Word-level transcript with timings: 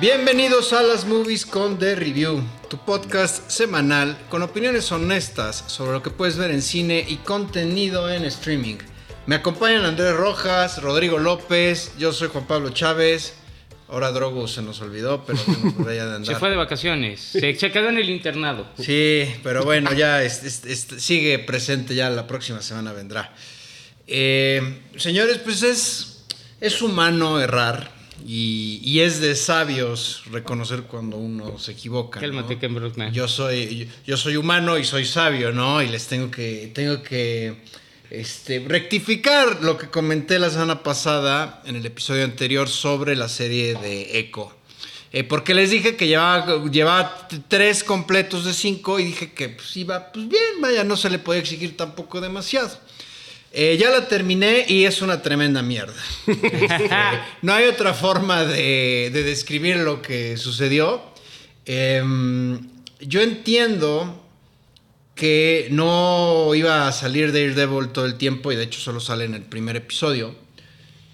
Bienvenidos 0.00 0.72
a 0.72 0.82
las 0.82 1.04
Movies 1.06 1.44
con 1.44 1.78
The 1.78 1.96
Review, 1.96 2.42
tu 2.70 2.78
podcast 2.78 3.50
semanal 3.50 4.16
con 4.28 4.42
opiniones 4.42 4.92
honestas 4.92 5.64
sobre 5.66 5.92
lo 5.92 6.02
que 6.02 6.10
puedes 6.10 6.36
ver 6.36 6.50
en 6.52 6.62
cine 6.62 7.04
y 7.06 7.16
contenido 7.16 8.08
en 8.10 8.24
streaming. 8.24 8.76
Me 9.26 9.34
acompañan 9.36 9.84
Andrés 9.84 10.14
Rojas, 10.14 10.80
Rodrigo 10.82 11.18
López, 11.18 11.92
yo 11.98 12.12
soy 12.12 12.28
Juan 12.28 12.46
Pablo 12.46 12.70
Chávez. 12.70 13.34
Ahora 13.88 14.12
Drogo 14.12 14.46
se 14.46 14.60
nos 14.62 14.80
olvidó, 14.82 15.24
pero 15.24 15.38
bueno, 15.46 15.74
por 15.76 15.88
allá 15.88 16.06
de 16.06 16.16
andar. 16.16 16.34
Se 16.34 16.38
fue 16.38 16.50
de 16.50 16.56
vacaciones. 16.56 17.20
Se, 17.20 17.54
se 17.56 17.72
quedó 17.72 17.88
en 17.88 17.96
el 17.96 18.10
internado. 18.10 18.68
Sí, 18.78 19.24
pero 19.42 19.64
bueno, 19.64 19.92
ya 19.94 20.22
es- 20.22 20.44
es- 20.44 20.64
es- 20.66 21.02
sigue 21.02 21.38
presente, 21.38 21.94
ya 21.94 22.10
la 22.10 22.26
próxima 22.26 22.60
semana 22.60 22.92
vendrá. 22.92 23.32
Eh, 24.06 24.80
señores, 24.96 25.38
pues 25.38 25.62
es, 25.62 26.24
es 26.60 26.82
humano 26.82 27.40
errar 27.40 27.90
y, 28.26 28.80
y 28.82 29.00
es 29.00 29.20
de 29.20 29.34
sabios 29.34 30.22
reconocer 30.30 30.82
cuando 30.82 31.16
uno 31.16 31.58
se 31.58 31.72
equivoca. 31.72 32.20
Yo 33.12 33.28
soy, 33.28 33.76
yo, 33.76 33.86
yo 34.06 34.16
soy 34.16 34.36
humano 34.36 34.78
y 34.78 34.84
soy 34.84 35.04
sabio, 35.04 35.52
¿no? 35.52 35.82
Y 35.82 35.88
les 35.88 36.06
tengo 36.06 36.30
que, 36.30 36.70
tengo 36.74 37.02
que 37.02 37.56
este, 38.10 38.64
rectificar 38.66 39.62
lo 39.62 39.76
que 39.76 39.88
comenté 39.88 40.38
la 40.38 40.50
semana 40.50 40.82
pasada 40.82 41.62
en 41.66 41.76
el 41.76 41.84
episodio 41.84 42.24
anterior 42.24 42.68
sobre 42.68 43.16
la 43.16 43.28
serie 43.28 43.74
de 43.74 44.18
Echo. 44.18 44.54
Eh, 45.12 45.24
porque 45.24 45.54
les 45.54 45.70
dije 45.70 45.96
que 45.96 46.06
llevaba, 46.06 46.64
llevaba 46.70 47.28
tres 47.48 47.82
completos 47.82 48.44
de 48.44 48.52
cinco 48.52 48.98
y 48.98 49.04
dije 49.04 49.32
que 49.32 49.48
pues, 49.48 49.74
iba 49.76 50.12
pues 50.12 50.28
bien, 50.28 50.60
vaya, 50.60 50.84
no 50.84 50.96
se 50.96 51.08
le 51.08 51.18
podía 51.18 51.40
exigir 51.40 51.76
tampoco 51.76 52.20
demasiado. 52.20 52.78
Eh, 53.52 53.76
ya 53.78 53.90
la 53.90 54.06
terminé 54.08 54.66
y 54.68 54.84
es 54.84 55.00
una 55.00 55.22
tremenda 55.22 55.62
mierda. 55.62 55.94
No 57.42 57.54
hay 57.54 57.66
otra 57.66 57.94
forma 57.94 58.44
de, 58.44 59.10
de 59.12 59.22
describir 59.22 59.76
lo 59.78 60.02
que 60.02 60.36
sucedió. 60.36 61.02
Em, 61.64 62.58
yo 63.00 63.20
entiendo 63.20 64.24
que 65.14 65.68
no 65.70 66.54
iba 66.54 66.88
a 66.88 66.92
salir 66.92 67.32
Daredevil 67.32 67.88
todo 67.88 68.06
el 68.06 68.14
tiempo 68.14 68.52
y 68.52 68.56
de 68.56 68.62
hecho 68.64 68.80
solo 68.80 69.00
sale 69.00 69.24
en 69.24 69.34
el 69.34 69.42
primer 69.42 69.76
episodio. 69.76 70.34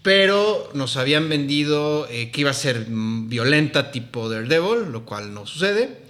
Pero 0.03 0.71
nos 0.75 0.99
habían 0.99 1.29
vendido 1.31 2.07
eh, 2.11 2.31
que 2.31 2.43
iba 2.43 2.51
a 2.51 2.55
ser 2.55 2.87
mm, 2.89 3.31
violenta 3.31 3.91
tipo 3.91 4.29
Daredevil, 4.29 4.93
lo 4.93 5.05
cual 5.05 5.33
no 5.33 5.47
sucede. 5.47 6.03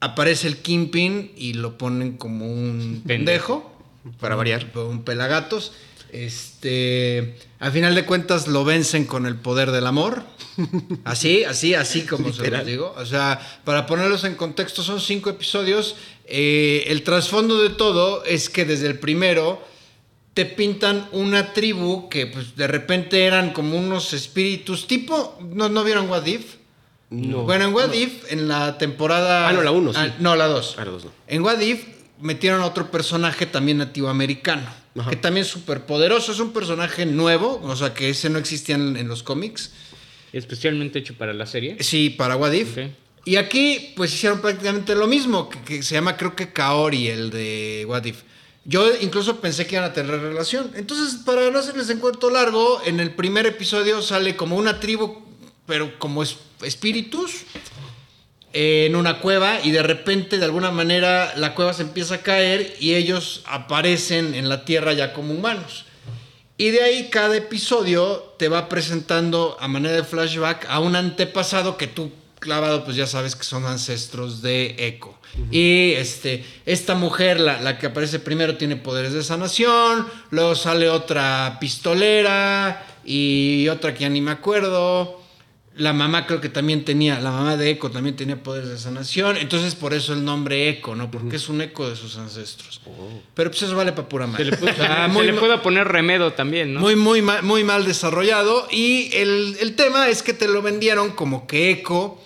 Aparece 0.00 0.48
el 0.48 0.56
Kingpin 0.56 1.32
y 1.36 1.52
lo 1.52 1.78
ponen 1.78 2.16
como 2.16 2.46
un 2.46 3.02
pendejo. 3.06 3.71
Para 4.20 4.36
variar. 4.36 4.70
Un 4.74 5.04
pelagatos. 5.04 5.72
Este, 6.12 7.38
al 7.58 7.72
final 7.72 7.94
de 7.94 8.04
cuentas 8.04 8.46
lo 8.46 8.64
vencen 8.64 9.06
con 9.06 9.26
el 9.26 9.36
poder 9.36 9.70
del 9.70 9.86
amor. 9.86 10.24
Así, 11.04 11.44
así, 11.44 11.74
así 11.74 12.02
como 12.02 12.30
se 12.30 12.50
los 12.50 12.66
digo. 12.66 12.94
O 12.98 13.06
sea, 13.06 13.40
para 13.64 13.86
ponerlos 13.86 14.24
en 14.24 14.34
contexto, 14.34 14.82
son 14.82 15.00
cinco 15.00 15.30
episodios. 15.30 15.96
Eh, 16.26 16.84
el 16.88 17.02
trasfondo 17.04 17.62
de 17.62 17.70
todo 17.70 18.22
es 18.24 18.50
que 18.50 18.66
desde 18.66 18.86
el 18.86 18.98
primero 18.98 19.62
te 20.34 20.44
pintan 20.44 21.08
una 21.12 21.52
tribu 21.52 22.08
que 22.08 22.26
pues 22.26 22.56
de 22.56 22.66
repente 22.66 23.24
eran 23.24 23.52
como 23.52 23.78
unos 23.78 24.12
espíritus 24.12 24.86
tipo, 24.86 25.38
¿no, 25.40 25.68
no 25.68 25.84
vieron 25.84 26.08
What 26.08 26.26
If? 26.26 26.56
No. 27.10 27.42
Bueno, 27.42 27.66
en 27.66 27.74
What 27.74 27.92
If, 27.92 28.32
en 28.32 28.48
la 28.48 28.78
temporada... 28.78 29.48
Ah, 29.48 29.52
no, 29.52 29.62
la 29.62 29.70
uno, 29.70 29.92
sí. 29.92 30.00
no, 30.18 30.34
la 30.34 30.46
2. 30.46 30.76
Ah, 30.78 30.84
la 30.84 30.90
dos 30.90 31.04
no. 31.04 31.12
En 31.26 31.42
What 31.42 31.60
If 31.60 31.86
metieron 32.22 32.62
a 32.62 32.66
otro 32.66 32.90
personaje 32.90 33.44
también 33.46 33.78
nativo 33.78 34.08
americano, 34.08 34.66
Ajá. 34.98 35.10
que 35.10 35.16
también 35.16 35.44
es 35.44 35.50
súper 35.52 35.84
poderoso, 35.86 36.32
es 36.32 36.40
un 36.40 36.52
personaje 36.52 37.04
nuevo, 37.04 37.60
o 37.62 37.76
sea 37.76 37.92
que 37.92 38.08
ese 38.10 38.30
no 38.30 38.38
existía 38.38 38.76
en, 38.76 38.96
en 38.96 39.08
los 39.08 39.22
cómics. 39.22 39.72
Especialmente 40.32 40.98
hecho 41.00 41.14
para 41.14 41.34
la 41.34 41.44
serie. 41.46 41.76
Sí, 41.80 42.08
para 42.10 42.36
What 42.36 42.52
If. 42.52 42.78
Ok. 42.78 42.84
Y 43.24 43.36
aquí 43.36 43.92
pues 43.96 44.12
hicieron 44.14 44.40
prácticamente 44.40 44.94
lo 44.94 45.06
mismo, 45.06 45.48
que, 45.50 45.60
que 45.60 45.82
se 45.82 45.94
llama 45.94 46.16
creo 46.16 46.34
que 46.34 46.52
Kaori, 46.52 47.08
el 47.08 47.30
de 47.30 47.84
What 47.86 48.04
If. 48.04 48.22
Yo 48.64 48.86
incluso 49.00 49.40
pensé 49.40 49.66
que 49.66 49.74
iban 49.76 49.90
a 49.90 49.92
tener 49.92 50.20
relación. 50.20 50.70
Entonces, 50.76 51.20
para 51.24 51.50
no 51.50 51.58
hacerles 51.58 51.90
en 51.90 51.98
cuento 51.98 52.30
largo, 52.30 52.80
en 52.84 53.00
el 53.00 53.10
primer 53.14 53.44
episodio 53.46 54.00
sale 54.02 54.36
como 54.36 54.56
una 54.56 54.78
tribu, 54.80 55.20
pero 55.66 55.98
como 55.98 56.22
es- 56.22 56.36
espíritus, 56.62 57.42
en 58.52 58.96
una 58.96 59.20
cueva 59.20 59.60
y 59.62 59.70
de 59.70 59.82
repente, 59.82 60.38
de 60.38 60.44
alguna 60.44 60.70
manera, 60.70 61.32
la 61.36 61.54
cueva 61.54 61.72
se 61.72 61.82
empieza 61.82 62.16
a 62.16 62.22
caer 62.22 62.74
y 62.80 62.94
ellos 62.94 63.42
aparecen 63.46 64.34
en 64.34 64.48
la 64.48 64.64
tierra 64.64 64.92
ya 64.92 65.12
como 65.12 65.34
humanos. 65.34 65.86
Y 66.58 66.70
de 66.70 66.82
ahí 66.82 67.08
cada 67.10 67.36
episodio 67.36 68.34
te 68.38 68.48
va 68.48 68.68
presentando 68.68 69.56
a 69.58 69.68
manera 69.68 69.96
de 69.96 70.04
flashback 70.04 70.66
a 70.68 70.80
un 70.80 70.96
antepasado 70.96 71.76
que 71.76 71.86
tú 71.86 72.12
clavado 72.38 72.84
pues 72.84 72.96
ya 72.96 73.06
sabes 73.06 73.36
que 73.36 73.44
son 73.44 73.64
ancestros 73.64 74.42
de 74.42 74.74
Echo. 74.78 75.14
Y 75.50 75.92
este, 75.92 76.44
esta 76.66 76.94
mujer, 76.94 77.40
la, 77.40 77.60
la 77.62 77.78
que 77.78 77.86
aparece 77.86 78.18
primero, 78.18 78.58
tiene 78.58 78.76
poderes 78.76 79.14
de 79.14 79.22
sanación, 79.22 80.06
luego 80.30 80.54
sale 80.54 80.90
otra 80.90 81.56
pistolera 81.58 82.84
y 83.02 83.66
otra 83.68 83.94
que 83.94 84.00
ya 84.00 84.10
ni 84.10 84.20
me 84.20 84.32
acuerdo. 84.32 85.21
La 85.74 85.94
mamá 85.94 86.26
creo 86.26 86.40
que 86.40 86.50
también 86.50 86.84
tenía, 86.84 87.18
la 87.20 87.30
mamá 87.30 87.56
de 87.56 87.70
Echo 87.70 87.90
también 87.90 88.14
tenía 88.14 88.42
poderes 88.42 88.68
de 88.68 88.78
sanación, 88.78 89.38
entonces 89.38 89.74
por 89.74 89.94
eso 89.94 90.12
el 90.12 90.22
nombre 90.22 90.68
Echo, 90.68 90.94
¿no? 90.94 91.10
Porque 91.10 91.36
es 91.36 91.48
un 91.48 91.62
eco 91.62 91.88
de 91.88 91.96
sus 91.96 92.18
ancestros. 92.18 92.80
Pero 93.34 93.50
pues 93.50 93.62
eso 93.62 93.74
vale 93.74 93.92
para 93.92 94.06
pura 94.08 94.26
Se 94.26 94.30
madre. 94.32 94.44
le, 94.50 94.56
puede, 94.58 94.74
se 94.74 95.22
le 95.24 95.32
puede 95.34 95.58
poner 95.58 95.88
remedo 95.88 96.34
también, 96.34 96.74
¿no? 96.74 96.80
muy, 96.80 96.94
muy, 96.96 97.22
ma- 97.22 97.40
muy 97.40 97.64
mal 97.64 97.86
desarrollado. 97.86 98.68
Y 98.70 99.10
el, 99.14 99.56
el 99.60 99.74
tema 99.74 100.08
es 100.08 100.22
que 100.22 100.34
te 100.34 100.46
lo 100.46 100.60
vendieron 100.60 101.12
como 101.12 101.46
que 101.46 101.70
Echo 101.70 102.18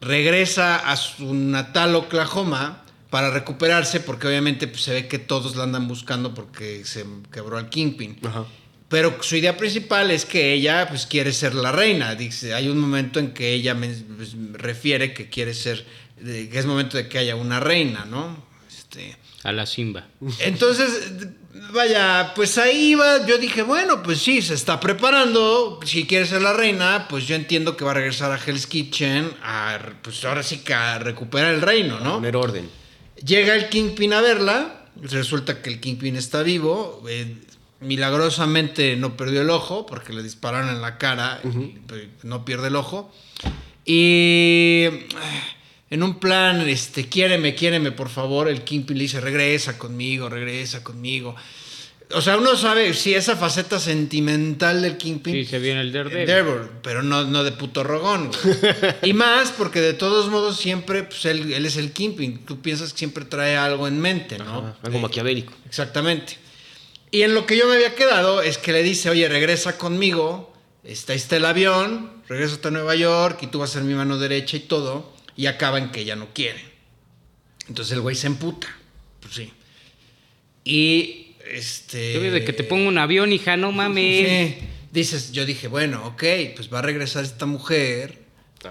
regresa 0.00 0.76
a 0.76 0.96
su 0.96 1.34
natal 1.34 1.94
Oklahoma 1.94 2.84
para 3.10 3.30
recuperarse, 3.30 4.00
porque 4.00 4.28
obviamente 4.28 4.66
pues, 4.68 4.82
se 4.82 4.92
ve 4.92 5.08
que 5.08 5.18
todos 5.18 5.56
la 5.56 5.64
andan 5.64 5.88
buscando 5.88 6.34
porque 6.34 6.84
se 6.84 7.04
quebró 7.32 7.58
al 7.58 7.68
Kingpin. 7.68 8.18
Ajá. 8.26 8.44
Pero 8.88 9.22
su 9.22 9.36
idea 9.36 9.56
principal 9.56 10.10
es 10.10 10.24
que 10.24 10.54
ella 10.54 10.86
pues 10.88 11.06
quiere 11.06 11.32
ser 11.32 11.54
la 11.54 11.72
reina. 11.72 12.14
Dice, 12.14 12.54
hay 12.54 12.68
un 12.68 12.78
momento 12.78 13.20
en 13.20 13.32
que 13.32 13.52
ella 13.52 13.74
me, 13.74 13.88
pues, 13.88 14.34
refiere 14.52 15.12
que 15.12 15.28
quiere 15.28 15.52
ser, 15.52 15.84
que 16.24 16.58
es 16.58 16.64
momento 16.64 16.96
de 16.96 17.08
que 17.08 17.18
haya 17.18 17.36
una 17.36 17.60
reina, 17.60 18.06
¿no? 18.06 18.42
Este, 18.66 19.16
A 19.42 19.52
la 19.52 19.66
Simba. 19.66 20.06
entonces, 20.38 21.12
vaya, 21.72 22.32
pues 22.34 22.56
ahí 22.56 22.92
iba, 22.92 23.26
yo 23.26 23.36
dije, 23.36 23.62
bueno, 23.62 24.02
pues 24.02 24.18
sí, 24.20 24.40
se 24.40 24.54
está 24.54 24.80
preparando, 24.80 25.80
si 25.84 26.06
quiere 26.06 26.24
ser 26.24 26.40
la 26.40 26.54
reina, 26.54 27.06
pues 27.10 27.26
yo 27.26 27.34
entiendo 27.34 27.76
que 27.76 27.84
va 27.84 27.90
a 27.90 27.94
regresar 27.94 28.32
a 28.32 28.40
Hell's 28.42 28.66
Kitchen, 28.66 29.30
a, 29.42 29.78
pues 30.02 30.24
ahora 30.24 30.42
sí 30.42 30.58
que 30.58 30.72
a 30.72 30.98
recuperar 30.98 31.54
el 31.54 31.60
reino, 31.60 32.00
¿no? 32.00 32.14
Poner 32.14 32.36
orden. 32.36 32.70
Llega 33.22 33.54
el 33.54 33.68
Kingpin 33.68 34.12
a 34.14 34.20
verla, 34.20 34.86
resulta 35.02 35.60
que 35.60 35.70
el 35.70 35.80
Kingpin 35.80 36.16
está 36.16 36.42
vivo, 36.42 37.04
eh, 37.08 37.36
milagrosamente 37.80 38.96
no 38.96 39.16
perdió 39.16 39.42
el 39.42 39.50
ojo, 39.50 39.86
porque 39.86 40.12
le 40.12 40.22
dispararon 40.22 40.68
en 40.70 40.80
la 40.80 40.98
cara, 40.98 41.40
y, 41.44 41.78
no 42.22 42.44
pierde 42.44 42.68
el 42.68 42.76
ojo, 42.76 43.12
y... 43.84 44.86
En 45.90 46.02
un 46.02 46.18
plan, 46.18 46.68
este, 46.68 47.08
quiéreme, 47.08 47.54
quiéreme, 47.54 47.92
por 47.92 48.10
favor, 48.10 48.48
el 48.48 48.62
Kingpin 48.62 48.98
le 48.98 49.04
dice, 49.04 49.22
regresa 49.22 49.78
conmigo, 49.78 50.28
regresa 50.28 50.84
conmigo. 50.84 51.34
O 52.12 52.22
sea, 52.22 52.36
uno 52.38 52.56
sabe 52.56 52.92
si 52.94 53.14
esa 53.14 53.36
faceta 53.36 53.78
sentimental 53.78 54.80
del 54.82 54.96
Kingpin. 54.96 55.34
Sí, 55.34 55.44
se 55.44 55.58
viene 55.58 55.80
el 55.80 55.92
Daredevil. 55.92 56.26
Daredevil, 56.26 56.68
pero 56.82 57.02
no, 57.02 57.24
no 57.24 57.44
de 57.44 57.52
puto 57.52 57.84
rogón. 57.84 58.30
güey. 58.30 58.94
y 59.02 59.12
más 59.12 59.50
porque 59.52 59.80
de 59.80 59.92
todos 59.94 60.30
modos 60.30 60.58
siempre, 60.58 61.04
pues 61.04 61.24
él, 61.26 61.52
él 61.52 61.66
es 61.66 61.76
el 61.76 61.92
Kingpin. 61.92 62.44
Tú 62.44 62.60
piensas 62.60 62.92
que 62.92 62.98
siempre 62.98 63.24
trae 63.24 63.56
algo 63.56 63.88
en 63.88 64.00
mente, 64.00 64.38
¿no? 64.38 64.44
Ajá, 64.44 64.76
algo 64.82 64.98
Eh, 64.98 65.02
maquiavélico. 65.02 65.52
Exactamente. 65.66 66.38
Y 67.10 67.22
en 67.22 67.34
lo 67.34 67.46
que 67.46 67.56
yo 67.56 67.66
me 67.66 67.74
había 67.74 67.94
quedado 67.94 68.42
es 68.42 68.58
que 68.58 68.72
le 68.72 68.82
dice, 68.82 69.10
oye, 69.10 69.28
regresa 69.28 69.78
conmigo, 69.78 70.52
está, 70.84 71.14
está 71.14 71.36
el 71.36 71.44
avión, 71.44 72.22
regresa 72.28 72.58
a 72.62 72.70
Nueva 72.70 72.94
York 72.94 73.38
y 73.42 73.46
tú 73.46 73.60
vas 73.60 73.70
a 73.70 73.72
ser 73.74 73.82
mi 73.84 73.94
mano 73.94 74.18
derecha 74.18 74.56
y 74.56 74.60
todo, 74.60 75.14
y 75.36 75.46
acaba 75.46 75.78
en 75.78 75.90
que 75.90 76.00
ella 76.00 76.16
no 76.16 76.28
quiere. 76.34 76.62
Entonces 77.68 77.92
el 77.92 78.00
güey 78.00 78.14
se 78.14 78.26
emputa, 78.26 78.68
pues 79.20 79.34
sí. 79.34 79.52
Y 80.64 81.34
este... 81.50 82.12
Yo 82.12 82.20
de 82.20 82.44
que 82.44 82.52
te 82.52 82.64
pongo 82.64 82.88
un 82.88 82.98
avión, 82.98 83.32
hija, 83.32 83.56
no 83.56 83.72
mames. 83.72 84.28
Sí. 84.28 84.58
Dices, 84.90 85.32
yo 85.32 85.46
dije, 85.46 85.68
bueno, 85.68 86.06
ok, 86.06 86.24
pues 86.56 86.72
va 86.72 86.80
a 86.80 86.82
regresar 86.82 87.24
esta 87.24 87.46
mujer 87.46 88.18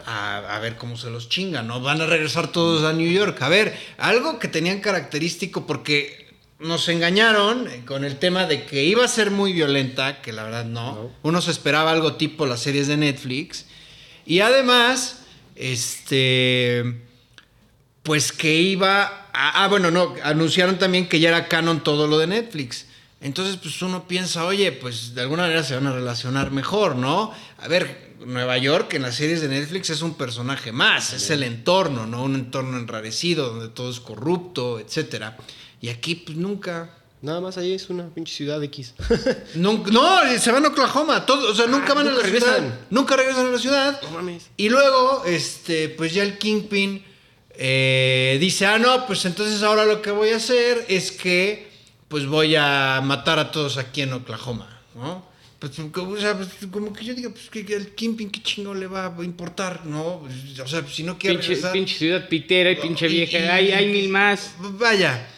a, 0.06 0.56
a 0.56 0.60
ver 0.60 0.76
cómo 0.76 0.98
se 0.98 1.10
los 1.10 1.30
chinga, 1.30 1.62
¿no? 1.62 1.80
Van 1.80 2.02
a 2.02 2.06
regresar 2.06 2.52
todos 2.52 2.84
a 2.84 2.94
New 2.94 3.12
York. 3.12 3.42
A 3.42 3.50
ver, 3.50 3.76
algo 3.98 4.38
que 4.38 4.48
tenían 4.48 4.82
característico 4.82 5.66
porque 5.66 6.27
nos 6.60 6.90
engañaron 6.90 7.68
con 7.86 8.04
el 8.04 8.18
tema 8.18 8.46
de 8.46 8.66
que 8.66 8.84
iba 8.84 9.06
a 9.06 9.08
ser 9.08 9.32
muy 9.32 9.54
violenta, 9.54 10.22
que 10.22 10.34
la 10.34 10.44
verdad 10.44 10.66
no. 10.66 10.96
No. 10.96 11.12
Uno 11.24 11.42
se 11.42 11.52
esperaba 11.52 11.92
algo 11.92 12.16
tipo 12.16 12.46
las 12.46 12.62
series 12.62 12.88
de 12.88 12.98
Netflix. 12.98 13.66
Y 14.26 14.40
además, 14.40 15.22
este 15.58 17.02
pues 18.08 18.32
que 18.32 18.56
iba 18.62 19.04
a, 19.34 19.64
ah 19.66 19.68
bueno 19.68 19.92
no 19.92 20.16
anunciaron 20.24 20.80
también 20.80 21.10
que 21.10 21.20
ya 21.20 21.28
era 21.28 21.50
canon 21.50 21.84
todo 21.84 22.08
lo 22.08 22.18
de 22.18 22.28
Netflix 22.28 22.86
entonces 23.20 23.58
pues 23.58 23.82
uno 23.82 24.08
piensa 24.08 24.46
oye 24.46 24.72
pues 24.72 25.14
de 25.14 25.22
alguna 25.22 25.44
manera 25.44 25.62
se 25.62 25.76
van 25.76 25.88
a 25.88 25.92
relacionar 25.92 26.52
mejor 26.52 26.96
no 26.96 27.34
a 27.58 27.68
ver 27.68 28.07
Nueva 28.26 28.58
York 28.58 28.94
en 28.96 29.04
las 29.04 29.16
series 29.16 29.42
de 29.42 29.48
Netflix 29.48 29.90
es 29.90 30.02
un 30.02 30.16
personaje 30.16 30.72
más, 30.72 31.14
es 31.14 31.30
el 31.30 31.44
entorno, 31.44 32.06
¿no? 32.08 32.24
Un 32.24 32.36
entorno 32.36 32.78
enrarecido 32.78 33.50
donde 33.50 33.70
todo 33.70 33.90
es 33.92 34.00
corrupto, 34.00 34.80
etcétera. 34.80 35.38
Y 35.82 35.90
aquí 35.90 36.16
pues 36.16 36.38
nunca 36.38 36.94
Nada 37.20 37.42
más 37.42 37.58
ahí 37.58 37.74
es 37.74 37.90
una 37.90 38.08
pinche 38.10 38.32
ciudad 38.32 38.62
X. 38.64 38.94
Nunca- 39.56 39.90
no, 39.90 40.20
se 40.38 40.52
van 40.52 40.64
a 40.66 40.68
Oklahoma, 40.68 41.26
todo, 41.26 41.52
o 41.52 41.56
sea, 41.56 41.66
nunca 41.66 41.94
Ah, 41.94 41.96
van 41.96 42.08
a 42.08 42.12
nunca 42.12 42.18
la 42.22 42.24
regresan. 42.24 42.56
ciudad. 42.60 42.80
Nunca 42.92 43.16
regresan 43.16 43.48
a 43.48 43.50
la 43.50 43.58
ciudad. 43.58 44.02
No 44.04 44.10
mames. 44.12 44.44
Y 44.56 44.70
luego, 44.70 45.24
este, 45.26 45.90
pues 45.90 46.14
ya 46.14 46.22
el 46.22 46.38
Kingpin 46.38 47.04
eh, 47.56 48.38
dice, 48.40 48.68
ah, 48.68 48.78
no, 48.78 49.08
pues 49.08 49.26
entonces 49.26 49.64
ahora 49.64 49.84
lo 49.86 50.02
que 50.04 50.12
voy 50.12 50.30
a 50.30 50.36
hacer 50.38 50.86
es 50.90 51.12
que, 51.12 51.72
pues 52.08 52.28
voy 52.28 52.56
a 52.56 53.02
matar 53.04 53.40
a 53.40 53.52
todos 53.52 53.78
aquí 53.78 54.04
en 54.04 54.14
Oklahoma, 54.14 54.80
¿no? 54.94 55.26
Pues, 55.60 55.72
como, 55.92 56.12
o 56.12 56.18
sea, 56.18 56.36
pues, 56.38 56.50
como 56.72 56.94
que 56.94 57.04
yo 57.04 57.14
digo, 57.16 57.32
pues 57.32 57.50
que 57.50 57.74
el 57.76 57.96
Kingpin, 57.96 58.30
¿qué 58.30 58.42
chingo 58.44 58.74
le 58.76 58.86
va 58.86 59.08
a 59.08 59.24
importar, 59.24 59.86
no? 59.86 60.22
O 60.64 60.68
sea, 60.68 60.86
si 60.88 61.02
no 61.04 61.18
quiere 61.18 61.36
Pinche, 61.38 61.48
regresar... 61.50 61.72
pinche 61.74 61.98
ciudad 61.98 62.30
pitera 62.30 62.72
y 62.72 62.76
pinche 62.76 63.08
vieja. 63.08 63.40
y- 63.40 63.42
hay, 63.48 63.72
hay 63.72 63.88
mil 63.92 64.10
más. 64.10 64.54
Vaya. 64.60 65.30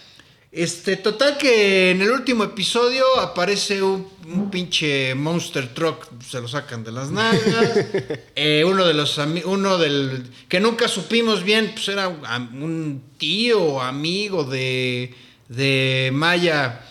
Este, 0.51 0.97
total 0.97 1.37
que 1.37 1.91
en 1.91 2.01
el 2.01 2.09
último 2.09 2.43
episodio 2.43 3.05
aparece 3.19 3.83
un, 3.83 4.07
un 4.25 4.49
pinche 4.49 5.13
monster 5.13 5.71
truck, 5.75 6.07
se 6.27 6.41
lo 6.41 6.47
sacan 6.47 6.83
de 6.83 6.91
las 6.91 7.11
nalgas. 7.11 7.85
Eh, 8.35 8.63
uno 8.65 8.85
de 8.85 8.93
los 8.93 9.19
ami- 9.19 9.43
uno 9.45 9.77
del 9.77 10.23
que 10.47 10.59
nunca 10.59 10.87
supimos 10.87 11.43
bien, 11.43 11.71
pues 11.73 11.89
era 11.89 12.07
un, 12.07 13.03
tío 13.17 13.61
o 13.61 13.81
amigo 13.81 14.43
de, 14.43 15.13
de 15.49 16.09
Maya. 16.13 16.81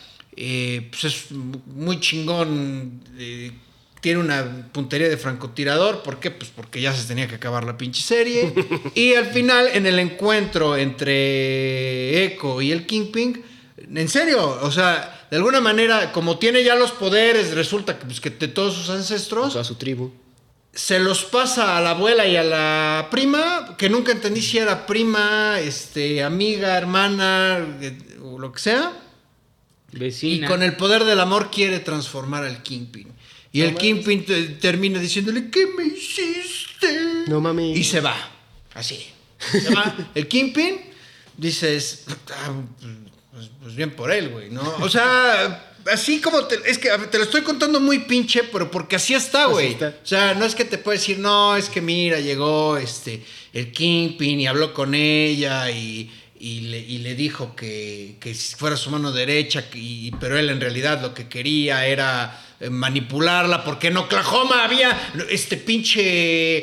Eh, 0.40 0.88
pues 0.90 1.04
es 1.04 1.30
muy 1.32 1.98
chingón. 2.00 3.02
eh, 3.18 3.52
tiene 4.00 4.20
una 4.20 4.68
puntería 4.72 5.08
de 5.08 5.16
francotirador. 5.16 6.04
¿Por 6.04 6.20
qué? 6.20 6.30
Pues 6.30 6.50
porque 6.54 6.80
ya 6.80 6.94
se 6.94 7.08
tenía 7.08 7.26
que 7.26 7.34
acabar 7.34 7.64
la 7.64 7.76
pinche 7.76 8.00
serie. 8.00 8.54
y 8.94 9.14
al 9.14 9.26
final, 9.26 9.66
en 9.72 9.86
el 9.86 9.98
encuentro 9.98 10.76
entre 10.76 12.24
Echo 12.24 12.62
y 12.62 12.70
el 12.70 12.86
Kingpin, 12.86 13.42
en 13.92 14.08
serio, 14.08 14.58
o 14.62 14.70
sea, 14.70 15.26
de 15.30 15.36
alguna 15.38 15.60
manera, 15.60 16.12
como 16.12 16.38
tiene 16.38 16.62
ya 16.62 16.76
los 16.76 16.92
poderes, 16.92 17.54
resulta 17.54 17.98
que, 17.98 18.06
pues, 18.06 18.20
que 18.20 18.30
de 18.30 18.46
todos 18.48 18.74
sus 18.74 18.88
ancestros, 18.90 19.52
Toda 19.54 19.64
su 19.64 19.74
tribu. 19.74 20.12
se 20.72 21.00
los 21.00 21.24
pasa 21.24 21.76
a 21.76 21.80
la 21.80 21.90
abuela 21.90 22.24
y 22.26 22.36
a 22.36 22.44
la 22.44 23.08
prima, 23.10 23.74
que 23.76 23.88
nunca 23.90 24.12
entendí 24.12 24.42
si 24.42 24.58
era 24.58 24.86
prima, 24.86 25.58
este, 25.58 26.22
amiga, 26.22 26.76
hermana, 26.78 27.58
eh, 27.80 27.98
o 28.22 28.38
lo 28.38 28.52
que 28.52 28.60
sea. 28.60 28.92
Y 29.92 30.40
con 30.42 30.62
el 30.62 30.76
poder 30.76 31.04
del 31.04 31.20
amor 31.20 31.50
quiere 31.50 31.80
transformar 31.80 32.44
al 32.44 32.62
Kingpin. 32.62 33.08
Y 33.52 33.62
el 33.62 33.74
Kingpin 33.74 34.24
te- 34.26 34.42
termina 34.60 34.98
diciéndole, 35.00 35.48
¿qué 35.50 35.66
me 35.66 35.84
hiciste? 35.84 37.24
No 37.28 37.40
mames. 37.40 37.76
Y 37.76 37.84
se 37.84 38.00
va. 38.00 38.14
Así. 38.74 39.04
Se 39.38 39.74
va. 39.74 40.10
el 40.14 40.28
Kingpin, 40.28 40.80
dices, 41.36 42.04
"Ah, 42.30 42.52
pues, 43.32 43.50
pues 43.62 43.74
bien 43.74 43.92
por 43.92 44.10
él, 44.12 44.28
güey, 44.28 44.50
¿no? 44.50 44.62
O 44.80 44.88
sea, 44.88 45.72
así 45.90 46.20
como 46.20 46.44
te, 46.44 46.56
es 46.70 46.76
que 46.78 46.90
te 47.10 47.18
lo 47.18 47.24
estoy 47.24 47.42
contando 47.42 47.80
muy 47.80 48.00
pinche, 48.00 48.42
pero 48.44 48.70
porque 48.70 48.96
así 48.96 49.14
está, 49.14 49.44
Así 49.44 49.52
güey. 49.52 49.68
está. 49.72 49.96
O 50.02 50.06
sea, 50.06 50.34
no 50.34 50.44
es 50.44 50.54
que 50.54 50.64
te 50.64 50.76
pueda 50.78 50.98
decir, 50.98 51.18
no, 51.18 51.56
es 51.56 51.68
que 51.70 51.80
mira, 51.80 52.20
llegó 52.20 52.76
este 52.76 53.24
el 53.54 53.72
Kingpin 53.72 54.40
y 54.40 54.46
habló 54.46 54.74
con 54.74 54.94
ella 54.94 55.70
y, 55.70 56.10
y 56.40 56.60
le, 56.62 56.78
y 56.78 56.98
le 56.98 57.14
dijo 57.14 57.54
que, 57.56 58.16
que 58.20 58.34
fuera 58.34 58.76
su 58.76 58.90
mano 58.90 59.12
derecha, 59.12 59.68
que- 59.70 59.78
y, 59.78 60.10
pero 60.20 60.38
él 60.38 60.50
en 60.50 60.60
realidad 60.60 61.00
lo 61.02 61.12
que 61.14 61.28
quería 61.28 61.86
era 61.86 62.44
eh, 62.60 62.70
manipularla 62.70 63.64
porque 63.64 63.88
en 63.88 63.96
Oklahoma 63.96 64.64
había 64.64 64.96
este 65.30 65.56
pinche 65.56 66.58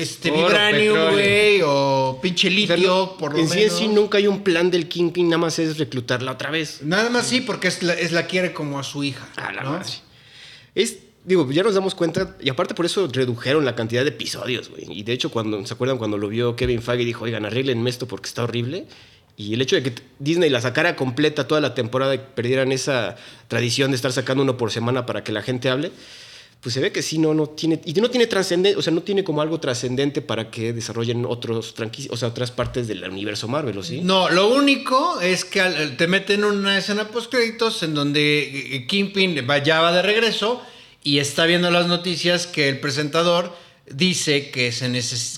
este 0.00 0.30
Oro, 0.30 0.46
vibranium, 0.48 1.10
güey, 1.12 1.60
o 1.64 2.18
pinche 2.22 2.48
O 2.48 2.50
sea, 2.66 2.76
litio, 2.76 2.88
no- 2.88 3.16
por 3.18 3.32
lo 3.34 3.38
en 3.38 3.48
sí 3.48 3.58
en 3.58 3.64
menos. 3.64 3.78
sí 3.78 3.88
nunca 3.88 4.18
hay 4.18 4.26
un 4.26 4.42
plan 4.42 4.70
del 4.70 4.88
Kingpin, 4.88 5.28
nada 5.28 5.38
más 5.38 5.58
es 5.58 5.78
reclutarla 5.78 6.32
otra 6.32 6.50
vez. 6.50 6.80
Nada 6.82 7.10
más 7.10 7.26
sí, 7.26 7.40
porque 7.40 7.68
es 7.68 7.82
la, 7.82 7.94
es 7.94 8.12
la 8.12 8.26
quiere 8.26 8.52
como 8.52 8.78
a 8.78 8.82
su 8.84 9.04
hija. 9.04 9.28
A 9.36 9.52
la 9.52 9.62
¿no? 9.62 9.70
madre. 9.72 9.90
Es, 10.74 10.98
digo, 11.24 11.50
ya 11.50 11.62
nos 11.62 11.74
damos 11.74 11.94
cuenta, 11.94 12.36
y 12.40 12.48
aparte 12.50 12.74
por 12.74 12.86
eso 12.86 13.08
redujeron 13.12 13.64
la 13.64 13.74
cantidad 13.74 14.02
de 14.04 14.10
episodios, 14.10 14.68
güey. 14.70 14.84
Y 14.90 15.02
de 15.02 15.12
hecho, 15.12 15.30
cuando, 15.30 15.64
¿se 15.66 15.74
acuerdan 15.74 15.98
cuando 15.98 16.16
lo 16.18 16.28
vio 16.28 16.56
Kevin 16.56 16.82
Feige 16.82 17.02
y 17.02 17.06
dijo, 17.06 17.24
oigan, 17.24 17.44
arreglenme 17.46 17.90
esto 17.90 18.06
porque 18.06 18.28
está 18.28 18.44
horrible? 18.44 18.86
Y 19.38 19.54
el 19.54 19.62
hecho 19.62 19.76
de 19.76 19.84
que 19.84 19.94
Disney 20.18 20.50
la 20.50 20.60
sacara 20.60 20.96
completa 20.96 21.46
toda 21.46 21.60
la 21.60 21.72
temporada 21.72 22.12
y 22.16 22.18
perdieran 22.18 22.72
esa 22.72 23.14
tradición 23.46 23.92
de 23.92 23.96
estar 23.96 24.12
sacando 24.12 24.42
uno 24.42 24.56
por 24.56 24.72
semana 24.72 25.06
para 25.06 25.22
que 25.22 25.30
la 25.30 25.42
gente 25.42 25.68
hable, 25.70 25.92
pues 26.60 26.74
se 26.74 26.80
ve 26.80 26.90
que 26.90 27.02
sí, 27.02 27.18
no, 27.18 27.34
no 27.34 27.46
tiene, 27.46 27.80
y 27.84 27.92
no 27.92 28.10
tiene 28.10 28.26
trascendente, 28.26 28.76
o 28.76 28.82
sea, 28.82 28.92
no 28.92 29.02
tiene 29.02 29.22
como 29.22 29.40
algo 29.40 29.60
trascendente 29.60 30.22
para 30.22 30.50
que 30.50 30.72
desarrollen 30.72 31.24
otros 31.24 31.72
o 32.10 32.16
sea, 32.16 32.28
otras 32.28 32.50
partes 32.50 32.88
del 32.88 33.08
universo 33.08 33.46
Marvel, 33.46 33.78
¿o 33.78 33.82
sí? 33.84 34.00
No, 34.00 34.28
lo 34.28 34.48
único 34.52 35.20
es 35.20 35.44
que 35.44 35.62
te 35.96 36.08
meten 36.08 36.42
una 36.42 36.76
escena 36.76 37.06
post 37.06 37.30
créditos 37.30 37.84
en 37.84 37.94
donde 37.94 38.74
eh, 38.74 38.86
Kingpin 38.88 39.46
va, 39.48 39.62
ya 39.62 39.80
va 39.80 39.92
de 39.92 40.02
regreso 40.02 40.60
y 41.04 41.20
está 41.20 41.46
viendo 41.46 41.70
las 41.70 41.86
noticias 41.86 42.48
que 42.48 42.68
el 42.68 42.80
presentador 42.80 43.54
dice 43.88 44.50
que, 44.50 44.72
se 44.72 44.90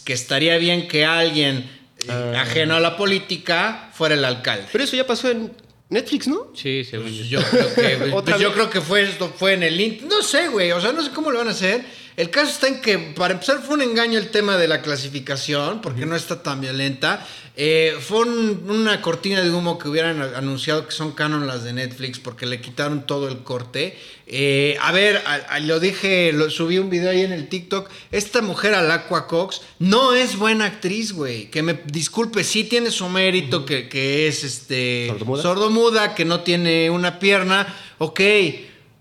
que 0.04 0.14
estaría 0.14 0.56
bien 0.56 0.88
que 0.88 1.04
alguien 1.04 1.79
eh, 2.08 2.34
ajeno 2.36 2.74
a 2.76 2.80
la 2.80 2.96
política 2.96 3.90
fuera 3.92 4.14
el 4.14 4.24
alcalde. 4.24 4.66
Pero 4.70 4.84
eso 4.84 4.96
ya 4.96 5.06
pasó 5.06 5.30
en 5.30 5.52
Netflix, 5.90 6.28
¿no? 6.28 6.52
Sí, 6.54 6.84
según 6.84 7.10
yo. 7.12 7.40
Yo 7.40 7.42
creo 7.42 7.74
que, 7.74 8.10
pues, 8.24 8.40
yo 8.40 8.52
creo 8.52 8.70
que 8.70 8.80
fue 8.80 9.02
esto, 9.02 9.32
fue 9.36 9.54
en 9.54 9.64
el 9.64 10.06
No 10.08 10.22
sé, 10.22 10.48
güey. 10.48 10.70
O 10.72 10.80
sea, 10.80 10.92
no 10.92 11.02
sé 11.02 11.10
cómo 11.10 11.30
lo 11.30 11.38
van 11.38 11.48
a 11.48 11.50
hacer. 11.52 11.84
El 12.20 12.28
caso 12.28 12.50
está 12.50 12.68
en 12.68 12.82
que, 12.82 12.98
para 12.98 13.32
empezar, 13.32 13.62
fue 13.62 13.76
un 13.76 13.82
engaño 13.82 14.18
el 14.18 14.28
tema 14.30 14.58
de 14.58 14.68
la 14.68 14.82
clasificación, 14.82 15.80
porque 15.80 16.04
no 16.04 16.14
está 16.14 16.42
tan 16.42 16.60
violenta. 16.60 17.26
Eh, 17.56 17.94
fue 17.98 18.26
un- 18.26 18.66
una 18.68 19.00
cortina 19.00 19.40
de 19.40 19.50
humo 19.50 19.78
que 19.78 19.88
hubieran 19.88 20.20
anunciado 20.34 20.86
que 20.86 20.92
son 20.92 21.12
canon 21.12 21.46
las 21.46 21.64
de 21.64 21.72
Netflix, 21.72 22.18
porque 22.18 22.44
le 22.44 22.60
quitaron 22.60 23.06
todo 23.06 23.26
el 23.28 23.38
corte. 23.38 23.98
Eh, 24.26 24.76
a 24.82 24.92
ver, 24.92 25.22
a- 25.24 25.34
a- 25.54 25.60
lo 25.60 25.80
dije, 25.80 26.32
lo, 26.34 26.50
subí 26.50 26.76
un 26.76 26.90
video 26.90 27.08
ahí 27.10 27.22
en 27.22 27.32
el 27.32 27.48
TikTok. 27.48 27.88
Esta 28.12 28.42
mujer, 28.42 28.74
Alacua 28.74 29.26
Cox, 29.26 29.62
no 29.78 30.12
es 30.12 30.36
buena 30.36 30.66
actriz, 30.66 31.12
güey. 31.12 31.50
Que 31.50 31.62
me 31.62 31.80
disculpe, 31.86 32.44
sí 32.44 32.64
tiene 32.64 32.90
su 32.90 33.08
mérito, 33.08 33.64
que, 33.64 33.88
que 33.88 34.28
es 34.28 34.44
este 34.44 35.06
¿Sordomuda? 35.08 35.42
sordomuda, 35.42 36.14
que 36.14 36.26
no 36.26 36.40
tiene 36.40 36.90
una 36.90 37.18
pierna, 37.18 37.66
ok, 37.96 38.20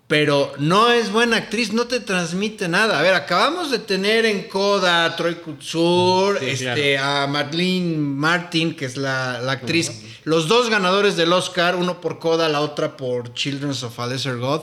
pero 0.09 0.51
no 0.57 0.91
es 0.91 1.11
buena 1.11 1.37
actriz, 1.37 1.71
no 1.71 1.85
te 1.85 1.99
transmite 1.99 2.67
nada. 2.67 2.97
A 2.97 3.03
ver, 3.03 3.13
acabamos 3.13 3.69
de 3.69 3.77
tener 3.77 4.25
en 4.25 4.47
Coda 4.47 5.05
a 5.05 5.15
Troy 5.15 5.35
Kutsur, 5.35 6.39
Sí, 6.39 6.47
este, 6.49 6.97
a 6.97 7.27
Madeleine 7.27 7.95
Martin, 7.95 8.75
que 8.75 8.85
es 8.85 8.97
la, 8.97 9.39
la 9.39 9.51
actriz, 9.51 9.91
los 10.23 10.47
dos 10.47 10.71
ganadores 10.71 11.15
del 11.15 11.31
Oscar, 11.31 11.75
uno 11.75 12.01
por 12.01 12.17
Coda, 12.17 12.49
la 12.49 12.61
otra 12.61 12.97
por 12.97 13.35
Children 13.35 13.69
of 13.69 13.99
a 13.99 14.07
Lesser 14.07 14.37
God. 14.37 14.61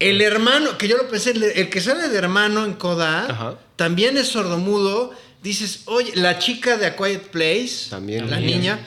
El 0.00 0.20
hermano, 0.22 0.76
que 0.76 0.88
yo 0.88 0.96
lo 0.96 1.08
pensé, 1.08 1.30
el, 1.30 1.44
el 1.44 1.70
que 1.70 1.80
sale 1.80 2.08
de 2.08 2.18
hermano 2.18 2.64
en 2.64 2.72
Coda, 2.72 3.56
también 3.76 4.16
es 4.16 4.26
sordomudo. 4.26 5.12
Dices, 5.40 5.82
oye, 5.84 6.16
la 6.16 6.40
chica 6.40 6.76
de 6.76 6.86
A 6.86 6.96
Quiet 6.96 7.28
Place, 7.30 7.90
También. 7.90 8.28
la 8.28 8.40
niña, 8.40 8.84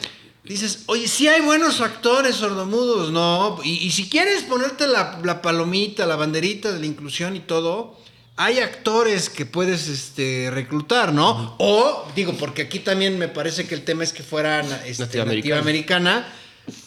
dices, 0.51 0.83
oye, 0.87 1.07
sí 1.07 1.27
hay 1.27 1.41
buenos 1.41 1.81
actores 1.81 2.35
sordomudos, 2.35 3.11
¿no? 3.11 3.59
Y, 3.63 3.85
y 3.85 3.91
si 3.91 4.09
quieres 4.09 4.43
ponerte 4.43 4.87
la, 4.87 5.19
la 5.23 5.41
palomita, 5.41 6.05
la 6.05 6.15
banderita 6.15 6.71
de 6.71 6.79
la 6.79 6.85
inclusión 6.85 7.35
y 7.35 7.39
todo, 7.39 7.97
hay 8.37 8.59
actores 8.59 9.29
que 9.29 9.45
puedes 9.45 9.87
este, 9.87 10.49
reclutar, 10.51 11.13
¿no? 11.13 11.55
O, 11.59 12.07
digo, 12.15 12.33
porque 12.33 12.63
aquí 12.63 12.79
también 12.79 13.19
me 13.19 13.27
parece 13.27 13.67
que 13.67 13.75
el 13.75 13.83
tema 13.83 14.03
es 14.03 14.13
que 14.13 14.23
fuera 14.23 14.61
este, 14.85 15.03
Nativa 15.03 15.25
nativa 15.25 15.57
americana. 15.59 16.33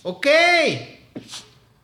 Ok. 0.02 0.26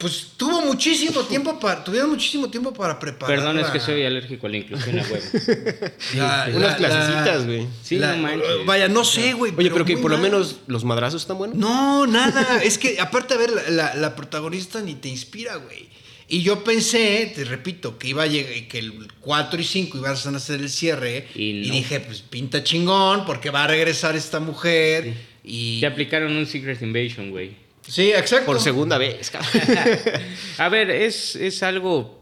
Pues 0.01 0.29
tuvo 0.39 0.63
muchísimo 0.63 1.21
tiempo 1.25 1.61
para, 1.61 1.85
tuvieron 1.85 2.09
muchísimo 2.09 2.49
tiempo 2.51 2.73
para 2.73 2.99
preparar. 2.99 3.37
Perdón, 3.37 3.59
es 3.59 3.67
que 3.67 3.79
soy 3.81 4.03
alérgico 4.03 4.47
a 4.47 4.51
la 4.51 4.57
inclusión 4.57 4.99
a 4.99 5.03
huevo. 5.03 5.23
La- 6.17 6.49
Unas 6.55 6.71
la- 6.71 6.77
clasecitas, 6.79 7.41
la- 7.41 7.45
güey. 7.45 7.67
Sí, 7.83 7.99
la- 7.99 8.17
no 8.17 8.23
manches. 8.23 8.49
Vaya, 8.65 8.89
no 8.89 9.05
sé, 9.05 9.35
güey. 9.35 9.53
Oye, 9.55 9.71
pero 9.71 9.85
que 9.85 9.99
por 9.99 10.11
lo 10.11 10.17
menos 10.17 10.61
los 10.69 10.85
madrazos 10.85 11.21
están 11.21 11.37
buenos. 11.37 11.59
No, 11.59 12.07
nada. 12.07 12.63
es 12.63 12.79
que, 12.79 12.99
aparte, 12.99 13.35
a 13.35 13.37
ver, 13.37 13.51
la, 13.51 13.69
la- 13.69 13.95
la 13.95 14.17
protagonista 14.17 14.81
ni 14.81 14.95
te 14.95 15.11
inspira, 15.11 15.57
güey. 15.57 15.91
Y 16.29 16.43
yo 16.43 16.65
pensé, 16.65 17.31
te 17.35 17.45
repito, 17.45 17.99
que 17.99 18.09
iba 18.09 18.23
a 18.23 18.27
llegar, 18.27 18.69
que 18.69 18.79
el 18.79 19.13
4 19.21 19.61
y 19.61 19.65
5 19.65 19.99
iban 19.99 20.13
a 20.13 20.37
hacer 20.39 20.61
el 20.61 20.71
cierre. 20.71 21.29
Y 21.35 21.65
no. 21.67 21.75
dije, 21.75 22.01
pues 22.01 22.23
pinta 22.23 22.65
chingón, 22.65 23.27
porque 23.27 23.51
va 23.51 23.65
a 23.65 23.67
regresar 23.67 24.17
esta 24.17 24.41
mujer. 24.41 25.13
Y. 25.45 25.81
Te 25.81 25.87
aplicaron 25.87 26.33
un 26.35 26.47
Secret 26.47 26.81
Invasion, 26.81 27.31
güey. 27.31 27.60
Sí, 27.91 28.13
exacto. 28.13 28.47
Por 28.47 28.61
segunda 28.61 28.99
vez, 28.99 29.31
cabrón. 29.31 29.51
A 30.59 30.69
ver, 30.69 30.91
es, 30.91 31.35
es 31.35 31.63
algo 31.65 32.21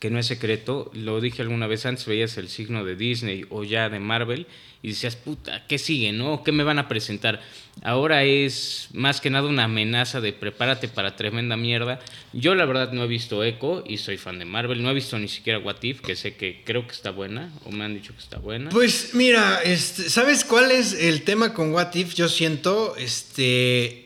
que 0.00 0.10
no 0.10 0.18
es 0.18 0.26
secreto, 0.26 0.90
lo 0.94 1.20
dije 1.20 1.42
alguna 1.42 1.66
vez 1.66 1.86
antes, 1.86 2.06
veías 2.06 2.36
el 2.36 2.48
signo 2.48 2.84
de 2.84 2.96
Disney 2.96 3.46
o 3.48 3.64
ya 3.64 3.88
de 3.88 3.98
Marvel 3.98 4.46
y 4.82 4.88
decías, 4.88 5.16
puta, 5.16 5.66
¿qué 5.66 5.78
sigue, 5.78 6.12
no? 6.12 6.42
¿Qué 6.44 6.52
me 6.52 6.64
van 6.64 6.78
a 6.78 6.86
presentar? 6.86 7.40
Ahora 7.82 8.24
es 8.24 8.88
más 8.92 9.20
que 9.20 9.30
nada 9.30 9.48
una 9.48 9.64
amenaza 9.64 10.20
de 10.20 10.32
prepárate 10.32 10.88
para 10.88 11.16
tremenda 11.16 11.56
mierda. 11.56 11.98
Yo 12.32 12.54
la 12.54 12.66
verdad 12.66 12.92
no 12.92 13.04
he 13.04 13.06
visto 13.06 13.42
Echo 13.42 13.84
y 13.86 13.96
soy 13.98 14.18
fan 14.18 14.38
de 14.38 14.44
Marvel, 14.44 14.82
no 14.82 14.90
he 14.90 14.94
visto 14.94 15.18
ni 15.18 15.28
siquiera 15.28 15.58
What 15.58 15.82
If, 15.82 16.00
que 16.00 16.14
sé 16.14 16.36
que 16.36 16.62
creo 16.64 16.86
que 16.86 16.92
está 16.92 17.10
buena, 17.10 17.52
o 17.64 17.70
me 17.70 17.84
han 17.84 17.94
dicho 17.94 18.12
que 18.12 18.20
está 18.20 18.38
buena. 18.38 18.70
Pues 18.70 19.10
mira, 19.14 19.60
este, 19.64 20.10
¿sabes 20.10 20.44
cuál 20.44 20.70
es 20.70 20.92
el 20.92 21.22
tema 21.22 21.54
con 21.54 21.72
What 21.72 21.94
If? 21.94 22.14
Yo 22.14 22.28
siento, 22.28 22.96
este, 22.96 24.05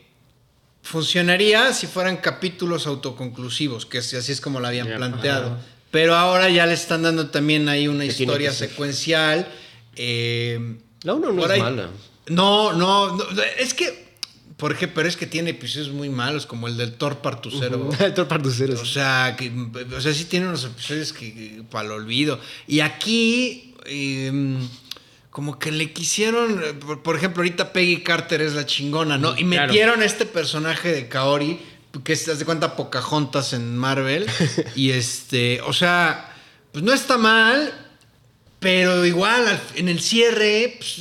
funcionaría 0.91 1.73
si 1.73 1.87
fueran 1.87 2.17
capítulos 2.17 2.87
autoconclusivos, 2.87 3.87
que 3.87 3.99
así 3.99 4.17
es 4.17 4.41
como 4.41 4.59
lo 4.61 4.67
habían 4.67 4.89
planteado. 4.89 5.57
Pero 5.91 6.17
ahora 6.17 6.49
ya 6.51 6.67
le 6.67 6.75
están 6.75 7.03
dando 7.03 7.31
también 7.31 7.69
ahí 7.69 7.89
una 7.89 8.05
historia 8.05 8.53
secuencial. 8.53 9.49
eh, 9.97 10.77
La 11.03 11.15
uno 11.15 11.33
no 11.33 11.41
por 11.43 11.51
es 11.51 11.55
ahí- 11.57 11.61
mala. 11.63 11.91
No, 12.29 12.73
no, 12.75 13.17
no, 13.17 13.25
es 13.59 13.75
que, 13.75 14.17
por 14.57 14.71
ejemplo, 14.73 14.97
pero 14.97 15.09
es 15.09 15.17
que 15.17 15.27
tiene 15.27 15.51
episodios 15.51 15.91
muy 15.91 16.09
malos, 16.09 16.47
como 16.47 16.69
el 16.69 16.77
del 16.77 16.93
Thor 16.95 17.19
Partucero. 17.19 17.89
El 18.01 18.15
Thor 18.15 18.29
Partucero, 18.29 18.75
O 18.81 18.85
sea, 18.85 19.35
que, 19.37 19.51
o 19.97 20.01
sea, 20.01 20.13
sí 20.15 20.27
tiene 20.27 20.47
unos 20.47 20.65
episodios 20.65 21.13
que, 21.13 21.33
que 21.35 21.63
para 21.71 21.87
el 21.87 21.93
olvido. 21.93 22.39
Y 22.69 22.81
aquí, 22.81 23.75
eh, 23.87 24.59
como 25.31 25.59
que 25.59 25.71
le 25.71 25.93
quisieron, 25.93 26.61
eh, 26.65 26.73
por, 26.75 27.03
por 27.03 27.17
ejemplo, 27.17 27.43
ahorita 27.43 27.73
Peggy 27.73 28.03
Carter 28.03 28.41
es 28.43 28.55
la 28.55 28.67
chingona, 28.67 29.17
¿no? 29.19 29.33
Y 29.39 29.45
Claro. 29.45 29.69
metieron 29.69 30.03
a 30.03 30.05
este 30.05 30.27
personaje 30.27 30.93
de 30.93 31.09
Kaori, 31.09 31.61
que 32.05 32.17
se 32.17 32.35
de 32.35 32.45
cuenta 32.45 32.77
Pocahontas 32.77 33.53
en 33.53 33.77
Marvel. 33.77 34.27
y 34.77 34.91
este, 34.91 35.61
o 35.63 35.73
sea, 35.73 36.35
pues 36.73 36.85
no 36.85 36.93
está 36.93 37.17
mal, 37.19 37.73
pero 38.59 39.05
igual 39.07 39.47
al- 39.47 39.61
en 39.77 39.89
el 39.89 40.01
cierre, 40.01 40.77
pues, 40.79 41.01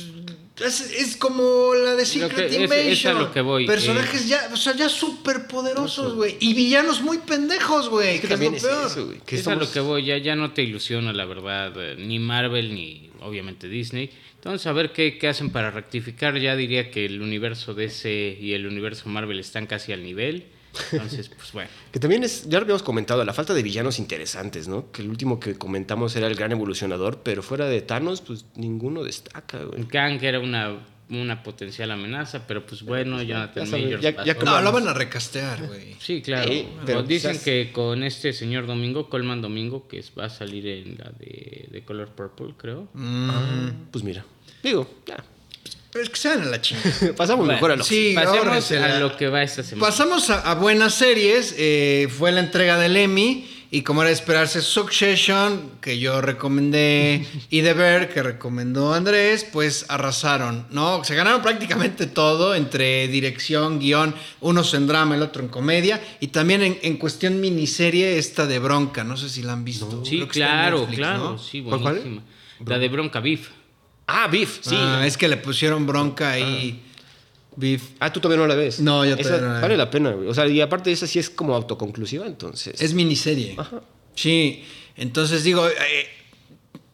es, 0.64 0.80
es 0.92 1.16
como 1.16 1.74
la 1.74 1.94
de 1.94 2.06
Secret 2.06 2.34
que- 2.34 2.46
es- 2.46 2.52
es 2.52 2.60
Invasion. 2.60 3.16
a 3.16 3.20
lo 3.20 3.32
que 3.32 3.40
voy, 3.40 3.66
Personajes 3.66 4.28
ya, 4.28 4.48
o 4.52 4.56
sea, 4.56 4.74
ya 4.76 4.88
súper 4.88 5.46
poderosos, 5.46 6.14
güey. 6.14 6.36
Y 6.40 6.54
villanos 6.54 7.00
muy 7.02 7.18
pendejos, 7.18 7.88
güey. 7.88 8.14
Es 8.16 8.20
que 8.20 8.20
que 8.22 8.28
también 8.28 8.52
lo 8.54 8.60
peor. 8.60 8.86
eso, 8.86 9.12
que 9.26 9.36
es 9.36 9.46
a 9.48 9.54
lo 9.54 9.70
que 9.70 9.80
voy, 9.80 10.04
ya, 10.04 10.18
ya 10.18 10.36
no 10.36 10.52
te 10.52 10.62
ilusiona, 10.62 11.12
la 11.12 11.24
verdad, 11.24 11.72
eh, 11.76 11.96
ni 11.98 12.18
Marvel 12.18 12.74
ni 12.74 13.09
obviamente 13.20 13.68
Disney. 13.68 14.10
Entonces, 14.34 14.66
a 14.66 14.72
ver 14.72 14.92
qué, 14.92 15.18
qué 15.18 15.28
hacen 15.28 15.50
para 15.50 15.70
rectificar. 15.70 16.38
Ya 16.38 16.56
diría 16.56 16.90
que 16.90 17.04
el 17.04 17.20
universo 17.22 17.74
DC 17.74 18.38
y 18.40 18.52
el 18.52 18.66
universo 18.66 19.08
Marvel 19.08 19.38
están 19.38 19.66
casi 19.66 19.92
al 19.92 20.02
nivel. 20.02 20.46
Entonces, 20.92 21.28
pues 21.36 21.52
bueno. 21.52 21.70
Que 21.92 22.00
también 22.00 22.24
es, 22.24 22.48
ya 22.48 22.58
lo 22.58 22.64
habíamos 22.64 22.82
comentado, 22.82 23.24
la 23.24 23.32
falta 23.32 23.54
de 23.54 23.62
villanos 23.62 23.98
interesantes, 23.98 24.68
¿no? 24.68 24.90
Que 24.92 25.02
el 25.02 25.08
último 25.08 25.40
que 25.40 25.56
comentamos 25.56 26.14
era 26.16 26.26
el 26.26 26.34
gran 26.34 26.52
evolucionador, 26.52 27.20
pero 27.22 27.42
fuera 27.42 27.66
de 27.66 27.80
Thanos, 27.82 28.20
pues 28.20 28.46
ninguno 28.54 29.02
destaca, 29.02 29.64
güey. 29.64 29.84
Kang 29.84 30.22
era 30.22 30.40
una, 30.40 30.78
una 31.10 31.42
potencial 31.42 31.90
amenaza, 31.90 32.46
pero 32.46 32.64
pues 32.64 32.82
bueno, 32.82 33.22
Jonathan 33.22 33.66
sabes, 33.66 33.84
Majors 33.84 34.02
ya- 34.02 34.14
pasó. 34.16 34.26
ya 34.26 34.34
No, 34.44 34.60
lo 34.60 34.72
van 34.72 34.88
a 34.88 34.94
recastear, 34.94 35.66
güey. 35.66 35.96
Sí, 36.00 36.22
claro. 36.22 36.50
Pero 36.86 37.02
dicen 37.02 37.32
quizás- 37.32 37.44
que 37.44 37.70
con 37.72 38.02
este 38.02 38.32
señor 38.32 38.66
Domingo, 38.66 39.08
Colman 39.10 39.42
Domingo, 39.42 39.86
que 39.88 40.02
va 40.18 40.26
a 40.26 40.30
salir 40.30 40.66
en 40.66 40.96
la 40.98 41.10
de, 41.18 41.66
de 41.70 41.82
Color 41.84 42.08
Purple, 42.10 42.54
creo. 42.56 42.88
Mm, 42.94 43.90
Pues 43.90 44.04
mira, 44.04 44.24
digo, 44.62 44.88
ya. 45.06 45.16
pero 45.92 46.04
es 46.04 46.10
que 46.10 46.16
se 46.16 46.28
van 46.28 46.42
a 46.42 46.46
la 46.46 46.60
chingada. 46.60 46.90
Pasamos 47.16 47.44
Bueno, 47.46 47.54
mejor 47.54 47.72
a 47.72 47.76
lo 47.76 47.84
sí. 47.84 48.12
Pasemos 48.14 48.38
ahórrensela. 48.38 48.96
a 48.96 49.00
lo 49.00 49.16
que 49.16 49.28
va 49.28 49.42
esta 49.42 49.62
semana. 49.62 49.86
Pasamos 49.88 50.30
a, 50.30 50.40
a 50.50 50.54
buenas 50.54 50.94
series. 50.94 51.54
eh, 51.58 52.06
fue 52.16 52.30
la 52.32 52.40
entrega 52.40 52.78
del 52.78 52.96
Emmy. 52.96 53.46
Y 53.72 53.82
como 53.82 54.02
era 54.02 54.08
de 54.08 54.14
esperarse, 54.14 54.62
Succession, 54.62 55.72
que 55.80 56.00
yo 56.00 56.20
recomendé, 56.20 57.24
y 57.50 57.62
The 57.62 57.72
Bear, 57.72 58.08
que 58.12 58.20
recomendó 58.20 58.92
Andrés, 58.92 59.46
pues 59.52 59.86
arrasaron, 59.88 60.66
¿no? 60.70 61.04
Se 61.04 61.14
ganaron 61.14 61.40
prácticamente 61.40 62.06
todo 62.06 62.56
entre 62.56 63.06
dirección, 63.06 63.78
guion, 63.78 64.12
unos 64.40 64.74
en 64.74 64.88
drama, 64.88 65.14
el 65.14 65.22
otro 65.22 65.42
en 65.42 65.48
comedia, 65.48 66.02
y 66.18 66.28
también 66.28 66.62
en, 66.62 66.78
en 66.82 66.96
cuestión 66.96 67.40
miniserie 67.40 68.18
esta 68.18 68.46
de 68.46 68.58
Bronca, 68.58 69.04
no 69.04 69.16
sé 69.16 69.28
si 69.28 69.42
la 69.42 69.52
han 69.52 69.64
visto. 69.64 70.04
Sí, 70.04 70.20
claro, 70.26 70.78
Netflix, 70.80 70.98
claro, 70.98 71.18
¿no? 71.30 71.38
sí, 71.38 71.62
¿Cuál, 71.62 71.80
cuál? 71.80 71.94
buenísima. 71.94 72.22
La 72.66 72.78
de 72.78 72.88
Bronca 72.88 73.20
Beef. 73.20 73.50
Ah, 74.08 74.26
Beef, 74.26 74.58
sí. 74.62 74.74
Ah, 74.76 75.06
es 75.06 75.16
que 75.16 75.28
le 75.28 75.36
pusieron 75.36 75.86
Bronca 75.86 76.30
ahí. 76.30 76.82
Beef. 77.60 77.90
Ah, 78.00 78.12
tú 78.12 78.20
todavía 78.20 78.42
no 78.42 78.48
la 78.48 78.54
ves. 78.56 78.80
No, 78.80 79.04
yo 79.04 79.14
Esa 79.14 79.22
todavía 79.22 79.46
no 79.46 79.54
la 79.54 79.60
Vale 79.60 79.76
la 79.76 79.90
pena, 79.90 80.10
güey. 80.12 80.28
O 80.28 80.34
sea, 80.34 80.46
y 80.48 80.60
aparte 80.60 80.90
esa 80.90 81.06
sí 81.06 81.18
es 81.18 81.30
como 81.30 81.54
autoconclusiva, 81.54 82.26
entonces. 82.26 82.80
Es 82.80 82.94
miniserie. 82.94 83.54
Ajá. 83.56 83.82
Sí, 84.14 84.64
entonces 84.96 85.44
digo, 85.44 85.68
eh, 85.68 86.06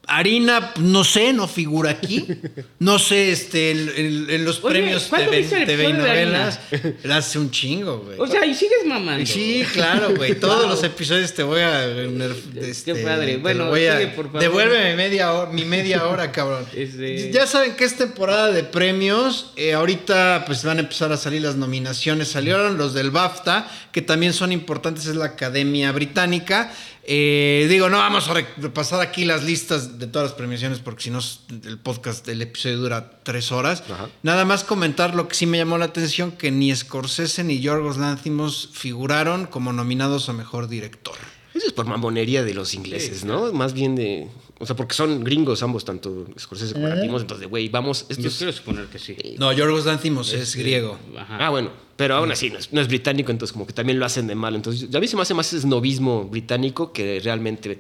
Harina, 0.09 0.73
no 0.79 1.03
sé, 1.05 1.33
no 1.33 1.49
figura 1.49 1.91
aquí. 1.91 2.27
No 2.79 2.99
sé, 2.99 3.33
este, 3.33 3.73
en 3.73 4.45
los 4.45 4.63
Oye, 4.63 4.75
premios 4.81 5.05
¿cuándo 5.09 5.31
TV, 5.33 5.67
TV 5.67 5.89
y 5.89 5.93
novelas, 5.93 6.61
la 7.03 7.17
hace 7.17 7.39
un 7.39 7.51
chingo, 7.51 7.99
güey. 7.99 8.19
O 8.21 8.27
sea, 8.27 8.47
y 8.47 8.55
sigues 8.55 8.87
mamando. 8.87 9.27
Sí, 9.27 9.65
claro, 9.73 10.15
güey. 10.15 10.35
Todos 10.41 10.69
los 10.69 10.83
episodios 10.85 11.33
te 11.35 11.43
voy 11.43 11.61
a. 11.61 11.85
este, 12.61 12.95
padre. 13.03 13.33
te 13.33 13.39
Bueno, 13.39 13.67
voy 13.67 13.87
a- 13.87 13.99
sigue, 13.99 14.13
por 14.13 14.27
favor. 14.27 14.41
Devuélveme 14.41 14.95
media 14.97 15.33
hora, 15.33 15.51
mi 15.51 15.65
media 15.65 16.07
hora, 16.07 16.31
cabrón. 16.33 16.65
Este- 16.75 17.31
Ya 17.33 17.47
saben 17.47 17.75
que 17.75 17.85
es 17.85 17.97
temporada 17.97 18.53
de 18.53 18.63
premios. 18.65 19.53
eh, 19.57 19.73
ahorita, 19.75 20.45
pues 20.47 20.63
van 20.65 20.77
a 20.79 20.81
empezar 20.81 21.11
a 21.13 21.17
salir 21.17 21.43
las 21.43 21.57
nominaciones. 21.57 22.29
Salieron 22.29 22.79
los 22.79 22.95
del 22.95 23.11
BAFTA, 23.11 23.69
que 23.93 24.03
también 24.03 24.33
son 24.33 24.53
importantes, 24.53 25.07
es 25.07 25.17
la 25.17 25.25
Academia 25.27 25.91
Británica. 25.93 26.73
Eh, 27.09 27.67
digo, 27.71 27.89
no 27.89 27.99
vamos 27.99 28.29
a 28.29 28.35
re- 28.35 28.49
repasar 28.57 29.01
aquí 29.01 29.25
las 29.25 29.45
listas 29.45 29.99
de 30.01 30.09
todas 30.09 30.31
las 30.31 30.37
premiaciones 30.37 30.81
porque 30.81 31.05
si 31.05 31.11
no 31.11 31.21
el 31.65 31.79
podcast, 31.79 32.27
el 32.29 32.43
episodio 32.43 32.79
dura 32.79 33.21
tres 33.23 33.53
horas. 33.53 33.85
Ajá. 33.89 34.09
Nada 34.25 34.45
más 34.45 34.65
comentar 34.65 35.15
lo 35.15 35.29
que 35.29 35.37
sí 35.37 35.47
me 35.47 35.57
llamó 35.59 35.79
la 35.79 35.85
atención, 35.85 36.33
que 36.33 36.51
ni 36.51 36.75
Scorsese 36.75 37.45
ni 37.45 37.61
Yorgos 37.61 37.97
Lanthimos 37.97 38.71
figuraron 38.73 39.47
como 39.47 39.73
nominados 39.73 40.29
a 40.29 40.33
Mejor 40.33 40.67
Director. 40.67 41.15
Eso 41.57 41.67
es 41.69 41.73
por 41.73 41.87
mamonería 41.87 42.45
de 42.45 42.53
los 42.55 42.75
ingleses, 42.75 43.25
¿no? 43.25 43.53
Más 43.53 43.73
bien 43.73 43.95
de. 43.97 44.29
O 44.59 44.67
sea, 44.67 44.75
porque 44.77 44.95
son 44.95 45.23
gringos 45.25 45.63
ambos, 45.63 45.85
tanto 45.85 46.27
Scorsese 46.39 46.75
como 46.75 46.89
Lanthimos, 46.89 47.23
entonces, 47.23 47.49
güey, 47.49 47.69
vamos. 47.69 48.07
Yo 48.09 48.31
quiero 48.31 48.53
suponer 48.53 48.87
que 48.87 48.99
sí. 48.99 49.17
No, 49.39 49.53
Yorgos 49.53 49.87
Lanthimos 49.87 50.33
es 50.33 50.55
griego. 50.57 50.99
Ajá. 51.17 51.39
Ah, 51.47 51.51
bueno, 51.51 51.71
pero 51.97 52.17
aún 52.17 52.31
así 52.33 52.51
no 52.51 52.59
es, 52.59 52.73
no 52.73 52.81
es 52.81 52.89
británico, 52.89 53.31
entonces 53.31 53.53
como 53.53 53.67
que 53.67 53.73
también 53.73 53.99
lo 53.99 54.07
hacen 54.07 54.27
de 54.27 54.35
mal. 54.35 54.55
Entonces, 54.55 54.95
a 54.95 55.01
mí 55.01 55.07
se 55.09 55.17
me 55.17 55.23
hace 55.23 55.35
más 55.35 55.53
esnovismo 55.53 56.25
británico 56.25 56.93
que 56.93 57.21
realmente. 57.23 57.79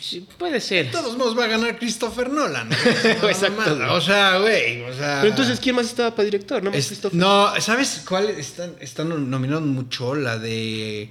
Sí, 0.00 0.26
puede 0.36 0.60
ser. 0.60 0.86
De 0.86 0.92
todos 0.92 1.16
modos 1.16 1.38
va 1.38 1.44
a 1.44 1.48
ganar 1.48 1.78
Christopher 1.78 2.30
Nolan. 2.30 2.70
Exacto. 3.28 3.78
O 3.92 4.00
sea, 4.00 4.38
güey, 4.38 4.82
o 4.82 4.92
sea... 4.92 5.18
Pero 5.20 5.30
entonces, 5.30 5.58
¿quién 5.60 5.76
más 5.76 5.86
estaba 5.86 6.10
para 6.14 6.24
director? 6.24 6.62
No, 6.62 6.70
Es- 6.72 7.14
no, 7.14 7.52
¿sabes 7.60 8.02
cuál? 8.06 8.28
Están, 8.30 8.74
están 8.80 9.30
nominados 9.30 9.64
mucho 9.64 10.14
la 10.14 10.38
de 10.38 11.10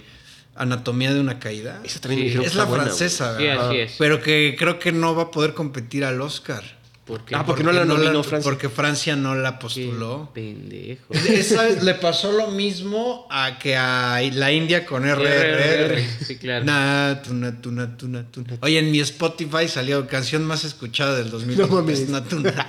Anatomía 0.55 1.13
de 1.13 1.19
una 1.19 1.39
caída. 1.39 1.81
Esa 1.83 2.00
también 2.00 2.31
Sí. 2.31 2.43
Es 2.43 2.55
la 2.55 2.63
buena, 2.65 2.85
francesa, 2.85 3.38
Sí, 3.38 3.47
así 3.47 3.77
es. 3.77 3.95
Pero 4.00 4.21
que 4.21 4.55
creo 4.57 4.79
que 4.79 4.91
no 4.91 5.13
va 5.15 5.24
a 5.24 5.31
poder 5.31 5.53
competir 5.53 6.05
al 6.05 6.21
Oscar. 6.21 6.63
¿Por 7.05 7.24
qué? 7.24 7.35
Ah, 7.35 7.45
porque 7.45 7.63
no 7.63 7.71
la 7.71 7.85
nominó 7.85 8.24
Francia. 8.24 8.50
Porque 8.50 8.67
Francia 8.67 9.15
no 9.15 9.35
la 9.35 9.53
Qué 9.53 9.62
postuló. 9.62 10.31
pendejo. 10.33 11.13
Esa 11.29 11.69
le 11.69 11.93
pasó 11.93 12.31
lo 12.31 12.47
mismo 12.50 13.27
a 13.29 13.59
que 13.59 13.75
a 13.77 14.19
la 14.33 14.51
India 14.51 14.85
con 14.88 15.03
RRR. 15.03 16.00
Sí, 16.25 16.38
claro. 16.38 16.65
Natu, 16.65 17.33
natu, 17.35 17.71
natu, 17.71 18.07
natu. 18.07 18.43
Oye, 18.62 18.79
en 18.79 18.89
mi 18.89 19.00
Spotify 19.01 19.67
salió 19.67 20.07
canción 20.07 20.43
más 20.45 20.63
escuchada 20.63 21.15
del 21.15 21.29
2020. 21.29 21.71
No 21.71 21.79
mames. 21.81 22.00
es 22.00 22.09
Natu, 22.09 22.39
natu. 22.39 22.59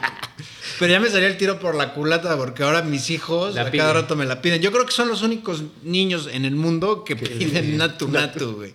Pero 0.79 0.93
ya 0.93 1.01
me 1.01 1.09
salía 1.09 1.29
el 1.29 1.39
tiro 1.39 1.59
por 1.59 1.75
la 1.75 1.95
culata 1.95 2.37
porque 2.37 2.63
ahora 2.63 2.83
mis 2.83 3.09
hijos 3.09 3.55
La 3.55 3.63
a 3.63 3.71
piden. 3.71 3.81
cada 3.87 3.95
rato 4.03 4.17
me 4.17 4.27
la 4.27 4.43
piden. 4.43 4.61
Yo 4.61 4.71
creo 4.71 4.85
que 4.85 4.93
son 4.93 5.09
los 5.09 5.23
únicos 5.23 5.63
niños 5.83 6.29
en 6.31 6.45
el 6.45 6.55
mundo 6.57 7.05
que 7.05 7.17
piden 7.17 7.79
Natu, 7.79 8.09
Natu, 8.09 8.53
güey. 8.57 8.75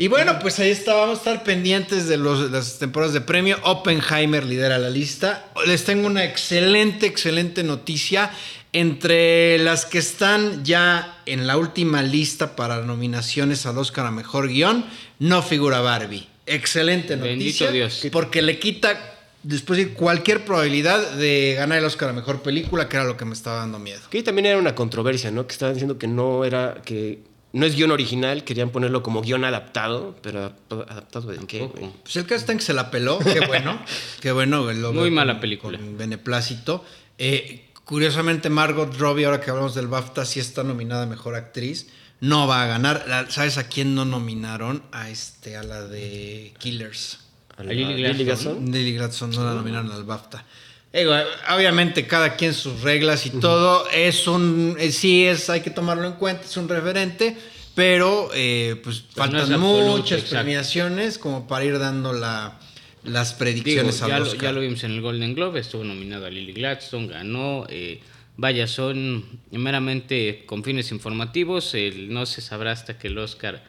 Y 0.00 0.08
bueno, 0.08 0.38
pues 0.40 0.58
ahí 0.60 0.70
está, 0.70 0.94
vamos 0.94 1.18
a 1.18 1.20
estar 1.20 1.44
pendientes 1.44 2.08
de 2.08 2.16
los- 2.16 2.50
las 2.50 2.78
temporadas 2.78 3.12
de 3.12 3.20
premio. 3.20 3.58
Oppenheimer 3.64 4.44
lidera 4.46 4.78
la 4.78 4.88
lista. 4.88 5.50
Les 5.66 5.84
tengo 5.84 6.06
una 6.06 6.24
excelente, 6.24 7.04
excelente 7.04 7.62
noticia. 7.62 8.30
Entre 8.72 9.58
las 9.58 9.84
que 9.84 9.98
están 9.98 10.64
ya 10.64 11.18
en 11.26 11.46
la 11.46 11.58
última 11.58 12.02
lista 12.02 12.56
para 12.56 12.80
nominaciones 12.80 13.66
al 13.66 13.76
Oscar 13.76 14.06
a 14.06 14.10
Mejor 14.10 14.48
Guión, 14.48 14.86
no 15.18 15.42
figura 15.42 15.80
Barbie. 15.82 16.26
Excelente 16.46 17.16
Bendito 17.16 17.64
noticia. 17.64 17.70
Dios. 17.70 18.06
Porque 18.10 18.40
le 18.40 18.58
quita, 18.58 19.18
después 19.42 19.76
de 19.78 19.88
cualquier 19.90 20.46
probabilidad 20.46 21.10
de 21.16 21.56
ganar 21.58 21.76
el 21.78 21.84
Oscar 21.84 22.08
a 22.08 22.12
Mejor 22.14 22.40
Película, 22.42 22.88
que 22.88 22.96
era 22.96 23.04
lo 23.04 23.18
que 23.18 23.26
me 23.26 23.34
estaba 23.34 23.58
dando 23.58 23.78
miedo. 23.78 24.00
Que 24.08 24.22
también 24.22 24.46
era 24.46 24.56
una 24.56 24.74
controversia, 24.74 25.30
¿no? 25.30 25.46
Que 25.46 25.52
estaban 25.52 25.74
diciendo 25.74 25.98
que 25.98 26.06
no 26.06 26.46
era. 26.46 26.80
que 26.86 27.18
no 27.52 27.66
es 27.66 27.74
guion 27.74 27.90
original, 27.90 28.44
querían 28.44 28.70
ponerlo 28.70 29.02
como 29.02 29.22
guion 29.22 29.44
adaptado, 29.44 30.16
pero 30.22 30.38
adaptado, 30.40 30.86
¿adaptado 30.88 31.32
en 31.32 31.46
qué? 31.46 31.60
Güey? 31.66 31.90
Pues 32.02 32.16
el 32.16 32.24
caso 32.24 32.36
está 32.40 32.52
en 32.52 32.58
que 32.58 32.64
se 32.64 32.74
la 32.74 32.90
peló, 32.90 33.18
qué 33.18 33.40
bueno, 33.46 33.78
qué 34.20 34.32
bueno. 34.32 34.70
lo 34.72 34.92
Muy 34.92 35.10
mala 35.10 35.34
con- 35.34 35.40
película. 35.40 35.78
Con 35.78 35.96
beneplácito. 35.98 36.84
Eh, 37.18 37.66
Curiosamente, 37.84 38.50
Margot 38.50 38.96
Robbie, 38.98 39.24
ahora 39.24 39.40
que 39.40 39.50
hablamos 39.50 39.74
del 39.74 39.88
BAFTA, 39.88 40.24
sí 40.24 40.38
está 40.38 40.62
nominada 40.62 41.02
a 41.02 41.06
Mejor 41.06 41.34
Actriz. 41.34 41.88
No 42.20 42.46
va 42.46 42.62
a 42.62 42.66
ganar. 42.68 43.04
La- 43.08 43.28
¿Sabes 43.28 43.58
a 43.58 43.66
quién 43.66 43.96
no 43.96 44.04
nominaron? 44.04 44.84
A 44.92 45.10
este, 45.10 45.56
a 45.56 45.64
la 45.64 45.82
de 45.88 46.54
Killers. 46.58 47.18
A 47.56 47.62
A 47.62 47.64
Lily. 47.64 48.24
Gladstone. 48.24 48.70
Lily 48.70 48.94
Gladstone 48.94 49.34
no 49.34 49.44
la 49.44 49.54
nominaron 49.54 49.90
al 49.90 50.04
BAFTA. 50.04 50.44
Digo, 50.92 51.12
obviamente 51.54 52.06
cada 52.06 52.34
quien 52.36 52.52
sus 52.52 52.80
reglas 52.82 53.24
y 53.26 53.30
todo. 53.30 53.88
Es 53.90 54.26
un, 54.26 54.76
eh, 54.78 54.90
sí 54.90 55.24
es, 55.24 55.48
hay 55.48 55.60
que 55.60 55.70
tomarlo 55.70 56.04
en 56.06 56.14
cuenta, 56.14 56.44
es 56.44 56.56
un 56.56 56.68
referente, 56.68 57.36
pero 57.76 58.30
eh, 58.34 58.74
pues 58.82 59.00
Pero 59.02 59.14
faltan 59.14 59.40
absoluto, 59.52 59.96
muchas 59.98 60.18
exacto. 60.22 60.30
premiaciones 60.36 61.18
como 61.18 61.46
para 61.46 61.64
ir 61.64 61.78
dando 61.78 62.12
la, 62.12 62.58
las 63.04 63.28
Digo, 63.30 63.38
predicciones 63.38 64.00
ya, 64.00 64.18
lo, 64.18 64.24
Oscar. 64.24 64.40
ya 64.42 64.52
lo 64.52 64.60
vimos 64.60 64.82
en 64.82 64.90
el 64.90 65.00
Golden 65.00 65.34
Globe, 65.36 65.60
estuvo 65.60 65.84
nominado 65.84 66.26
a 66.26 66.30
Lily 66.30 66.52
Gladstone, 66.54 67.06
ganó. 67.06 67.66
eh, 67.68 68.00
vaya, 68.36 68.66
son 68.66 69.24
meramente 69.52 70.42
con 70.46 70.64
fines 70.64 70.90
informativos. 70.90 71.72
el- 71.74 72.12
no 72.12 72.26
se 72.26 72.40
sabrá 72.40 72.72
hasta 72.72 72.98
que 72.98 73.06
el 73.08 73.18
Oscar, 73.18 73.62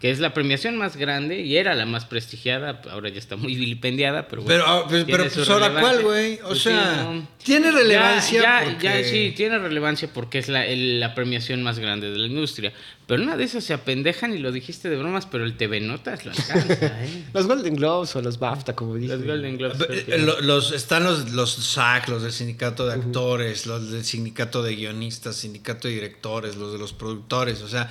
que 0.00 0.10
es 0.10 0.20
la 0.20 0.32
premiación 0.32 0.76
más 0.76 0.96
grande 0.96 1.40
y 1.40 1.56
era 1.56 1.74
la 1.74 1.84
más 1.84 2.04
prestigiada, 2.04 2.80
ahora 2.90 3.08
ya 3.08 3.18
está 3.18 3.34
muy 3.36 3.56
vilipendiada, 3.56 4.28
pero 4.28 4.42
bueno. 4.42 4.62
Pero, 4.64 4.70
ah, 4.70 4.86
pues, 4.88 5.04
pero, 5.06 5.24
pues, 5.24 5.48
ahora, 5.48 5.68
relevancia. 5.68 5.82
¿cuál, 5.82 6.02
güey? 6.04 6.34
O 6.36 6.48
Pues 6.48 6.58
sí, 6.58 6.64
sea, 6.68 7.02
no. 7.04 7.28
tiene 7.42 7.72
relevancia 7.72 8.40
Ya, 8.42 8.60
ya, 8.64 8.70
porque- 8.70 8.84
ya, 8.84 9.04
sí, 9.04 9.32
tiene 9.36 9.58
relevancia 9.58 10.08
porque 10.14 10.38
es 10.38 10.48
la, 10.48 10.64
el- 10.66 11.00
la 11.00 11.14
premiación 11.16 11.62
más 11.64 11.78
grande 11.80 12.10
de 12.10 12.18
la 12.18 12.26
industria. 12.28 12.72
Pero 13.08 13.22
una 13.22 13.36
de 13.36 13.44
esas 13.44 13.64
se 13.64 13.72
apendejan 13.74 14.34
y 14.34 14.38
lo 14.38 14.52
dijiste 14.52 14.88
de 14.90 14.96
bromas, 14.98 15.24
pero 15.26 15.44
el 15.44 15.56
TV 15.56 15.80
Notas 15.80 16.24
lo 16.26 16.30
alcanza, 16.30 16.54
¿eh? 17.04 17.24
Los 17.34 17.46
Golden 17.46 17.74
Globes 17.74 18.14
o 18.14 18.22
los 18.22 18.38
BAFTA, 18.38 18.76
como 18.76 18.94
dije. 18.96 19.16
Los 19.16 19.24
Golden 19.26 19.56
Globes. 19.56 19.78
que- 19.86 20.14
Eh, 20.14 20.18
lo- 20.18 20.40
Los, 20.42 20.72
están 20.72 21.02
los, 21.04 21.32
los 21.32 21.50
SAC, 21.54 22.08
los 22.08 22.22
del 22.22 22.32
sindicato 22.32 22.86
de 22.86 22.92
actores, 22.94 23.66
los 23.66 23.90
del 23.90 24.04
sindicato 24.04 24.62
de 24.62 24.76
guionistas, 24.76 25.34
sindicato 25.36 25.88
de 25.88 25.94
directores, 25.94 26.54
los 26.56 26.72
de 26.72 26.78
los 26.78 26.92
productores, 26.92 27.62
o 27.62 27.68
sea, 27.68 27.90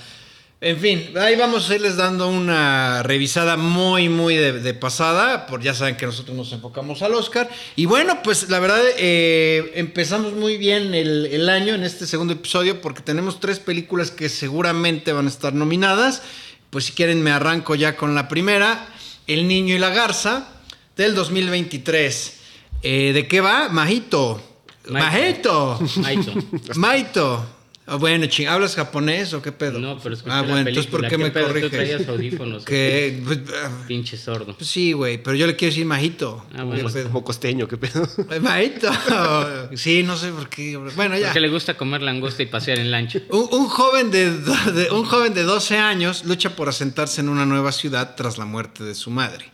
en 0.60 0.80
fin, 0.80 1.14
ahí 1.20 1.36
vamos 1.36 1.70
a 1.70 1.76
irles 1.76 1.98
dando 1.98 2.28
una 2.30 3.04
revisada 3.04 3.58
muy, 3.58 4.10
muy 4.10 4.36
de, 4.36 4.54
de 4.54 4.74
pasada, 4.74 5.46
por 5.46 5.62
ya 5.62 5.76
saben 5.76 5.98
que 5.98 6.08
nosotros 6.08 6.36
nos 6.36 6.52
enfocamos 6.52 7.04
al 7.04 7.14
Oscar. 7.14 7.48
Y 7.76 7.86
bueno, 7.86 8.24
pues 8.24 8.50
la 8.50 8.60
verdad, 8.60 8.82
eh, 8.98 9.72
empezamos 9.76 10.34
muy 10.34 10.58
bien 10.58 10.96
el, 10.96 11.28
el 11.28 11.48
año 11.50 11.76
en 11.76 11.84
este 11.84 12.08
segundo 12.08 12.34
episodio, 12.34 12.82
porque 12.82 13.04
tenemos 13.04 13.40
tres 13.40 13.60
películas 13.60 14.10
que 14.10 14.30
seguramente 14.30 15.14
van 15.14 15.28
a 15.28 15.30
estar 15.30 15.54
nominadas. 15.54 16.24
Pues 16.72 16.86
si 16.86 16.94
quieren 16.94 17.22
me 17.22 17.30
arranco 17.30 17.76
ya 17.76 17.96
con 17.96 18.16
la 18.16 18.28
primera, 18.28 18.88
El 19.28 19.48
Niño 19.48 19.76
y 19.76 19.80
la 19.80 19.90
Garza 19.90 20.48
del 20.96 21.14
2023. 21.14 22.40
Eh, 22.82 23.12
¿De 23.14 23.28
qué 23.28 23.42
va? 23.42 23.70
Majito. 23.70 24.42
Majito. 24.90 25.80
Maito. 26.76 27.57
Ah, 27.90 27.96
bueno, 27.96 28.26
ching, 28.26 28.48
¿hablas 28.50 28.76
japonés 28.76 29.34
o 29.34 29.42
qué 29.42 29.54
pedo? 29.54 29.80
No, 29.80 29.98
pero 29.98 30.14
escuché 30.14 30.34
Ah, 30.36 30.42
la 30.42 30.48
bueno, 30.50 30.68
entonces 30.68 30.92
¿por 30.92 31.08
qué 31.08 31.18
me 31.18 31.32
pedo? 31.32 31.46
Tú 31.48 31.54
corriges? 31.54 31.72
traías 31.72 32.08
audífonos. 32.10 32.66
Que, 32.66 33.22
pues, 33.26 33.40
ah, 33.64 33.70
Pinche 33.88 34.18
sordo. 34.18 34.56
pues 34.58 34.70
sí, 34.70 34.92
güey, 34.92 35.18
pero 35.24 35.38
yo 35.38 35.48
le 35.48 35.56
quiero 35.56 35.72
decir 35.72 35.86
majito. 35.86 36.46
Ah, 36.54 36.64
bueno. 36.64 36.86
¿Qué 36.86 36.94
pedo? 36.94 37.08
Como 37.08 37.24
costeño, 37.24 37.66
qué 37.68 37.78
pedo. 37.78 38.06
Eh, 38.30 38.40
Majito. 38.42 38.92
Sí, 39.76 40.04
no 40.04 40.18
sé 40.18 40.32
por 40.32 40.50
qué. 40.50 40.76
Bueno, 40.96 41.18
ya. 41.18 41.28
Porque 41.28 41.40
le 41.40 41.50
gusta 41.50 41.76
comer 41.78 42.02
langosta 42.02 42.44
y 42.44 42.48
pasear 42.48 42.78
en 42.80 42.92
lancha. 42.92 43.22
Un, 43.30 43.48
un 43.52 43.68
joven 43.68 44.12
de, 44.12 44.32
do- 44.32 44.72
de- 44.74 44.92
un 44.92 45.06
joven 45.06 45.34
de 45.34 45.44
12 45.44 45.78
años 45.78 46.26
lucha 46.26 46.56
por 46.58 46.68
asentarse 46.70 47.22
en 47.22 47.30
una 47.30 47.46
nueva 47.46 47.72
ciudad 47.72 48.16
tras 48.16 48.38
la 48.38 48.44
muerte 48.46 48.84
de 48.84 48.96
su 48.96 49.12
madre. 49.12 49.46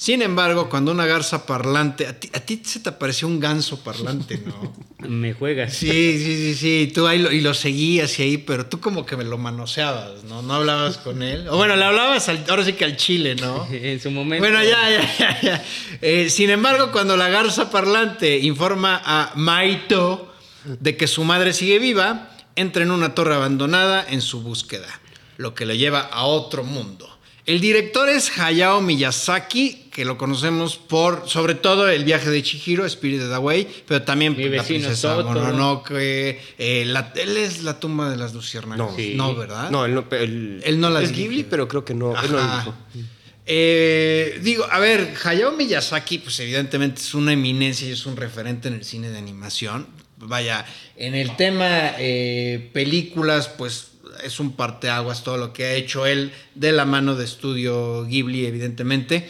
Sin 0.00 0.22
embargo, 0.22 0.70
cuando 0.70 0.92
una 0.92 1.04
garza 1.04 1.44
parlante... 1.44 2.06
A 2.06 2.18
ti, 2.18 2.30
a 2.32 2.40
ti 2.40 2.62
se 2.64 2.80
te 2.80 2.88
apareció 2.88 3.28
un 3.28 3.38
ganso 3.38 3.84
parlante, 3.84 4.42
¿no? 4.46 4.72
Me 5.06 5.34
juegas. 5.34 5.74
Sí, 5.74 5.90
sí, 5.90 6.36
sí, 6.36 6.54
sí. 6.54 6.90
Tú 6.94 7.06
ahí 7.06 7.18
lo, 7.18 7.30
y 7.30 7.42
lo 7.42 7.52
seguías 7.52 8.18
y 8.18 8.22
ahí, 8.22 8.38
pero 8.38 8.64
tú 8.64 8.80
como 8.80 9.04
que 9.04 9.18
me 9.18 9.24
lo 9.24 9.36
manoseabas, 9.36 10.24
¿no? 10.24 10.40
No 10.40 10.54
hablabas 10.54 10.96
con 10.96 11.22
él. 11.22 11.46
O 11.48 11.58
bueno, 11.58 11.76
le 11.76 11.84
hablabas 11.84 12.30
al- 12.30 12.46
ahora 12.48 12.64
sí 12.64 12.72
que 12.72 12.86
al 12.86 12.96
chile, 12.96 13.34
¿no? 13.34 13.68
En 13.70 14.00
su 14.00 14.10
momento. 14.10 14.42
Bueno, 14.42 14.64
ya, 14.64 14.90
ya, 14.90 15.16
ya. 15.18 15.40
ya. 15.42 15.64
Eh, 16.00 16.30
sin 16.30 16.48
embargo, 16.48 16.92
cuando 16.92 17.18
la 17.18 17.28
garza 17.28 17.70
parlante 17.70 18.38
informa 18.38 19.02
a 19.04 19.32
Maito 19.36 20.32
de 20.64 20.96
que 20.96 21.08
su 21.08 21.24
madre 21.24 21.52
sigue 21.52 21.78
viva, 21.78 22.30
entra 22.56 22.82
en 22.84 22.90
una 22.90 23.14
torre 23.14 23.34
abandonada 23.34 24.06
en 24.08 24.22
su 24.22 24.40
búsqueda, 24.40 24.88
lo 25.36 25.54
que 25.54 25.66
le 25.66 25.76
lleva 25.76 26.00
a 26.00 26.24
otro 26.24 26.64
mundo. 26.64 27.06
El 27.46 27.60
director 27.60 28.08
es 28.08 28.38
Hayao 28.38 28.80
Miyazaki, 28.82 29.86
que 29.90 30.04
lo 30.04 30.16
conocemos 30.18 30.76
por, 30.76 31.28
sobre 31.28 31.54
todo, 31.54 31.88
el 31.88 32.04
viaje 32.04 32.30
de 32.30 32.42
Chihiro, 32.42 32.88
Spirited 32.88 33.32
Away, 33.32 33.66
pero 33.88 34.02
también 34.02 34.36
Mi 34.36 34.44
la 34.44 34.50
vecino 34.62 34.80
princesa. 34.86 35.16
Mononoke, 35.22 35.92
eh, 36.58 36.84
la- 36.86 37.12
él 37.16 37.36
es 37.38 37.62
la 37.62 37.80
tumba 37.80 38.10
de 38.10 38.16
las 38.16 38.34
luciérnagas. 38.34 38.78
No. 38.90 38.94
Sí. 38.96 39.14
no, 39.16 39.34
¿verdad? 39.34 39.70
No, 39.70 39.84
él 39.86 39.94
no, 39.94 40.04
el, 40.12 40.60
Él 40.64 40.78
no 40.80 40.90
la 40.90 41.02
Es. 41.02 41.12
Ghibli, 41.12 41.44
pero 41.44 41.66
creo 41.66 41.84
que 41.84 41.94
no. 41.94 42.12
él 42.22 42.30
no 42.30 42.38
dijo. 42.58 42.74
Eh, 43.46 44.38
digo, 44.42 44.66
a 44.70 44.78
ver, 44.78 45.14
Hayao 45.24 45.52
Miyazaki, 45.52 46.18
pues 46.18 46.38
evidentemente 46.40 47.00
es 47.00 47.14
una 47.14 47.32
eminencia 47.32 47.88
y 47.88 47.92
es 47.92 48.06
un 48.06 48.16
referente 48.16 48.68
en 48.68 48.74
el 48.74 48.84
cine 48.84 49.08
de 49.10 49.18
animación. 49.18 49.88
Vaya, 50.18 50.66
en 50.96 51.14
el 51.14 51.34
tema 51.36 51.92
eh, 51.98 52.70
películas, 52.74 53.48
pues 53.48 53.89
es 54.24 54.40
un 54.40 54.52
parteaguas 54.52 55.22
todo 55.24 55.36
lo 55.36 55.52
que 55.52 55.64
ha 55.64 55.74
hecho 55.74 56.06
él 56.06 56.32
de 56.54 56.72
la 56.72 56.84
mano 56.84 57.14
de 57.16 57.24
estudio 57.24 58.04
Ghibli, 58.06 58.46
evidentemente. 58.46 59.28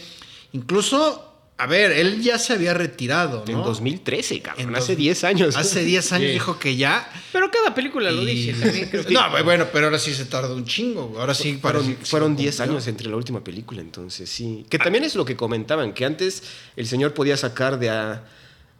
Incluso, 0.53 1.27
a 1.57 1.65
ver, 1.65 1.91
él 1.91 2.21
ya 2.21 2.37
se 2.37 2.53
había 2.53 2.73
retirado, 2.73 3.43
¿no? 3.47 3.51
En 3.59 3.63
2013, 3.63 4.41
cabrón. 4.41 4.69
En 4.69 4.75
hace 4.75 4.93
dos- 4.93 4.97
10 4.97 5.23
años. 5.23 5.55
Hace 5.55 5.83
10 5.85 6.11
años 6.11 6.31
dijo 6.31 6.59
que 6.59 6.75
ya. 6.75 7.09
Pero 7.31 7.49
cada 7.49 7.73
película 7.73 8.11
lo 8.11 8.23
y- 8.23 8.25
dice 8.35 8.53
también. 8.59 8.89
Creo 8.89 9.05
que... 9.05 9.13
No, 9.13 9.21
bueno, 9.43 9.67
pero 9.71 9.85
ahora 9.87 9.99
sí 9.99 10.13
se 10.13 10.25
tardó 10.25 10.55
un 10.55 10.65
chingo. 10.65 11.15
Ahora 11.17 11.33
sí 11.33 11.57
Fueron, 11.61 11.97
fueron 12.03 12.31
lo 12.33 12.37
10 12.37 12.55
cumplió. 12.57 12.71
años 12.73 12.87
entre 12.87 13.09
la 13.09 13.15
última 13.15 13.43
película, 13.43 13.81
entonces 13.81 14.29
sí. 14.29 14.65
Que 14.69 14.77
también 14.77 15.03
es 15.03 15.15
lo 15.15 15.23
que 15.23 15.35
comentaban, 15.37 15.93
que 15.93 16.03
antes 16.05 16.43
el 16.75 16.87
señor 16.87 17.13
podía 17.13 17.37
sacar 17.37 17.79
de 17.79 17.89
a, 17.89 18.25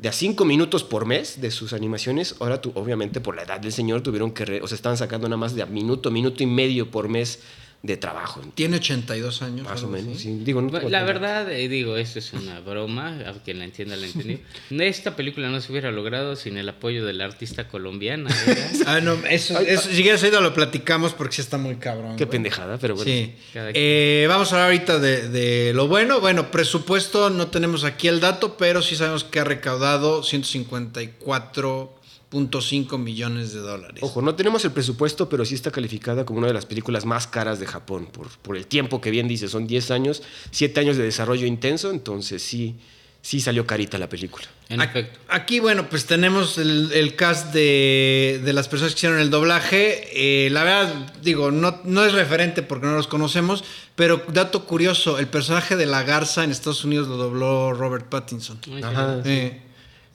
de 0.02 0.10
a 0.10 0.12
5 0.12 0.44
minutos 0.46 0.84
por 0.84 1.06
mes 1.06 1.40
de 1.42 1.52
sus 1.52 1.74
animaciones. 1.74 2.36
Ahora, 2.40 2.60
tú, 2.60 2.72
obviamente, 2.76 3.22
por 3.22 3.36
la 3.36 3.44
edad 3.44 3.60
del 3.60 3.72
señor, 3.72 4.02
tuvieron 4.02 4.32
que. 4.32 4.46
re- 4.46 4.62
o 4.62 4.68
sea, 4.68 4.76
estaban 4.76 4.98
sacando 4.98 5.30
nada 5.30 5.38
más 5.38 5.56
de 5.56 5.62
a 5.62 5.68
minuto, 5.68 6.10
minuto 6.12 6.42
y 6.44 6.48
medio 6.48 6.90
por 6.92 7.08
mes 7.08 7.40
de 7.84 7.98
trabajo. 7.98 8.42
Tiene 8.54 8.78
82 8.78 9.42
años. 9.42 9.68
Más 9.68 9.82
o 9.82 9.88
menos. 9.88 10.20
sí. 10.20 10.40
Digo, 10.44 10.62
no 10.62 10.80
La 10.90 11.04
verdad, 11.04 11.52
eh, 11.52 11.68
digo, 11.68 11.98
esto 11.98 12.20
es 12.20 12.32
una 12.34 12.60
broma, 12.60 13.20
a 13.26 13.34
quien 13.44 13.58
la 13.58 13.66
entienda 13.66 13.96
la 13.96 14.06
entendió. 14.06 14.40
Esta 14.70 15.16
película 15.16 15.50
no 15.50 15.60
se 15.62 15.72
hubiera 15.72 15.92
logrado 15.92 16.36
sin 16.36 16.58
el 16.58 16.70
apoyo 16.70 17.06
de 17.06 17.14
la 17.14 17.26
artista 17.26 17.68
colombiana. 17.68 18.30
¿verdad? 18.46 18.72
Ah, 18.86 19.00
no, 19.00 19.14
eso, 19.30 19.60
eso 19.60 19.90
si 19.90 20.02
quieres 20.02 20.22
ahorita 20.24 20.42
lo 20.42 20.54
platicamos 20.54 21.14
porque 21.14 21.36
sí 21.36 21.42
está 21.42 21.58
muy 21.58 21.76
cabrón. 21.78 22.18
Qué 22.18 22.26
güey. 22.26 22.32
pendejada, 22.32 22.78
pero 22.78 22.96
bueno. 22.96 23.10
Sí. 23.10 23.34
Eh, 23.54 24.26
vamos 24.28 24.52
a 24.52 24.56
hablar 24.56 24.72
ahorita 24.72 25.00
de, 25.00 25.30
de 25.30 25.74
lo 25.74 25.88
bueno. 25.88 26.20
Bueno, 26.20 26.52
presupuesto, 26.52 27.30
no 27.30 27.48
tenemos 27.48 27.84
aquí 27.84 28.08
el 28.08 28.20
dato, 28.20 28.58
pero 28.58 28.82
sí 28.82 28.96
sabemos 28.96 29.24
que 29.24 29.40
ha 29.40 29.44
recaudado 29.44 30.24
154.5 32.32 32.98
millones 32.98 33.54
de 33.54 33.60
dólares. 33.60 34.00
Ojo, 34.02 34.22
no 34.22 34.36
tenemos 34.36 34.64
el 34.66 34.72
presupuesto, 34.72 35.28
pero 35.30 35.46
sí 35.46 35.56
está 35.56 35.72
calificada 35.72 36.26
como 36.26 36.40
una 36.40 36.48
de 36.48 36.54
las 36.54 36.66
películas 36.66 37.06
más 37.06 37.28
caras 37.28 37.60
de 37.60 37.68
Japón, 37.68 38.08
por, 38.12 38.30
por 38.30 38.58
el 38.58 38.68
tiempo 38.68 39.02
que 39.02 39.12
bien 39.12 39.28
dice, 39.28 39.48
son 39.48 39.68
10 39.68 39.92
años, 39.92 40.24
7 40.52 40.80
años 40.80 40.98
de 40.98 41.04
desarrollo 41.04 41.46
intenso, 41.46 41.92
entonces 41.92 42.42
sí, 42.42 42.76
sí 43.22 43.40
salió 43.42 43.68
carita 43.68 43.98
la 43.98 44.08
película. 44.10 44.46
En 44.70 44.82
efecto. 44.82 45.20
Aquí, 45.28 45.60
bueno, 45.60 45.90
pues 45.90 46.06
tenemos 46.06 46.58
el, 46.58 46.92
el 46.94 47.16
cast 47.18 47.54
de, 47.54 48.40
de 48.44 48.54
las 48.54 48.70
personas 48.70 48.94
que 48.94 49.00
hicieron 49.00 49.20
el 49.20 49.30
doblaje. 49.30 50.46
Eh, 50.46 50.50
la 50.50 50.64
verdad, 50.64 51.14
digo, 51.22 51.52
no, 51.52 51.82
no 51.84 52.06
es 52.06 52.14
referente 52.14 52.64
porque 52.64 52.86
no 52.88 52.94
los 52.94 53.08
conocemos, 53.08 53.66
pero 53.98 54.24
dato 54.30 54.66
curioso, 54.66 55.20
el 55.20 55.28
personaje 55.28 55.76
de 55.76 55.86
la 55.86 56.04
garza 56.04 56.46
en 56.46 56.52
Estados 56.52 56.86
Unidos 56.86 57.10
lo 57.10 57.18
dobló 57.18 57.74
Robert 57.74 58.08
Pattinson. 58.08 58.60
Sí. 58.64 58.80
Ajá. 58.82 59.22
Eh, 59.26 59.62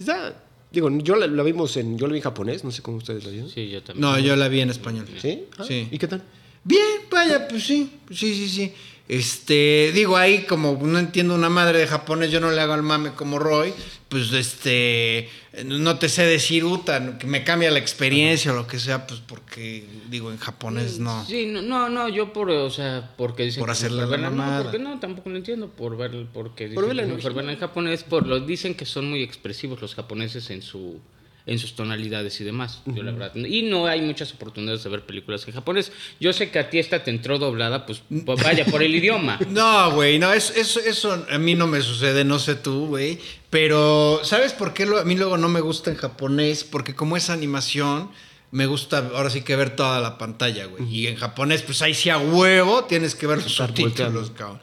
Está- 0.00 0.42
digo, 0.76 0.90
yo 0.98 1.16
la, 1.16 1.26
la 1.26 1.42
vimos 1.42 1.76
en, 1.76 1.98
yo 1.98 2.06
la 2.06 2.12
vi 2.12 2.18
en 2.18 2.22
japonés, 2.24 2.62
no 2.64 2.70
sé 2.70 2.82
cómo 2.82 2.98
ustedes 2.98 3.24
la 3.24 3.30
vieron. 3.30 3.50
Sí, 3.50 3.68
yo 3.68 3.82
también. 3.82 4.00
no, 4.02 4.18
yo 4.18 4.36
la 4.36 4.48
vi 4.48 4.60
en 4.60 4.70
español. 4.70 5.06
¿Sí? 5.20 5.44
Ah, 5.58 5.64
Sí. 5.66 5.88
¿Y 5.90 5.98
qué 5.98 6.06
tal? 6.06 6.22
Bien, 6.62 7.00
vaya, 7.10 7.46
pues 7.48 7.64
sí, 7.64 7.90
sí, 8.10 8.34
sí, 8.34 8.48
sí. 8.48 8.72
Este, 9.08 9.92
digo, 9.94 10.16
ahí 10.16 10.42
como 10.44 10.78
no 10.82 10.98
entiendo 10.98 11.34
una 11.34 11.48
madre 11.48 11.78
de 11.78 11.86
japonés, 11.86 12.30
yo 12.30 12.40
no 12.40 12.50
le 12.50 12.60
hago 12.60 12.72
al 12.72 12.82
mame 12.82 13.12
como 13.12 13.38
Roy, 13.38 13.72
pues 14.08 14.32
este, 14.32 15.28
no 15.64 15.98
te 15.98 16.08
sé 16.08 16.24
decir 16.24 16.64
Uta, 16.64 17.18
que 17.18 17.26
me 17.26 17.44
cambia 17.44 17.70
la 17.70 17.78
experiencia 17.78 18.52
o 18.52 18.54
lo 18.54 18.66
que 18.66 18.78
sea, 18.78 19.06
pues 19.06 19.20
porque, 19.20 19.86
digo, 20.08 20.30
en 20.30 20.38
japonés 20.38 20.98
no. 20.98 21.24
Sí, 21.24 21.46
no, 21.46 21.62
no, 21.62 21.88
no, 21.88 22.08
yo 22.08 22.32
por, 22.32 22.50
o 22.50 22.70
sea, 22.70 23.14
porque 23.16 23.44
dicen 23.44 23.60
Por 23.64 23.70
mejor 23.70 23.90
la. 24.18 24.30
No, 24.30 24.62
porque 24.62 24.78
no, 24.78 25.00
tampoco 25.00 25.30
lo 25.30 25.36
entiendo, 25.36 25.68
por 25.68 25.96
ver, 25.96 26.26
porque 26.32 26.64
dicen 26.64 26.74
Por 26.74 27.34
verla 27.34 27.52
en 27.52 27.58
japonés, 27.58 28.04
por 28.04 28.26
lo 28.26 28.40
dicen 28.40 28.74
que 28.74 28.84
son 28.84 29.08
muy 29.08 29.22
expresivos 29.22 29.80
los 29.80 29.94
japoneses 29.94 30.50
en 30.50 30.62
su 30.62 31.00
en 31.46 31.58
sus 31.60 31.74
tonalidades 31.76 32.40
y 32.40 32.44
demás. 32.44 32.82
Yo 32.86 33.04
la 33.04 33.12
verdad. 33.12 33.34
Y 33.36 33.62
no 33.62 33.86
hay 33.86 34.00
muchas 34.02 34.32
oportunidades 34.32 34.82
de 34.82 34.90
ver 34.90 35.06
películas 35.06 35.46
en 35.46 35.54
japonés. 35.54 35.92
Yo 36.18 36.32
sé 36.32 36.50
que 36.50 36.58
a 36.58 36.68
ti 36.70 36.78
esta 36.80 37.04
te 37.04 37.10
entró 37.12 37.38
doblada, 37.38 37.86
pues, 37.86 38.02
pues 38.24 38.42
vaya 38.42 38.64
por 38.66 38.82
el 38.82 38.92
idioma. 39.00 39.38
No, 39.48 39.92
güey, 39.92 40.18
no, 40.18 40.32
eso, 40.32 40.52
eso, 40.56 40.80
eso 40.80 41.24
a 41.30 41.38
mí 41.38 41.54
no 41.54 41.68
me 41.68 41.80
sucede, 41.82 42.24
no 42.24 42.38
sé 42.40 42.56
tú, 42.56 42.86
güey. 42.88 43.18
Pero, 43.48 44.20
¿sabes 44.24 44.52
por 44.52 44.74
qué 44.74 44.86
lo- 44.86 44.98
a 44.98 45.04
mí 45.04 45.14
luego 45.14 45.38
no 45.38 45.48
me 45.48 45.60
gusta 45.60 45.90
en 45.90 45.96
japonés? 45.96 46.64
Porque 46.64 46.94
como 46.96 47.16
es 47.16 47.30
animación, 47.30 48.10
me 48.50 48.66
gusta 48.66 48.98
ahora 49.14 49.30
sí 49.30 49.42
que 49.42 49.54
ver 49.54 49.76
toda 49.76 50.00
la 50.00 50.18
pantalla, 50.18 50.66
güey. 50.66 50.82
Y 50.92 51.06
en 51.06 51.14
japonés, 51.16 51.62
pues 51.62 51.80
ahí 51.80 51.94
sí 51.94 52.10
a 52.10 52.18
huevo 52.18 52.84
tienes 52.86 53.14
que 53.14 53.26
ver 53.28 53.38
los 53.42 53.52
subtítulos, 53.54 54.30
cabrón. 54.32 54.58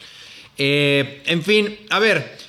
Eh, 0.57 1.23
en 1.27 1.43
fin, 1.43 1.77
a 1.89 1.99
ver. 1.99 2.42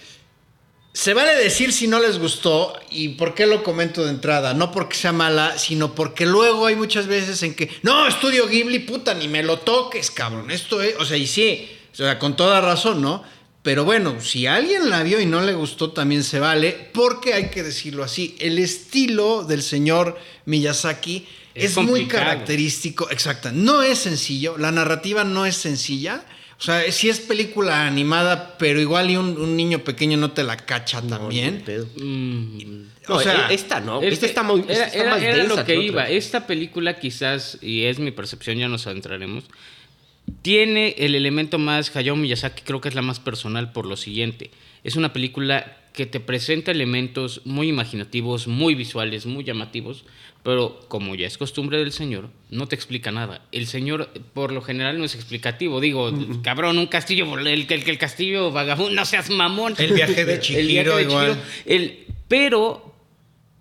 Se 0.94 1.12
vale 1.12 1.34
decir 1.34 1.72
si 1.72 1.88
no 1.88 1.98
les 1.98 2.20
gustó 2.20 2.72
y 2.88 3.10
por 3.10 3.34
qué 3.34 3.46
lo 3.46 3.64
comento 3.64 4.04
de 4.04 4.10
entrada. 4.10 4.54
No 4.54 4.70
porque 4.70 4.96
sea 4.96 5.12
mala, 5.12 5.58
sino 5.58 5.92
porque 5.92 6.24
luego 6.24 6.66
hay 6.66 6.76
muchas 6.76 7.08
veces 7.08 7.42
en 7.42 7.56
que, 7.56 7.68
no, 7.82 8.06
estudio 8.06 8.46
Ghibli, 8.46 8.78
puta, 8.78 9.12
ni 9.12 9.26
me 9.26 9.42
lo 9.42 9.58
toques, 9.58 10.12
cabrón. 10.12 10.52
Esto 10.52 10.80
es, 10.80 10.94
o 11.00 11.04
sea, 11.04 11.16
y 11.16 11.26
sí, 11.26 11.68
o 11.92 11.96
sea, 11.96 12.20
con 12.20 12.36
toda 12.36 12.60
razón, 12.60 13.02
¿no? 13.02 13.24
Pero 13.64 13.84
bueno, 13.84 14.20
si 14.20 14.46
alguien 14.46 14.88
la 14.88 15.02
vio 15.02 15.20
y 15.20 15.26
no 15.26 15.40
le 15.42 15.54
gustó, 15.54 15.90
también 15.90 16.22
se 16.22 16.38
vale, 16.38 16.90
porque 16.92 17.34
hay 17.34 17.50
que 17.50 17.64
decirlo 17.64 18.04
así. 18.04 18.36
El 18.38 18.60
estilo 18.60 19.42
del 19.42 19.64
señor 19.64 20.16
Miyazaki 20.44 21.26
Es 21.56 21.76
es, 21.76 21.78
muy 21.78 22.06
característico, 22.06 23.10
exacto. 23.10 23.50
No 23.50 23.82
es 23.82 23.98
sencillo, 23.98 24.58
la 24.58 24.70
narrativa 24.70 25.24
no 25.24 25.44
es 25.44 25.56
sencilla. 25.56 26.24
O 26.58 26.62
sea, 26.62 26.90
sí 26.92 27.08
es 27.08 27.20
película 27.20 27.86
animada, 27.86 28.56
pero 28.58 28.80
igual 28.80 29.10
y 29.10 29.16
un, 29.16 29.36
un 29.38 29.56
niño 29.56 29.80
pequeño 29.80 30.16
no 30.16 30.30
te 30.32 30.44
la 30.44 30.56
cacha 30.56 31.00
No, 31.00 31.08
también. 31.18 31.62
Mm. 31.96 32.84
No, 33.08 33.16
O 33.16 33.20
sea, 33.20 33.48
e- 33.50 33.54
esta 33.54 33.80
no. 33.80 34.00
Es 34.00 34.14
esta 34.14 34.20
que 34.20 34.26
está 34.30 34.42
muy 34.42 34.64
era, 34.68 34.84
está 34.86 34.98
era- 34.98 35.10
más 35.10 35.22
era 35.22 35.36
densa 35.36 35.56
lo 35.56 35.64
que 35.64 35.74
iba. 35.76 36.02
otras. 36.02 36.16
Esta 36.16 36.46
película 36.46 36.98
quizás, 36.98 37.58
y 37.60 37.84
es 37.84 37.98
mi 37.98 38.12
percepción, 38.12 38.56
ya 38.58 38.68
nos 38.68 38.86
adentraremos, 38.86 39.44
tiene 40.42 40.94
el 40.98 41.14
elemento 41.14 41.58
más 41.58 41.94
Hayao 41.94 42.16
Miyazaki, 42.16 42.62
creo 42.62 42.80
que 42.80 42.88
es 42.88 42.94
la 42.94 43.02
más 43.02 43.20
personal 43.20 43.72
por 43.72 43.86
lo 43.86 43.96
siguiente. 43.96 44.50
Es 44.82 44.96
una 44.96 45.12
película 45.12 45.76
que 45.92 46.06
te 46.06 46.18
presenta 46.20 46.70
elementos 46.70 47.42
muy 47.44 47.68
imaginativos, 47.68 48.46
muy 48.48 48.74
visuales, 48.74 49.26
muy 49.26 49.44
llamativos, 49.44 50.04
pero 50.44 50.78
como 50.88 51.14
ya 51.16 51.26
es 51.26 51.36
costumbre 51.38 51.78
del 51.78 51.90
señor, 51.90 52.28
no 52.50 52.68
te 52.68 52.76
explica 52.76 53.10
nada. 53.10 53.44
El 53.50 53.66
señor, 53.66 54.10
por 54.34 54.52
lo 54.52 54.60
general, 54.62 54.98
no 54.98 55.04
es 55.04 55.14
explicativo. 55.16 55.80
Digo, 55.80 56.12
cabrón, 56.42 56.78
un 56.78 56.86
castillo, 56.86 57.36
el, 57.38 57.46
el, 57.48 57.66
el 57.68 57.98
castillo 57.98 58.52
vagabundo, 58.52 58.92
no 58.94 59.04
seas 59.06 59.30
mamón. 59.30 59.74
El 59.78 59.94
viaje 59.94 60.24
de 60.24 60.34
El 60.34 60.40
Chihiro 60.40 60.66
viaje 60.66 60.96
de 60.96 61.02
igual. 61.02 61.26
Chihiro. 61.32 61.42
El- 61.64 61.98
pero, 62.28 62.94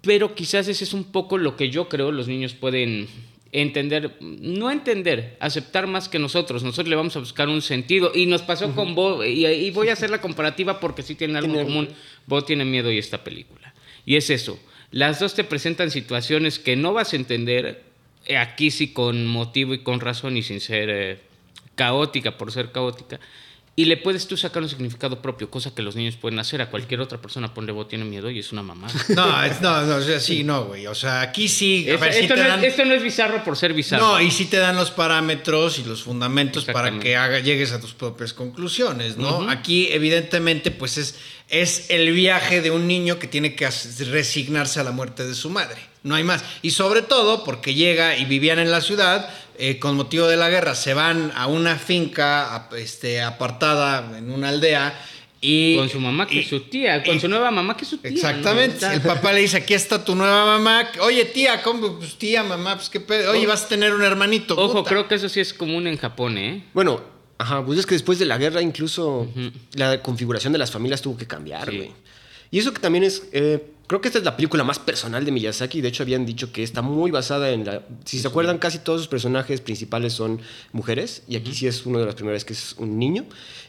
pero 0.01 0.35
quizás 0.35 0.67
ese 0.67 0.83
es 0.83 0.93
un 0.93 1.05
poco 1.05 1.37
lo 1.37 1.55
que 1.55 1.69
yo 1.69 1.87
creo 1.89 2.11
los 2.11 2.27
niños 2.27 2.53
pueden 2.53 3.07
entender, 3.53 4.17
no 4.19 4.71
entender, 4.71 5.37
aceptar 5.39 5.87
más 5.87 6.09
que 6.09 6.19
nosotros. 6.19 6.63
Nosotros 6.63 6.89
le 6.89 6.95
vamos 6.95 7.15
a 7.15 7.19
buscar 7.19 7.47
un 7.49 7.61
sentido. 7.61 8.11
Y 8.13 8.25
nos 8.25 8.41
pasó 8.41 8.73
con 8.75 8.95
Bo, 8.95 9.23
y, 9.23 9.45
y 9.45 9.71
voy 9.71 9.89
a 9.89 9.93
hacer 9.93 10.09
la 10.09 10.19
comparativa 10.19 10.79
porque 10.79 11.01
sí 11.03 11.15
tienen 11.15 11.37
algo 11.37 11.59
en 11.59 11.65
común. 11.65 11.89
Bo 12.25 12.43
tiene 12.43 12.65
miedo 12.65 12.91
y 12.91 12.97
esta 12.97 13.23
película. 13.23 13.73
Y 14.05 14.15
es 14.17 14.29
eso. 14.29 14.59
Las 14.93 15.19
dos 15.19 15.33
te 15.33 15.43
presentan 15.43 15.89
situaciones 15.89 16.59
que 16.59 16.75
no 16.75 16.93
vas 16.93 17.13
a 17.13 17.15
entender, 17.15 17.81
eh, 18.27 18.37
aquí 18.37 18.69
sí 18.69 18.93
con 18.93 19.25
motivo 19.25 19.73
y 19.73 19.79
con 19.79 19.99
razón 19.99 20.37
y 20.37 20.43
sin 20.43 20.59
ser 20.59 20.89
eh, 20.91 21.19
caótica 21.73 22.37
por 22.37 22.51
ser 22.51 22.71
caótica. 22.71 23.19
Y 23.75 23.85
le 23.85 23.97
puedes 23.97 24.27
tú 24.27 24.37
sacar 24.37 24.61
un 24.61 24.69
significado 24.69 25.19
propio, 25.19 25.49
cosa 25.49 25.73
que 25.73 25.81
los 25.81 25.95
niños 25.95 26.15
pueden 26.15 26.37
hacer. 26.37 26.61
A 26.61 26.69
cualquier 26.69 27.01
otra 27.01 27.19
persona 27.19 27.55
ponle 27.55 27.71
Bo 27.71 27.87
tiene 27.87 28.05
miedo 28.05 28.29
y 28.29 28.37
es 28.37 28.51
una 28.51 28.61
mamada. 28.61 28.93
No, 29.09 29.43
es- 29.43 29.61
no, 29.61 29.81
no, 29.87 29.95
o 29.95 30.01
sea, 30.01 30.19
sí, 30.19 30.43
no, 30.43 30.65
güey. 30.65 30.85
O 30.85 30.93
sea, 30.93 31.21
aquí 31.21 31.47
sí. 31.47 31.87
a 31.89 31.93
Esto, 31.95 32.05
ver, 32.05 32.13
sí 32.13 32.19
esto 32.19 32.33
te 32.35 32.43
no 32.43 32.47
dan- 32.49 32.59
es, 32.63 32.65
esto 32.69 32.85
no 32.85 32.93
es 32.93 33.01
bizarro 33.01 33.43
por 33.43 33.57
ser 33.57 33.73
bizarro. 33.73 34.05
No, 34.05 34.21
y 34.21 34.29
sí 34.29 34.45
te 34.45 34.57
dan 34.57 34.75
los 34.75 34.91
parámetros 34.91 35.79
y 35.79 35.83
los 35.85 36.03
fundamentos 36.03 36.65
para 36.65 36.99
que 36.99 37.15
haga, 37.15 37.39
llegues 37.39 37.71
a 37.71 37.81
tus 37.81 37.93
propias 37.93 38.31
conclusiones, 38.33 39.17
¿no? 39.17 39.49
Aquí, 39.49 39.87
evidentemente, 39.91 40.69
pues 40.69 40.99
es, 40.99 41.15
es 41.49 41.89
el 41.89 42.11
viaje 42.11 42.61
de 42.61 42.69
un 42.69 42.85
niño 42.87 43.17
que 43.17 43.27
tiene 43.27 43.55
que 43.55 43.67
resignarse 44.11 44.79
a 44.79 44.83
la 44.83 44.91
muerte 44.91 45.25
de 45.25 45.33
su 45.33 45.49
madre. 45.49 45.81
No 46.03 46.15
hay 46.15 46.23
más. 46.23 46.43
Y 46.61 46.71
sobre 46.71 47.01
todo 47.01 47.43
porque 47.43 47.73
llega 47.73 48.17
y 48.17 48.25
vivían 48.25 48.59
en 48.59 48.69
la 48.71 48.81
ciudad, 48.81 49.29
eh, 49.57 49.79
con 49.79 49.95
motivo 49.95 50.27
de 50.27 50.37
la 50.37 50.49
guerra, 50.49 50.75
se 50.75 50.93
van 50.93 51.31
a 51.35 51.47
una 51.47 51.75
finca 51.77 52.55
a- 52.55 52.69
este, 52.77 53.21
apartada 53.21 54.17
en 54.17 54.31
una 54.31 54.49
aldea. 54.49 54.99
Y, 55.45 55.75
con 55.75 55.89
su 55.89 55.99
mamá 55.99 56.25
que 56.25 56.35
y- 56.35 56.39
es 56.39 56.47
su 56.47 56.61
tía, 56.61 57.03
con 57.03 57.17
y- 57.17 57.19
su 57.19 57.27
nueva 57.27 57.51
mamá 57.51 57.75
que 57.75 57.83
es 57.83 57.89
su 57.89 57.97
tía. 57.97 58.11
Exactamente. 58.11 58.85
¿no? 58.85 58.93
El 58.93 59.01
papá 59.01 59.33
le 59.33 59.41
dice, 59.41 59.57
aquí 59.57 59.73
está 59.73 60.03
tu 60.03 60.15
nueva 60.15 60.45
mamá. 60.45 60.87
Oye, 61.01 61.25
tía, 61.25 61.61
¿cómo? 61.61 61.97
Pues 61.99 62.15
tía, 62.15 62.43
mamá, 62.43 62.75
pues 62.77 62.89
qué 62.89 63.01
pedo. 63.01 63.31
Oye, 63.31 63.45
vas 63.45 63.65
a 63.65 63.67
tener 63.67 63.93
un 63.93 64.03
hermanito. 64.03 64.55
Ojo, 64.57 64.79
puta. 64.79 64.89
creo 64.89 65.07
que 65.09 65.15
eso 65.15 65.27
sí 65.27 65.41
es 65.41 65.53
común 65.53 65.85
en 65.87 65.97
Japón, 65.97 66.37
¿eh? 66.37 66.63
Bueno, 66.73 67.01
ajá, 67.37 67.65
pues 67.65 67.77
es 67.79 67.85
que 67.85 67.93
después 67.95 68.19
de 68.19 68.25
la 68.25 68.37
guerra 68.37 68.61
incluso 68.61 69.27
la 69.73 70.01
configuración 70.01 70.53
de 70.53 70.59
las 70.59 70.71
familias 70.71 71.01
tuvo 71.01 71.17
que 71.17 71.27
cambiar, 71.27 71.69
Sí. 71.69 71.75
güey. 71.75 71.91
Y 72.49 72.59
eso 72.59 72.73
que 72.73 72.79
también 72.79 73.03
es, 73.03 73.27
eh, 73.33 73.65
creo 73.87 74.01
que 74.01 74.07
esta 74.07 74.19
es 74.19 74.25
la 74.25 74.35
película 74.35 74.63
más 74.63 74.79
personal 74.79 75.23
de 75.25 75.31
Miyazaki. 75.31 75.81
De 75.81 75.89
hecho, 75.89 76.03
habían 76.03 76.25
dicho 76.25 76.51
que 76.51 76.63
está 76.63 76.81
muy 76.81 77.11
basada 77.11 77.49
en 77.51 77.65
la... 77.65 77.81
Si 78.05 78.19
se 78.19 78.27
acuerdan, 78.27 78.57
casi 78.57 78.79
todos 78.79 79.01
sus 79.01 79.07
personajes 79.07 79.61
principales 79.61 80.13
son 80.13 80.39
mujeres. 80.71 81.23
Y 81.27 81.35
aquí 81.35 81.53
sí 81.53 81.67
es 81.67 81.85
una 81.85 81.99
de 81.99 82.05
las 82.05 82.15
primeras 82.15 82.45
que 82.45 82.53
es 82.53 82.75
un 82.77 82.97
niño. 82.97 83.25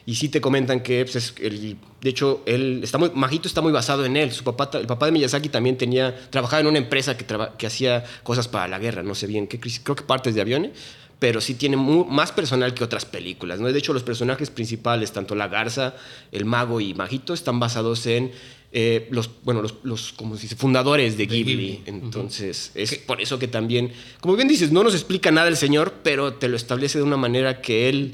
Y 0.06 0.14
sí 0.16 0.28
te 0.28 0.40
comentan 0.40 0.80
que, 0.82 1.04
pues, 1.04 1.16
es 1.16 1.34
el- 1.40 1.76
de 2.00 2.10
hecho, 2.10 2.42
él 2.46 2.80
está 2.82 2.98
muy, 2.98 3.10
Majito 3.14 3.48
está 3.48 3.60
muy 3.60 3.72
basado 3.72 4.04
en 4.04 4.16
él. 4.16 4.32
Su 4.32 4.44
papá, 4.44 4.70
el 4.78 4.86
papá 4.86 5.06
de 5.06 5.12
Miyazaki 5.12 5.48
también 5.48 5.76
tenía, 5.78 6.14
trabajaba 6.30 6.60
en 6.60 6.66
una 6.66 6.78
empresa 6.78 7.16
que, 7.16 7.24
traba- 7.24 7.56
que 7.56 7.66
hacía 7.66 8.04
cosas 8.22 8.46
para 8.48 8.68
la 8.68 8.78
guerra. 8.78 9.02
No 9.02 9.14
sé 9.14 9.26
bien 9.26 9.46
qué, 9.46 9.58
crisis- 9.58 9.80
creo 9.82 9.96
que 9.96 10.04
partes 10.04 10.34
de 10.34 10.40
aviones 10.40 10.72
pero 11.16 11.40
sí 11.40 11.54
tiene 11.54 11.76
mu- 11.78 12.04
más 12.04 12.32
personal 12.32 12.74
que 12.74 12.84
otras 12.84 13.06
películas. 13.06 13.58
¿no? 13.58 13.72
De 13.72 13.78
hecho, 13.78 13.94
los 13.94 14.02
personajes 14.02 14.50
principales, 14.50 15.12
tanto 15.12 15.34
la 15.34 15.48
garza, 15.48 15.94
el 16.32 16.44
mago 16.44 16.80
y 16.82 16.92
Majito, 16.92 17.32
están 17.32 17.58
basados 17.60 18.04
en 18.06 18.30
eh, 18.76 19.06
los, 19.12 19.30
bueno, 19.44 19.62
los, 19.62 19.74
los 19.84 20.12
como 20.12 20.34
se 20.36 20.42
dice, 20.42 20.56
fundadores 20.56 21.16
de 21.16 21.26
Ghibli. 21.26 21.54
Ghibli. 21.54 21.82
Entonces, 21.86 22.72
es 22.74 22.96
por 22.96 23.20
eso 23.22 23.38
que 23.38 23.46
también, 23.46 23.92
como 24.20 24.34
bien 24.34 24.48
dices, 24.48 24.72
no 24.72 24.82
nos 24.82 24.94
explica 24.94 25.30
nada 25.30 25.46
el 25.48 25.56
señor, 25.56 25.94
pero 26.02 26.34
te 26.34 26.48
lo 26.48 26.56
establece 26.56 26.98
de 26.98 27.04
una 27.04 27.16
manera 27.16 27.60
que 27.62 27.88
él, 27.88 28.12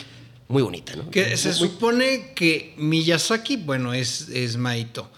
muy 0.49 0.63
bonita, 0.63 0.95
¿no? 0.97 1.09
Que 1.11 1.37
se 1.39 1.49
Muy- 1.49 1.57
supone 1.59 2.33
que 2.35 2.75
Miyazaki, 2.77 3.57
bueno, 3.57 3.95
es, 3.95 4.29
es 4.29 4.59
Maito. 4.59 5.11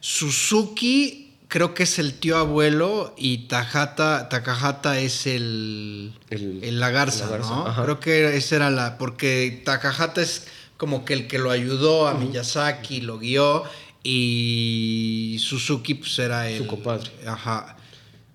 Suzuki 0.00 1.32
creo 1.48 1.74
que 1.74 1.84
es 1.84 1.98
el 1.98 2.14
tío 2.14 2.36
abuelo 2.36 3.14
y 3.16 3.48
Takahata, 3.48 4.28
Takahata 4.28 5.00
es 5.00 5.26
el, 5.26 6.12
El- 6.28 6.62
el 6.62 6.78
la 6.78 6.90
garza, 6.90 7.24
la 7.26 7.38
garza, 7.38 7.50
¿no? 7.56 7.66
ajá. 7.66 7.82
Creo 7.84 8.00
que 8.00 8.36
esa 8.36 8.56
era 8.56 8.70
la... 8.70 8.98
Porque 8.98 9.62
Takahata 9.64 10.20
es 10.22 10.46
como 10.76 11.04
que 11.04 11.14
el 11.14 11.26
que 11.26 11.38
lo 11.38 11.50
ayudó 11.50 12.06
a 12.06 12.14
Miyazaki, 12.14 13.00
lo 13.00 13.18
guió 13.18 13.64
y 14.02 15.36
Suzuki 15.40 15.94
pues 15.94 16.18
era 16.18 16.48
el... 16.48 16.58
Su 16.58 16.66
compadre. 16.66 17.10
Ajá. 17.26 17.76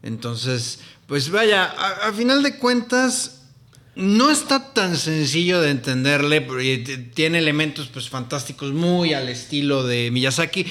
Entonces, 0.04 0.80
pues 1.08 1.30
vaya, 1.30 1.65
a, 1.65 2.08
a 2.08 2.13
final 2.13 2.43
de 2.43 2.58
cuentas, 2.58 3.41
no 3.95 4.30
está 4.30 4.73
tan 4.73 4.97
sencillo 4.97 5.62
de 5.62 5.71
entenderle, 5.71 6.41
tiene 7.13 7.39
elementos 7.39 7.88
pues 7.88 8.10
fantásticos 8.10 8.73
muy 8.73 9.13
al 9.13 9.30
estilo 9.30 9.84
de 9.84 10.12
Miyazaki. 10.12 10.65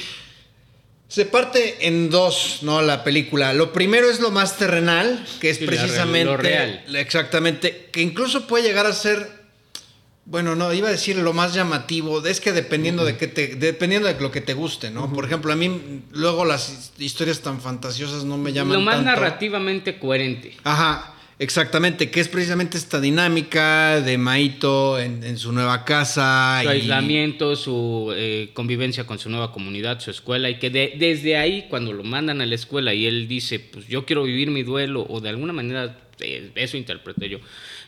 Se 1.09 1.25
parte 1.27 1.87
en 1.87 2.11
dos, 2.11 2.59
¿no? 2.63 2.83
La 2.83 3.05
película. 3.05 3.53
Lo 3.53 3.73
primero 3.73 4.11
es 4.11 4.21
lo 4.21 4.31
más 4.31 4.59
terrenal, 4.59 5.25
que 5.41 5.51
es 5.51 5.59
precisamente. 5.59 6.25
lo 6.25 6.37
real. 6.37 6.83
Exactamente. 6.97 7.89
Que 7.93 8.03
incluso 8.03 8.47
puede 8.47 8.65
llegar 8.65 8.87
a 8.87 8.93
ser. 8.93 9.44
Bueno, 10.27 10.57
no, 10.57 10.73
iba 10.73 10.89
a 10.89 10.91
decir 10.91 11.17
lo 11.17 11.33
más 11.35 11.53
llamativo. 11.55 12.25
Es 12.27 12.41
que 12.41 12.53
dependiendo 12.53 13.05
de 13.05 13.17
qué 13.19 13.27
te. 13.27 13.57
Dependiendo 13.57 14.09
de 14.09 14.19
lo 14.21 14.31
que 14.31 14.41
te 14.41 14.55
guste, 14.55 14.91
¿no? 14.91 15.13
Por 15.13 15.25
ejemplo, 15.27 15.53
a 15.53 15.57
mí 15.57 16.03
luego 16.13 16.45
las 16.47 16.71
his- 16.71 16.93
historias 16.99 17.41
tan 17.41 17.61
fantasiosas 17.61 18.25
no 18.25 18.39
me 18.39 18.53
llaman. 18.53 18.79
Lo 18.79 18.81
más 18.81 18.97
tanto. 18.97 19.11
narrativamente 19.11 19.99
coherente. 19.99 20.57
Ajá, 20.65 21.14
exactamente, 21.39 22.11
que 22.11 22.21
es 22.21 22.29
precisamente 22.29 22.77
esta 22.79 23.01
dinámica 23.01 24.01
de 24.01 24.19
Maito 24.19 24.99
en, 24.99 25.23
en 25.25 25.39
su 25.39 25.53
nueva 25.53 25.85
casa. 25.85 26.61
Su 26.63 26.69
y- 26.69 26.73
aislamiento, 26.73 27.57
su 27.57 28.13
eh, 28.17 28.51
convivencia 28.55 29.05
con 29.07 29.19
su 29.19 29.31
nueva 29.31 29.53
comunidad, 29.53 30.01
su 30.01 30.11
escuela, 30.11 30.49
y 30.51 30.59
que 30.59 30.71
de- 30.71 30.95
desde 30.99 31.37
ahí, 31.37 31.67
cuando 31.69 31.93
lo 31.93 32.05
mandan 32.05 32.41
a 32.41 32.47
la 32.47 32.55
escuela 32.55 32.95
y 32.95 33.07
él 33.07 33.29
dice, 33.29 33.59
pues 33.61 33.87
yo 33.89 34.05
quiero 34.07 34.23
vivir 34.25 34.51
mi 34.51 34.63
duelo, 34.63 35.07
o 35.09 35.21
de 35.21 35.29
alguna 35.29 35.53
manera, 35.53 35.99
eh, 36.21 36.51
eso 36.55 36.77
interpreté 36.77 37.29
yo, 37.29 37.39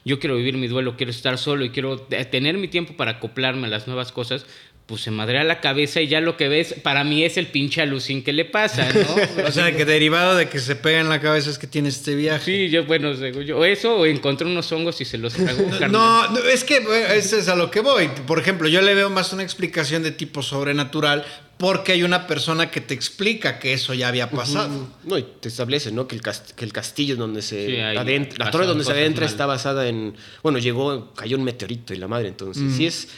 yo 0.05 0.19
quiero 0.19 0.37
vivir 0.37 0.57
mi 0.57 0.67
duelo, 0.67 0.97
quiero 0.97 1.11
estar 1.11 1.39
solo 1.39 1.65
y 1.65 1.71
quiero 1.71 1.99
te- 2.01 2.25
tener 2.25 2.57
mi 2.59 2.69
tiempo 2.69 2.97
para 2.97 3.13
acoplarme 3.13 3.67
a 3.67 3.71
las 3.71 3.87
nuevas 3.87 4.13
cosas, 4.13 4.47
pues 4.87 5.01
se 5.01 5.11
madrea 5.11 5.43
la 5.43 5.61
cabeza 5.61 6.01
y 6.01 6.07
ya 6.07 6.21
lo 6.21 6.37
que 6.37 6.49
ves, 6.49 6.75
para 6.83 7.03
mí 7.03 7.25
es 7.25 7.37
el 7.37 7.49
pinche 7.49 7.83
alucín 7.83 8.23
que 8.23 8.33
le 8.33 8.45
pasa, 8.45 8.89
¿no? 8.93 9.45
O 9.49 9.51
sea, 9.51 9.75
que 9.77 9.85
derivado 9.85 10.37
de 10.37 10.49
que 10.49 10.61
se 10.61 10.77
pega 10.77 11.01
en 11.01 11.09
la 11.09 11.21
cabeza 11.21 11.51
es 11.51 11.59
que 11.59 11.67
tiene 11.67 11.89
este 11.89 12.15
viaje. 12.15 12.45
Sí, 12.45 12.69
yo, 12.71 12.85
bueno, 12.85 13.13
yo, 13.43 13.59
o 13.59 13.65
eso, 13.65 13.97
o 13.97 14.07
encontró 14.07 14.47
unos 14.47 14.71
hongos 14.71 15.01
y 15.01 15.05
se 15.05 15.19
los 15.19 15.33
tragó. 15.35 15.65
No, 15.91 16.31
no, 16.31 16.39
es 16.39 16.63
que 16.63 16.79
bueno, 16.81 17.07
eso 17.09 17.37
es 17.37 17.49
a 17.49 17.57
lo 17.57 17.69
que 17.71 17.81
voy. 17.81 18.09
Por 18.29 18.39
ejemplo, 18.39 18.69
yo 18.69 18.81
le 18.81 18.95
veo 18.95 19.11
más 19.11 19.33
una 19.33 19.43
explicación 19.43 20.05
de 20.05 20.13
tipo 20.13 20.41
sobrenatural 20.43 21.25
porque 21.59 21.93
hay 21.93 22.03
una 22.05 22.27
persona 22.29 22.71
que 22.71 22.81
te 22.81 22.95
explica 22.95 23.59
que 23.59 23.73
eso 23.73 23.93
ya 23.95 24.07
había 24.09 24.31
pasado. 24.31 24.89
No, 25.05 25.19
y 25.19 25.25
te 25.41 25.49
establece, 25.49 25.91
¿no? 25.91 26.07
Que 26.07 26.15
el, 26.15 26.23
cast- 26.23 26.53
que 26.55 26.65
el 26.65 26.73
castillo 26.73 27.17
donde 27.17 27.43
se 27.43 27.67
Sí, 27.67 27.81
adentra, 27.81 28.45
la 28.45 28.51
torre 28.53 28.67
donde 28.67 28.85
se 28.85 28.93
adentra 28.93 29.23
mal. 29.25 29.31
está 29.33 29.47
basada 29.47 29.89
en, 29.89 30.15
bueno, 30.45 30.59
llegó, 30.59 31.13
cayó 31.15 31.37
un 31.39 31.45
meteorito 31.45 31.93
y 31.95 31.97
la 31.97 32.07
madre, 32.09 32.29
entonces, 32.29 32.63
sí 32.77 32.87
es, 32.87 33.09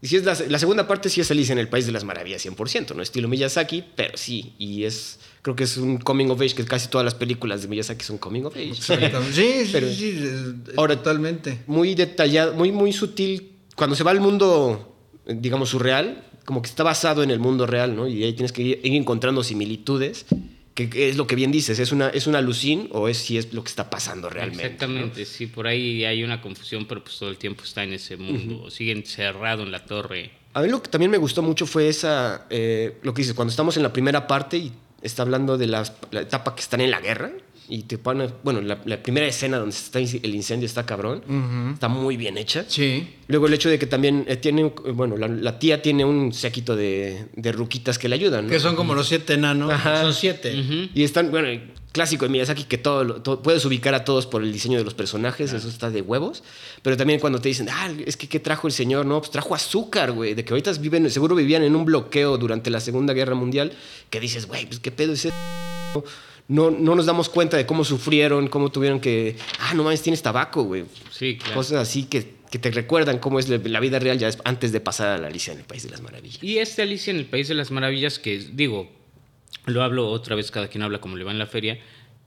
y 0.00 0.06
sí 0.08 0.16
es 0.16 0.24
la, 0.24 0.36
la 0.48 0.58
segunda 0.58 0.86
parte 0.86 1.08
sí 1.08 1.20
es 1.20 1.30
Alicia 1.30 1.52
en 1.52 1.58
el 1.58 1.68
País 1.68 1.86
de 1.86 1.92
las 1.92 2.04
Maravillas 2.04 2.44
100%, 2.46 2.94
no 2.94 3.02
estilo 3.02 3.28
Miyazaki, 3.28 3.84
pero 3.96 4.16
sí, 4.16 4.54
y 4.58 4.84
es, 4.84 5.18
creo 5.42 5.56
que 5.56 5.64
es 5.64 5.76
un 5.76 5.98
coming 5.98 6.26
of 6.30 6.40
age, 6.40 6.54
que 6.54 6.64
casi 6.64 6.88
todas 6.88 7.04
las 7.04 7.14
películas 7.14 7.62
de 7.62 7.68
Miyazaki 7.68 8.04
son 8.04 8.18
coming 8.18 8.42
of 8.44 8.54
age. 8.54 8.70
Exactamente. 8.70 9.32
Sí, 9.32 9.64
sí, 9.66 9.70
Pero- 9.72 9.92
sí, 9.92 10.18
Ahora- 10.76 10.96
totalmente. 10.96 11.60
muy 11.66 11.94
detallado, 11.94 12.54
muy, 12.54 12.70
muy 12.72 12.92
sutil. 12.92 13.52
Cuando 13.74 13.96
se 13.96 14.04
va 14.04 14.10
al 14.12 14.20
mundo, 14.20 14.96
digamos, 15.26 15.70
surreal, 15.70 16.24
como 16.44 16.62
que 16.62 16.68
está 16.68 16.82
basado 16.82 17.22
en 17.22 17.30
el 17.30 17.38
mundo 17.40 17.66
real, 17.66 17.94
¿no? 17.94 18.08
Y 18.08 18.24
ahí 18.24 18.32
tienes 18.32 18.52
que 18.52 18.62
ir, 18.62 18.80
ir 18.82 18.94
encontrando 18.94 19.42
similitudes, 19.44 20.26
que, 20.86 21.08
es 21.08 21.16
lo 21.16 21.26
que 21.26 21.34
bien 21.34 21.50
dices, 21.50 21.78
¿es 21.78 21.90
una, 21.90 22.08
es 22.10 22.26
una 22.26 22.38
alucin 22.38 22.88
o 22.92 23.08
es 23.08 23.18
si 23.18 23.38
es 23.38 23.52
lo 23.52 23.64
que 23.64 23.68
está 23.68 23.90
pasando 23.90 24.30
realmente? 24.30 24.62
¿no? 24.62 24.70
Exactamente, 24.70 25.24
sí, 25.24 25.46
por 25.46 25.66
ahí 25.66 26.04
hay 26.04 26.22
una 26.22 26.40
confusión, 26.40 26.86
pero 26.86 27.02
pues 27.02 27.18
todo 27.18 27.30
el 27.30 27.38
tiempo 27.38 27.64
está 27.64 27.82
en 27.82 27.94
ese 27.94 28.16
mundo, 28.16 28.70
sigue 28.70 28.92
encerrado 28.92 29.62
en 29.62 29.72
la 29.72 29.84
torre. 29.84 30.30
A 30.54 30.62
mí 30.62 30.68
lo 30.68 30.82
que 30.82 30.88
también 30.88 31.10
me 31.10 31.18
gustó 31.18 31.42
mucho 31.42 31.66
fue 31.66 31.88
esa, 31.88 32.46
eh, 32.50 32.98
lo 33.02 33.12
que 33.14 33.22
dices, 33.22 33.34
cuando 33.34 33.50
estamos 33.50 33.76
en 33.76 33.82
la 33.82 33.92
primera 33.92 34.26
parte 34.26 34.58
y 34.58 34.72
está 35.02 35.22
hablando 35.22 35.58
de 35.58 35.66
la 35.66 35.82
etapa 36.12 36.54
que 36.54 36.60
están 36.60 36.80
en 36.80 36.90
la 36.90 37.00
guerra 37.00 37.32
y 37.68 37.82
te 37.82 37.98
pone, 37.98 38.28
bueno, 38.42 38.60
la, 38.60 38.80
la 38.84 39.02
primera 39.02 39.26
escena 39.26 39.58
donde 39.58 39.74
está 39.76 39.98
el 39.98 40.34
incendio 40.34 40.66
está 40.66 40.84
cabrón, 40.86 41.22
está 41.74 41.88
muy 41.88 42.16
bien 42.16 42.38
hecha. 42.38 42.64
Sí. 42.68 43.14
Luego 43.26 43.46
el 43.46 43.54
hecho 43.54 43.68
de 43.68 43.78
que 43.78 43.86
también 43.86 44.24
eh, 44.28 44.36
tiene, 44.36 44.72
bueno, 44.94 45.16
la, 45.16 45.28
la 45.28 45.58
tía 45.58 45.82
tiene 45.82 46.04
un 46.04 46.32
séquito 46.32 46.74
de, 46.76 47.26
de 47.36 47.52
ruquitas 47.52 47.98
que 47.98 48.08
le 48.08 48.14
ayudan, 48.14 48.46
¿no? 48.46 48.50
Que 48.50 48.58
son 48.60 48.74
como 48.76 48.94
los 48.94 49.08
siete 49.08 49.34
enanos. 49.34 49.70
Ajá. 49.72 50.00
Son 50.02 50.14
siete. 50.14 50.58
Ujú. 50.60 50.88
Y 50.94 51.02
están, 51.04 51.30
bueno, 51.30 51.48
clásico 51.92 52.24
de 52.24 52.30
Miyazaki 52.30 52.64
que 52.64 52.78
todo, 52.78 53.04
lo- 53.04 53.22
todo- 53.22 53.42
puedes 53.42 53.64
ubicar 53.64 53.94
a 53.94 54.04
todos 54.04 54.26
por 54.26 54.42
el 54.42 54.52
diseño 54.52 54.78
de 54.78 54.84
los 54.84 54.94
personajes, 54.94 55.52
eso 55.52 55.68
está 55.68 55.90
de 55.90 56.00
huevos. 56.00 56.42
Pero 56.82 56.96
también 56.96 57.20
cuando 57.20 57.38
te 57.40 57.48
dicen, 57.48 57.68
ah, 57.70 57.90
es 58.06 58.16
que 58.16 58.28
¿qué 58.28 58.40
trajo 58.40 58.66
el 58.66 58.72
señor? 58.72 59.04
No, 59.04 59.18
pues 59.18 59.30
trajo 59.30 59.54
azúcar, 59.54 60.12
güey. 60.12 60.34
De 60.34 60.44
que 60.44 60.52
ahorita 60.54 60.72
viven, 60.72 61.10
seguro 61.10 61.34
vivían 61.34 61.62
en 61.64 61.74
un 61.76 61.84
bloqueo 61.84 62.38
durante 62.38 62.70
la 62.70 62.80
Segunda 62.80 63.12
Guerra 63.12 63.34
Mundial, 63.34 63.72
que 64.10 64.20
dices, 64.20 64.46
güey, 64.46 64.64
pues 64.66 64.80
qué 64.80 64.90
pedo 64.90 65.12
es 65.12 65.26
eso? 65.26 65.34
No, 66.48 66.70
no 66.70 66.94
nos 66.94 67.04
damos 67.06 67.28
cuenta 67.28 67.56
de 67.58 67.66
cómo 67.66 67.84
sufrieron, 67.84 68.48
cómo 68.48 68.70
tuvieron 68.72 69.00
que, 69.00 69.36
ah, 69.60 69.74
no 69.74 69.84
mames, 69.84 70.00
tienes 70.02 70.22
tabaco, 70.22 70.62
güey. 70.64 70.84
Sí, 71.10 71.36
claro. 71.36 71.54
Cosas 71.56 71.78
así 71.82 72.04
que, 72.04 72.36
que 72.50 72.58
te 72.58 72.70
recuerdan 72.70 73.18
cómo 73.18 73.38
es 73.38 73.48
la, 73.50 73.80
vida 73.80 73.98
real 73.98 74.18
ya 74.18 74.28
es- 74.28 74.38
antes 74.44 74.72
de 74.72 74.80
pasar 74.80 75.08
a 75.08 75.18
la 75.18 75.26
Alicia 75.28 75.52
en 75.52 75.58
el 75.58 75.66
País 75.66 75.82
de 75.82 75.90
las 75.90 76.00
Maravillas. 76.00 76.42
Y 76.42 76.56
este 76.58 76.80
Alicia 76.82 77.10
en 77.10 77.18
el 77.18 77.26
País 77.26 77.48
de 77.48 77.54
las 77.54 77.70
Maravillas, 77.70 78.18
que 78.18 78.38
digo, 78.38 78.90
lo 79.66 79.82
hablo 79.82 80.08
otra 80.10 80.36
vez, 80.36 80.50
cada 80.50 80.68
quien 80.68 80.82
habla 80.82 81.00
como 81.02 81.16
le 81.16 81.24
va 81.24 81.32
en 81.32 81.38
la 81.38 81.46
feria, 81.46 81.78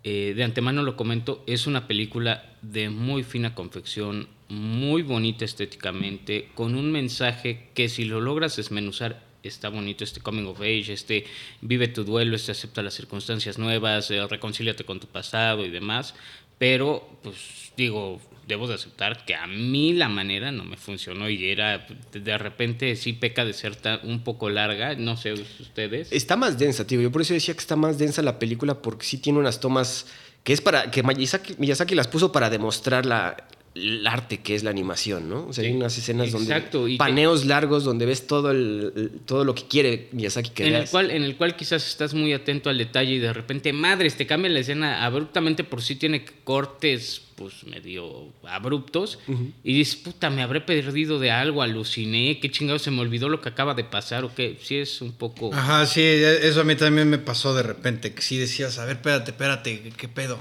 eh, 0.03 0.33
de 0.35 0.43
antemano 0.43 0.83
lo 0.83 0.95
comento, 0.95 1.43
es 1.47 1.65
una 1.65 1.87
película 1.87 2.53
de 2.61 2.89
muy 2.89 3.23
fina 3.23 3.55
confección, 3.55 4.27
muy 4.49 5.01
bonita 5.01 5.45
estéticamente, 5.45 6.49
con 6.53 6.75
un 6.75 6.91
mensaje 6.91 7.69
que 7.73 7.89
si 7.89 8.05
lo 8.05 8.21
logras 8.21 8.55
desmenuzar, 8.55 9.23
está 9.47 9.69
bonito, 9.69 10.03
este 10.03 10.19
coming 10.21 10.45
of 10.45 10.59
age, 10.61 10.93
este 10.93 11.25
vive 11.61 11.87
tu 11.87 12.03
duelo, 12.03 12.35
este 12.35 12.51
acepta 12.51 12.81
las 12.81 12.93
circunstancias 12.93 13.57
nuevas, 13.57 14.09
eh, 14.11 14.25
reconcíliate 14.27 14.83
con 14.83 14.99
tu 14.99 15.07
pasado 15.07 15.65
y 15.65 15.69
demás, 15.69 16.13
pero 16.57 17.07
pues 17.23 17.71
digo, 17.75 18.21
debo 18.47 18.67
de 18.67 18.75
aceptar 18.75 19.25
que 19.25 19.33
a 19.33 19.47
mí 19.47 19.93
la 19.93 20.09
manera 20.09 20.51
no 20.51 20.63
me 20.65 20.77
funcionó 20.77 21.29
y 21.29 21.45
era, 21.49 21.87
de 22.11 22.37
repente 22.37 22.95
sí 22.95 23.13
peca 23.13 23.45
de 23.45 23.53
ser 23.53 23.75
tan- 23.75 23.99
un 24.03 24.23
poco 24.23 24.49
larga, 24.49 24.95
no 24.95 25.15
sé 25.17 25.33
ustedes. 25.33 26.11
Está 26.11 26.35
más 26.35 26.59
densa, 26.59 26.85
tío. 26.85 27.01
Yo 27.01 27.11
por 27.11 27.21
eso 27.21 27.33
decía 27.33 27.53
que 27.53 27.59
está 27.61 27.75
más 27.75 27.97
densa 27.97 28.21
la 28.21 28.39
película 28.39 28.81
porque 28.81 29.05
sí 29.05 29.17
tiene 29.17 29.39
unas 29.39 29.59
tomas 29.59 30.07
que 30.43 30.53
es 30.53 30.61
para 30.61 30.89
que 30.91 31.01
Miyazaki, 31.03 31.55
Miyazaki 31.59 31.95
las 31.95 32.07
puso 32.07 32.31
para 32.31 32.49
demostrar 32.49 33.05
la 33.05 33.37
el 33.73 34.05
arte 34.05 34.39
que 34.41 34.53
es 34.53 34.63
la 34.63 34.69
animación, 34.69 35.29
¿no? 35.29 35.47
O 35.47 35.53
sea, 35.53 35.63
hay 35.63 35.71
unas 35.71 35.97
escenas 35.97 36.33
exacto, 36.33 36.79
y 36.79 36.81
donde 36.81 36.91
que- 36.93 36.97
paneos 36.97 37.45
largos 37.45 37.85
donde 37.85 38.05
ves 38.05 38.27
todo 38.27 38.51
el, 38.51 38.91
el- 38.95 39.11
todo 39.25 39.45
lo 39.45 39.55
que 39.55 39.63
quiere 39.63 40.09
Miyazaki 40.11 40.49
que 40.49 40.67
en 40.67 40.75
el, 40.75 40.89
cual, 40.89 41.09
en 41.11 41.23
el 41.23 41.37
cual 41.37 41.55
quizás 41.55 41.87
estás 41.87 42.13
muy 42.13 42.33
atento 42.33 42.69
al 42.69 42.77
detalle 42.77 43.13
y 43.13 43.19
de 43.19 43.31
repente, 43.31 43.71
madres, 43.71 44.15
te 44.17 44.27
cambia 44.27 44.51
la 44.51 44.59
escena 44.59 45.05
abruptamente 45.05 45.63
por 45.63 45.81
sí 45.81 45.95
tiene 45.95 46.25
cortes 46.43 47.21
pues 47.35 47.63
medio 47.63 48.27
abruptos 48.43 49.17
y 49.63 49.73
dices, 49.73 49.95
puta, 49.95 50.29
me 50.29 50.43
habré 50.43 50.61
perdido 50.61 51.17
de 51.17 51.31
algo, 51.31 51.61
aluciné, 51.63 52.39
qué 52.39 52.51
chingado 52.51 52.77
se 52.77 52.91
me 52.91 52.99
olvidó 53.01 53.29
lo 53.29 53.41
que 53.41 53.49
acaba 53.49 53.73
de 53.73 53.83
pasar 53.83 54.23
o 54.25 54.35
qué, 54.35 54.57
sí 54.61 54.75
es 54.75 55.01
un 55.01 55.13
poco... 55.13 55.51
Ajá, 55.53 55.85
sí, 55.87 56.01
eso 56.03 56.61
a 56.61 56.63
mí 56.65 56.75
también 56.75 57.09
me 57.09 57.17
pasó 57.17 57.55
de 57.55 57.63
repente, 57.63 58.13
que 58.13 58.21
sí 58.21 58.37
decías, 58.37 58.77
a 58.77 58.85
ver, 58.85 58.97
espérate, 58.97 59.31
espérate, 59.31 59.81
¿qué, 59.81 59.89
qué 59.91 60.07
pedo? 60.07 60.39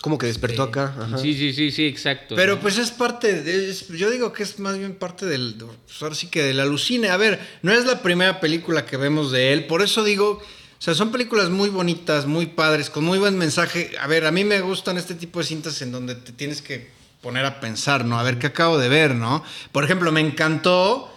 Como 0.00 0.16
que 0.16 0.26
despertó 0.26 0.62
acá. 0.62 0.94
Ajá. 0.98 1.18
Sí, 1.18 1.34
sí, 1.34 1.52
sí, 1.52 1.70
sí, 1.70 1.86
exacto. 1.86 2.34
Pero 2.34 2.54
¿no? 2.56 2.60
pues 2.62 2.78
es 2.78 2.90
parte, 2.90 3.42
de- 3.42 3.70
es- 3.70 3.88
yo 3.88 4.10
digo 4.10 4.32
que 4.32 4.42
es 4.42 4.58
más 4.58 4.78
bien 4.78 4.94
parte 4.94 5.26
del, 5.26 5.56
pues 5.58 6.02
ahora 6.02 6.14
sí 6.14 6.28
que 6.28 6.42
del 6.42 6.58
alucine. 6.60 7.10
A 7.10 7.16
ver, 7.18 7.38
no 7.62 7.72
es 7.72 7.84
la 7.84 8.00
primera 8.02 8.40
película 8.40 8.86
que 8.86 8.96
vemos 8.96 9.30
de 9.30 9.52
él, 9.52 9.66
por 9.66 9.82
eso 9.82 10.02
digo, 10.02 10.40
o 10.40 10.82
sea, 10.82 10.94
son 10.94 11.12
películas 11.12 11.50
muy 11.50 11.68
bonitas, 11.68 12.24
muy 12.24 12.46
padres, 12.46 12.88
con 12.88 13.04
muy 13.04 13.18
buen 13.18 13.36
mensaje. 13.36 13.92
A 14.00 14.06
ver, 14.06 14.24
a 14.24 14.30
mí 14.32 14.42
me 14.44 14.60
gustan 14.62 14.96
este 14.96 15.14
tipo 15.14 15.38
de 15.40 15.44
cintas 15.44 15.82
en 15.82 15.92
donde 15.92 16.14
te 16.14 16.32
tienes 16.32 16.62
que 16.62 16.88
poner 17.20 17.44
a 17.44 17.60
pensar, 17.60 18.06
¿no? 18.06 18.18
A 18.18 18.22
ver 18.22 18.38
qué 18.38 18.46
acabo 18.46 18.78
de 18.78 18.88
ver, 18.88 19.14
¿no? 19.14 19.44
Por 19.72 19.84
ejemplo, 19.84 20.10
me 20.12 20.20
encantó 20.20 21.14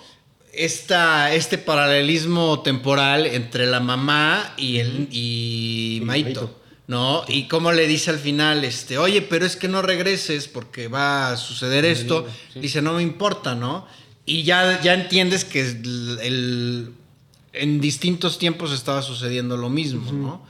esta, 0.51 1.33
este 1.33 1.57
paralelismo 1.57 2.61
temporal 2.61 3.25
entre 3.25 3.65
la 3.65 3.79
mamá 3.79 4.53
y, 4.57 4.79
el, 4.79 5.07
y 5.11 6.01
Maito. 6.03 6.59
¿No? 6.87 7.23
Y 7.27 7.47
cómo 7.47 7.71
le 7.71 7.87
dice 7.87 8.09
al 8.11 8.19
final, 8.19 8.63
este, 8.65 8.97
oye, 8.97 9.21
pero 9.21 9.45
es 9.45 9.55
que 9.55 9.67
no 9.67 9.81
regreses 9.81 10.47
porque 10.47 10.87
va 10.87 11.29
a 11.31 11.37
suceder 11.37 11.85
esto. 11.85 12.27
Dice, 12.55 12.81
no 12.81 12.93
me 12.93 13.01
importa, 13.01 13.55
¿no? 13.55 13.87
Y 14.25 14.43
ya, 14.43 14.81
ya 14.81 14.93
entiendes 14.93 15.45
que 15.45 15.61
el, 15.61 16.19
el- 16.21 16.89
en 17.53 17.79
distintos 17.81 18.39
tiempos 18.39 18.71
estaba 18.71 19.01
sucediendo 19.01 19.57
lo 19.57 19.69
mismo, 19.69 20.11
¿no? 20.11 20.45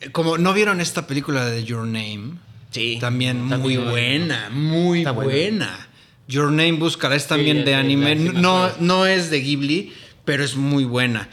Eh, 0.00 0.10
Como, 0.10 0.38
¿no 0.38 0.52
vieron 0.54 0.80
esta 0.80 1.06
película 1.06 1.44
de 1.46 1.64
Your 1.64 1.84
Name? 1.86 2.34
Sí. 2.70 2.98
También 3.00 3.42
muy 3.44 3.76
buena, 3.78 4.50
muy 4.50 5.02
buena. 5.04 5.12
buena. 5.12 5.88
Your 6.28 6.50
Name, 6.50 6.72
búscala, 6.72 7.16
es 7.16 7.26
también 7.26 7.64
de 7.64 7.74
anime. 7.74 8.14
No, 8.16 8.70
no 8.80 9.06
es 9.06 9.30
de 9.30 9.40
Ghibli, 9.40 9.92
pero 10.24 10.44
es 10.44 10.56
muy 10.56 10.84
buena. 10.84 11.28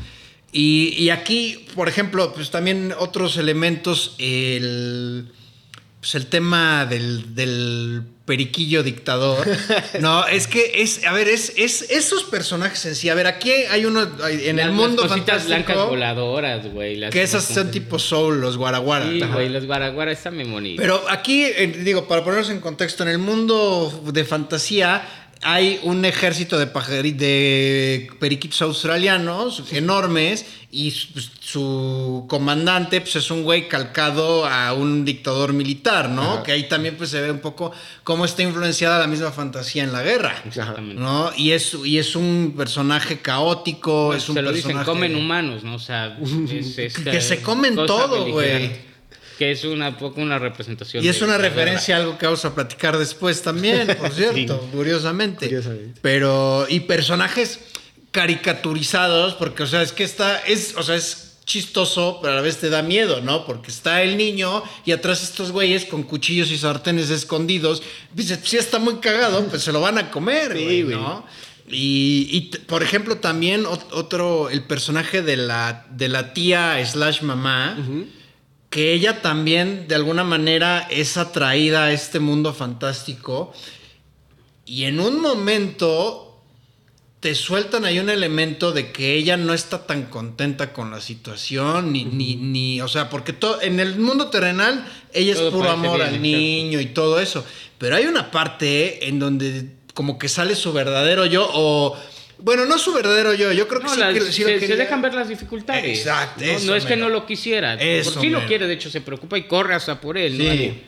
Y, 0.54 0.94
y 0.98 1.10
aquí, 1.10 1.66
por 1.76 1.90
ejemplo, 1.90 2.32
pues 2.34 2.52
también 2.52 2.94
otros 3.00 3.38
elementos, 3.38 4.14
el, 4.20 5.28
pues 6.00 6.14
el 6.16 6.28
tema 6.28 6.86
del, 6.86 7.34
del 7.34 8.04
periquillo 8.26 8.84
dictador. 8.84 9.46
No, 10.00 10.26
es 10.28 10.48
que 10.48 10.82
es, 10.84 11.06
a 11.06 11.14
ver, 11.14 11.28
es, 11.28 11.54
es 11.58 11.90
esos 11.90 12.24
personajes 12.26 12.86
en 12.86 12.96
sí. 12.96 13.10
A 13.10 13.16
ver, 13.16 13.26
aquí 13.28 13.52
hay 13.52 13.86
uno 13.86 14.04
en 14.30 14.58
Las- 14.58 14.66
el 14.68 14.72
mundo 14.74 15.02
las 15.04 15.12
cositas 15.12 15.46
blancas 15.48 15.78
voladoras, 15.88 16.66
güey. 16.72 16.98
las- 16.98 17.12
que 17.12 17.24
esas 17.24 17.46
son 17.46 17.72
tipo 17.72 17.98
soul, 18.00 18.40
los 18.40 18.58
guaraguara. 18.58 19.06
Sí, 19.10 19.22
güey, 19.22 19.50
los 19.50 19.66
guaraguara 19.66 20.12
están 20.12 20.36
muy 20.36 20.46
bonitos. 20.46 20.82
Pero 20.84 21.04
aquí, 21.10 21.44
eh, 21.46 21.68
digo, 21.84 22.08
para 22.08 22.24
ponernos 22.24 22.50
en 22.50 22.60
contexto, 22.60 23.02
en 23.04 23.10
el 23.10 23.18
mundo 23.20 24.04
de 24.14 24.24
fantasía 24.26 25.23
hay 25.44 25.80
un 25.84 26.06
ejército 26.06 26.58
de, 26.58 26.72
pajari- 26.72 27.16
de 27.16 28.10
periquitos 28.20 28.62
australianos 28.62 29.64
enormes 29.72 30.46
y 30.72 30.92
su, 30.92 31.08
pues, 31.14 31.32
su 31.40 32.26
comandante 32.28 33.00
pues, 33.02 33.16
es 33.18 33.30
un 33.30 33.44
güey 33.44 33.68
calcado 33.68 34.46
a 34.46 34.74
un 34.74 35.06
dictador 35.06 35.54
militar, 35.54 36.10
¿no? 36.10 36.34
Ajá. 36.34 36.44
Que 36.44 36.52
ahí 36.54 36.68
también 36.68 36.96
pues, 36.98 37.10
se 37.12 37.22
ve 37.22 37.32
un 37.32 37.40
poco 37.40 37.72
cómo 38.04 38.26
está 38.26 38.42
influenciada 38.44 39.00
la 39.00 39.08
misma 39.08 39.32
fantasía 39.32 39.84
en 39.84 39.92
la 39.92 40.02
guerra. 40.02 40.36
Exactamente. 40.46 41.00
¿no? 41.02 41.32
Y 41.38 41.52
es, 41.52 41.76
y 41.86 41.98
es 42.00 42.16
un 42.16 42.54
personaje 42.58 43.20
caótico, 43.20 44.08
Pues 44.08 44.24
es 44.24 44.30
un 44.30 44.36
se 44.36 44.42
lo 44.42 44.50
dicen, 44.52 44.64
personaje... 44.78 44.86
comen 44.92 45.16
humanos, 45.16 45.64
¿no? 45.64 45.76
O 45.76 45.80
sea, 45.80 46.18
es 46.52 46.78
esta 46.80 47.12
Que 47.12 47.22
se 47.22 47.42
comen 47.42 47.76
todo, 47.76 48.26
güey. 48.32 48.93
Que 49.44 49.52
es 49.52 49.66
una 49.66 49.98
poco 49.98 50.22
una 50.22 50.40
representación. 50.40 51.04
Y 51.04 51.10
es 51.10 51.20
de 51.20 51.26
una 51.26 51.38
referencia 51.38 51.96
a 51.98 52.00
algo 52.00 52.18
que 52.18 52.26
vamos 52.26 52.46
a 52.46 52.56
platicar 52.56 52.98
después 52.98 53.42
también, 53.42 53.88
por 54.00 54.12
cierto, 54.14 54.58
curiosamente. 54.72 55.48
Curiosamente. 55.48 56.00
Pero, 56.02 56.66
y 56.70 56.80
personajes 56.82 57.60
caricaturizados, 58.12 59.34
porque, 59.36 59.64
o 59.64 59.68
sea, 59.68 59.82
es 59.82 59.92
que 59.92 60.04
está, 60.04 60.40
es, 60.48 60.76
o 60.78 60.84
sea, 60.84 60.96
es 60.96 61.40
chistoso, 61.46 62.20
pero 62.22 62.34
a 62.34 62.36
la 62.38 62.42
vez 62.42 62.58
te 62.58 62.70
da 62.70 62.82
miedo, 62.82 63.20
¿no? 63.22 63.46
Porque 63.46 63.70
está 63.70 64.02
el 64.02 64.16
niño 64.16 64.64
y 64.86 64.92
atrás 64.94 65.22
estos 65.24 65.52
güeyes 65.52 65.84
con 65.86 66.04
cuchillos 66.04 66.50
y 66.52 66.58
sartenes 66.58 67.10
escondidos. 67.10 67.84
Dices, 68.14 68.40
si 68.44 68.56
está 68.58 68.80
muy 68.80 68.96
cagado, 68.96 69.46
pues 69.48 69.62
se 69.62 69.72
lo 69.74 69.82
van 69.82 69.98
a 69.98 70.10
comer, 70.10 70.54
Sí, 70.56 70.64
güey, 70.64 70.84
güey. 70.84 70.96
¿no? 70.96 71.26
Y, 71.68 72.52
por 72.68 72.84
ejemplo, 72.84 73.18
también 73.18 73.64
ot- 73.66 73.88
otro, 73.92 74.50
el 74.50 74.64
personaje 74.64 75.22
de 75.22 75.38
la, 75.38 75.86
de 75.92 76.08
la 76.08 76.34
tía 76.34 76.84
slash 76.86 77.22
mamá, 77.24 77.78
que 78.74 78.92
ella 78.92 79.22
también 79.22 79.88
de 79.88 79.94
alguna 79.94 80.24
manera 80.24 80.88
es 80.90 81.18
atraída 81.18 81.84
a 81.84 81.92
este 81.92 82.20
mundo 82.20 82.56
fantástico. 82.56 83.54
Y 84.66 84.86
en 84.86 85.00
un 85.00 85.22
momento 85.22 86.42
te 87.20 87.36
sueltan 87.36 87.86
ahí 87.86 88.00
un 88.00 88.10
elemento 88.10 88.72
de 88.72 88.92
que 88.92 89.14
ella 89.14 89.38
no 89.38 89.54
está 89.54 89.86
tan 89.86 90.06
contenta 90.08 90.74
con 90.74 90.90
la 90.90 91.02
situación, 91.02 91.94
ni, 91.94 92.06
ni, 92.06 92.36
ni 92.36 92.82
o 92.82 92.88
sea, 92.88 93.12
porque 93.12 93.32
todo, 93.32 93.62
en 93.62 93.80
el 93.80 94.00
mundo 94.00 94.30
terrenal 94.32 94.92
ella 95.14 95.34
es 95.34 95.40
puro 95.52 95.70
amor 95.70 95.98
bien, 95.98 96.10
al 96.10 96.22
niño 96.24 96.82
y 96.82 96.88
todo 96.88 97.20
eso. 97.20 97.46
Pero 97.78 97.96
hay 97.96 98.08
una 98.08 98.32
parte 98.32 99.08
en 99.08 99.20
donde 99.20 99.70
como 99.94 100.18
que 100.18 100.30
sale 100.30 100.56
su 100.56 100.74
verdadero 100.74 101.28
yo, 101.28 101.48
o 101.54 101.96
bueno, 102.40 102.66
no 102.66 102.78
su 102.78 102.94
verdadero 102.94 103.34
yo, 103.34 103.52
yo 103.52 103.68
creo 103.68 103.80
que 103.82 103.88
No, 103.88 103.94
sí, 103.94 104.00
las- 104.00 104.14
que- 104.14 104.32
sí 104.32 104.42
lo 104.44 104.60
se, 104.60 104.76
dejan 104.76 105.02
ver 105.02 105.14
las 105.14 105.30
dificultades. 105.30 106.00
Exacto, 106.00 106.44
No, 106.66 106.76
es 106.76 106.86
que 106.86 106.96
no 106.96 107.10
lo 107.10 107.26
quisiera. 107.26 107.76
Eso, 107.76 108.14
por 108.14 108.22
sí 108.22 108.30
lo 108.30 108.46
quiere, 108.46 108.68
de 108.68 108.74
hecho, 108.74 108.90
se 108.90 109.02
preocupa 109.02 109.38
y 109.38 109.44
corre 109.44 109.76
hasta 109.76 110.00
por 110.02 110.18
él. 110.18 110.38
¿no? 110.38 110.44
Sí. 110.52 110.82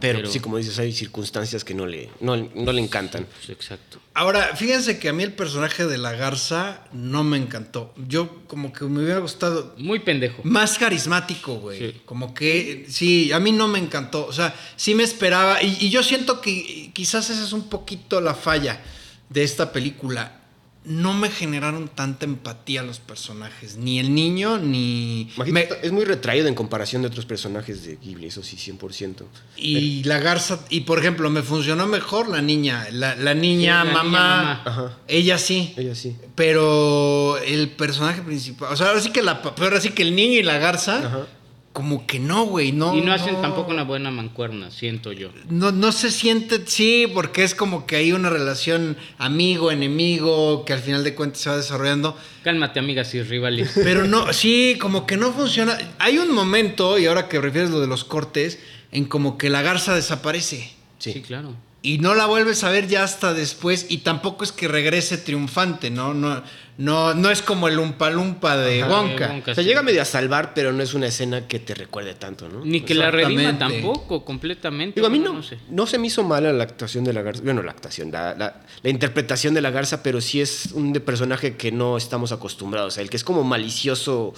Pero, 0.00 0.20
Pero- 0.20 0.30
sí, 0.30 0.40
como 0.40 0.56
dices, 0.56 0.78
hay 0.78 0.92
circunstancias 0.94 1.62
que 1.62 1.74
no 1.74 1.84
le, 1.86 2.08
no, 2.20 2.34
no 2.54 2.72
le 2.72 2.80
encantan. 2.80 3.26
Pues, 3.26 3.50
exacto. 3.50 3.98
Ahora, 4.14 4.56
fíjense 4.56 4.98
que 4.98 5.10
a 5.10 5.12
mí 5.12 5.22
el 5.22 5.34
personaje 5.34 5.86
de 5.86 5.98
la 5.98 6.12
garza 6.12 6.84
no 6.92 7.22
me 7.22 7.36
encantó. 7.36 7.92
Yo 8.08 8.42
como 8.46 8.72
que 8.72 8.86
me 8.86 9.02
hubiera 9.02 9.20
gustado 9.20 9.74
Muy 9.76 9.98
pendejo. 9.98 10.40
más 10.42 10.78
carismático, 10.78 11.56
güey. 11.56 11.78
Sí. 11.78 12.00
Como 12.06 12.32
que, 12.32 12.86
sí, 12.88 13.30
a 13.32 13.40
mí 13.40 13.52
no 13.52 13.68
me 13.68 13.78
encantó. 13.78 14.24
O 14.26 14.32
sea, 14.32 14.54
sí 14.76 14.94
me 14.94 15.02
esperaba. 15.02 15.62
Y, 15.62 15.76
y 15.80 15.90
yo 15.90 16.02
siento 16.02 16.40
que 16.40 16.90
quizás 16.94 17.28
esa 17.28 17.44
es 17.44 17.52
un 17.52 17.68
poquito 17.68 18.22
la 18.22 18.34
falla 18.34 18.80
de 19.28 19.42
esta 19.42 19.70
película. 19.70 20.39
No 20.82 21.12
me 21.12 21.28
generaron 21.28 21.88
tanta 21.88 22.24
empatía 22.24 22.82
los 22.82 23.00
personajes. 23.00 23.76
Ni 23.76 23.98
el 24.00 24.14
niño, 24.14 24.56
ni... 24.58 25.30
Me- 25.46 25.68
es 25.82 25.92
muy 25.92 26.06
retraído 26.06 26.48
en 26.48 26.54
comparación 26.54 27.02
de 27.02 27.08
otros 27.08 27.26
personajes 27.26 27.84
de 27.84 27.96
Ghibli, 27.96 28.28
eso 28.28 28.42
sí, 28.42 28.56
100%. 28.56 29.24
y 29.58 30.02
la 30.04 30.18
garza... 30.20 30.60
Y 30.70 30.80
por 30.80 30.98
ejemplo, 30.98 31.28
me 31.28 31.42
funcionó 31.42 31.86
mejor 31.86 32.28
la 32.30 32.40
niña. 32.40 32.86
La, 32.92 33.14
la 33.14 33.34
niña, 33.34 33.82
Sí, 33.82 33.88
la 33.88 33.92
mamá, 33.92 34.04
niña, 34.04 34.14
mamá. 34.14 34.62
Ajá. 34.64 34.98
Ella 35.06 35.36
sí. 35.36 35.74
Ella 35.76 35.94
sí. 35.94 36.16
Pero 36.34 37.36
el 37.38 37.68
personaje 37.70 38.22
principal, 38.22 38.72
o 38.72 38.76
sea, 38.76 38.88
ahora 38.88 39.00
sí 39.00 39.10
que 39.10 39.20
la, 39.22 39.42
pero 39.42 39.64
ahora 39.64 39.80
sí 39.80 39.90
que 39.90 40.02
el 40.02 40.14
niño 40.16 40.38
y 40.38 40.42
la 40.42 40.56
garza, 40.58 41.06
Ajá. 41.06 41.26
Como 41.72 42.06
que 42.06 42.18
no, 42.18 42.46
güey, 42.46 42.72
no. 42.72 42.96
y 42.96 43.00
no 43.00 43.12
hacen 43.12 43.40
tampoco 43.40 43.70
una 43.70 43.84
buena 43.84 44.10
mancuerna, 44.10 44.70
siento 44.72 45.12
yo. 45.12 45.30
No, 45.48 45.70
no 45.70 45.92
se 45.92 46.10
siente, 46.10 46.60
sí, 46.66 47.06
porque 47.14 47.44
es 47.44 47.54
como 47.54 47.86
que 47.86 47.96
hay 47.96 48.12
una 48.12 48.28
relación 48.28 48.96
amigo, 49.18 49.70
enemigo, 49.70 50.64
que 50.64 50.72
al 50.72 50.80
final 50.80 51.04
de 51.04 51.14
cuentas 51.14 51.42
se 51.42 51.50
va 51.50 51.56
desarrollando. 51.56 52.16
Cálmate, 52.42 52.80
amigas 52.80 53.14
y 53.14 53.22
rivales. 53.22 53.70
Pero 53.74 54.04
no, 54.04 54.32
sí, 54.32 54.78
como 54.80 55.06
que 55.06 55.16
no 55.16 55.32
funciona. 55.32 55.78
Hay 56.00 56.18
un 56.18 56.32
momento, 56.32 56.98
y 56.98 57.06
ahora 57.06 57.28
que 57.28 57.40
refieres 57.40 57.70
lo 57.70 57.80
de 57.80 57.86
los 57.86 58.04
cortes, 58.04 58.58
en 58.90 59.04
como 59.04 59.38
que 59.38 59.48
la 59.48 59.62
garza 59.62 59.94
desaparece. 59.94 60.72
sí. 60.98 61.12
Sí. 61.12 61.22
claro. 61.22 61.54
Y 61.82 61.96
no 61.98 62.14
la 62.14 62.26
vuelves 62.26 62.62
a 62.62 62.70
ver 62.70 62.88
ya 62.88 63.02
hasta 63.04 63.32
después. 63.32 63.86
Y 63.88 63.98
tampoco 63.98 64.44
es 64.44 64.52
que 64.52 64.68
regrese 64.68 65.16
triunfante, 65.16 65.88
¿no? 65.88 66.12
No, 66.12 66.42
no, 66.76 67.14
no 67.14 67.30
es 67.30 67.40
como 67.40 67.68
el 67.68 67.78
Umpa 67.78 68.10
Lumpa 68.10 68.56
de 68.58 68.82
Ajá, 68.82 68.90
Wonka. 69.00 69.26
de 69.28 69.32
Wonka. 69.32 69.52
O 69.52 69.54
sea, 69.54 69.64
llega 69.64 69.82
medio 69.82 70.02
a 70.02 70.04
salvar, 70.04 70.52
pero 70.52 70.72
no 70.72 70.82
es 70.82 70.92
una 70.92 71.06
escena 71.06 71.48
que 71.48 71.58
te 71.58 71.74
recuerde 71.74 72.12
tanto, 72.14 72.50
¿no? 72.50 72.62
Ni 72.66 72.82
que 72.82 72.94
la 72.94 73.10
redima 73.10 73.58
tampoco, 73.58 74.26
completamente. 74.26 74.96
Digo, 74.96 75.06
a 75.06 75.10
mí 75.10 75.18
no, 75.18 75.42
sé. 75.42 75.56
no 75.70 75.86
se 75.86 75.96
me 75.96 76.08
hizo 76.08 76.22
mala 76.22 76.52
la 76.52 76.64
actuación 76.64 77.02
de 77.04 77.14
la 77.14 77.22
garza. 77.22 77.42
Bueno, 77.42 77.62
la 77.62 77.70
actuación, 77.72 78.10
la, 78.12 78.34
la- 78.34 78.60
la 78.82 78.90
interpretación 78.90 79.54
de 79.54 79.62
la 79.62 79.70
garza, 79.70 80.02
pero 80.02 80.20
sí 80.20 80.40
es 80.42 80.72
un 80.72 80.92
de 80.92 81.00
personaje 81.00 81.56
que 81.56 81.72
no 81.72 81.96
estamos 81.96 82.30
acostumbrados. 82.30 82.98
El 82.98 83.08
que 83.08 83.16
es 83.16 83.24
como 83.24 83.42
malicioso, 83.42 84.34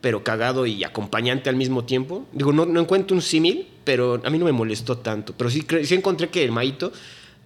pero 0.00 0.22
cagado 0.24 0.66
y 0.66 0.84
acompañante 0.84 1.48
al 1.50 1.56
mismo 1.56 1.84
tiempo. 1.84 2.26
Digo, 2.32 2.52
no, 2.52 2.66
no 2.66 2.80
encuentro 2.80 3.14
un 3.16 3.22
símil, 3.22 3.66
pero 3.84 4.20
a 4.24 4.30
mí 4.30 4.38
no 4.38 4.44
me 4.44 4.52
molestó 4.52 4.98
tanto. 4.98 5.34
Pero 5.36 5.50
sí, 5.50 5.64
sí 5.84 5.94
encontré 5.94 6.28
que 6.28 6.44
el 6.44 6.52
Maito, 6.52 6.92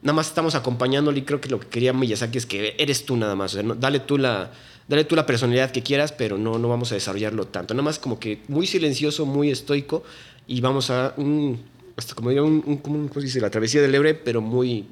nada 0.02 0.14
más 0.14 0.28
estamos 0.28 0.54
acompañándole 0.54 1.20
y 1.20 1.22
creo 1.22 1.40
que 1.40 1.48
lo 1.48 1.60
que 1.60 1.68
quería 1.68 1.92
Miyazaki 1.92 2.38
es 2.38 2.46
que 2.46 2.74
eres 2.78 3.04
tú 3.06 3.16
nada 3.16 3.34
más. 3.36 3.52
O 3.52 3.54
sea, 3.54 3.62
no- 3.62 3.74
dale 3.74 4.00
tú 4.00 4.18
la. 4.18 4.50
Dale 4.88 5.04
tú 5.04 5.14
la 5.14 5.24
personalidad 5.24 5.70
que 5.70 5.84
quieras, 5.84 6.10
pero 6.10 6.36
no, 6.36 6.58
no 6.58 6.68
vamos 6.68 6.90
a 6.90 6.96
desarrollarlo 6.96 7.46
tanto. 7.46 7.74
Nada 7.74 7.84
más 7.84 8.00
como 8.00 8.18
que 8.18 8.40
muy 8.48 8.66
silencioso, 8.66 9.24
muy 9.24 9.48
estoico 9.48 10.02
y 10.48 10.60
vamos 10.60 10.90
a 10.90 11.14
un, 11.16 11.60
hasta 11.96 12.14
como 12.16 12.30
diría, 12.30 12.42
un, 12.42 12.60
un- 12.66 12.78
¿cómo 12.78 13.08
se 13.14 13.20
dice? 13.20 13.40
La 13.40 13.50
travesía 13.50 13.80
del 13.82 13.94
Ebre, 13.94 14.14
pero 14.14 14.40
muy 14.40 14.86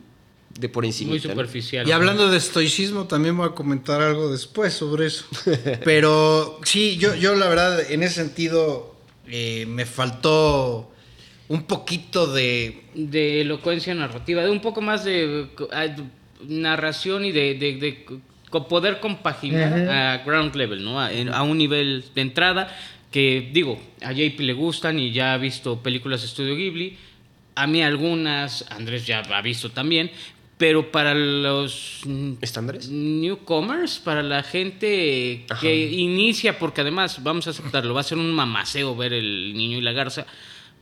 de 0.58 0.68
por 0.68 0.84
encima. 0.84 1.10
Muy 1.10 1.20
superficial. 1.20 1.86
Y 1.88 1.92
hablando 1.92 2.28
de 2.30 2.36
estoicismo, 2.38 3.04
también 3.06 3.36
voy 3.36 3.46
a 3.48 3.52
comentar 3.52 4.00
algo 4.02 4.30
después 4.30 4.74
sobre 4.74 5.06
eso. 5.06 5.24
Pero 5.84 6.58
sí, 6.64 6.96
yo, 6.98 7.14
yo 7.14 7.34
la 7.36 7.48
verdad, 7.48 7.90
en 7.90 8.02
ese 8.02 8.16
sentido, 8.16 8.96
eh, 9.28 9.66
me 9.68 9.86
faltó 9.86 10.90
un 11.48 11.62
poquito 11.62 12.26
de... 12.32 12.82
de 12.94 13.40
elocuencia 13.42 13.94
narrativa, 13.94 14.42
de 14.42 14.50
un 14.50 14.60
poco 14.60 14.80
más 14.80 15.04
de 15.04 15.46
ah, 15.72 15.86
narración 16.46 17.24
y 17.24 17.32
de, 17.32 17.54
de- 17.54 17.76
de 17.76 18.20
poder 18.68 18.98
compaginar 19.00 19.72
a 19.88 20.18
ground 20.24 20.54
level, 20.56 20.82
¿no? 20.84 21.00
A, 21.00 21.08
a 21.32 21.42
un 21.42 21.56
nivel 21.58 22.04
de 22.14 22.20
entrada 22.22 22.76
que, 23.10 23.48
digo, 23.52 23.80
a 24.02 24.12
JP 24.12 24.40
le 24.40 24.52
gustan 24.54 24.98
y 24.98 25.12
ya 25.12 25.34
ha 25.34 25.38
visto 25.38 25.82
películas 25.82 26.20
de 26.22 26.26
Estudio 26.26 26.56
Ghibli, 26.56 26.96
a 27.54 27.66
mí 27.66 27.82
algunas, 27.82 28.64
Andrés 28.70 29.06
ya 29.06 29.20
ha 29.20 29.42
visto 29.42 29.70
también, 29.70 30.10
pero 30.58 30.90
para 30.90 31.14
los 31.14 32.02
¿Estándares? 32.40 32.88
newcomers, 32.88 34.00
para 34.00 34.22
la 34.22 34.42
gente 34.42 35.46
Ajá. 35.48 35.60
que 35.60 35.86
inicia, 35.92 36.58
porque 36.58 36.80
además, 36.82 37.22
vamos 37.22 37.46
a 37.46 37.50
aceptarlo, 37.50 37.94
va 37.94 38.00
a 38.00 38.04
ser 38.04 38.18
un 38.18 38.32
mamaceo 38.32 38.94
ver 38.96 39.12
el 39.12 39.54
niño 39.54 39.78
y 39.78 39.80
la 39.80 39.92
garza, 39.92 40.26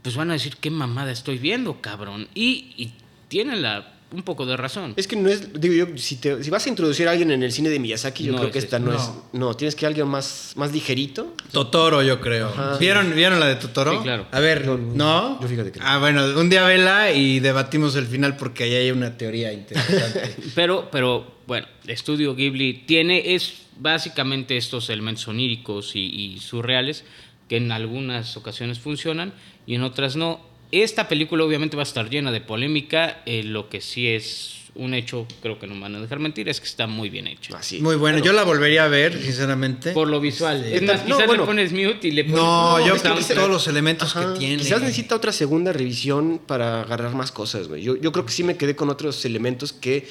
pues 0.02 0.16
van 0.16 0.30
a 0.30 0.32
decir, 0.32 0.56
qué 0.56 0.70
mamada 0.70 1.12
estoy 1.12 1.38
viendo, 1.38 1.80
cabrón. 1.82 2.28
Y, 2.34 2.72
y 2.76 2.92
tienen 3.28 3.60
la, 3.62 3.95
un 4.12 4.22
poco 4.22 4.46
de 4.46 4.56
razón. 4.56 4.94
Es 4.96 5.08
que 5.08 5.16
no 5.16 5.28
es, 5.28 5.52
digo 5.60 5.74
yo, 5.74 5.98
si, 5.98 6.16
te- 6.16 6.42
si 6.42 6.48
vas 6.50 6.64
a 6.64 6.68
introducir 6.68 7.08
a 7.08 7.10
alguien 7.10 7.30
en 7.32 7.42
el 7.42 7.50
cine 7.52 7.68
de 7.68 7.78
Miyazaki, 7.80 8.24
yo 8.24 8.32
No 8.32 8.38
creo 8.38 8.50
que 8.52 8.58
es 8.58 8.64
esta 8.64 8.78
no, 8.78 8.92
No. 8.92 8.96
es. 8.96 9.10
No, 9.32 9.54
tienes 9.54 9.74
que 9.74 9.84
alguien 9.86 10.06
más, 10.06 10.52
más 10.56 10.72
ligerito. 10.72 11.34
Totoro, 11.52 12.02
yo 12.02 12.20
creo. 12.20 12.48
Ajá. 12.48 12.78
¿Vieron, 12.78 13.14
¿Vieron 13.14 13.40
la 13.40 13.46
de 13.46 13.56
Totoro? 13.56 13.92
Sí, 13.92 13.98
claro. 14.04 14.26
A 14.30 14.40
ver, 14.40 14.66
No, 14.66 15.40
yo 15.40 15.48
fíjate 15.48 15.72
que. 15.72 15.80
Ah, 15.82 15.98
bueno, 15.98 16.24
un 16.38 16.48
día 16.48 16.64
vela 16.64 17.12
y 17.12 17.40
debatimos 17.40 17.96
el 17.96 18.06
final 18.06 18.36
porque 18.36 18.64
ahí 18.64 18.74
hay 18.74 18.90
una 18.92 19.16
teoría 19.18 19.52
interesante. 19.52 20.36
Pero, 20.54 20.88
pero, 20.90 21.36
bueno, 21.46 21.66
Estudio 21.86 22.34
Ghibli 22.34 22.84
tiene, 22.86 23.34
es 23.34 23.62
básicamente 23.78 24.56
estos 24.56 24.88
elementos 24.90 25.26
oníricos 25.28 25.96
y, 25.96 26.00
y 26.34 26.38
surreales 26.38 27.04
que 27.48 27.56
en 27.58 27.70
algunas 27.72 28.36
ocasiones 28.36 28.78
funcionan 28.78 29.32
y 29.66 29.74
en 29.74 29.82
otras 29.82 30.16
no. 30.16 30.40
Esta 30.72 31.08
película 31.08 31.44
obviamente 31.44 31.76
va 31.76 31.82
a 31.82 31.84
estar 31.84 32.10
llena 32.10 32.32
de 32.32 32.40
polémica, 32.40 33.22
eh, 33.26 33.42
lo 33.44 33.68
que 33.68 33.80
sí 33.80 34.08
es 34.08 34.52
un 34.74 34.92
hecho, 34.92 35.26
creo 35.40 35.58
que 35.58 35.66
no 35.66 35.74
me 35.74 35.80
van 35.82 35.94
a 35.94 36.00
dejar 36.00 36.18
mentir, 36.18 36.48
es 36.50 36.60
que 36.60 36.66
está 36.66 36.86
muy 36.86 37.08
bien 37.08 37.26
hecha. 37.26 37.56
Así. 37.56 37.80
Muy 37.80 37.96
bueno, 37.96 38.18
yo 38.18 38.32
la 38.34 38.42
volvería 38.44 38.84
a 38.84 38.88
ver, 38.88 39.18
sinceramente. 39.22 39.92
Por 39.92 40.08
lo 40.08 40.20
visual. 40.20 40.62
Sí. 40.68 40.74
Es 40.74 40.82
más, 40.82 41.00
No, 41.08 41.16
quizás 41.16 41.26
bueno. 41.28 41.42
le 41.44 41.46
pones 41.46 41.72
mute 41.72 42.08
y 42.08 42.10
le 42.10 42.24
pones... 42.24 42.38
No, 42.40 42.86
yo 42.86 42.94
es 42.94 43.00
que 43.02 43.08
creo 43.08 43.26
que 43.26 43.34
todos 43.34 43.48
los 43.48 43.66
elementos 43.68 44.14
Ajá, 44.14 44.34
que 44.34 44.38
tiene. 44.40 44.56
Quizás 44.62 44.82
necesita 44.82 45.14
otra 45.16 45.32
segunda 45.32 45.72
revisión 45.72 46.40
para 46.46 46.82
agarrar 46.82 47.14
más 47.14 47.32
cosas, 47.32 47.68
güey. 47.68 47.82
Yo, 47.82 47.96
yo 47.96 48.12
creo 48.12 48.26
que 48.26 48.32
sí 48.32 48.44
me 48.44 48.58
quedé 48.58 48.76
con 48.76 48.90
otros 48.90 49.24
elementos 49.24 49.72
que 49.72 50.06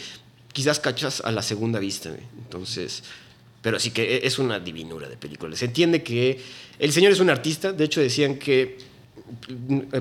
quizás 0.52 0.80
cachas 0.80 1.22
a 1.22 1.32
la 1.32 1.44
segunda 1.44 1.78
vista, 1.80 2.10
güey. 2.10 2.24
Entonces, 2.40 3.04
pero 3.62 3.80
sí 3.80 3.92
que 3.92 4.16
e- 4.16 4.26
es 4.26 4.40
una 4.40 4.60
divinura 4.60 5.08
de 5.08 5.18
película. 5.18 5.56
Se 5.56 5.66
entiende 5.66 6.02
que 6.02 6.40
el 6.80 6.92
señor 6.92 7.12
es 7.12 7.20
un 7.20 7.30
artista. 7.30 7.72
De 7.72 7.84
hecho, 7.84 8.02
decían 8.02 8.38
que, 8.40 8.80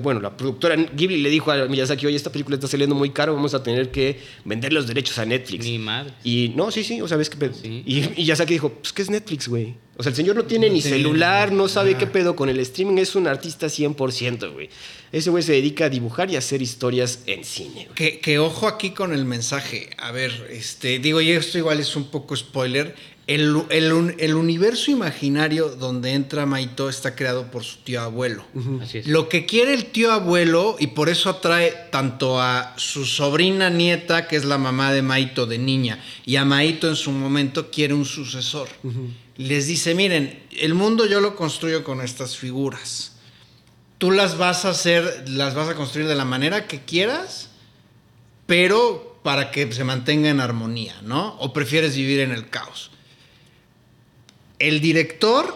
bueno, 0.01 0.19
la 0.21 0.35
productora 0.35 0.75
Ghibli 0.75 1.17
le 1.21 1.29
dijo 1.29 1.51
a 1.51 1.65
Miyazaki, 1.65 2.05
oye, 2.05 2.15
esta 2.15 2.31
película 2.31 2.55
está 2.55 2.67
saliendo 2.67 2.95
muy 2.95 3.09
caro, 3.11 3.33
vamos 3.33 3.53
a 3.53 3.63
tener 3.63 3.91
que 3.91 4.19
vender 4.43 4.71
los 4.73 4.87
derechos 4.87 5.17
a 5.17 5.25
Netflix. 5.25 5.65
Ni 5.65 5.77
madre. 5.79 6.13
Y 6.23 6.53
no, 6.55 6.71
sí, 6.71 6.83
sí, 6.83 7.01
o 7.01 7.07
sea, 7.07 7.17
ves 7.17 7.29
qué 7.29 7.37
pedo. 7.37 7.53
Sí. 7.53 7.83
Y, 7.85 7.99
y 8.03 8.09
Miyazaki 8.17 8.53
dijo, 8.53 8.69
pues, 8.69 8.93
¿qué 8.93 9.01
es 9.01 9.09
Netflix, 9.09 9.47
güey? 9.47 9.75
O 9.97 10.03
sea, 10.03 10.09
el 10.09 10.15
señor 10.15 10.35
no 10.35 10.43
tiene 10.43 10.69
ni 10.69 10.81
tiene- 10.81 10.97
celular, 10.97 11.51
no 11.53 11.67
sabe 11.69 11.95
qué 11.95 12.05
pedo 12.05 12.35
con 12.35 12.49
el 12.49 12.59
streaming, 12.59 12.97
es 12.97 13.15
un 13.15 13.27
artista 13.27 13.67
100%, 13.67 14.51
güey. 14.53 14.69
Ese 15.11 15.29
güey 15.29 15.41
se 15.41 15.53
dedica 15.53 15.85
a 15.85 15.89
dibujar 15.89 16.29
y 16.29 16.35
a 16.35 16.39
hacer 16.39 16.61
historias 16.61 17.19
en 17.27 17.45
cine. 17.45 17.87
Que, 17.95 18.19
que 18.19 18.37
ojo 18.39 18.67
aquí 18.67 18.89
con 18.89 19.13
el 19.13 19.23
mensaje. 19.23 19.89
A 19.97 20.11
ver, 20.11 20.47
este, 20.51 20.99
digo, 20.99 21.21
y 21.21 21.31
esto 21.31 21.57
igual 21.57 21.79
es 21.79 21.95
un 21.95 22.05
poco 22.11 22.35
spoiler. 22.35 22.93
El, 23.27 23.63
el 23.71 23.91
un- 23.91 24.13
el 24.19 24.35
universo 24.35 24.91
imaginario 24.91 25.69
donde 25.69 26.13
entra 26.13 26.45
Maito 26.45 26.89
está 26.89 27.15
creado 27.15 27.49
por 27.49 27.63
su 27.63 27.77
tío 27.79 28.01
abuelo. 28.01 28.45
Así 28.83 28.99
es. 28.99 29.07
Lo 29.07 29.29
que 29.29 29.47
quiere 29.47 29.73
el 29.73 29.85
tío 29.87 30.11
abuelo, 30.11 30.75
y 30.79 30.87
por 30.87 31.09
eso 31.09 31.31
atrae 31.31 31.71
tanto 31.91 32.39
a 32.39 32.73
su 32.77 33.03
sobrina 33.05 33.71
nieta, 33.71 34.27
que 34.27 34.35
es 34.35 34.45
la 34.45 34.59
mamá 34.59 34.93
de 34.93 35.01
Maito 35.01 35.47
de 35.47 35.57
niña, 35.57 36.03
y 36.23 36.35
a 36.35 36.45
Maito 36.45 36.87
en 36.87 36.95
su 36.95 37.11
momento 37.11 37.71
quiere 37.71 37.95
un 37.95 38.05
sucesor. 38.05 38.67
Les 39.37 39.65
dice, 39.65 39.95
miren, 39.95 40.43
el 40.51 40.75
mundo 40.75 41.07
yo 41.07 41.19
lo 41.19 41.35
construyo 41.35 41.83
con 41.83 42.01
estas 42.01 42.37
figuras. 42.37 43.13
Tú 43.97 44.11
las 44.11 44.37
vas 44.37 44.65
a 44.65 44.69
hacer, 44.69 45.25
las 45.29 45.55
vas 45.55 45.67
a 45.69 45.73
construir 45.75 46.07
de 46.07 46.15
la 46.15 46.25
manera 46.25 46.67
que 46.67 46.81
quieras, 46.81 47.49
pero 48.45 49.19
para 49.23 49.51
que 49.51 49.71
se 49.73 49.83
mantenga 49.83 50.29
en 50.29 50.39
armonía, 50.39 50.95
¿no? 51.01 51.35
O 51.39 51.53
prefieres 51.53 51.95
vivir 51.95 52.19
en 52.19 52.31
el 52.31 52.49
caos. 52.49 52.91
El 54.59 54.81
director, 54.81 55.53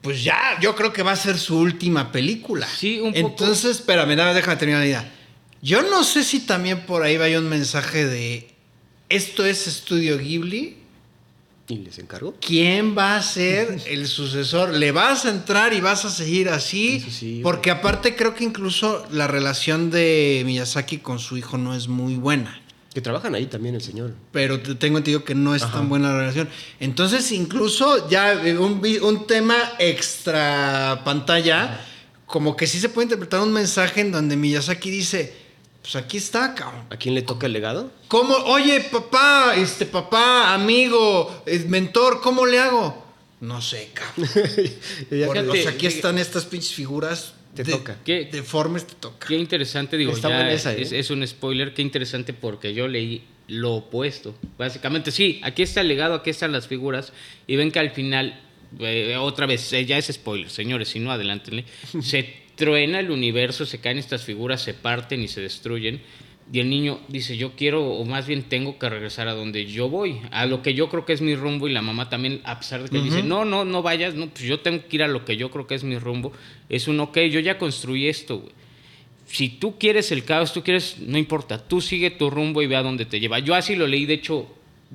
pues 0.00 0.22
ya, 0.22 0.58
yo 0.60 0.74
creo 0.74 0.92
que 0.92 1.02
va 1.02 1.12
a 1.12 1.16
ser 1.16 1.38
su 1.38 1.58
última 1.58 2.12
película. 2.12 2.66
Sí, 2.66 3.00
un 3.00 3.12
poco. 3.12 3.28
Entonces, 3.28 3.76
espérame, 3.78 4.16
nada, 4.16 4.34
déjame 4.34 4.56
terminar 4.56 4.80
la 4.80 4.86
idea. 4.86 5.12
Yo 5.60 5.82
no 5.82 6.04
sé 6.04 6.22
si 6.22 6.40
también 6.40 6.86
por 6.86 7.02
ahí 7.02 7.16
vaya 7.16 7.38
un 7.38 7.48
mensaje 7.48 8.06
de 8.06 8.48
esto 9.08 9.44
es 9.44 9.66
estudio 9.66 10.18
Ghibli 10.18 10.76
¿Y 11.68 11.76
les 11.76 11.98
encargo? 11.98 12.34
¿Quién 12.40 12.96
va 12.96 13.16
a 13.16 13.22
ser 13.22 13.78
el 13.86 14.06
sucesor? 14.06 14.72
¿Le 14.72 14.90
vas 14.90 15.26
a 15.26 15.30
entrar 15.30 15.74
y 15.74 15.80
vas 15.82 16.06
a 16.06 16.10
seguir 16.10 16.48
así? 16.48 16.96
Eso 16.96 17.10
sí, 17.10 17.40
Porque 17.42 17.70
aparte 17.70 18.16
creo 18.16 18.34
que 18.34 18.44
incluso 18.44 19.06
la 19.10 19.26
relación 19.26 19.90
de 19.90 20.42
Miyazaki 20.46 20.96
con 20.98 21.18
su 21.18 21.36
hijo 21.36 21.58
no 21.58 21.74
es 21.74 21.88
muy 21.88 22.14
buena. 22.14 22.62
Que 22.94 23.00
trabajan 23.02 23.34
ahí 23.34 23.46
también 23.46 23.74
el 23.74 23.82
señor. 23.82 24.14
Pero 24.32 24.60
te- 24.60 24.74
tengo 24.74 24.98
entendido 24.98 25.22
que 25.24 25.34
no 25.34 25.54
es 25.54 25.62
Ajá. 25.62 25.74
tan 25.78 25.88
buena 25.88 26.08
la 26.12 26.18
relación. 26.20 26.48
Entonces, 26.80 27.30
incluso 27.32 28.08
ya 28.08 28.32
eh, 28.32 28.56
un, 28.58 28.82
un 29.02 29.26
tema 29.26 29.56
extra 29.78 31.02
pantalla, 31.04 31.80
como 32.26 32.56
que 32.56 32.66
sí 32.66 32.80
se 32.80 32.88
puede 32.88 33.04
interpretar 33.06 33.40
un 33.40 33.52
mensaje 33.52 34.00
en 34.00 34.10
donde 34.12 34.36
Miyazaki 34.36 34.90
dice, 34.90 35.34
pues 35.82 35.96
aquí 35.96 36.16
está, 36.16 36.54
cabrón. 36.54 36.86
¿A 36.90 36.96
quién 36.96 37.14
le 37.14 37.22
toca 37.22 37.46
el 37.46 37.52
legado? 37.52 37.90
¿Cómo? 38.08 38.34
Oye, 38.34 38.80
papá, 38.90 39.54
este 39.56 39.84
papá, 39.86 40.54
amigo, 40.54 41.42
eh, 41.46 41.64
mentor, 41.68 42.20
¿cómo 42.22 42.46
le 42.46 42.58
hago? 42.58 43.04
No 43.40 43.60
sé, 43.62 43.90
cabrón. 43.94 44.28
Por- 44.34 45.38
o 45.38 45.42
Fíjate, 45.42 45.62
sea, 45.62 45.70
aquí 45.72 45.86
están 45.86 46.18
estas 46.18 46.44
pinches 46.46 46.72
figuras. 46.72 47.34
Te 47.54 47.64
de- 47.64 47.72
toca. 47.72 47.98
¿Qué? 48.04 48.28
Deformes 48.30 48.86
te 48.86 48.94
toca. 48.94 49.26
Qué 49.26 49.36
interesante, 49.36 49.96
digo, 49.96 50.16
ya 50.16 50.50
esa, 50.52 50.74
¿eh? 50.74 50.82
es, 50.82 50.92
es 50.92 51.10
un 51.10 51.26
spoiler, 51.26 51.74
qué 51.74 51.82
interesante 51.82 52.32
porque 52.32 52.74
yo 52.74 52.88
leí 52.88 53.24
lo 53.48 53.74
opuesto. 53.76 54.34
Básicamente, 54.56 55.10
sí, 55.10 55.40
aquí 55.42 55.62
está 55.62 55.80
el 55.80 55.88
legado, 55.88 56.14
aquí 56.14 56.30
están 56.30 56.52
las 56.52 56.68
figuras, 56.68 57.12
y 57.46 57.56
ven 57.56 57.70
que 57.72 57.78
al 57.78 57.90
final, 57.90 58.40
eh, 58.78 59.16
otra 59.18 59.46
vez, 59.46 59.72
eh, 59.72 59.84
ya 59.86 59.98
es 59.98 60.06
spoiler, 60.06 60.50
señores, 60.50 60.88
si 60.88 61.00
no, 61.00 61.10
adelántenle, 61.10 61.64
se 62.02 62.34
truena 62.54 63.00
el 63.00 63.10
universo, 63.10 63.64
se 63.66 63.78
caen 63.78 63.98
estas 63.98 64.22
figuras, 64.24 64.62
se 64.62 64.74
parten 64.74 65.22
y 65.22 65.28
se 65.28 65.40
destruyen. 65.40 66.00
Y 66.50 66.60
el 66.60 66.70
niño 66.70 66.98
dice, 67.08 67.36
yo 67.36 67.52
quiero, 67.56 67.84
o 67.90 68.04
más 68.06 68.26
bien 68.26 68.42
tengo 68.44 68.78
que 68.78 68.88
regresar 68.88 69.28
a 69.28 69.34
donde 69.34 69.66
yo 69.66 69.90
voy, 69.90 70.20
a 70.30 70.46
lo 70.46 70.62
que 70.62 70.72
yo 70.72 70.88
creo 70.88 71.04
que 71.04 71.12
es 71.12 71.20
mi 71.20 71.34
rumbo, 71.36 71.68
y 71.68 71.72
la 71.72 71.82
mamá 71.82 72.08
también, 72.08 72.40
a 72.44 72.58
pesar 72.58 72.82
de 72.82 72.88
que 72.88 73.02
dice, 73.02 73.22
no, 73.22 73.44
no, 73.44 73.66
no 73.66 73.82
vayas, 73.82 74.14
no, 74.14 74.28
pues 74.30 74.44
yo 74.44 74.60
tengo 74.60 74.82
que 74.88 74.96
ir 74.96 75.02
a 75.02 75.08
lo 75.08 75.26
que 75.26 75.36
yo 75.36 75.50
creo 75.50 75.66
que 75.66 75.74
es 75.74 75.84
mi 75.84 75.98
rumbo, 75.98 76.32
es 76.70 76.88
un, 76.88 77.00
ok, 77.00 77.18
yo 77.30 77.40
ya 77.40 77.58
construí 77.58 78.06
esto, 78.08 78.38
güey. 78.38 78.52
Si 79.26 79.50
tú 79.50 79.78
quieres 79.78 80.10
el 80.10 80.24
caos, 80.24 80.54
tú 80.54 80.62
quieres, 80.62 80.96
no 81.00 81.18
importa, 81.18 81.58
tú 81.62 81.82
sigue 81.82 82.10
tu 82.10 82.30
rumbo 82.30 82.62
y 82.62 82.66
ve 82.66 82.76
a 82.76 82.82
dónde 82.82 83.04
te 83.04 83.20
lleva. 83.20 83.40
Yo 83.40 83.54
así 83.54 83.76
lo 83.76 83.86
leí, 83.86 84.06
de 84.06 84.14
hecho, 84.14 84.46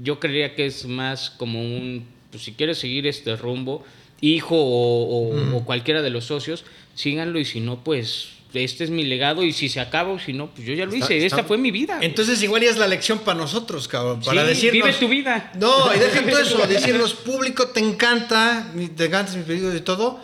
yo 0.02 0.20
creería 0.20 0.56
que 0.56 0.66
es 0.66 0.88
más 0.88 1.30
como 1.30 1.62
un, 1.62 2.06
pues 2.32 2.42
si 2.44 2.54
quieres 2.54 2.80
seguir 2.80 3.06
este 3.06 3.36
rumbo, 3.36 3.84
hijo 4.22 4.56
o, 4.56 5.30
o- 5.30 5.58
o 5.58 5.66
cualquiera 5.66 6.02
de 6.02 6.10
los 6.10 6.26
socios, 6.26 6.66
síganlo 6.96 7.40
y 7.40 7.46
si 7.46 7.60
no, 7.60 7.84
pues 7.84 8.30
este 8.54 8.84
es 8.84 8.90
mi 8.90 9.04
legado 9.04 9.44
y 9.44 9.52
si 9.54 9.70
se 9.70 9.80
acaba 9.80 10.12
o 10.12 10.20
si 10.20 10.34
no, 10.34 10.48
pues 10.48 10.68
yo 10.68 10.74
ya 10.74 10.86
lo 10.86 10.94
Está- 10.94 11.06
hice, 11.06 11.26
está- 11.26 11.38
esta 11.38 11.48
fue 11.48 11.58
mi 11.58 11.72
vida. 11.72 11.96
güey. 11.98 12.08
Entonces 12.08 12.42
igual 12.44 12.62
ya 12.64 12.70
es 12.70 12.78
la 12.78 12.88
lección 12.88 13.20
para 13.20 13.38
nosotros, 13.38 13.88
cabrón. 13.88 14.22
Para 14.22 14.42
Sí, 14.44 14.48
decirnos... 14.48 14.88
vive 14.88 14.98
tu 15.00 15.08
vida. 15.08 15.52
No, 15.60 15.94
y 15.96 16.00
dejen 16.00 16.26
todo 16.30 16.40
eso, 16.40 16.68
decirnos, 16.68 17.14
público, 17.14 17.68
te 17.68 17.80
encanta, 17.80 18.68
te 18.96 19.06
encantan 19.06 19.38
mis 19.38 19.46
películas 19.46 19.76
y 19.78 19.82
todo. 19.82 20.20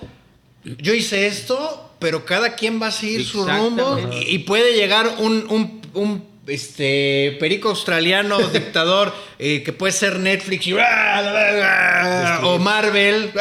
Yo 0.63 0.93
hice 0.93 1.25
esto, 1.27 1.91
pero 1.99 2.25
cada 2.25 2.55
quien 2.55 2.81
va 2.81 2.87
a 2.87 2.91
seguir 2.91 3.25
su 3.25 3.45
rumbo 3.47 3.97
y, 4.13 4.35
y 4.35 4.39
puede 4.39 4.75
llegar 4.75 5.15
un, 5.19 5.45
un- 5.49 5.81
un, 5.93 6.29
este 6.47 7.37
perico 7.39 7.69
australiano 7.69 8.37
dictador 8.53 9.13
eh, 9.37 9.63
que 9.63 9.71
puede 9.71 9.93
ser 9.93 10.19
Netflix 10.19 10.67
y- 10.67 10.73
o 10.73 12.59
Marvel 12.59 13.31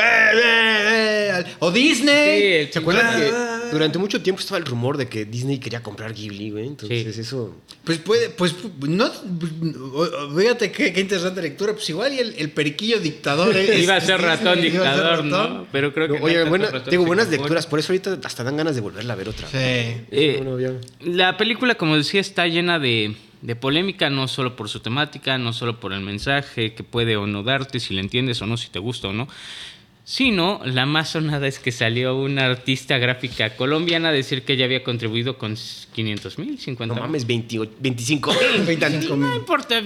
o 1.60 1.70
Disney. 1.70 2.64
Sí, 2.66 2.72
¿Se 2.72 2.78
acuerdan 2.78 3.18
que 3.20 3.57
durante 3.72 3.98
mucho 3.98 4.20
tiempo 4.22 4.40
estaba 4.40 4.58
el 4.58 4.64
rumor 4.66 4.96
de 4.96 5.08
que 5.08 5.24
Disney 5.24 5.58
quería 5.58 5.82
comprar 5.82 6.14
Ghibli, 6.14 6.50
güey? 6.50 6.66
Entonces 6.66 7.14
Sí. 7.14 7.20
eso... 7.20 7.56
Pues 7.84 7.98
puede, 7.98 8.28
pues 8.30 8.54
no, 8.80 9.10
fíjate 10.36 10.70
qué, 10.72 10.92
qué 10.92 11.00
interesante 11.00 11.42
lectura. 11.42 11.72
Pues 11.72 11.88
igual 11.90 12.12
y 12.14 12.18
el, 12.18 12.34
el 12.38 12.50
periquillo 12.50 13.00
dictador 13.00 13.56
es- 13.56 13.78
Iba 13.82 13.96
a 13.96 14.00
ser 14.02 14.20
ratón 14.20 14.60
Disney, 14.60 14.72
ser 14.72 14.80
dictador, 14.82 15.24
ratón. 15.24 15.30
¿no? 15.30 15.66
Pero 15.72 15.92
creo 15.92 16.08
que... 16.08 16.18
No, 16.18 16.24
oye, 16.24 16.44
buena- 16.44 16.82
tengo 16.84 17.02
en 17.04 17.06
buenas 17.08 17.28
lecturas, 17.28 17.66
por 17.66 17.78
eso 17.78 17.92
ahorita 17.92 18.18
hasta 18.24 18.44
dan 18.44 18.56
ganas 18.56 18.74
de 18.74 18.80
volverla 18.80 19.12
a 19.12 19.16
ver 19.16 19.28
otra. 19.28 19.48
Sí. 19.48 19.56
Eh, 19.58 20.40
No, 20.44 20.56
no. 20.58 20.78
La 21.00 21.36
película, 21.36 21.74
como 21.76 21.96
decía, 21.96 22.20
está 22.20 22.46
llena 22.46 22.78
de, 22.78 23.14
de 23.42 23.56
polémica, 23.56 24.10
no 24.10 24.28
solo 24.28 24.56
por 24.56 24.68
su 24.68 24.80
temática, 24.80 25.38
no 25.38 25.52
solo 25.52 25.80
por 25.80 25.92
el 25.92 26.00
mensaje 26.00 26.74
que 26.74 26.82
puede 26.84 27.16
o 27.16 27.26
no 27.26 27.42
darte, 27.42 27.80
si 27.80 27.94
le 27.94 28.00
entiendes 28.00 28.40
o 28.42 28.46
no, 28.46 28.56
si 28.56 28.68
te 28.68 28.78
gusta 28.78 29.08
o 29.08 29.12
no, 29.12 29.28
sino 30.10 30.62
la 30.64 30.86
más 30.86 31.10
sonada 31.10 31.46
es 31.46 31.58
que 31.58 31.70
salió 31.70 32.16
una 32.16 32.46
artista 32.46 32.96
gráfica 32.96 33.56
colombiana 33.56 34.08
a 34.08 34.12
decir 34.12 34.42
que 34.42 34.54
ella 34.54 34.64
había 34.64 34.82
contribuido 34.82 35.36
con 35.36 35.54
500 35.92 36.38
mil, 36.38 36.58
50 36.58 36.86
No 36.86 36.94
mil. 36.94 37.02
mames, 37.02 37.26
28 37.26 37.72
25 37.78 38.34
25 38.66 39.16
No 39.16 39.36
importa, 39.36 39.82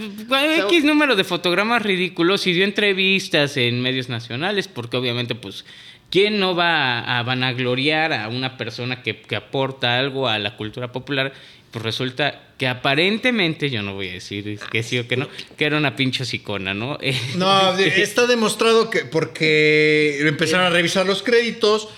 X 0.69 0.85
número 0.85 1.17
de 1.17 1.25
fotogramas 1.25 1.83
ridículos 1.83 2.47
y 2.47 2.53
dio 2.53 2.63
entrevistas 2.63 3.57
en 3.57 3.81
medios 3.81 4.09
nacionales, 4.09 4.69
porque 4.69 4.97
obviamente, 4.97 5.35
pues, 5.35 5.65
¿quién 6.09 6.39
no 6.39 6.55
va 6.55 7.01
a, 7.01 7.19
a 7.19 7.23
vanagloriar 7.25 8.13
a 8.13 8.29
una 8.29 8.57
persona 8.57 9.03
que, 9.03 9.23
que 9.23 9.35
aporta 9.35 9.99
algo 9.99 10.29
a 10.29 10.39
la 10.39 10.57
cultura 10.57 10.93
popular? 10.93 11.33
Pues 11.73 11.83
resulta 11.85 12.41
que 12.59 12.69
aparentemente, 12.69 13.71
yo 13.71 13.83
no 13.83 13.95
voy 13.95 14.11
a 14.11 14.13
decir 14.13 14.59
que 14.71 14.83
sí 14.83 14.99
o 14.99 15.09
que 15.09 15.17
no, 15.17 15.27
que 15.57 15.65
era 15.65 15.77
una 15.79 15.97
pinche 15.97 16.25
sicona, 16.25 16.75
¿no? 16.75 16.99
No, 17.37 17.77
está 17.79 18.27
demostrado 18.27 18.89
que 18.91 19.01
porque 19.07 20.19
empezaron 20.21 20.67
a 20.67 20.71
revisar 20.71 21.07
los 21.07 21.23
créditos. 21.23 21.89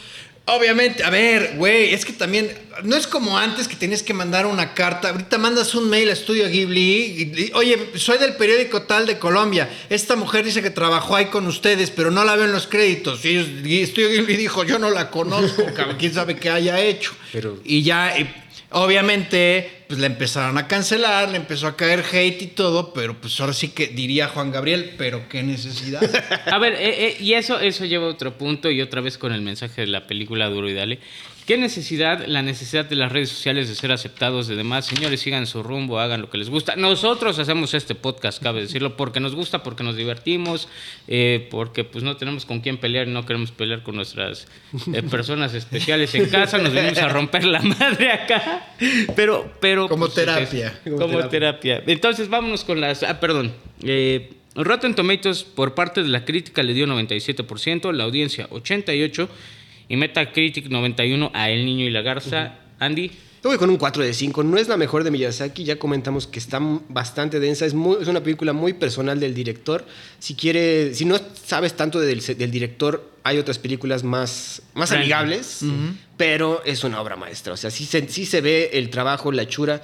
Obviamente, 0.46 1.02
a 1.04 1.08
ver, 1.08 1.54
güey, 1.56 1.94
es 1.94 2.04
que 2.04 2.12
también 2.12 2.50
no 2.82 2.96
es 2.96 3.06
como 3.06 3.38
antes 3.38 3.66
que 3.66 3.76
tenías 3.76 4.02
que 4.02 4.12
mandar 4.12 4.44
una 4.44 4.74
carta. 4.74 5.08
Ahorita 5.08 5.38
mandas 5.38 5.74
un 5.74 5.88
mail 5.88 6.10
a 6.10 6.12
Estudio 6.12 6.46
Ghibli. 6.50 6.80
y- 6.82 7.42
y, 7.46 7.50
Oye, 7.54 7.78
soy 7.94 8.18
del 8.18 8.34
periódico 8.36 8.82
tal 8.82 9.06
de 9.06 9.18
Colombia. 9.18 9.70
Esta 9.88 10.16
mujer 10.16 10.44
dice 10.44 10.60
que 10.62 10.68
trabajó 10.68 11.16
ahí 11.16 11.26
con 11.26 11.46
ustedes, 11.46 11.90
pero 11.90 12.10
no 12.10 12.24
la 12.24 12.36
veo 12.36 12.44
en 12.44 12.52
los 12.52 12.66
créditos. 12.66 13.24
Y, 13.24 13.28
ellos- 13.30 13.48
y 13.64 13.80
Estudio 13.80 14.10
Ghibli 14.10 14.36
dijo, 14.36 14.64
yo 14.64 14.78
no 14.78 14.90
la 14.90 15.10
conozco, 15.10 15.64
cabrón, 15.74 15.96
quién 15.98 16.12
sabe 16.12 16.36
qué 16.36 16.50
haya 16.50 16.78
hecho. 16.78 17.12
Pero- 17.32 17.58
Y 17.64 17.82
ya, 17.82 18.14
eh, 18.18 18.43
obviamente, 18.74 19.84
pues 19.88 20.00
le 20.00 20.06
empezaron 20.06 20.58
a 20.58 20.66
cancelar, 20.66 21.30
le 21.30 21.36
empezó 21.36 21.66
a 21.66 21.76
caer 21.76 22.04
hate 22.12 22.42
y 22.42 22.46
todo, 22.48 22.92
pero 22.92 23.14
pues 23.20 23.38
ahora 23.40 23.52
sí 23.52 23.68
que 23.68 23.88
diría 23.88 24.28
Juan 24.28 24.50
Gabriel, 24.50 24.94
pero 24.98 25.28
qué 25.28 25.42
necesidad. 25.42 26.02
A 26.46 26.58
ver, 26.58 26.74
eh, 26.74 27.06
eh, 27.06 27.16
y 27.20 27.34
eso, 27.34 27.58
eso 27.60 27.84
lleva 27.84 28.06
a 28.06 28.10
otro 28.10 28.36
punto 28.36 28.70
y 28.70 28.80
otra 28.80 29.00
vez 29.00 29.16
con 29.16 29.32
el 29.32 29.40
mensaje 29.42 29.82
de 29.82 29.86
la 29.86 30.06
película 30.06 30.48
Duro 30.48 30.68
y 30.68 30.74
Dale. 30.74 30.98
¿Qué 31.46 31.58
necesidad? 31.58 32.24
La 32.26 32.40
necesidad 32.40 32.86
de 32.86 32.96
las 32.96 33.12
redes 33.12 33.28
sociales 33.28 33.68
de 33.68 33.74
ser 33.74 33.92
aceptados 33.92 34.48
de 34.48 34.56
demás. 34.56 34.86
Señores, 34.86 35.20
sigan 35.20 35.46
su 35.46 35.62
rumbo, 35.62 36.00
hagan 36.00 36.22
lo 36.22 36.30
que 36.30 36.38
les 36.38 36.48
gusta. 36.48 36.74
Nosotros 36.74 37.38
hacemos 37.38 37.74
este 37.74 37.94
podcast, 37.94 38.42
cabe 38.42 38.62
decirlo, 38.62 38.96
porque 38.96 39.20
nos 39.20 39.34
gusta, 39.34 39.62
porque 39.62 39.84
nos 39.84 39.94
divertimos, 39.94 40.68
eh, 41.06 41.46
porque 41.50 41.84
pues 41.84 42.02
no 42.02 42.16
tenemos 42.16 42.46
con 42.46 42.60
quién 42.60 42.78
pelear 42.78 43.08
y 43.08 43.10
no 43.10 43.26
queremos 43.26 43.50
pelear 43.50 43.82
con 43.82 43.94
nuestras 43.94 44.48
eh, 44.94 45.02
personas 45.02 45.52
especiales 45.52 46.14
en 46.14 46.30
casa. 46.30 46.56
Nos 46.56 46.72
venimos 46.72 46.96
a 46.98 47.08
romper 47.08 47.44
la 47.44 47.60
madre 47.60 48.10
acá. 48.10 48.66
Pero, 49.14 49.52
pero... 49.60 49.86
Como 49.86 50.06
pues, 50.06 50.16
es- 50.16 50.24
terapia. 50.24 50.80
Como, 50.82 50.96
Como 50.96 51.28
terapia. 51.28 51.82
Entonces, 51.86 52.30
vámonos 52.30 52.64
con 52.64 52.80
las. 52.80 53.02
Ah, 53.02 53.20
perdón. 53.20 53.52
Eh, 53.82 54.32
Rotten 54.54 54.94
Tomatoes, 54.94 55.42
por 55.42 55.74
parte 55.74 56.02
de 56.02 56.08
la 56.08 56.24
crítica, 56.24 56.62
le 56.62 56.72
dio 56.72 56.86
97%, 56.86 57.92
la 57.92 58.04
audiencia 58.04 58.48
88%, 58.48 59.28
y 59.88 59.96
Metacritic 59.96 60.66
91% 60.68 61.30
a 61.34 61.50
El 61.50 61.64
Niño 61.64 61.84
y 61.86 61.90
la 61.90 62.02
Garza. 62.02 62.58
Andy, 62.78 63.10
Yo 63.42 63.50
voy 63.50 63.58
con 63.58 63.68
un 63.70 63.76
4 63.76 64.02
de 64.02 64.14
5. 64.14 64.42
No 64.42 64.56
es 64.56 64.68
la 64.68 64.76
mejor 64.78 65.04
de 65.04 65.10
Miyazaki. 65.10 65.64
Ya 65.64 65.78
comentamos 65.78 66.26
que 66.26 66.38
está 66.38 66.58
bastante 66.88 67.40
densa. 67.40 67.66
Es, 67.66 67.74
muy- 67.74 67.98
es 68.00 68.08
una 68.08 68.22
película 68.22 68.52
muy 68.54 68.72
personal 68.72 69.20
del 69.20 69.34
director. 69.34 69.84
Si 70.18 70.34
quiere, 70.34 70.94
si 70.94 71.04
no 71.04 71.18
sabes 71.44 71.74
tanto 71.74 72.00
del, 72.00 72.20
director, 72.50 73.10
hay 73.22 73.36
otras 73.38 73.58
películas 73.58 74.02
más, 74.02 74.62
más 74.74 74.90
amigables. 74.92 75.60
Pero 76.16 76.62
es 76.64 76.84
una 76.84 77.00
obra 77.00 77.16
maestra. 77.16 77.52
O 77.52 77.56
sea, 77.58 77.70
sí 77.70 77.84
se, 77.84 78.08
sí 78.08 78.24
se 78.24 78.40
ve 78.40 78.70
el 78.74 78.88
trabajo, 78.88 79.30
la 79.30 79.42
hechura, 79.42 79.82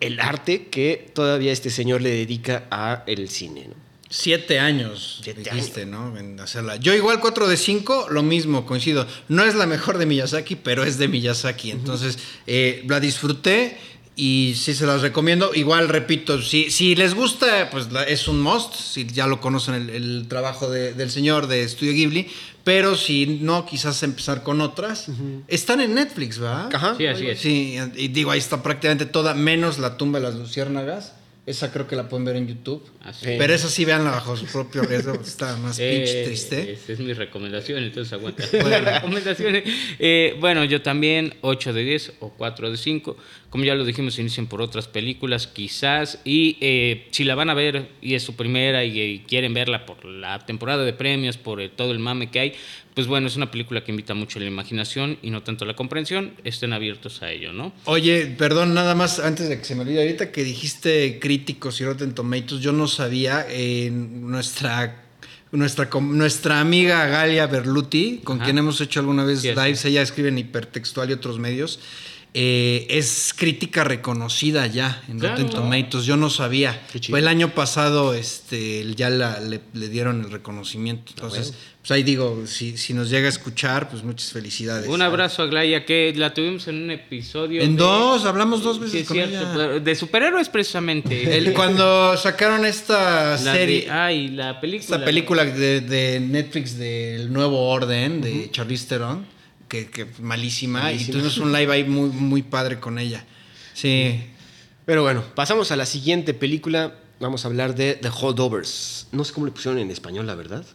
el 0.00 0.20
arte 0.20 0.66
que 0.66 1.10
todavía 1.14 1.52
este 1.52 1.70
señor 1.70 2.02
le 2.02 2.10
dedica 2.10 2.64
a 2.70 3.02
el 3.06 3.28
cine. 3.30 3.68
¿no? 3.68 3.74
Siete 4.12 4.58
años, 4.58 5.20
Siete 5.22 5.42
dijiste, 5.42 5.86
¿no? 5.86 6.16
En 6.18 6.38
hacerla. 6.40 6.74
Yo 6.76 6.92
igual 6.94 7.20
4 7.20 7.46
de 7.46 7.56
5, 7.56 8.08
lo 8.10 8.24
mismo, 8.24 8.66
coincido. 8.66 9.06
No 9.28 9.44
es 9.44 9.54
la 9.54 9.66
mejor 9.66 9.98
de 9.98 10.06
Miyazaki, 10.06 10.56
pero 10.56 10.82
es 10.82 10.98
de 10.98 11.06
Miyazaki. 11.06 11.70
Entonces, 11.70 12.18
eh, 12.48 12.84
la 12.88 12.98
disfruté 12.98 13.78
y 14.16 14.54
sí 14.56 14.74
se 14.74 14.84
las 14.84 15.02
recomiendo. 15.02 15.54
Igual, 15.54 15.88
repito, 15.88 16.42
si, 16.42 16.72
si 16.72 16.96
les 16.96 17.14
gusta, 17.14 17.70
pues 17.70 17.92
la- 17.92 18.02
es 18.02 18.26
un 18.26 18.40
must. 18.40 18.74
Si 18.74 19.06
ya 19.06 19.28
lo 19.28 19.40
conocen 19.40 19.74
el, 19.76 19.90
el 19.90 20.26
trabajo 20.28 20.68
de- 20.68 20.92
del 20.92 21.12
señor 21.12 21.46
de 21.46 21.66
Studio 21.68 21.92
Ghibli. 21.92 22.26
Pero 22.64 22.96
si 22.96 23.26
no, 23.26 23.64
quizás 23.64 24.02
empezar 24.02 24.42
con 24.42 24.60
otras. 24.60 25.06
Están 25.46 25.80
en 25.80 25.94
Netflix, 25.94 26.38
¿verdad? 26.40 26.68
Ajá. 26.74 26.94
Sí, 26.98 27.06
así 27.06 27.26
es. 27.28 27.40
Sí, 27.40 27.76
y 27.96 28.08
digo, 28.08 28.32
ahí 28.32 28.40
está 28.40 28.60
prácticamente 28.60 29.06
toda, 29.06 29.34
menos 29.34 29.78
la 29.78 29.96
tumba 29.96 30.18
de 30.18 30.26
las 30.26 30.34
luciérnagas. 30.34 31.12
Esa 31.46 31.72
creo 31.72 31.86
que 31.88 31.96
la 31.96 32.08
pueden 32.08 32.24
ver 32.24 32.36
en 32.36 32.46
YouTube. 32.46 32.86
Así. 33.02 33.24
Pero 33.38 33.52
esa 33.54 33.68
sí 33.68 33.84
veanla 33.84 34.10
bajo 34.10 34.36
su 34.36 34.44
propio 34.46 34.82
riesgo. 34.82 35.14
Está 35.14 35.56
más 35.56 35.78
pinche 35.78 36.22
Eh, 36.22 36.24
triste. 36.26 36.72
Esa 36.72 36.92
es 36.92 37.00
mi 37.00 37.12
recomendación, 37.12 37.82
entonces 37.82 38.12
aguanta. 38.12 38.44
Recomendaciones. 38.52 39.64
Eh, 39.98 40.36
bueno, 40.38 40.64
yo 40.64 40.82
también 40.82 41.34
8 41.40 41.72
de 41.72 41.82
10 41.82 42.12
o 42.20 42.30
4 42.36 42.70
de 42.70 42.76
5. 42.76 43.16
Como 43.48 43.64
ya 43.64 43.74
lo 43.74 43.84
dijimos, 43.84 44.18
inicien 44.18 44.46
por 44.46 44.60
otras 44.62 44.86
películas 44.86 45.46
quizás. 45.46 46.20
Y 46.24 46.56
eh, 46.60 47.08
si 47.10 47.24
la 47.24 47.34
van 47.34 47.50
a 47.50 47.54
ver 47.54 47.88
y 48.02 48.14
es 48.14 48.22
su 48.22 48.36
primera 48.36 48.84
y, 48.84 49.00
y 49.00 49.18
quieren 49.20 49.54
verla 49.54 49.86
por 49.86 50.04
la 50.04 50.38
temporada 50.46 50.84
de 50.84 50.92
premios, 50.92 51.36
por 51.38 51.60
el- 51.60 51.70
todo 51.70 51.90
el 51.90 51.98
mame 51.98 52.30
que 52.30 52.38
hay, 52.40 52.52
pues 53.00 53.08
bueno, 53.08 53.28
es 53.28 53.36
una 53.36 53.50
película 53.50 53.82
que 53.82 53.92
invita 53.92 54.12
mucho 54.12 54.38
a 54.38 54.42
la 54.42 54.48
imaginación 54.48 55.16
y 55.22 55.30
no 55.30 55.42
tanto 55.42 55.64
a 55.64 55.66
la 55.66 55.74
comprensión. 55.74 56.34
Estén 56.44 56.74
abiertos 56.74 57.22
a 57.22 57.30
ello, 57.30 57.50
¿no? 57.50 57.72
Oye, 57.86 58.26
perdón, 58.26 58.74
nada 58.74 58.94
más 58.94 59.20
antes 59.20 59.48
de 59.48 59.56
que 59.56 59.64
se 59.64 59.74
me 59.74 59.84
olvide, 59.84 60.02
ahorita 60.02 60.30
que 60.30 60.44
dijiste 60.44 61.18
críticos 61.18 61.80
y 61.80 61.86
Rotten 61.86 62.14
Tomatoes, 62.14 62.60
yo 62.60 62.72
no 62.72 62.86
sabía, 62.86 63.46
eh, 63.48 63.88
nuestra, 63.90 65.02
nuestra, 65.50 65.88
nuestra 65.98 66.60
amiga 66.60 67.06
Galia 67.06 67.46
Berluti, 67.46 68.20
con 68.22 68.36
Ajá. 68.36 68.44
quien 68.44 68.58
hemos 68.58 68.78
hecho 68.82 69.00
alguna 69.00 69.24
vez 69.24 69.40
Sí, 69.40 69.48
lives, 69.48 69.82
ella 69.86 70.02
escribe 70.02 70.28
en 70.28 70.36
hipertextual 70.36 71.08
y 71.08 71.14
otros 71.14 71.38
medios, 71.38 71.80
eh, 72.32 72.86
es 72.90 73.34
crítica 73.36 73.82
reconocida 73.82 74.66
ya 74.68 75.02
en 75.08 75.18
Claro. 75.18 75.36
Rotten 75.36 75.50
Tomatoes, 75.50 76.04
yo 76.06 76.16
no 76.16 76.30
sabía. 76.30 76.80
El 77.08 77.26
año 77.28 77.54
pasado, 77.54 78.14
este, 78.14 78.86
ya 78.94 79.10
la- 79.10 79.40
le, 79.40 79.60
le 79.74 79.88
dieron 79.88 80.20
el 80.24 80.30
reconocimiento. 80.30 81.12
Entonces, 81.14 81.54
pues 81.80 81.90
ahí 81.90 82.02
digo, 82.04 82.44
si, 82.46 82.76
si 82.76 82.94
nos 82.94 83.10
llega 83.10 83.26
a 83.26 83.30
escuchar, 83.30 83.88
pues 83.90 84.04
muchas 84.04 84.30
felicidades. 84.32 84.86
Un 84.88 85.02
abrazo 85.02 85.42
a 85.42 85.46
Glaya, 85.46 85.84
que 85.84 86.12
la 86.14 86.32
tuvimos 86.32 86.68
en 86.68 86.82
un 86.84 86.90
episodio. 86.92 87.62
En 87.62 87.74
de- 87.74 87.82
dos, 87.82 88.24
hablamos 88.24 88.62
dos 88.62 88.78
veces 88.78 89.02
es 89.02 89.08
con 89.08 89.16
cierto, 89.16 89.64
ella. 89.72 89.80
de 89.80 89.94
superhéroes 89.96 90.48
precisamente. 90.48 91.36
El- 91.36 91.52
cuando 91.52 92.16
sacaron 92.16 92.64
esta 92.64 93.30
La 93.42 93.52
serie, 93.54 93.82
de- 93.86 93.90
ay, 93.90 94.28
la 94.28 94.60
película. 94.60 94.96
esta 94.96 95.04
película 95.04 95.44
de, 95.44 95.80
de 95.80 96.20
Netflix 96.20 96.78
del 96.78 97.32
Nuevo 97.32 97.68
Orden 97.70 98.20
de 98.20 98.50
Charlize 98.52 98.86
Theron, 98.86 99.26
que, 99.70 99.88
que 99.88 100.06
malísima, 100.20 100.82
Malísima. 100.82 101.08
y 101.08 101.12
tuvimos 101.12 101.38
un 101.38 101.52
live 101.52 101.72
ahí 101.72 101.84
muy, 101.84 102.10
muy 102.10 102.42
padre 102.42 102.78
con 102.78 102.98
ella. 102.98 103.24
Sí. 103.72 104.20
Pero 104.84 105.02
bueno, 105.02 105.24
pasamos 105.34 105.70
a 105.70 105.76
la 105.76 105.86
siguiente 105.86 106.34
película. 106.34 106.94
Vamos 107.20 107.44
a 107.44 107.48
hablar 107.48 107.74
de 107.74 107.94
The 107.94 108.10
Holdovers. 108.20 109.06
No 109.12 109.24
sé 109.24 109.32
cómo 109.32 109.46
le 109.46 109.52
pusieron 109.52 109.78
en 109.78 109.90
español, 109.90 110.26
la 110.26 110.34
verdad. 110.34 110.66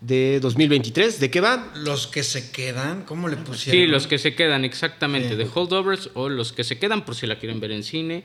De 0.00 0.40
2023. 0.40 1.20
¿De 1.20 1.30
qué 1.30 1.40
va? 1.40 1.72
Los 1.74 2.06
que 2.06 2.22
se 2.22 2.50
quedan, 2.50 3.02
¿cómo 3.02 3.28
le 3.28 3.36
pusieron? 3.36 3.82
Sí, 3.82 3.86
los 3.90 4.06
que 4.06 4.18
se 4.18 4.34
quedan, 4.34 4.64
exactamente. 4.64 5.30
Sí. 5.30 5.36
De 5.36 5.48
holdovers 5.52 6.10
o 6.14 6.28
los 6.28 6.52
que 6.52 6.64
se 6.64 6.78
quedan 6.78 7.04
por 7.04 7.16
si 7.16 7.26
la 7.26 7.38
quieren 7.38 7.60
ver 7.60 7.72
en 7.72 7.82
cine. 7.82 8.22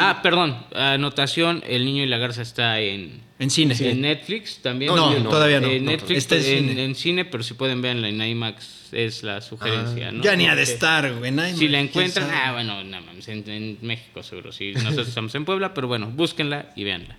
Ah, 0.00 0.20
perdón, 0.22 0.56
anotación, 0.74 1.62
El 1.66 1.84
Niño 1.84 2.02
y 2.04 2.06
la 2.06 2.18
Garza 2.18 2.42
está 2.42 2.80
en, 2.80 3.20
En 3.38 3.50
cine. 3.50 3.74
en 3.78 4.00
Netflix 4.00 4.58
también. 4.62 4.94
No, 4.94 5.14
En- 5.16 5.24
todavía 5.24 5.60
no, 5.60 5.68
En 5.68 5.84
no, 5.84 5.90
Netflix, 5.92 6.18
está 6.18 6.36
en 6.36 6.42
en, 6.44 6.68
cine. 6.68 6.84
en 6.84 6.94
cine, 6.94 7.24
pero 7.24 7.42
si 7.42 7.54
pueden 7.54 7.82
verla 7.82 8.08
en 8.08 8.20
IMAX 8.22 8.88
es 8.92 9.22
la 9.22 9.40
sugerencia, 9.40 10.10
¿no? 10.10 10.22
Ya 10.22 10.34
ni 10.36 10.46
ha 10.48 10.54
de 10.56 10.62
estar, 10.62 11.12
güey. 11.14 11.30
nadie 11.30 11.54
Si 11.54 11.68
la 11.68 11.80
encuentran, 11.80 12.28
ah, 12.32 12.52
bueno, 12.52 12.82
no 12.82 12.98
en, 13.26 13.48
en 13.50 13.78
México 13.82 14.22
seguro, 14.22 14.50
sí. 14.52 14.72
Nosotros 14.74 15.08
estamos 15.08 15.34
en 15.34 15.44
Puebla, 15.44 15.72
pero 15.74 15.86
bueno, 15.88 16.10
búsquenla 16.10 16.70
y 16.74 16.84
véanla. 16.84 17.16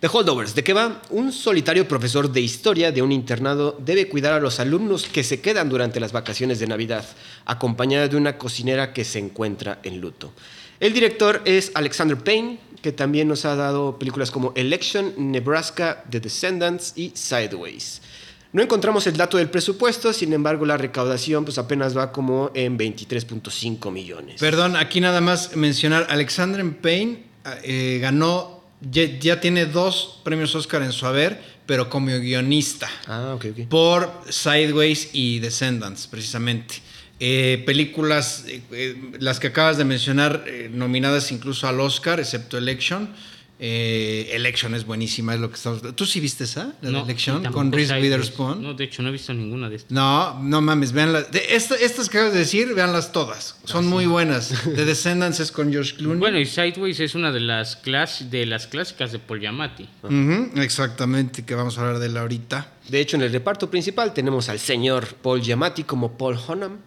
The 0.00 0.08
Holdovers. 0.12 0.54
¿De 0.54 0.62
qué 0.62 0.74
va? 0.74 1.00
Un 1.10 1.32
solitario 1.32 1.88
profesor 1.88 2.30
de 2.30 2.42
historia 2.42 2.92
de 2.92 3.00
un 3.00 3.10
internado 3.10 3.78
debe 3.80 4.06
cuidar 4.08 4.34
a 4.34 4.40
los 4.40 4.60
alumnos 4.60 5.04
que 5.06 5.22
se 5.24 5.40
quedan 5.40 5.70
durante 5.70 5.98
las 5.98 6.12
vacaciones 6.12 6.58
de 6.58 6.66
Navidad, 6.66 7.06
acompañada 7.46 8.08
de 8.08 8.16
una 8.16 8.36
cocinera 8.36 8.92
que 8.92 9.04
se 9.04 9.18
encuentra 9.18 9.78
en 9.82 10.00
luto. 10.02 10.34
El 10.80 10.92
director 10.92 11.40
es 11.44 11.70
Alexander 11.74 12.18
Payne, 12.18 12.58
que 12.82 12.92
también 12.92 13.28
nos 13.28 13.44
ha 13.44 13.54
dado 13.56 13.98
películas 13.98 14.30
como 14.30 14.52
Election, 14.56 15.14
Nebraska, 15.16 16.04
The 16.10 16.20
Descendants 16.20 16.92
y 16.96 17.12
Sideways. 17.14 18.02
No 18.52 18.62
encontramos 18.62 19.06
el 19.06 19.16
dato 19.16 19.38
del 19.38 19.50
presupuesto, 19.50 20.12
sin 20.12 20.32
embargo 20.32 20.64
la 20.64 20.76
recaudación 20.76 21.44
pues 21.44 21.58
apenas 21.58 21.96
va 21.96 22.12
como 22.12 22.50
en 22.54 22.78
23.5 22.78 23.90
millones. 23.90 24.40
Perdón, 24.40 24.76
aquí 24.76 25.00
nada 25.00 25.20
más 25.20 25.56
mencionar, 25.56 26.06
Alexander 26.08 26.64
Payne 26.76 27.24
eh, 27.62 27.98
ganó, 28.00 28.62
ya, 28.80 29.04
ya 29.18 29.40
tiene 29.40 29.66
dos 29.66 30.20
premios 30.22 30.54
Oscar 30.54 30.82
en 30.82 30.92
su 30.92 31.06
haber, 31.06 31.40
pero 31.66 31.88
como 31.88 32.06
guionista. 32.06 32.88
ah, 33.06 33.32
ok, 33.34 33.46
ok. 33.50 33.68
por 33.68 34.12
Sideways 34.28 35.10
y 35.12 35.38
Descendants, 35.40 36.06
precisamente. 36.06 36.76
Eh, 37.20 37.62
películas, 37.64 38.44
eh, 38.48 38.60
eh, 38.72 38.96
las 39.20 39.38
que 39.38 39.48
acabas 39.48 39.78
de 39.78 39.84
mencionar, 39.84 40.44
eh, 40.46 40.68
nominadas 40.72 41.30
incluso 41.30 41.68
al 41.68 41.80
Oscar, 41.80 42.18
excepto 42.18 42.58
Election. 42.58 43.08
Eh, 43.60 44.30
Election 44.32 44.74
es 44.74 44.84
buenísima, 44.84 45.32
es 45.34 45.40
lo 45.40 45.48
que 45.48 45.54
estamos. 45.54 45.80
¿Tú 45.94 46.06
sí 46.06 46.18
viste 46.18 46.42
esa? 46.44 46.74
La 46.82 46.90
de 46.90 47.00
Election 47.00 47.44
con 47.52 47.70
Reese. 47.70 48.00
Witherspoon. 48.00 48.60
No, 48.62 48.74
de 48.74 48.84
hecho, 48.84 49.00
no 49.02 49.10
he 49.10 49.12
visto 49.12 49.32
ninguna 49.32 49.68
de 49.70 49.76
estas. 49.76 49.92
No, 49.92 50.40
no 50.42 50.60
mames, 50.60 50.90
veanlas. 50.92 51.28
Esta- 51.48 51.76
estas 51.76 52.08
que 52.08 52.18
acabas 52.18 52.32
de 52.34 52.40
decir, 52.40 52.74
véanlas 52.74 53.12
todas. 53.12 53.56
Son 53.64 53.86
muy 53.86 54.06
buenas. 54.06 54.48
The 54.74 54.84
Descendants 54.84 55.38
es 55.38 55.52
con 55.52 55.70
George 55.70 55.94
Clooney. 55.96 56.18
Bueno, 56.18 56.40
y 56.40 56.46
Sideways 56.46 56.98
es 56.98 57.14
una 57.14 57.30
de 57.30 57.40
las, 57.40 57.76
clas 57.76 58.28
de 58.30 58.44
las 58.44 58.66
clásicas 58.66 59.12
de 59.12 59.20
Paul 59.20 59.40
Giamatti. 59.40 59.88
Ujú, 60.02 60.50
exactamente, 60.60 61.44
que 61.44 61.54
vamos 61.54 61.78
a 61.78 61.82
hablar 61.82 62.00
de 62.00 62.08
la 62.08 62.22
ahorita. 62.22 62.72
De 62.88 63.00
hecho, 63.00 63.16
en 63.16 63.22
el 63.22 63.32
reparto 63.32 63.70
principal 63.70 64.12
tenemos 64.12 64.48
al 64.48 64.58
señor 64.58 65.06
Paul 65.22 65.40
Giamatti 65.40 65.84
como 65.84 66.18
Paul 66.18 66.36
Hunnam. 66.48 66.78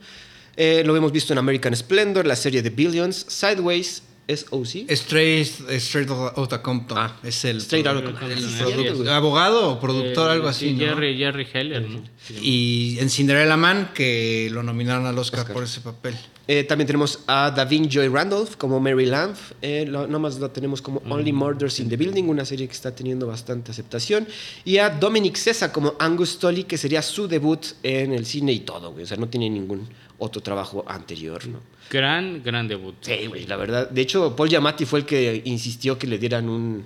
Eh, 0.59 0.84
lo 0.86 0.95
hemos 0.97 1.11
visto 1.11 1.34
en 1.34 1.39
American 1.39 1.76
Splendor, 1.76 2.26
la 2.26 2.36
serie 2.36 2.61
de 2.63 2.72
Billions, 2.72 3.26
Sideways, 3.30 4.01
SOC. 4.28 4.86
Straight, 4.89 5.47
Straight 5.80 6.09
Outta 6.09 6.61
Compton. 6.61 6.97
Ah, 6.97 7.15
es 7.23 7.45
el, 7.45 7.57
Straight 7.57 7.88
Outta 7.88 8.13
Compton. 8.13 9.07
abogado 9.09 9.71
o 9.71 9.80
productor, 9.80 10.30
Eh, 10.30 10.34
algo 10.34 10.47
así. 10.47 10.69
sí, 10.69 10.73
¿no? 10.73 10.80
Jerry, 10.86 11.17
Jerry 11.17 11.47
Heller, 11.53 11.82
¿no? 11.89 12.01
Y 12.41 12.97
en 12.99 13.09
Cinderella 13.09 13.55
Man, 13.57 13.91
que 13.93 14.49
lo 14.51 14.63
nominaron 14.63 15.05
al 15.05 15.17
Oscar, 15.17 15.51
por 15.53 15.63
ese 15.63 15.80
papel. 15.82 16.15
Eh, 16.49 16.63
también 16.63 16.88
tenemos 16.88 17.19
a 17.28 17.51
Davin 17.51 17.89
Joy 17.89 18.07
Randolph 18.07 18.55
como 18.57 18.80
Mary 18.80 19.05
Lamb. 19.05 19.36
Eh, 19.61 19.86
lo- 19.88 20.07
nomás 20.07 20.39
lo 20.39 20.49
tenemos 20.51 20.82
como 20.82 21.01
Only 21.09 21.34
Murders 21.34 21.80
in 21.82 21.89
the 21.89 21.97
Building, 21.97 22.23
una 22.23 22.45
serie 22.45 22.67
que 22.67 22.73
está 22.73 22.95
teniendo 22.95 23.28
bastante 23.28 23.71
aceptación. 23.71 24.25
Y 24.63 24.78
a 24.78 24.89
Dominic 24.89 25.36
Cesa 25.36 25.73
como 25.73 25.95
Angus 25.99 26.39
Tully, 26.39 26.63
que 26.63 26.78
sería 26.78 27.01
su 27.01 27.28
debut 27.28 27.65
en 27.84 28.13
el 28.13 28.25
cine 28.25 28.53
y 28.53 28.59
todo, 28.61 28.91
güey. 28.91 29.03
O 29.03 29.07
sea, 29.07 29.17
no 29.17 29.28
tiene 29.28 29.49
ningún 29.49 29.89
otro 30.20 30.41
trabajo 30.41 30.84
anterior, 30.88 31.47
¿no? 31.47 31.59
Gran, 31.89 32.41
gran 32.43 32.68
debut. 32.68 32.95
Sí, 33.01 33.28
güey, 33.28 33.45
la 33.45 33.55
verdad. 33.55 33.89
De 33.89 34.01
hecho, 34.01 34.36
Paul 34.36 34.49
Giamatti 34.49 34.86
fue 34.86 34.99
el 34.99 35.05
que 35.05 35.41
insistió 35.45 35.97
que 35.97 36.07
le 36.07 36.18
dieran 36.18 36.49
un, 36.49 36.86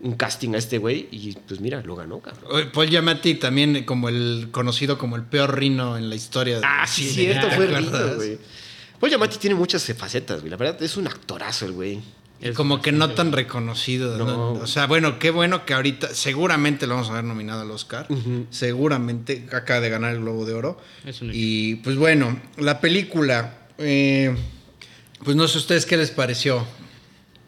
un 0.00 0.14
casting 0.14 0.54
a 0.54 0.58
este 0.58 0.78
güey 0.78 1.08
y 1.10 1.32
pues 1.46 1.60
mira, 1.60 1.82
lo 1.82 1.96
ganó, 1.96 2.20
cabrón. 2.20 2.70
Paul 2.72 2.88
Giamatti 2.88 3.34
también 3.34 3.84
como 3.84 4.08
el 4.08 4.48
conocido 4.50 4.96
como 4.96 5.16
el 5.16 5.24
peor 5.24 5.58
rino 5.58 5.98
en 5.98 6.08
la 6.08 6.14
historia. 6.14 6.60
Ah, 6.62 6.86
sí, 6.86 7.08
cierto, 7.08 7.48
¿te 7.48 7.56
fue 7.56 7.66
rico, 7.66 7.98
güey. 8.16 8.38
Paul 9.00 9.10
Giamatti 9.10 9.38
tiene 9.38 9.56
muchas 9.56 9.84
facetas, 9.96 10.40
güey. 10.40 10.50
La 10.50 10.56
verdad, 10.56 10.82
es 10.82 10.96
un 10.96 11.06
actorazo 11.06 11.66
el 11.66 11.72
güey. 11.72 12.00
Y 12.40 12.52
como 12.52 12.80
que 12.80 12.92
no 12.92 13.10
tan 13.10 13.32
reconocido. 13.32 14.16
¿no? 14.16 14.24
No. 14.26 14.52
O 14.52 14.66
sea, 14.66 14.86
bueno, 14.86 15.18
qué 15.18 15.30
bueno 15.30 15.66
que 15.66 15.74
ahorita 15.74 16.14
seguramente 16.14 16.86
lo 16.86 16.94
vamos 16.94 17.10
a 17.10 17.14
ver 17.14 17.24
nominado 17.24 17.62
al 17.62 17.70
Oscar. 17.70 18.06
Seguramente 18.50 19.46
acaba 19.52 19.80
de 19.80 19.90
ganar 19.90 20.14
el 20.14 20.20
Globo 20.20 20.44
de 20.44 20.54
Oro. 20.54 20.80
Es 21.04 21.20
un. 21.20 21.30
Y 21.32 21.76
pues 21.76 21.96
bueno, 21.96 22.40
la 22.56 22.80
película, 22.80 23.58
eh, 23.78 24.36
pues 25.24 25.36
no 25.36 25.48
sé 25.48 25.58
ustedes 25.58 25.84
qué 25.84 25.96
les 25.96 26.10
pareció. 26.10 26.64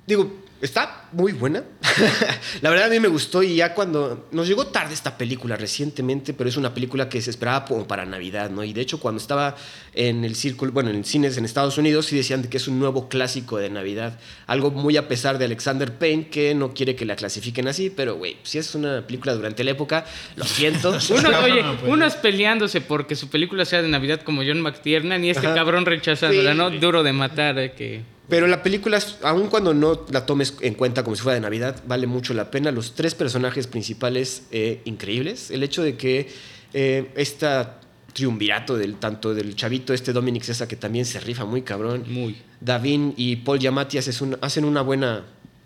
Digo, 0.07 0.45
está 0.61 1.09
muy 1.13 1.33
buena. 1.33 1.65
la 2.63 2.71
verdad 2.71 2.87
a 2.87 2.91
mí 2.91 3.01
me 3.01 3.09
gustó 3.09 3.43
y 3.43 3.57
ya 3.57 3.75
cuando 3.75 4.29
nos 4.33 4.47
llegó 4.47 4.67
tarde 4.69 4.95
esta 4.95 5.17
película 5.19 5.57
recientemente, 5.57 6.33
pero 6.35 6.49
es 6.49 6.57
una 6.57 6.73
película 6.75 7.09
que 7.09 7.21
se 7.21 7.31
esperaba 7.31 7.65
como 7.65 7.87
para 7.87 8.05
Navidad, 8.07 8.51
¿no? 8.51 8.63
Y 8.65 8.73
de 8.73 8.81
hecho 8.81 9.01
cuando 9.01 9.21
estaba 9.21 9.57
en 9.95 10.25
el 10.25 10.35
círculo, 10.37 10.73
bueno, 10.73 10.91
en 10.91 11.05
cines 11.05 11.37
en 11.37 11.45
Estados 11.45 11.79
Unidos 11.79 12.07
sí 12.07 12.17
decían 12.17 12.43
que 12.45 12.57
es 12.57 12.69
un 12.69 12.79
nuevo 12.79 13.09
clásico 13.09 13.59
de 13.59 13.71
Navidad, 13.71 14.19
algo 14.47 14.71
muy 14.71 14.97
a 14.97 15.09
pesar 15.09 15.39
de 15.39 15.47
Alexander 15.47 15.93
Payne 15.99 16.29
que 16.29 16.55
no 16.55 16.75
quiere 16.75 16.95
que 16.95 17.05
la 17.05 17.17
clasifiquen 17.17 17.69
así, 17.69 17.91
pero 17.91 18.17
güey, 18.17 18.37
si 18.43 18.59
es 18.59 18.75
una 18.75 19.07
película 19.07 19.35
durante 19.35 19.65
la 19.65 19.73
época, 19.73 20.05
lo 20.37 20.45
siento. 20.45 20.91
Uno, 21.11 21.29
oye, 21.45 21.63
No, 21.63 21.77
pues. 21.77 21.93
unos 21.93 22.15
peleándose 22.17 22.81
porque 22.81 23.17
su 23.17 23.29
película 23.29 23.65
sea 23.65 23.83
de 23.83 23.89
Navidad 23.89 24.21
como 24.23 24.43
John 24.43 24.61
McTiernan 24.61 25.25
y 25.25 25.31
este 25.31 25.47
Ajá. 25.47 25.57
cabrón 25.57 25.87
rechazándola, 25.87 26.53
Sí, 26.53 26.59
¿no? 26.59 26.71
Duro 26.71 27.03
de 27.03 27.13
matar, 27.13 27.59
eh, 27.59 27.73
que... 27.73 28.03
Pero 28.29 28.47
la 28.47 28.63
película, 28.63 29.01
aun 29.25 29.49
cuando 29.49 29.75
no 29.75 30.07
la 30.11 30.25
tomes 30.25 30.55
en 30.61 30.75
cuenta 30.75 31.00
como 31.03 31.17
si 31.17 31.23
fuera 31.23 31.35
de 31.35 31.41
Navidad, 31.41 31.83
vale 31.87 32.07
mucho 32.07 32.35
la 32.35 32.51
pena. 32.51 32.71
Los 32.71 32.95
tres 32.95 33.15
personajes 33.15 33.67
principales 33.67 34.45
eh, 34.51 34.83
increíbles. 34.85 35.51
El 35.51 35.63
hecho 35.63 35.83
de 35.83 35.97
que 35.97 36.29
eh, 36.73 37.11
esta 37.17 37.81
triunvirato 38.13 38.77
del 38.77 38.97
tanto 38.97 39.35
del 39.35 39.55
chavito 39.55 39.95
este 39.95 40.13
Dominic 40.13 40.43
Cesa 40.43 40.67
que 40.67 40.77
también 40.77 41.05
se 41.05 41.21
rifa 41.21 41.45
muy 41.45 41.63
cabrón. 41.63 42.05
Muy. 42.09 42.37
Davin 42.61 43.15
y 43.17 43.37
Paul 43.37 43.59
Giamatti 43.59 43.99
hacen 43.99 44.29
una, 44.29 44.39
hacen 44.41 44.65
una 44.65 44.83
buena 44.83 45.25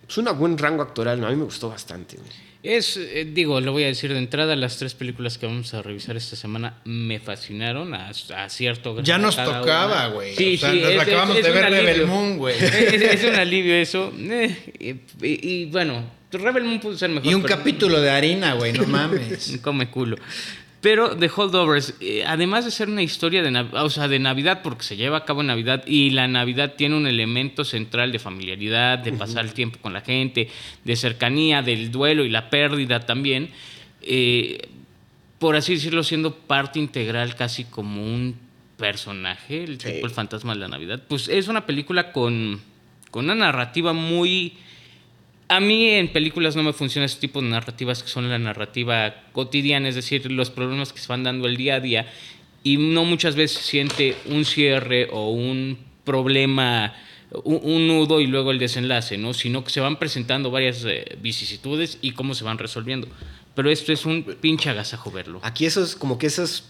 Es 0.08 0.18
un 0.18 0.28
buen 0.38 0.58
rango 0.58 0.82
actoral, 0.82 1.24
a 1.24 1.30
mí 1.30 1.36
me 1.36 1.44
gustó 1.44 1.70
bastante. 1.70 2.16
güey. 2.16 2.53
Es, 2.64 2.96
eh, 2.96 3.26
digo, 3.30 3.60
lo 3.60 3.72
voy 3.72 3.82
a 3.84 3.88
decir 3.88 4.10
de 4.10 4.18
entrada, 4.18 4.56
las 4.56 4.78
tres 4.78 4.94
películas 4.94 5.36
que 5.36 5.44
vamos 5.44 5.74
a 5.74 5.82
revisar 5.82 6.16
esta 6.16 6.34
semana 6.34 6.78
me 6.86 7.20
fascinaron 7.20 7.92
a, 7.94 8.08
a 8.08 8.48
cierto 8.48 8.94
grado. 8.94 9.06
Ya 9.06 9.18
nos 9.18 9.36
tocaba, 9.36 10.06
güey. 10.08 10.34
Sí, 10.34 10.54
O 10.54 10.58
sea, 10.58 10.70
sí, 10.72 10.80
nos 10.80 10.90
es- 10.92 11.00
acabamos 11.00 11.36
es- 11.36 11.44
de 11.44 11.50
ver 11.50 11.70
Rebel. 11.70 12.06
Moon, 12.06 12.38
güey. 12.38 12.56
Es, 12.60 13.22
un 13.24 13.34
alivio 13.34 13.74
eso. 13.74 14.10
Eh, 14.18 14.56
y, 14.80 14.88
y- 15.26 15.40
y 15.62 15.64
bueno, 15.66 16.04
Rebel 16.32 16.64
Moon 16.64 16.80
pudo 16.80 16.96
ser 16.96 17.10
mejor. 17.10 17.30
Y 17.30 17.34
un 17.34 17.42
pero- 17.42 17.54
capítulo 17.58 18.00
de 18.00 18.10
harina, 18.10 18.54
güey, 18.54 18.72
no 18.72 18.84
mames. 18.86 19.58
Come 19.62 19.90
culo. 19.90 20.16
Pero 20.84 21.16
The 21.16 21.30
Holdovers, 21.34 21.94
eh, 22.02 22.24
además 22.26 22.66
de 22.66 22.70
ser 22.70 22.90
una 22.90 23.02
historia 23.02 23.42
de, 23.42 23.58
o 23.58 23.88
sea, 23.88 24.06
de 24.06 24.18
Navidad, 24.18 24.60
porque 24.62 24.82
se 24.82 24.98
lleva 24.98 25.16
a 25.16 25.24
cabo 25.24 25.40
en 25.40 25.46
Navidad, 25.46 25.82
y 25.86 26.10
la 26.10 26.28
Navidad 26.28 26.74
tiene 26.76 26.94
un 26.94 27.06
elemento 27.06 27.64
central 27.64 28.12
de 28.12 28.18
familiaridad, 28.18 28.98
de 28.98 29.14
pasar 29.14 29.46
el 29.46 29.54
tiempo 29.54 29.78
con 29.80 29.94
la 29.94 30.02
gente, 30.02 30.50
de 30.84 30.96
cercanía, 30.96 31.62
del 31.62 31.90
duelo 31.90 32.22
y 32.26 32.28
la 32.28 32.50
pérdida 32.50 33.00
también, 33.00 33.48
eh, 34.02 34.68
por 35.38 35.56
así 35.56 35.72
decirlo, 35.72 36.02
siendo 36.02 36.34
parte 36.34 36.80
integral 36.80 37.34
casi 37.34 37.64
como 37.64 38.04
un 38.04 38.36
personaje, 38.76 39.64
el, 39.64 39.80
Sí. 39.80 39.90
tipo 39.90 40.06
el 40.06 40.12
fantasma 40.12 40.52
de 40.52 40.60
la 40.60 40.68
Navidad, 40.68 41.02
pues 41.08 41.28
es 41.28 41.48
una 41.48 41.64
película 41.64 42.12
con, 42.12 42.60
con 43.10 43.24
una 43.24 43.34
narrativa 43.34 43.94
muy... 43.94 44.58
A 45.48 45.60
mí 45.60 45.90
en 45.90 46.08
películas 46.08 46.56
no 46.56 46.62
me 46.62 46.72
funciona 46.72 47.04
ese 47.04 47.20
tipo 47.20 47.42
de 47.42 47.48
narrativas 47.48 48.02
que 48.02 48.08
son 48.08 48.28
la 48.30 48.38
narrativa 48.38 49.14
cotidiana, 49.32 49.88
es 49.88 49.94
decir, 49.94 50.30
los 50.32 50.50
problemas 50.50 50.92
que 50.92 50.98
se 50.98 51.08
van 51.08 51.22
dando 51.22 51.46
el 51.46 51.56
día 51.56 51.76
a 51.76 51.80
día 51.80 52.06
y 52.62 52.78
no 52.78 53.04
muchas 53.04 53.36
veces 53.36 53.58
se 53.58 53.64
siente 53.64 54.16
un 54.24 54.44
cierre 54.46 55.08
o 55.12 55.30
un 55.30 55.78
problema, 56.04 56.94
un, 57.44 57.60
un 57.62 57.86
nudo 57.86 58.20
y 58.20 58.26
luego 58.26 58.50
el 58.50 58.58
desenlace, 58.58 59.18
¿no? 59.18 59.34
Sino 59.34 59.62
que 59.62 59.70
se 59.70 59.80
van 59.80 59.98
presentando 59.98 60.50
varias 60.50 60.82
eh, 60.86 61.18
vicisitudes 61.20 61.98
y 62.00 62.12
cómo 62.12 62.34
se 62.34 62.44
van 62.44 62.56
resolviendo. 62.56 63.06
Pero 63.54 63.70
esto 63.70 63.92
es 63.92 64.04
un 64.04 64.24
pinche 64.40 64.68
agasajo 64.70 65.10
verlo. 65.10 65.38
Aquí 65.42 65.64
esos, 65.66 65.94
como 65.94 66.18
que 66.18 66.26
esos, 66.26 66.64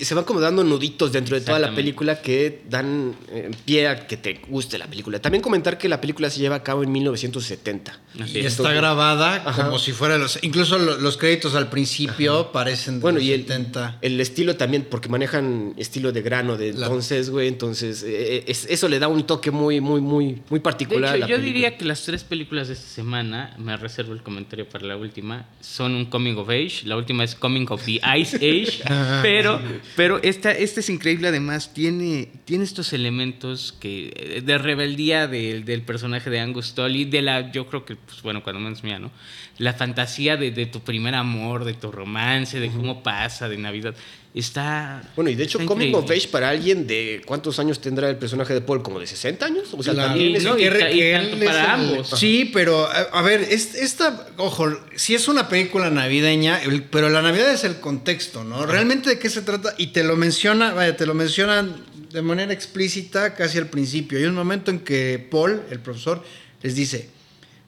se 0.00 0.14
van 0.14 0.24
como 0.24 0.40
dando 0.40 0.62
nuditos 0.64 1.10
dentro 1.12 1.34
de 1.38 1.44
toda 1.44 1.58
la 1.58 1.74
película 1.74 2.22
que 2.22 2.62
dan 2.70 3.14
eh, 3.30 3.50
pie 3.64 3.88
a 3.88 4.06
que 4.06 4.16
te 4.16 4.40
guste 4.48 4.78
la 4.78 4.86
película. 4.86 5.18
También 5.20 5.42
comentar 5.42 5.76
que 5.78 5.88
la 5.88 6.00
película 6.00 6.30
se 6.30 6.38
lleva 6.40 6.56
a 6.56 6.62
cabo 6.62 6.84
en 6.84 6.92
1970. 6.92 7.98
Así 8.20 8.38
Y 8.38 8.46
es. 8.46 8.46
está 8.58 8.72
grabada 8.72 9.42
Ajá. 9.44 9.64
como 9.66 9.78
si 9.78 9.92
fuera 9.92 10.16
los. 10.16 10.38
Incluso 10.42 10.78
lo- 10.78 10.96
los 10.98 11.16
créditos 11.16 11.54
al 11.54 11.68
principio 11.70 12.52
parecen 12.52 12.94
de 12.96 13.00
Bueno, 13.00 13.18
los 13.18 13.26
y 13.26 13.32
el, 13.32 13.42
70. 13.42 13.98
el 14.00 14.20
estilo 14.20 14.56
también, 14.56 14.86
porque 14.88 15.08
manejan 15.08 15.74
estilo 15.76 16.12
de 16.12 16.22
grano 16.22 16.56
de 16.56 16.68
entonces, 16.70 17.30
güey. 17.30 17.48
Entonces, 17.48 18.04
eh, 18.06 18.44
es- 18.46 18.66
eso 18.70 18.88
le 18.88 18.98
da 18.98 19.08
un 19.08 19.24
toque 19.26 19.50
muy, 19.50 19.80
muy, 19.80 20.00
muy, 20.00 20.40
muy 20.48 20.58
De 20.58 20.60
particular 20.60 21.16
hecho, 21.16 21.24
a 21.24 21.26
la 21.26 21.26
yo 21.26 21.36
película. 21.36 21.52
diría 21.52 21.76
que 21.78 21.84
las 21.84 22.02
tres 22.04 22.24
películas 22.24 22.68
de 22.68 22.74
esta 22.74 22.88
semana, 22.88 23.54
me 23.58 23.76
reservo 23.76 24.12
el 24.12 24.22
comentario 24.22 24.68
para 24.68 24.86
la 24.86 24.96
última, 24.96 25.46
son 25.60 25.94
un 25.94 26.06
coming 26.28 26.38
of 26.38 26.48
age. 26.50 26.82
La 26.84 26.96
última 26.96 27.24
es 27.24 27.34
Coming 27.34 27.66
of 27.70 27.84
the 27.84 28.00
Ice 28.18 28.36
Age. 28.36 28.82
pero 29.22 29.60
pero 29.96 30.20
esta, 30.22 30.52
esta 30.52 30.80
es 30.80 30.90
increíble 30.90 31.28
además. 31.28 31.72
Tiene, 31.72 32.28
tiene 32.44 32.64
estos 32.64 32.92
elementos 32.92 33.74
que 33.78 34.12
eh, 34.14 34.42
de 34.44 34.58
rebeldía 34.58 35.26
del, 35.26 35.64
del 35.64 35.82
personaje 35.82 36.30
de 36.30 36.40
Angus 36.40 36.74
Tully, 36.74 37.04
de 37.04 37.22
la, 37.22 37.50
yo 37.52 37.66
creo 37.66 37.84
que, 37.84 37.96
pues 37.96 38.22
bueno, 38.22 38.42
cuando 38.42 38.60
menos 38.60 38.82
mía, 38.84 38.98
¿no? 38.98 39.10
La 39.58 39.72
fantasía 39.72 40.36
de, 40.36 40.50
de 40.50 40.66
tu 40.66 40.80
primer 40.80 41.14
amor, 41.14 41.64
de 41.64 41.74
tu 41.74 41.90
romance, 41.90 42.60
de 42.60 42.68
cómo 42.68 43.02
pasa, 43.02 43.48
de 43.48 43.56
Navidad. 43.56 43.94
Está. 44.38 45.02
Bueno, 45.16 45.30
y 45.30 45.34
de 45.34 45.44
hecho, 45.44 45.58
Comic 45.66 45.94
of. 45.96 46.08
Age 46.10 46.28
para 46.28 46.48
alguien 46.50 46.86
de 46.86 47.22
cuántos 47.26 47.58
años 47.58 47.80
tendrá 47.80 48.08
el 48.08 48.16
personaje 48.16 48.54
de 48.54 48.60
Paul, 48.60 48.82
como 48.82 49.00
de 49.00 49.06
60 49.06 49.44
años. 49.46 49.68
O 49.72 49.82
sea, 49.82 49.94
Claro. 49.94 50.10
también 50.10 50.30
Y 50.30 50.36
es- 50.36 50.44
no, 50.44 50.56
y 50.56 50.62
Que 50.62 50.70
re- 50.70 50.78
ta- 50.78 50.90
y 50.92 50.98
que 51.00 51.12
tanto 51.12 51.36
él 51.36 51.42
es 51.42 51.48
para 51.48 51.64
el- 51.64 51.70
ambos. 51.70 52.10
Sí, 52.18 52.50
pero 52.52 52.86
a, 52.86 52.92
a 53.12 53.22
ver, 53.22 53.40
es- 53.42 53.74
esta, 53.74 54.28
ojo, 54.36 54.68
si 54.94 55.14
es 55.16 55.26
una 55.26 55.48
película 55.48 55.90
navideña, 55.90 56.62
el- 56.62 56.84
pero 56.84 57.08
la 57.10 57.20
Navidad 57.20 57.52
es 57.52 57.64
el 57.64 57.80
contexto, 57.80 58.44
¿no? 58.44 58.64
Realmente 58.64 59.10
de 59.10 59.18
qué 59.18 59.28
se 59.28 59.42
trata, 59.42 59.74
y 59.76 59.88
te 59.88 60.04
lo 60.04 60.16
menciona, 60.16 60.72
vaya, 60.72 60.96
te 60.96 61.04
lo 61.06 61.14
mencionan 61.14 61.84
de 62.12 62.22
manera 62.22 62.52
explícita 62.52 63.34
casi 63.34 63.58
al 63.58 63.66
principio. 63.66 64.18
Hay 64.18 64.24
un 64.24 64.34
momento 64.34 64.70
en 64.70 64.78
que 64.80 65.26
Paul, 65.30 65.62
el 65.70 65.80
profesor, 65.80 66.22
les 66.62 66.74
dice, 66.76 67.08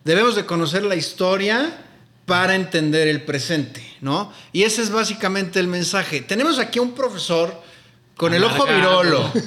debemos 0.04 0.36
de 0.36 0.46
conocer 0.46 0.84
la 0.84 0.94
historia 0.96 1.86
para 2.26 2.54
entender 2.54 3.08
el 3.08 3.22
presente, 3.22 3.82
¿no? 4.00 4.32
Y 4.52 4.62
ese 4.62 4.82
es 4.82 4.90
básicamente 4.90 5.58
el 5.58 5.66
mensaje. 5.66 6.20
Tenemos 6.20 6.58
aquí 6.58 6.78
a 6.78 6.82
un 6.82 6.92
profesor 6.92 7.60
con 8.16 8.34
el 8.34 8.44
ojo 8.44 8.66
virolo. 8.66 9.32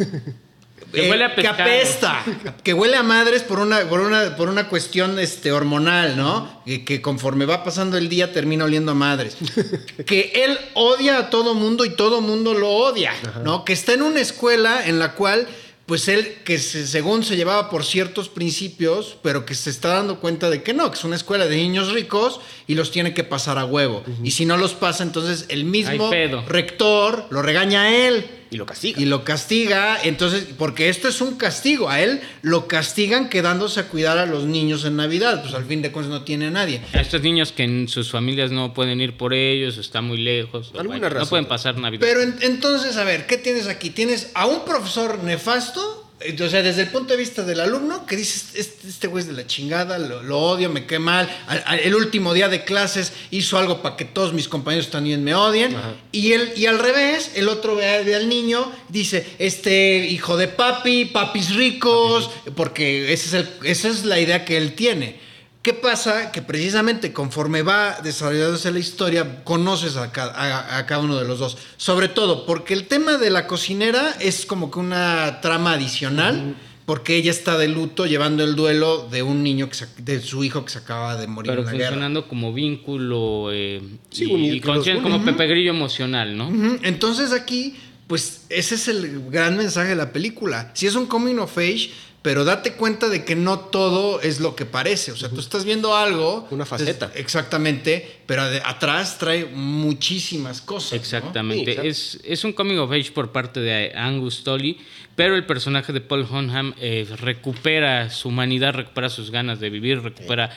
Que 0.94 1.08
Eh, 1.08 1.10
huele 1.10 1.26
a 1.26 1.34
que 1.34 1.48
apesta, 1.48 2.24
que 2.64 2.72
huele 2.72 2.96
a 2.96 3.02
madres 3.02 3.42
por 3.42 3.60
una, 3.60 3.80
por 3.90 4.00
una, 4.00 4.36
por 4.36 4.48
una 4.48 4.70
cuestión 4.70 5.18
este, 5.18 5.52
hormonal, 5.52 6.16
¿no? 6.16 6.62
Que, 6.68 6.86
que 6.86 7.02
conforme 7.02 7.46
va 7.46 7.64
pasando 7.64 7.98
el 7.98 8.10
día 8.10 8.32
termina 8.32 8.66
oliendo 8.66 8.92
a 8.92 8.94
madres. 8.96 9.38
que 10.06 10.32
él 10.46 10.56
odia 10.76 11.18
a 11.18 11.30
todo 11.32 11.56
mundo 11.56 11.84
y 11.84 11.96
todo 11.96 12.22
mundo 12.22 12.54
lo 12.54 12.70
odia, 12.70 13.12
¿no? 13.44 13.66
Que 13.66 13.74
está 13.74 13.94
en 13.94 14.04
una 14.04 14.20
escuela 14.20 14.86
en 14.86 15.00
la 15.00 15.14
cual, 15.16 15.48
pues 15.94 16.08
él, 16.08 16.38
que 16.44 16.58
se- 16.58 16.88
según 16.88 17.24
se 17.24 17.36
llevaba 17.36 17.70
por 17.70 17.86
ciertos 17.86 18.28
principios, 18.28 19.16
pero 19.22 19.46
que 19.46 19.54
se 19.54 19.70
está 19.70 19.90
dando 19.90 20.20
cuenta 20.20 20.50
de 20.50 20.64
que 20.64 20.74
no, 20.74 20.90
que 20.90 20.98
es 20.98 21.04
una 21.04 21.16
escuela 21.16 21.46
de 21.46 21.56
niños 21.56 21.92
ricos 21.92 22.40
y 22.66 22.74
los 22.74 22.90
tiene 22.90 23.14
que 23.14 23.24
pasar 23.24 23.60
a 23.60 23.66
huevo. 23.66 24.04
Y 24.24 24.32
si 24.32 24.48
no 24.48 24.58
los 24.58 24.74
pasa, 24.74 25.04
entonces 25.04 25.46
el 25.50 25.66
mismo 25.66 26.10
rector 26.48 27.28
lo 27.30 27.44
regaña 27.44 27.84
a 27.84 27.96
él. 28.08 28.26
Y 28.54 28.58
lo 28.58 28.66
castiga. 28.66 29.02
Y 29.02 29.06
lo 29.06 29.24
castiga, 29.24 29.98
entonces, 30.04 30.48
porque 30.58 30.90
esto 30.90 31.08
es 31.08 31.22
un 31.22 31.36
castigo, 31.36 31.90
a 31.90 32.02
él 32.02 32.22
lo 32.42 32.68
castigan 32.68 33.30
quedándose 33.30 33.80
a 33.80 33.88
cuidar 33.88 34.18
a 34.18 34.26
los 34.26 34.46
niños 34.46 34.86
en 34.86 34.96
Navidad, 34.96 35.42
pues 35.42 35.54
al 35.54 35.66
fin 35.66 35.82
de 35.82 35.92
cuentas 35.92 36.12
no 36.12 36.24
tiene 36.24 36.48
a 36.48 36.52
nadie. 36.52 36.82
A 36.94 37.02
estos 37.02 37.22
niños 37.22 37.52
que 37.52 37.64
en 37.64 37.88
sus 37.88 38.12
familias 38.12 38.52
no 38.52 38.74
pueden 38.74 39.02
ir 39.02 39.18
por 39.18 39.34
ellos, 39.34 39.78
están 39.78 40.06
muy 40.06 40.18
lejos, 40.18 40.72
bueno, 40.74 41.10
no 41.10 41.26
pueden 41.26 41.46
pasar 41.46 41.78
Navidad. 41.78 42.02
Pero 42.02 42.22
en- 42.22 42.36
entonces, 42.42 42.98
a 42.98 43.04
ver, 43.04 43.26
¿qué 43.28 43.38
tienes 43.38 43.68
aquí? 43.68 43.90
Tienes 43.90 44.32
a 44.34 44.46
un 44.46 44.64
profesor 44.66 45.24
nefasto, 45.24 46.03
o 46.44 46.50
sea, 46.50 46.62
desde 46.62 46.82
el 46.84 46.90
punto 46.90 47.14
de 47.14 47.18
vista 47.20 47.44
del 47.44 47.60
alumno, 47.60 48.06
que 48.06 48.16
dices, 48.16 48.46
este, 48.56 48.88
este 48.88 49.08
güey 49.08 49.22
es 49.22 49.28
de 49.28 49.34
la 49.34 49.46
chingada, 49.48 49.98
lo, 49.98 50.22
lo 50.24 50.40
odio, 50.40 50.70
me 50.70 50.86
cae 50.86 51.00
mal, 51.00 51.30
Al- 51.48 51.64
al- 51.66 51.80
el 51.80 51.96
último 51.96 52.34
día 52.34 52.50
de 52.50 52.64
clases 52.64 53.12
hizo 53.32 53.58
algo 53.58 53.82
para 53.82 53.96
que 53.96 54.06
todos 54.06 54.34
mis 54.34 54.48
compañeros 54.48 54.90
también 54.90 55.24
me 55.24 55.36
odien, 55.36 55.76
Ajá. 55.76 55.94
y, 56.12 56.34
el, 56.34 56.54
y 56.58 56.66
al 56.66 56.80
revés, 56.80 57.32
el 57.36 57.50
otro 57.50 57.76
ve, 57.76 58.04
ve 58.04 58.16
al 58.16 58.30
niño, 58.30 58.72
dice, 58.90 59.26
este 59.40 59.98
hijo 60.08 60.38
de 60.38 60.48
papi, 60.48 61.06
papis 61.06 61.56
ricos, 61.56 62.30
porque 62.56 63.12
ese 63.14 63.28
es 63.28 63.34
el- 63.34 63.50
esa 63.64 63.90
es 63.90 64.06
la 64.06 64.20
idea 64.20 64.46
que 64.46 64.58
él 64.58 64.74
tiene. 64.74 65.23
¿Qué 65.64 65.74
pasa? 65.74 66.32
Que 66.34 66.42
precisamente 66.42 67.14
conforme 67.14 67.62
va 67.62 67.98
desarrollándose 68.04 68.70
la 68.72 68.80
historia, 68.80 69.44
conoces 69.46 69.96
a 69.96 70.12
cada, 70.12 70.34
a- 70.34 70.78
a 70.78 70.86
cada 70.86 71.02
uno 71.02 71.18
de 71.18 71.26
los 71.26 71.40
dos. 71.40 71.58
Sobre 71.78 72.10
todo 72.10 72.46
porque 72.46 72.74
el 72.74 72.86
tema 72.88 73.18
de 73.18 73.30
la 73.30 73.48
cocinera 73.48 74.14
es 74.20 74.46
como 74.46 74.70
que 74.70 74.80
una 74.80 75.40
trama 75.42 75.74
adicional, 75.74 76.56
porque 76.86 77.16
ella 77.16 77.32
está 77.32 77.58
de 77.58 77.70
luto 77.70 78.06
llevando 78.06 78.44
el 78.44 78.56
duelo 78.58 79.08
de 79.10 79.24
un 79.24 79.42
niño, 79.42 79.70
que 79.70 79.76
se- 79.76 79.88
de 80.00 80.20
su 80.20 80.44
hijo 80.44 80.66
que 80.66 80.72
se 80.74 80.80
acaba 80.80 81.16
de 81.16 81.28
morir 81.28 81.52
pero 81.52 81.62
en 81.62 81.66
la 81.68 81.72
guerra. 81.72 81.86
funcionando 81.92 82.28
como 82.28 82.52
vínculo 82.52 83.48
eh, 83.54 83.82
Sí, 84.12 84.26
y, 84.30 84.52
y 84.56 84.60
consciente- 84.60 85.02
como 85.02 85.24
Pepe 85.24 85.48
Grillo 85.48 85.70
emocional, 85.70 86.36
¿no? 86.36 86.52
Entonces 86.84 87.32
aquí, 87.32 87.78
pues 88.08 88.48
ese 88.50 88.76
es 88.76 88.90
el 88.90 89.30
gran 89.30 89.56
mensaje 89.56 89.90
de 89.92 89.96
la 89.96 90.12
película. 90.12 90.72
Si 90.74 90.88
es 90.88 90.96
un 90.96 91.06
coming 91.06 91.36
of 91.38 91.58
age, 91.58 91.90
pero 92.24 92.46
date 92.46 92.74
cuenta 92.74 93.10
de 93.10 93.24
que 93.26 93.36
no 93.36 93.60
todo 93.60 94.20
es 94.22 94.40
lo 94.40 94.56
que 94.56 94.66
parece. 94.66 95.12
O 95.12 95.16
sea, 95.16 95.30
tú 95.30 95.40
estás 95.40 95.66
viendo 95.66 95.96
algo. 95.96 96.48
Una 96.50 96.66
faceta. 96.66 97.12
es- 97.14 97.20
exactamente, 97.22 98.22
pero 98.26 98.50
de- 98.50 98.62
atrás 98.66 99.20
trae 99.20 99.46
muchísimas 99.46 100.62
cosas. 100.62 100.94
¿no? 100.94 100.98
Exactamente. 100.98 101.74
Sí, 101.82 101.88
es, 101.88 102.20
es 102.26 102.44
un 102.44 102.54
coming 102.54 102.78
of 102.78 102.92
age 102.92 103.12
por 103.12 103.32
parte 103.32 103.60
de 103.60 103.92
Angus 103.96 104.44
Tully, 104.44 104.78
pero 105.16 105.36
el 105.36 105.46
personaje 105.46 105.94
de 105.94 106.02
Paul 106.02 106.26
Honham 106.32 106.74
eh, 106.80 107.06
recupera 107.20 108.10
su 108.10 108.30
humanidad, 108.30 108.74
recupera 108.74 109.10
sus 109.10 109.30
ganas 109.30 109.60
de 109.60 109.70
vivir, 109.70 110.02
recupera... 110.02 110.50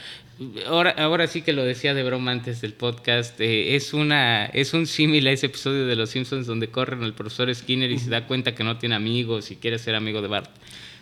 Ahora, 0.66 0.90
ahora 0.98 1.26
sí 1.28 1.40
que 1.40 1.54
lo 1.54 1.64
decía 1.64 1.94
de 1.94 2.02
broma 2.04 2.30
antes 2.30 2.60
del 2.60 2.74
podcast, 2.74 3.40
eh, 3.40 3.74
es, 3.74 3.94
una, 3.94 4.44
es 4.46 4.74
un 4.74 4.86
símil 4.86 5.26
a 5.26 5.32
ese 5.32 5.46
episodio 5.46 5.86
de 5.86 5.96
Los 5.96 6.10
Simpsons 6.10 6.46
donde 6.46 6.68
corren 6.68 7.02
el 7.04 7.14
profesor 7.14 7.52
Skinner 7.54 7.90
y 7.90 7.98
se 7.98 8.10
da 8.10 8.26
cuenta 8.26 8.54
que 8.54 8.62
no 8.62 8.76
tiene 8.76 8.94
amigos 8.96 9.50
y 9.50 9.56
quiere 9.56 9.78
ser 9.78 9.94
amigo 9.94 10.20
de 10.20 10.28
Bart. 10.28 10.50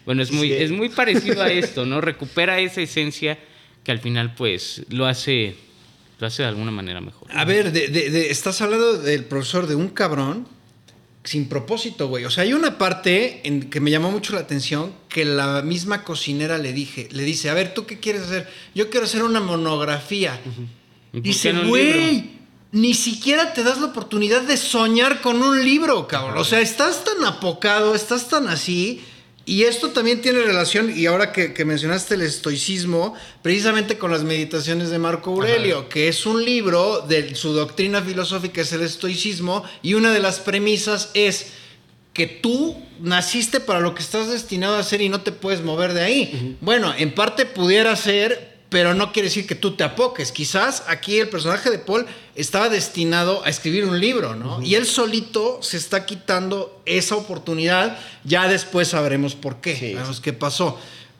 Bueno, 0.06 0.22
es 0.22 0.30
muy, 0.32 0.48
Sí. 0.48 0.54
es 0.54 0.70
muy 0.70 0.88
parecido 0.88 1.42
a 1.42 1.50
esto, 1.50 1.86
¿no? 1.86 2.00
Recupera 2.00 2.58
esa 2.60 2.80
esencia 2.82 3.38
que 3.82 3.92
al 3.92 4.00
final 4.00 4.34
pues 4.34 4.82
lo 4.88 5.06
hace, 5.06 5.56
lo 6.18 6.26
hace 6.26 6.42
de 6.42 6.48
alguna 6.48 6.70
manera 6.70 7.00
mejor. 7.00 7.28
A 7.32 7.44
ver, 7.44 7.72
de- 7.72 7.88
de- 7.88 8.10
de- 8.10 8.30
estás 8.30 8.60
hablando 8.60 8.98
del 8.98 9.24
profesor 9.24 9.66
de 9.66 9.74
un 9.74 9.88
cabrón 9.88 10.46
sin 11.22 11.48
propósito, 11.48 12.08
güey. 12.08 12.26
O 12.26 12.30
sea, 12.30 12.42
hay 12.44 12.52
una 12.52 12.76
parte 12.76 13.40
en 13.44 13.70
que 13.70 13.80
me 13.80 13.90
llamó 13.90 14.10
mucho 14.10 14.34
la 14.34 14.40
atención 14.40 14.92
que 15.08 15.24
la 15.24 15.62
misma 15.62 16.04
cocinera 16.04 16.58
le 16.58 16.74
dije, 16.74 17.08
le 17.12 17.22
dice, 17.22 17.48
a 17.48 17.54
ver, 17.54 17.72
¿tú 17.72 17.86
qué 17.86 17.98
quieres 17.98 18.22
hacer? 18.22 18.46
Yo 18.74 18.90
quiero 18.90 19.06
hacer 19.06 19.22
una 19.22 19.40
monografía. 19.40 20.38
¿Y 21.14 21.16
por 21.16 21.22
Dice, 21.22 21.52
güey, 21.52 22.30
ni 22.72 22.92
siquiera 22.92 23.54
te 23.54 23.62
das 23.62 23.78
la 23.78 23.86
oportunidad 23.86 24.42
de 24.42 24.56
soñar 24.58 25.22
con 25.22 25.40
un 25.42 25.64
libro, 25.64 26.06
cabrón. 26.08 26.36
O 26.36 26.44
sea, 26.44 26.60
estás 26.60 27.04
tan 27.04 27.24
apocado, 27.24 27.94
estás 27.94 28.28
tan 28.28 28.48
así, 28.48 29.02
Y 29.46 29.64
esto 29.64 29.90
también 29.90 30.22
tiene 30.22 30.40
relación, 30.42 30.96
y 30.96 31.06
ahora 31.06 31.32
que, 31.32 31.52
que 31.52 31.64
mencionaste 31.64 32.14
el 32.14 32.22
estoicismo, 32.22 33.14
precisamente 33.42 33.98
con 33.98 34.10
las 34.10 34.22
meditaciones 34.22 34.88
de 34.88 34.98
Marco 34.98 35.32
Aurelio, 35.32 35.88
que 35.88 36.08
es 36.08 36.24
un 36.24 36.44
libro 36.44 37.00
de 37.06 37.34
su 37.34 37.52
doctrina 37.52 38.00
filosófica, 38.00 38.62
es 38.62 38.72
el 38.72 38.82
estoicismo, 38.82 39.62
y 39.82 39.94
una 39.94 40.12
de 40.12 40.20
las 40.20 40.40
premisas 40.40 41.10
es 41.12 41.48
que 42.14 42.26
tú 42.26 42.76
naciste 43.00 43.60
para 43.60 43.80
lo 43.80 43.94
que 43.94 44.02
estás 44.02 44.30
destinado 44.30 44.76
a 44.76 44.78
hacer 44.78 45.02
y 45.02 45.08
no 45.08 45.20
te 45.20 45.32
puedes 45.32 45.62
mover 45.62 45.92
de 45.92 46.02
ahí. 46.02 46.56
Bueno, 46.60 46.94
en 46.96 47.12
parte 47.12 47.44
pudiera 47.44 47.94
ser, 47.96 48.53
pero 48.74 48.92
no 48.92 49.12
quiere 49.12 49.28
decir 49.28 49.46
que 49.46 49.54
tú 49.54 49.76
te 49.76 49.84
apoques. 49.84 50.32
Quizás 50.32 50.82
aquí 50.88 51.20
el 51.20 51.28
personaje 51.28 51.70
de 51.70 51.78
Paul 51.78 52.06
estaba 52.34 52.68
destinado 52.68 53.44
a 53.44 53.48
escribir 53.48 53.84
un 53.84 54.00
libro, 54.00 54.34
¿no? 54.34 54.60
Y 54.60 54.74
él 54.74 54.84
solito 54.84 55.62
se 55.62 55.76
está 55.76 56.06
quitando 56.06 56.82
esa 56.84 57.14
oportunidad. 57.14 57.96
Ya 58.24 58.48
después 58.48 58.88
sabremos 58.88 59.36
por 59.36 59.60
qué, 59.60 59.76
Sí. 59.76 59.92
sabemos 59.92 60.20
qué 60.20 60.32
pasó. 60.32 60.76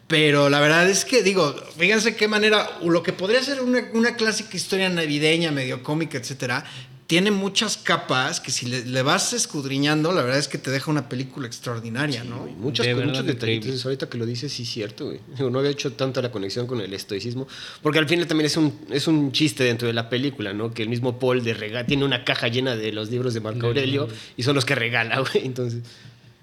Pero 0.09 0.51
la 0.51 0.59
verdad 0.59 0.91
es 0.91 1.05
que, 1.05 1.23
digo, 1.23 1.55
fíjense 1.79 2.17
qué 2.17 2.27
manera, 2.27 2.69
lo 2.83 3.05
que 3.05 3.13
podría 3.13 3.41
ser 3.41 3.61
una, 3.63 3.89
una 3.93 4.17
clásica 4.17 4.57
historia 4.57 4.89
navideña, 4.89 5.53
medio 5.53 5.81
cómica, 5.85 6.19
etcétera, 6.19 6.65
tiene 7.07 7.31
muchas 7.31 7.77
capas 7.77 8.41
que 8.41 8.51
si 8.51 8.67
le, 8.67 8.85
le 8.87 9.03
vas 9.03 9.33
escudriñando, 9.35 10.11
la 10.13 10.23
verdad 10.23 10.39
es 10.39 10.49
que 10.49 10.57
te 10.59 10.71
deja 10.71 10.91
una 10.91 11.09
película 11.09 11.47
extraordinaria, 11.47 12.25
¿no? 12.25 12.39
Güey, 12.41 12.55
Muchas, 12.55 12.87
De 12.87 12.95
muchos 12.95 13.09
verdad, 13.09 13.25
detallitos. 13.25 13.67
increíble. 13.67 13.81
Ahorita 13.85 14.09
que 14.09 14.19
lo 14.19 14.27
dices, 14.27 14.53
sí 14.53 14.63
es 14.63 14.71
cierto, 14.71 15.07
güey. 15.07 15.21
Digo, 15.37 15.51
no 15.51 15.59
había 15.59 15.71
hecho 15.71 15.93
tanta 15.93 16.23
la 16.23 16.31
conexión 16.33 16.67
con 16.67 16.81
el 16.81 16.93
estoicismo. 16.95 17.47
Porque 17.83 17.99
al 17.99 18.09
final 18.09 18.27
también 18.27 18.47
es 18.47 18.57
un, 18.57 18.73
es 18.91 19.07
un 19.07 19.33
chiste 19.33 19.65
dentro 19.65 19.87
de 19.87 19.93
la 19.95 20.09
película, 20.09 20.55
¿no? 20.55 20.73
Que 20.73 20.83
el 20.83 20.89
mismo 20.89 21.19
Paul 21.19 21.45
de 21.45 21.53
rega 21.53 21.85
tiene 21.85 22.05
una 22.05 22.25
caja 22.25 22.49
llena 22.49 22.75
de 22.75 22.91
los 22.93 23.11
libros 23.11 23.35
de 23.35 23.41
Marco 23.41 23.67
Aurelio 23.67 24.09
y 24.37 24.43
son 24.43 24.55
los 24.55 24.65
que 24.65 24.75
regala, 24.75 25.19
güey. 25.33 25.45
Entonces. 25.47 25.83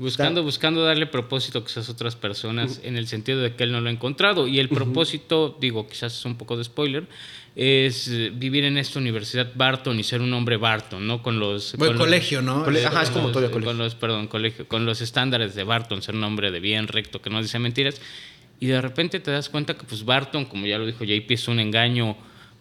Buscando, 0.02 0.44
buscando 0.44 0.84
darle 0.84 1.06
propósito 1.08 1.64
quizás 1.64 1.88
a 1.88 1.92
otras 1.92 2.16
personas 2.16 2.82
en 2.84 2.98
el 2.98 3.08
sentido 3.08 3.40
de 3.40 3.56
que 3.56 3.64
él 3.64 3.72
no 3.72 3.80
lo 3.82 3.90
ha 3.90 3.92
encontrado. 3.92 4.48
Y 4.48 4.60
el 4.60 4.68
propósito, 4.70 5.56
digo, 5.62 5.88
quizás 5.88 6.18
es 6.18 6.26
un 6.26 6.36
poco 6.38 6.58
de 6.58 6.64
spoiler, 6.64 7.08
es 7.56 8.10
vivir 8.38 8.64
en 8.64 8.78
esta 8.78 9.00
universidad 9.00 9.52
Barton 9.56 10.00
y 10.00 10.04
ser 10.04 10.22
un 10.22 10.34
hombre 10.34 10.58
Barton, 10.58 11.06
¿no? 11.06 11.22
Con 11.22 11.40
los... 11.40 11.76
Buen 11.78 11.90
con 11.92 11.98
los- 11.98 12.06
colegio, 12.08 12.42
¿no? 12.42 12.64
Cole- 12.64 12.86
Ajá, 12.86 13.04
es 13.04 13.10
como 13.10 13.26
los- 13.28 13.34
todo 13.34 13.46
el 13.46 13.52
colegio. 13.52 13.70
Con 13.72 13.78
los, 13.78 13.96
perdón, 13.96 14.28
colegio, 14.28 14.68
con 14.68 14.86
los 14.86 15.02
estándares 15.02 15.54
de 15.56 15.64
Barton, 15.64 16.02
ser 16.02 16.16
un 16.16 16.24
hombre 16.24 16.50
de 16.52 16.60
bien, 16.60 16.88
recto, 16.88 17.22
que 17.22 17.30
no 17.30 17.42
dice 17.42 17.60
mentiras. 17.60 18.02
Y 18.60 18.68
de 18.68 18.80
repente 18.82 19.20
te 19.20 19.32
das 19.32 19.50
cuenta 19.50 19.76
que 19.76 19.84
pues 19.84 20.06
Barton, 20.06 20.46
como 20.46 20.66
ya 20.66 20.78
lo 20.78 20.86
dijo 20.86 21.04
JP, 21.04 21.30
es 21.32 21.48
un 21.48 21.60
engaño 21.60 22.16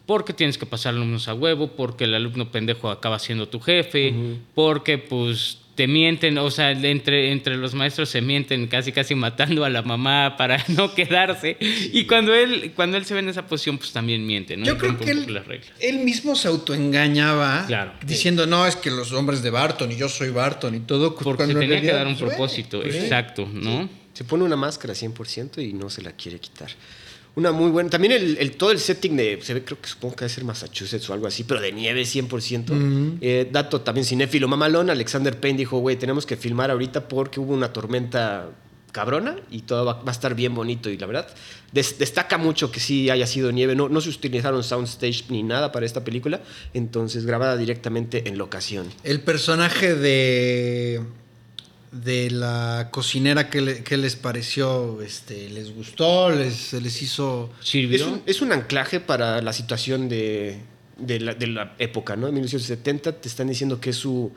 porque 0.06 0.32
tienes 0.32 0.58
que 0.58 0.66
pasar 0.66 0.94
alumnos 0.94 1.28
a 1.28 1.34
huevo, 1.34 1.68
porque 1.68 2.04
el 2.04 2.14
alumno 2.14 2.50
pendejo 2.50 2.90
acaba 2.90 3.18
siendo 3.20 3.48
tu 3.48 3.60
jefe, 3.60 4.12
porque 4.56 4.98
pues 4.98 5.58
te 5.80 5.86
mienten, 5.88 6.36
o 6.36 6.50
sea, 6.50 6.72
entre, 6.72 7.32
entre 7.32 7.56
los 7.56 7.72
maestros 7.72 8.10
se 8.10 8.20
mienten 8.20 8.66
casi 8.66 8.92
casi 8.92 9.14
matando 9.14 9.64
a 9.64 9.70
la 9.70 9.80
mamá 9.80 10.34
para 10.36 10.62
no 10.68 10.94
quedarse. 10.94 11.56
Y 11.58 12.04
cuando 12.04 12.34
él, 12.34 12.72
cuando 12.76 12.98
él 12.98 13.06
se 13.06 13.14
ve 13.14 13.20
en 13.20 13.30
esa 13.30 13.46
posición, 13.46 13.78
pues 13.78 13.90
también 13.92 14.26
miente, 14.26 14.58
¿no? 14.58 14.66
Yo 14.66 14.74
Y 14.74 14.76
creo 14.76 14.98
que 14.98 15.10
él, 15.10 15.32
las 15.32 15.46
reglas. 15.46 15.72
él 15.80 16.00
mismo 16.00 16.36
se 16.36 16.48
autoengañaba 16.48 17.64
Claro. 17.66 17.92
diciendo, 18.04 18.46
no, 18.46 18.66
es 18.66 18.76
que 18.76 18.90
los 18.90 19.12
hombres 19.12 19.42
de 19.42 19.48
Barton 19.48 19.90
y 19.90 19.96
yo 19.96 20.10
soy 20.10 20.28
Barton 20.28 20.74
y 20.74 20.80
todo. 20.80 21.14
Porque 21.16 21.46
se 21.46 21.54
tenía 21.54 21.80
que 21.80 21.92
dar 21.92 22.06
un 22.06 22.18
propósito, 22.18 22.82
pues, 22.82 22.94
exacto, 22.96 23.48
¿no? 23.50 23.88
Se 24.12 24.24
pone 24.24 24.44
una 24.44 24.56
máscara 24.56 24.92
100% 24.92 25.66
y 25.66 25.72
no 25.72 25.88
se 25.88 26.02
la 26.02 26.12
quiere 26.12 26.38
quitar. 26.38 26.68
Una 27.40 27.52
muy 27.52 27.70
buena. 27.70 27.88
También 27.88 28.12
el, 28.12 28.36
el- 28.38 28.52
todo 28.52 28.70
el 28.70 28.78
setting 28.78 29.16
de. 29.16 29.38
Se 29.42 29.54
ve, 29.54 29.64
creo 29.64 29.80
que 29.80 29.88
supongo 29.88 30.14
que 30.16 30.24
debe 30.24 30.34
ser 30.34 30.44
Massachusetts 30.44 31.08
o 31.08 31.14
algo 31.14 31.26
así, 31.26 31.44
pero 31.44 31.60
de 31.60 31.72
nieve 31.72 32.02
100%. 32.02 33.18
Eh, 33.22 33.48
dato 33.50 33.80
también 33.80 34.04
cinéfilo 34.04 34.46
mamalón. 34.46 34.90
Alexander 34.90 35.38
Payne 35.40 35.58
dijo, 35.58 35.78
güey, 35.78 35.96
tenemos 35.96 36.26
que 36.26 36.36
filmar 36.36 36.70
ahorita 36.70 37.08
porque 37.08 37.40
hubo 37.40 37.54
una 37.54 37.72
tormenta 37.72 38.48
cabrona 38.92 39.36
y 39.52 39.62
todo 39.62 39.84
va, 39.84 39.92
va 40.02 40.08
a 40.08 40.10
estar 40.10 40.34
bien 40.34 40.52
bonito. 40.54 40.90
Y 40.90 40.98
la 40.98 41.06
verdad, 41.06 41.28
des- 41.72 41.98
destaca 41.98 42.36
mucho 42.38 42.70
que 42.72 42.80
sí 42.80 43.08
haya 43.08 43.26
sido 43.26 43.52
nieve. 43.52 43.74
No, 43.76 43.88
no 43.88 44.00
se 44.00 44.10
utilizaron 44.10 44.62
soundstage 44.64 45.24
ni 45.30 45.42
nada 45.42 45.72
para 45.72 45.86
esta 45.86 46.02
película. 46.04 46.40
Entonces, 46.74 47.24
grabada 47.24 47.56
directamente 47.56 48.28
en 48.28 48.36
locación. 48.36 48.86
El 49.04 49.20
personaje 49.22 49.94
de 49.94 51.00
de 51.92 52.30
la 52.30 52.88
cocinera 52.92 53.50
que, 53.50 53.60
le- 53.60 53.82
que 53.82 53.96
les 53.96 54.14
pareció, 54.16 55.02
este, 55.02 55.48
les 55.50 55.74
gustó, 55.74 56.30
les, 56.30 56.54
se 56.54 56.80
les 56.80 57.02
hizo. 57.02 57.50
¿Sirvió? 57.60 57.96
Es 57.96 58.02
un, 58.02 58.22
es 58.26 58.42
un 58.42 58.52
anclaje 58.52 59.00
para 59.00 59.42
la 59.42 59.52
situación 59.52 60.08
de, 60.08 60.60
de, 60.98 61.20
la, 61.20 61.34
de 61.34 61.46
la 61.48 61.74
época, 61.78 62.14
¿no? 62.16 62.28
En 62.28 62.34
1970 62.34 63.12
te 63.20 63.28
están 63.28 63.48
diciendo 63.48 63.80
que 63.80 63.92
su, 63.92 64.32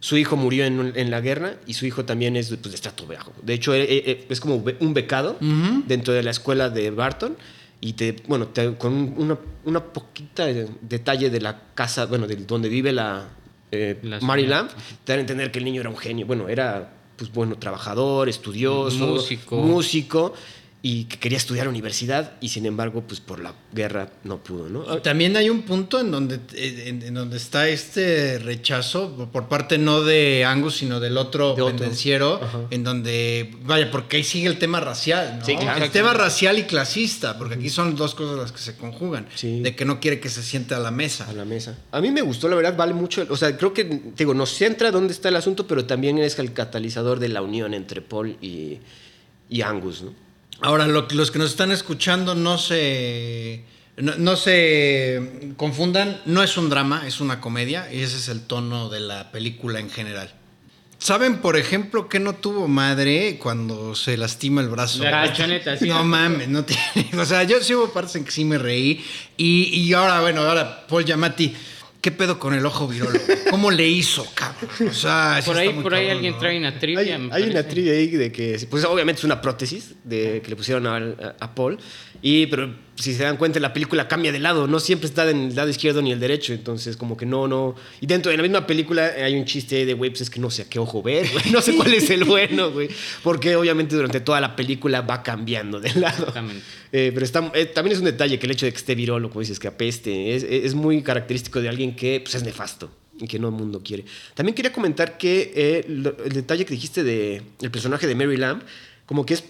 su 0.00 0.16
hijo 0.18 0.36
murió 0.36 0.64
en, 0.66 0.92
en 0.96 1.10
la 1.10 1.20
guerra 1.22 1.54
y 1.66 1.74
su 1.74 1.86
hijo 1.86 2.04
también 2.04 2.36
es 2.36 2.48
pues, 2.48 2.62
de 2.62 2.74
estrato 2.74 3.06
bajo. 3.06 3.32
De 3.42 3.54
hecho, 3.54 3.74
eh, 3.74 3.86
eh, 3.88 4.26
es 4.28 4.40
como 4.40 4.62
un 4.80 4.92
becado 4.94 5.38
dentro 5.86 6.12
de 6.12 6.22
la 6.22 6.30
escuela 6.30 6.68
de 6.68 6.90
Barton 6.90 7.36
y 7.80 7.94
te, 7.94 8.16
bueno, 8.26 8.48
te- 8.48 8.74
con 8.74 8.92
un- 8.92 9.14
una, 9.16 9.38
una 9.64 9.82
poquita 9.82 10.44
de- 10.44 10.68
detalle 10.82 11.30
de 11.30 11.40
la 11.40 11.58
casa, 11.74 12.04
bueno, 12.04 12.26
de 12.26 12.36
donde 12.36 12.68
vive 12.68 12.92
la, 12.92 13.28
eh, 13.72 13.98
La 14.02 14.20
Mary. 14.20 14.46
Lamb, 14.46 14.68
te 15.04 15.12
dan 15.12 15.18
a 15.18 15.20
entender 15.22 15.50
que 15.50 15.58
el 15.60 15.64
niño 15.64 15.80
era 15.80 15.88
un 15.90 15.96
genio. 15.96 16.26
Bueno, 16.26 16.48
era, 16.48 16.92
pues 17.18 17.32
bueno, 17.32 17.56
trabajador, 17.58 18.28
estudioso, 18.28 19.06
Músico. 19.06 19.56
músico 19.56 20.32
y 20.90 21.04
que 21.04 21.18
quería 21.18 21.36
estudiar 21.36 21.68
universidad 21.68 22.32
y 22.40 22.48
sin 22.48 22.64
embargo, 22.64 23.02
pues 23.06 23.20
por 23.20 23.40
la 23.40 23.52
guerra 23.74 24.08
no 24.24 24.38
pudo, 24.38 24.70
¿no? 24.70 24.96
Y 24.96 25.00
también 25.02 25.36
hay 25.36 25.50
un 25.50 25.60
punto 25.60 26.00
en 26.00 26.10
donde, 26.10 26.40
en, 26.54 27.02
en 27.02 27.12
donde 27.12 27.36
está 27.36 27.68
este 27.68 28.38
rechazo 28.38 29.28
por 29.30 29.48
parte 29.48 29.76
no 29.76 30.00
de 30.00 30.46
Angus, 30.46 30.76
sino 30.78 30.98
del 30.98 31.18
otro 31.18 31.54
De 31.54 31.60
otro. 31.60 31.76
pendenciero, 31.76 32.40
Ajá. 32.42 32.60
en 32.70 32.84
donde, 32.84 33.54
vaya, 33.64 33.90
porque 33.90 34.16
ahí 34.16 34.24
sigue 34.24 34.46
el 34.48 34.58
tema 34.58 34.80
racial, 34.80 35.40
¿no? 35.40 35.44
Sí, 35.44 35.56
claro. 35.56 35.84
El 35.84 35.90
tema 35.90 36.14
racial 36.14 36.58
y 36.58 36.62
clasista, 36.62 37.36
porque 37.36 37.56
aquí 37.56 37.68
son 37.68 37.94
dos 37.94 38.14
cosas 38.14 38.38
las 38.38 38.52
que 38.52 38.58
se 38.60 38.74
conjugan. 38.74 39.26
Sí. 39.34 39.60
De 39.60 39.76
que 39.76 39.84
no 39.84 40.00
quiere 40.00 40.20
que 40.20 40.30
se 40.30 40.42
siente 40.42 40.74
a 40.74 40.78
la 40.78 40.90
mesa. 40.90 41.28
a 41.28 41.34
la 41.34 41.44
mesa. 41.44 41.76
A 41.92 42.00
mí 42.00 42.10
me 42.10 42.22
gustó, 42.22 42.48
la 42.48 42.56
verdad, 42.56 42.74
vale 42.78 42.94
mucho. 42.94 43.26
O 43.28 43.36
sea, 43.36 43.54
creo 43.58 43.74
que, 43.74 43.84
digo, 44.16 44.32
nos 44.32 44.54
centra 44.54 44.90
dónde 44.90 45.12
está 45.12 45.28
el 45.28 45.36
asunto, 45.36 45.66
pero 45.66 45.84
también 45.84 46.16
es 46.16 46.38
el 46.38 46.54
catalizador 46.54 47.18
de 47.18 47.28
la 47.28 47.42
unión 47.42 47.74
entre 47.74 48.00
Paul 48.00 48.38
y, 48.40 48.78
y 49.50 49.60
Angus, 49.60 50.00
¿no? 50.00 50.27
Ahora, 50.60 50.86
lo- 50.86 51.06
los 51.10 51.30
que 51.30 51.38
nos 51.38 51.50
están 51.50 51.70
escuchando 51.70 52.34
no 52.34 52.58
se, 52.58 53.62
no, 53.96 54.14
no 54.16 54.36
se 54.36 55.52
confundan, 55.56 56.20
no 56.26 56.42
es 56.42 56.56
un 56.56 56.68
drama, 56.68 57.04
es 57.06 57.20
una 57.20 57.40
comedia 57.40 57.92
y 57.92 58.00
ese 58.00 58.16
es 58.16 58.28
el 58.28 58.42
tono 58.42 58.88
de 58.88 59.00
la 59.00 59.30
película 59.30 59.78
en 59.80 59.90
general. 59.90 60.32
¿Saben, 61.00 61.36
por 61.38 61.56
ejemplo, 61.56 62.08
que 62.08 62.18
no 62.18 62.34
tuvo 62.34 62.66
madre 62.66 63.38
cuando 63.40 63.94
se 63.94 64.16
lastima 64.16 64.60
el 64.62 64.68
brazo? 64.68 65.04
La 65.04 65.26
colchoneta, 65.26 65.76
sí. 65.76 65.88
No 65.88 66.02
mames, 66.02 66.48
no 66.48 66.64
tiene. 66.64 66.82
O 67.16 67.24
sea, 67.24 67.44
yo 67.44 67.60
sí 67.62 67.72
hubo 67.72 67.92
partes 67.92 68.16
en 68.16 68.24
que 68.24 68.32
sí 68.32 68.44
me 68.44 68.58
reí. 68.58 69.04
Y, 69.36 69.66
y 69.80 69.92
ahora, 69.92 70.20
bueno, 70.22 70.40
ahora 70.40 70.86
Paul 70.88 71.04
Yamati, 71.04 71.54
¿qué 72.08 72.12
pedo 72.16 72.38
con 72.38 72.54
el 72.54 72.64
ojo 72.64 72.88
virólogo? 72.88 73.22
¿Cómo 73.50 73.70
le 73.70 73.86
hizo, 73.86 74.26
cabrón? 74.34 74.88
O 74.88 74.94
sea, 74.94 75.42
Por 75.44 75.56
está 75.56 75.60
ahí, 75.60 75.74
muy 75.74 75.82
por 75.82 75.94
ahí 75.94 76.08
alguien 76.08 76.32
¿no? 76.32 76.38
trae 76.38 76.56
una 76.56 76.78
trivia. 76.78 77.20
Hay, 77.30 77.42
una 77.42 77.62
trivia 77.68 77.92
ahí 77.92 78.06
de 78.08 78.32
que, 78.32 78.66
pues 78.70 78.82
obviamente 78.84 79.20
es 79.20 79.24
una 79.24 79.42
prótesis 79.42 79.94
de, 80.04 80.40
que 80.42 80.48
le 80.48 80.56
pusieron 80.56 80.86
a 80.86 81.54
Paul, 81.54 81.78
y, 82.22 82.46
pero 82.46 82.74
si 82.96 83.14
se 83.14 83.22
dan 83.22 83.36
cuenta, 83.36 83.60
la 83.60 83.72
película 83.72 84.08
cambia 84.08 84.32
de 84.32 84.40
lado, 84.40 84.66
no 84.66 84.80
siempre 84.80 85.06
está 85.08 85.28
en 85.30 85.50
el 85.50 85.54
lado 85.54 85.68
izquierdo 85.68 86.02
ni 86.02 86.10
el 86.10 86.18
derecho, 86.18 86.52
entonces 86.52 86.96
como 86.96 87.16
que 87.16 87.26
no, 87.26 87.46
no. 87.46 87.76
Y 88.00 88.06
dentro 88.06 88.30
de 88.32 88.36
la 88.36 88.42
misma 88.42 88.66
película 88.66 89.12
hay 89.22 89.36
un 89.36 89.44
chiste 89.44 89.86
de, 89.86 89.94
güey, 89.94 90.10
pues 90.10 90.22
es 90.22 90.30
que 90.30 90.40
no 90.40 90.50
sé 90.50 90.62
a 90.62 90.64
qué 90.68 90.80
ojo 90.80 91.00
ver, 91.02 91.28
güey, 91.32 91.44
no 91.52 91.62
sé 91.62 91.76
cuál 91.76 91.94
es 91.94 92.10
el 92.10 92.24
bueno, 92.24 92.72
güey, 92.72 92.88
porque 93.22 93.54
obviamente 93.54 93.94
durante 93.94 94.18
toda 94.20 94.40
la 94.40 94.56
película 94.56 95.02
va 95.02 95.22
cambiando 95.22 95.78
de 95.78 95.94
lado. 95.94 96.18
Exactamente. 96.26 96.62
Eh, 96.90 97.10
pero 97.14 97.24
está, 97.24 97.52
eh, 97.54 97.66
también 97.66 97.92
es 97.92 97.98
un 98.00 98.06
detalle 98.06 98.36
que 98.38 98.46
el 98.46 98.52
hecho 98.52 98.66
de 98.66 98.72
que 98.72 98.78
esté 98.78 98.94
virolo, 98.96 99.28
como 99.28 99.40
dices, 99.40 99.60
que 99.60 99.68
apeste, 99.68 100.34
es, 100.34 100.42
es 100.42 100.74
muy 100.74 101.00
característico 101.02 101.60
de 101.60 101.68
alguien 101.68 101.94
que 101.94 102.20
pues, 102.20 102.34
es 102.34 102.42
nefasto 102.42 102.90
y 103.20 103.28
que 103.28 103.38
no 103.38 103.48
el 103.48 103.54
mundo 103.54 103.80
quiere. 103.84 104.04
También 104.34 104.54
quería 104.56 104.72
comentar 104.72 105.18
que 105.18 105.52
eh, 105.54 105.84
lo- 105.88 106.16
el 106.24 106.32
detalle 106.32 106.64
que 106.64 106.74
dijiste 106.74 107.04
de 107.04 107.42
el 107.62 107.70
personaje 107.70 108.06
de 108.08 108.14
Mary 108.16 108.36
Lamb, 108.36 108.62
como 109.06 109.24
que 109.24 109.34
es, 109.34 109.44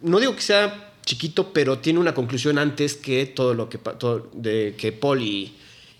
no 0.00 0.20
digo 0.20 0.34
que 0.36 0.42
sea 0.42 0.92
chiquito, 1.04 1.52
pero 1.52 1.78
tiene 1.78 1.98
una 1.98 2.14
conclusión 2.14 2.58
antes 2.58 2.94
que 2.94 3.26
todo 3.26 3.54
lo 3.54 3.68
que, 3.68 3.78
todo, 3.78 4.30
de, 4.34 4.74
que 4.78 4.92
Paul 4.92 5.22
y, 5.22 5.52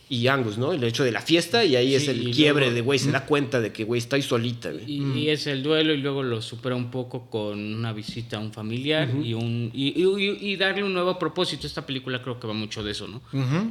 y 0.08 0.26
Angus, 0.28 0.58
¿no? 0.58 0.72
El 0.72 0.84
hecho 0.84 1.02
de 1.02 1.10
la 1.12 1.20
fiesta 1.22 1.64
y 1.64 1.76
ahí 1.76 1.94
es 1.94 2.08
el 2.08 2.30
quiebre 2.30 2.66
luego- 2.66 2.74
de, 2.74 2.80
güey, 2.82 2.98
se 2.98 3.10
da 3.10 3.24
cuenta 3.26 3.60
de 3.60 3.72
que, 3.72 3.84
güey, 3.84 3.98
estoy 3.98 4.22
solita, 4.22 4.70
güey. 4.70 4.84
Y, 4.86 5.02
y 5.18 5.28
es 5.30 5.46
el 5.46 5.62
duelo 5.62 5.92
y 5.94 5.96
luego 5.98 6.22
lo 6.22 6.40
supera 6.42 6.74
un 6.76 6.90
poco 6.90 7.28
con 7.30 7.58
una 7.58 7.92
visita 7.92 8.36
a 8.36 8.40
un 8.40 8.52
familiar 8.52 9.08
y, 9.22 9.32
un, 9.34 9.70
y, 9.74 10.56
darle 10.56 10.84
un 10.84 10.92
nuevo 10.92 11.18
propósito. 11.18 11.66
Esta 11.66 11.84
película 11.86 12.22
creo 12.22 12.38
que 12.38 12.46
va 12.46 12.54
mucho 12.54 12.82
de 12.82 12.92
eso, 12.92 13.08
¿no? 13.08 13.22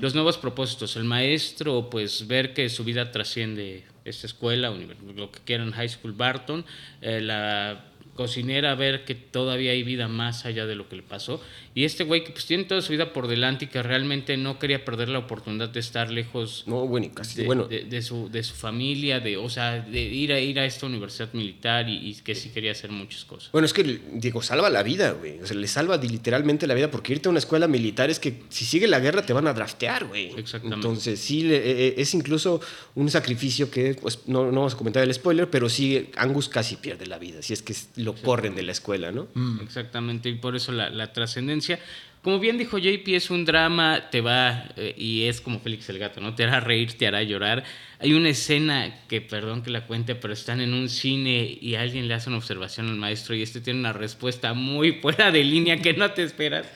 Los 0.01 0.13
nuevos 0.15 0.38
propósitos. 0.38 0.95
El 0.95 1.03
maestro, 1.05 1.89
pues 1.89 2.27
ver 2.27 2.53
que 2.53 2.67
su 2.69 2.84
vida 2.84 3.11
trasciende 3.11 3.84
esta 4.03 4.27
escuela, 4.27 4.73
lo 5.15 5.31
que 5.31 5.39
quieran, 5.45 5.71
High 5.71 5.88
School 5.89 6.11
Barton. 6.13 6.65
eh, 7.01 7.21
la 7.21 7.89
cocinera 8.16 8.76
ver 8.76 9.05
que 9.05 9.16
todavía 9.16 9.72
hay 9.72 9.84
vida 9.84 10.07
más 10.07 10.45
allá 10.45 10.66
de 10.66 10.76
lo 10.76 10.88
que 10.88 10.95
le 10.95 11.03
pasó. 11.03 11.41
Y 11.76 11.86
este 11.86 12.03
güey 12.03 12.24
que 12.24 12.32
pues 12.32 12.45
tiene 12.45 12.66
toda 12.66 12.82
su 12.82 12.91
vida 12.91 13.11
por 13.14 13.28
delante 13.28 13.66
y 13.66 13.68
que 13.68 13.82
realmente 13.82 14.38
no 14.38 14.59
quería 14.59 14.86
perder 14.86 15.09
la 15.09 15.20
oportunidad 15.20 15.70
de 15.70 15.80
estar 15.80 16.11
lejos 16.11 16.64
No, 16.68 16.86
bueno, 16.88 17.09
casi. 17.14 17.38
de, 17.41 17.45
bueno, 17.45 17.66
de- 17.66 17.84
de 17.86 18.01
su, 18.03 18.30
de 18.30 18.43
su 18.43 18.53
familia, 18.53 19.20
de, 19.20 19.38
o 19.38 19.49
sea, 19.49 19.80
de 19.82 20.01
ir 20.01 20.32
a, 20.34 20.39
ir 20.39 20.59
a 20.59 20.66
esta 20.66 20.86
universidad 20.86 21.34
militar 21.34 21.89
y, 21.89 22.09
y 22.09 22.14
que 22.16 22.36
sí 22.36 22.49
quería 22.49 22.72
hacer 22.72 22.91
muchas 22.91 23.26
cosas. 23.26 23.51
Bueno, 23.51 23.66
es 23.66 23.74
que 23.74 23.84
Diego 24.14 24.41
salva 24.43 24.70
la 24.70 24.84
vida, 24.84 25.11
güey. 25.14 25.39
O 25.41 25.47
sea, 25.47 25.57
le 25.57 25.68
salva 25.68 25.97
literalmente 25.97 26.68
la 26.68 26.76
vida 26.76 26.91
porque 26.91 27.14
irte 27.14 27.28
a 27.28 27.32
una 27.32 27.39
escuela 27.39 27.68
militar 27.68 28.09
es 28.11 28.20
que 28.20 28.41
si 28.49 28.66
sigue 28.66 28.88
la 28.88 28.99
guerra 28.99 29.26
te 29.26 29.34
van 29.34 29.47
a 29.47 29.53
draftear, 29.53 30.05
güey. 30.05 30.28
Exactamente. 30.38 30.76
Entonces, 30.76 31.20
sí, 31.20 31.41
eh, 31.51 31.61
eh, 31.66 31.93
es 31.97 32.14
incluso 32.14 32.61
un 32.93 33.09
sacrificio 33.09 33.72
que, 33.72 33.95
pues, 33.95 34.20
no, 34.28 34.45
no 34.51 34.57
vamos 34.59 34.76
a 34.76 34.78
comentar 34.78 35.01
el 35.03 35.11
spoiler, 35.14 35.49
pero 35.49 35.68
sí, 35.70 36.09
Angus 36.18 36.49
casi 36.49 36.76
pierde 36.76 37.07
la 37.07 37.18
vida, 37.18 37.41
si 37.41 37.53
es 37.53 37.61
que 37.64 37.74
lo 38.04 38.14
corren 38.14 38.56
de 38.56 38.64
la 38.64 38.72
escuela, 38.72 39.12
¿no? 39.12 39.28
Exactamente, 39.62 40.30
y 40.30 40.36
por 40.36 40.56
eso 40.56 40.72
la, 40.72 40.89
la 40.89 41.14
trascendencia. 41.14 41.80
Como 42.24 42.39
bien 42.39 42.58
dijo 42.58 42.78
JP, 42.78 43.06
es 43.10 43.30
un 43.30 43.43
drama, 43.43 44.10
te 44.10 44.22
va, 44.22 44.70
eh, 44.78 44.95
y 44.97 45.24
es 45.24 45.41
como 45.41 45.60
Félix 45.60 45.89
el 45.89 45.99
Gato, 45.99 46.22
¿no? 46.22 46.34
Te 46.36 46.45
hará 46.45 46.62
reír, 46.62 46.93
te 46.93 47.06
hará 47.06 47.22
llorar. 47.22 47.66
Hay 48.04 48.12
una 48.14 48.28
escena 48.28 48.93
que, 49.08 49.22
perdón 49.22 49.64
que 49.64 49.70
la 49.72 49.88
cuente, 49.88 50.14
pero 50.14 50.34
están 50.34 50.60
en 50.60 50.74
un 50.74 50.89
cine 50.89 51.58
y 51.62 51.76
alguien 51.76 52.10
le 52.10 52.14
hace 52.14 52.28
una 52.28 52.38
observación 52.38 52.89
al 52.89 52.97
maestro 52.97 53.34
y 53.34 53.41
este 53.41 53.62
tiene 53.62 53.80
una 53.80 53.93
respuesta 53.93 54.54
muy 54.54 54.91
fuera 55.01 55.32
de 55.32 55.41
línea 55.45 55.78
que 55.82 55.93
no 55.93 56.12
te 56.12 56.24
esperas. 56.24 56.68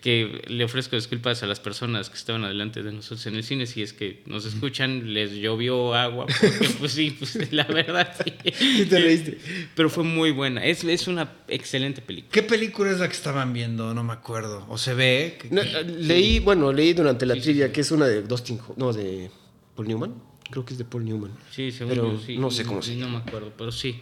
Que 0.00 0.42
le 0.46 0.62
ofrezco 0.62 0.94
disculpas 0.94 1.42
a 1.42 1.46
las 1.46 1.58
personas 1.58 2.08
que 2.10 2.16
estaban 2.16 2.44
adelante 2.44 2.84
de 2.84 2.92
nosotros 2.92 3.26
en 3.26 3.34
el 3.34 3.42
cine. 3.42 3.66
Si 3.66 3.82
es 3.82 3.92
que 3.92 4.22
nos 4.26 4.44
escuchan, 4.44 5.12
les 5.12 5.32
llovió 5.32 5.94
agua, 5.94 6.26
porque 6.26 6.68
pues 6.78 6.92
sí, 6.92 7.10
pues 7.18 7.52
la 7.52 7.64
verdad 7.64 8.14
sí. 8.24 8.84
te 8.84 8.98
reíste? 9.00 9.38
Pero 9.74 9.90
fue 9.90 10.04
muy 10.04 10.30
buena. 10.30 10.64
Es, 10.64 10.84
es 10.84 11.08
una 11.08 11.28
excelente 11.48 12.00
película. 12.02 12.30
¿Qué 12.30 12.44
película 12.44 12.92
es 12.92 13.00
la 13.00 13.08
que 13.08 13.14
estaban 13.14 13.52
viendo? 13.52 13.92
No 13.94 14.04
me 14.04 14.12
acuerdo. 14.12 14.64
O 14.68 14.78
se 14.78 14.94
ve. 14.94 15.38
que- 15.42 15.48
No, 15.50 15.60
eh, 15.60 15.84
leí, 15.84 16.38
bueno, 16.38 16.72
leí 16.72 16.92
durante 16.92 17.26
la 17.26 17.34
trivia 17.34 17.72
que 17.72 17.80
es 17.80 17.90
una 17.90 18.06
de 18.06 18.22
Dustin, 18.22 18.60
no, 18.76 18.92
de 18.92 19.28
Paul 19.74 19.88
Newman. 19.88 20.27
Creo 20.50 20.64
que 20.64 20.72
es 20.74 20.78
de 20.78 20.84
Paul 20.84 21.04
Newman. 21.04 21.30
Sí, 21.50 21.70
según 21.70 21.94
Pero 21.94 22.12
yo, 22.14 22.20
sí. 22.24 22.38
no 22.38 22.50
sé 22.50 22.64
cómo 22.64 22.82
se 22.82 22.94
No 22.96 23.08
me 23.08 23.18
acuerdo, 23.18 23.52
pero 23.56 23.70
sí. 23.72 24.00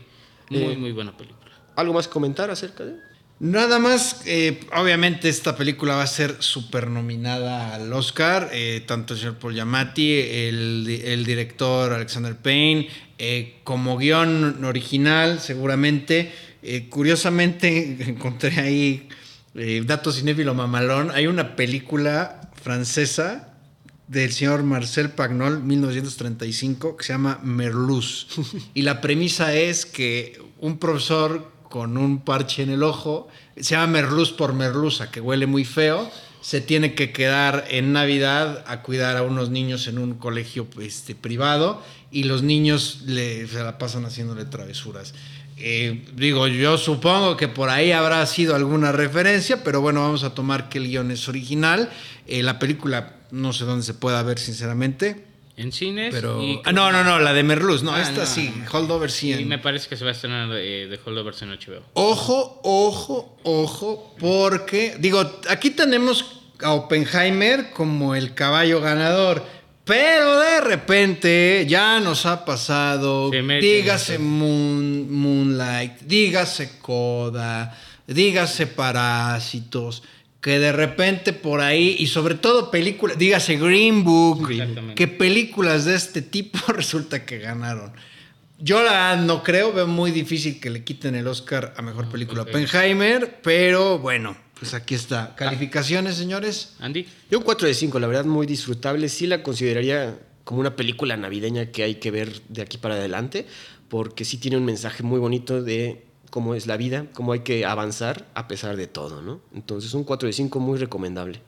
Muy, 0.50 0.62
Eh, 0.62 0.76
muy 0.76 0.92
buena 0.92 1.16
película. 1.16 1.50
¿Algo 1.76 1.92
más 1.94 2.06
que 2.06 2.12
comentar 2.12 2.50
acerca 2.50 2.84
de? 2.84 2.94
Nada 3.38 3.78
más, 3.78 4.22
eh, 4.26 4.60
obviamente 4.74 5.28
esta 5.28 5.56
película 5.56 5.96
va 5.96 6.02
a 6.04 6.06
ser 6.06 6.36
super 6.42 6.88
nominada 6.88 7.74
al 7.74 7.92
Oscar, 7.92 8.48
eh, 8.52 8.82
tanto 8.86 9.12
el 9.12 9.20
señor 9.20 9.34
Paul 9.38 9.52
Giamatti, 9.52 10.12
el, 10.12 10.84
di- 10.86 11.02
el 11.04 11.24
director 11.26 11.92
Alexander 11.92 12.34
Payne, 12.34 12.88
eh, 13.18 13.58
como 13.62 13.98
guion 13.98 14.64
original 14.64 15.40
seguramente. 15.40 16.32
Eh, 16.62 16.88
curiosamente 16.88 17.98
encontré 18.08 18.58
ahí 18.58 19.08
eh, 19.54 19.82
datos 19.84 20.16
cinéfilo 20.16 20.54
mamalón, 20.54 21.10
hay 21.10 21.26
una 21.26 21.56
película 21.56 22.50
francesa 22.62 23.55
del 24.08 24.32
señor 24.32 24.62
Marcel 24.62 25.10
Pagnol, 25.10 25.62
1935, 25.62 26.96
que 26.96 27.04
se 27.04 27.12
llama 27.12 27.40
Merluz. 27.42 28.28
Y 28.74 28.82
la 28.82 29.00
premisa 29.00 29.54
es 29.54 29.86
que 29.86 30.40
un 30.58 30.78
profesor 30.78 31.50
con 31.68 31.98
un 31.98 32.20
parche 32.20 32.62
en 32.62 32.70
el 32.70 32.82
ojo, 32.82 33.28
se 33.56 33.74
llama 33.74 33.88
Merluz 33.88 34.32
por 34.32 34.54
merluza, 34.54 35.10
que 35.10 35.20
huele 35.20 35.46
muy 35.46 35.64
feo, 35.64 36.10
se 36.40 36.60
tiene 36.60 36.94
que 36.94 37.12
quedar 37.12 37.66
en 37.70 37.92
Navidad 37.92 38.64
a 38.68 38.82
cuidar 38.82 39.16
a 39.16 39.22
unos 39.22 39.50
niños 39.50 39.88
en 39.88 39.98
un 39.98 40.14
colegio 40.14 40.68
este, 40.80 41.14
privado 41.14 41.82
y 42.10 42.22
los 42.24 42.42
niños 42.42 43.02
le, 43.04 43.48
se 43.48 43.62
la 43.62 43.78
pasan 43.78 44.04
haciéndole 44.04 44.44
travesuras. 44.44 45.12
Eh, 45.58 46.04
digo, 46.14 46.46
yo 46.46 46.78
supongo 46.78 47.36
que 47.36 47.48
por 47.48 47.70
ahí 47.70 47.90
habrá 47.90 48.24
sido 48.26 48.54
alguna 48.54 48.92
referencia, 48.92 49.64
pero 49.64 49.80
bueno, 49.80 50.02
vamos 50.02 50.22
a 50.22 50.34
tomar 50.34 50.68
que 50.68 50.78
el 50.78 50.88
guion 50.88 51.10
es 51.10 51.28
original. 51.28 51.90
Eh, 52.26 52.42
la 52.42 52.58
película 52.58 53.15
no 53.30 53.52
sé 53.52 53.64
dónde 53.64 53.84
se 53.84 53.94
pueda 53.94 54.22
ver, 54.22 54.38
sinceramente. 54.38 55.24
En 55.56 55.72
cines. 55.72 56.14
Pero. 56.14 56.42
y- 56.42 56.60
Ah, 56.64 56.72
no, 56.72 56.92
no, 56.92 57.02
no, 57.02 57.18
la 57.18 57.32
de 57.32 57.42
Merluz. 57.42 57.82
No, 57.82 57.92
Ah, 57.94 58.02
esta 58.02 58.20
no. 58.20 58.26
sí, 58.26 58.52
Holdover 58.70 59.10
sí. 59.10 59.32
Y 59.32 59.44
me 59.46 59.58
parece 59.58 59.88
que 59.88 59.96
se 59.96 60.04
va 60.04 60.10
a 60.10 60.12
estrenar 60.12 60.48
de, 60.50 60.86
de 60.86 61.00
Holdovers 61.04 61.40
en 61.42 61.50
HBO. 61.50 61.82
Ojo, 61.94 62.60
ojo, 62.62 63.38
ojo, 63.42 64.14
porque. 64.18 64.96
Digo, 64.98 65.40
aquí 65.48 65.70
tenemos 65.70 66.42
a 66.62 66.72
Oppenheimer 66.72 67.70
como 67.70 68.14
el 68.14 68.34
caballo 68.34 68.80
ganador. 68.80 69.44
Pero 69.84 70.40
de 70.40 70.60
repente 70.62 71.64
ya 71.68 72.00
nos 72.00 72.26
ha 72.26 72.44
pasado. 72.44 73.30
Dígase. 73.30 74.18
Moon- 74.18 75.08
Moonlight, 75.10 76.00
dígase 76.02 76.78
Coda, 76.82 77.78
dígase 78.06 78.66
Parásitos. 78.66 80.02
Que 80.40 80.58
de 80.58 80.72
repente 80.72 81.32
por 81.32 81.60
ahí, 81.60 81.96
y 81.98 82.06
sobre 82.06 82.34
todo 82.36 82.70
películas, 82.70 83.18
dígase 83.18 83.56
Green 83.56 84.04
Book, 84.04 84.48
que 84.94 85.08
películas 85.08 85.84
de 85.84 85.96
este 85.96 86.22
tipo 86.22 86.58
resulta 86.72 87.24
que 87.24 87.38
ganaron. 87.38 87.92
Yo 88.58 88.82
la 88.82 89.16
no 89.16 89.42
creo, 89.42 89.72
veo 89.72 89.86
muy 89.86 90.12
difícil 90.12 90.60
que 90.60 90.70
le 90.70 90.82
quiten 90.82 91.14
el 91.14 91.26
Oscar 91.26 91.74
a 91.76 91.82
mejor 91.82 92.08
película 92.08 92.42
a. 92.42 92.44
Oppenheimer, 92.44 93.40
pero 93.42 93.98
bueno, 93.98 94.36
pues 94.58 94.72
aquí 94.72 94.94
está. 94.94 95.34
Calificaciones, 95.36 96.16
señores. 96.16 96.74
Andy. 96.78 97.06
Yo 97.30 97.38
un 97.38 97.44
4 97.44 97.68
de 97.68 97.74
5, 97.74 97.98
la 97.98 98.06
verdad, 98.06 98.24
muy 98.24 98.46
disfrutable. 98.46 99.08
Sí 99.10 99.26
la 99.26 99.42
consideraría 99.42 100.18
como 100.44 100.60
una 100.60 100.76
película 100.76 101.16
navideña 101.16 101.66
que 101.66 101.82
hay 101.82 101.96
que 101.96 102.10
ver 102.10 102.40
de 102.48 102.62
aquí 102.62 102.78
para 102.78 102.94
adelante, 102.94 103.46
porque 103.88 104.24
sí 104.24 104.38
tiene 104.38 104.56
un 104.56 104.64
mensaje 104.64 105.02
muy 105.02 105.18
bonito 105.18 105.62
de 105.62 106.05
cómo 106.30 106.54
es 106.54 106.66
la 106.66 106.76
vida, 106.76 107.06
cómo 107.12 107.32
hay 107.32 107.40
que 107.40 107.64
avanzar 107.64 108.26
a 108.34 108.48
pesar 108.48 108.76
de 108.76 108.86
todo, 108.86 109.22
¿no? 109.22 109.40
Entonces, 109.54 109.94
un 109.94 110.04
4 110.04 110.26
de 110.26 110.32
5 110.32 110.60
muy 110.60 110.78
recomendable. 110.78 111.40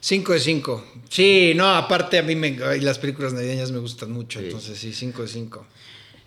5 0.00 0.32
de 0.32 0.40
5. 0.40 0.84
Sí, 1.08 1.52
no, 1.54 1.74
aparte 1.74 2.18
a 2.18 2.22
mí 2.22 2.34
me, 2.34 2.56
las 2.80 2.98
películas 2.98 3.32
navideñas 3.32 3.70
me 3.70 3.78
gustan 3.78 4.10
mucho, 4.12 4.40
entonces 4.40 4.78
sí, 4.78 4.92
5 4.92 5.22
de 5.22 5.28
5. 5.28 5.66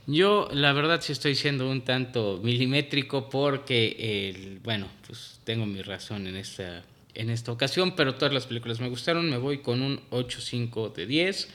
Yo, 0.06 0.50
la 0.52 0.74
verdad, 0.74 1.02
sí 1.02 1.14
estoy 1.14 1.34
siendo 1.36 1.70
un 1.70 1.82
tanto 1.82 2.40
milimétrico 2.44 3.30
porque, 3.30 4.30
el, 4.30 4.60
bueno, 4.60 4.88
pues 5.08 5.40
tengo 5.46 5.66
mi 5.66 5.82
razón 5.82 6.28
en 6.28 6.36
esta, 6.36 6.84
en 7.16 7.30
esta 7.30 7.52
ocasión, 7.54 7.96
pero 7.96 8.16
todas 8.16 8.34
las 8.34 8.46
películas 8.46 8.82
me 8.82 8.90
gustaron. 8.90 9.30
Me 9.30 9.38
voy 9.38 9.60
con 9.60 9.82
un 9.82 10.02
8.5 10.10 10.94
de 10.94 11.06
10. 11.06 11.50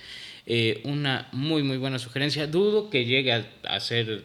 Eh, 0.46 0.80
una 0.84 1.28
muy, 1.32 1.62
muy 1.62 1.76
buena 1.76 1.98
sugerencia. 1.98 2.46
Dudo 2.46 2.88
que 2.88 3.04
llegue 3.04 3.32
a, 3.32 3.50
a 3.64 3.80
ser 3.80 4.24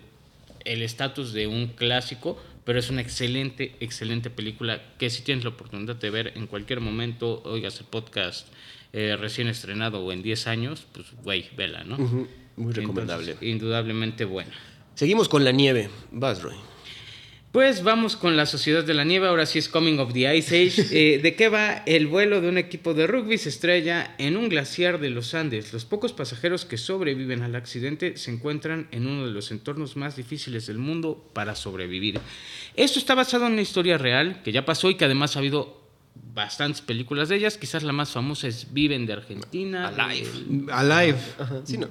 el 0.66 0.82
estatus 0.82 1.34
de 1.34 1.48
un 1.48 1.68
clásico, 1.68 2.42
pero 2.64 2.80
es 2.80 2.90
una 2.90 3.02
excelente, 3.02 3.76
excelente 3.80 4.30
película 4.30 4.82
que 4.98 5.10
si 5.10 5.22
tienes 5.24 5.44
la 5.44 5.52
oportunidad 5.52 5.96
de 5.96 6.10
ver 6.10 6.34
en 6.36 6.48
cualquier 6.48 6.80
momento, 6.80 7.42
oigas 7.46 7.80
el 7.80 7.86
podcast 7.86 8.48
eh, 8.94 9.16
recién 9.20 9.48
estrenado 9.48 10.04
o 10.04 10.12
en 10.12 10.22
10 10.22 10.48
años, 10.48 10.86
pues, 10.94 11.08
güey, 11.24 11.50
vela, 11.58 11.84
¿no? 11.84 11.98
Muy 12.56 12.74
recomendable. 12.74 13.32
Entonces, 13.32 13.50
indudablemente 13.50 14.26
buena. 14.26 14.54
Seguimos 14.96 15.28
con 15.28 15.44
la 15.44 15.52
nieve. 15.52 15.90
Vas, 16.12 16.42
Roy. 16.42 16.56
Pues 17.54 17.84
vamos 17.84 18.16
con 18.16 18.36
la 18.36 18.48
Sociedad 18.48 18.84
de 18.84 18.96
la 18.96 19.04
Nieve, 19.04 19.28
ahora 19.28 19.46
sí 19.46 19.60
es 19.60 19.70
Coming 19.70 20.00
of 20.00 20.12
the 20.12 20.36
Ice 20.36 20.56
Age. 20.60 20.88
Eh, 20.92 21.20
¿De 21.22 21.36
qué 21.36 21.50
va? 21.50 21.84
El 21.86 22.08
vuelo 22.08 22.42
de 22.42 22.50
un 22.50 22.58
equipo 22.58 22.96
de 22.96 23.06
rugby 23.06 23.38
se 23.38 23.50
estrella 23.50 24.16
en 24.18 24.38
un 24.38 24.50
glaciar 24.50 25.00
de 25.00 25.12
los 25.12 25.36
Andes. 25.36 25.72
Los 25.72 25.86
pocos 25.86 26.14
pasajeros 26.14 26.66
que 26.66 26.78
sobreviven 26.78 27.44
al 27.44 27.56
accidente 27.56 28.18
se 28.18 28.32
encuentran 28.32 28.88
en 28.90 29.06
uno 29.06 29.28
de 29.28 29.34
los 29.34 29.52
entornos 29.52 29.96
más 29.96 30.16
difíciles 30.16 30.66
del 30.66 30.80
mundo 30.80 31.30
para 31.34 31.54
sobrevivir. 31.54 32.20
Esto 32.76 32.98
está 32.98 33.14
basado 33.14 33.46
en 33.46 33.54
una 33.54 33.62
historia 33.62 34.00
real 34.00 34.42
que 34.42 34.52
ya 34.52 34.66
pasó 34.66 34.90
y 34.90 34.96
que 34.96 35.06
además 35.06 35.36
ha 35.36 35.40
habido 35.40 35.83
bastantes 36.34 36.82
películas 36.82 37.30
de 37.30 37.36
ellas. 37.38 37.58
Quizás 37.58 37.84
la 37.84 37.94
más 37.94 38.12
famosa 38.12 38.48
es 38.48 38.74
Viven 38.74 39.06
de 39.06 39.14
Argentina. 39.14 39.90
Alive. 39.90 40.28
Eh, 40.28 40.66
Alive. 40.72 41.18
Ajá, 41.40 41.62
sí, 41.64 41.78
¿no? 41.78 41.88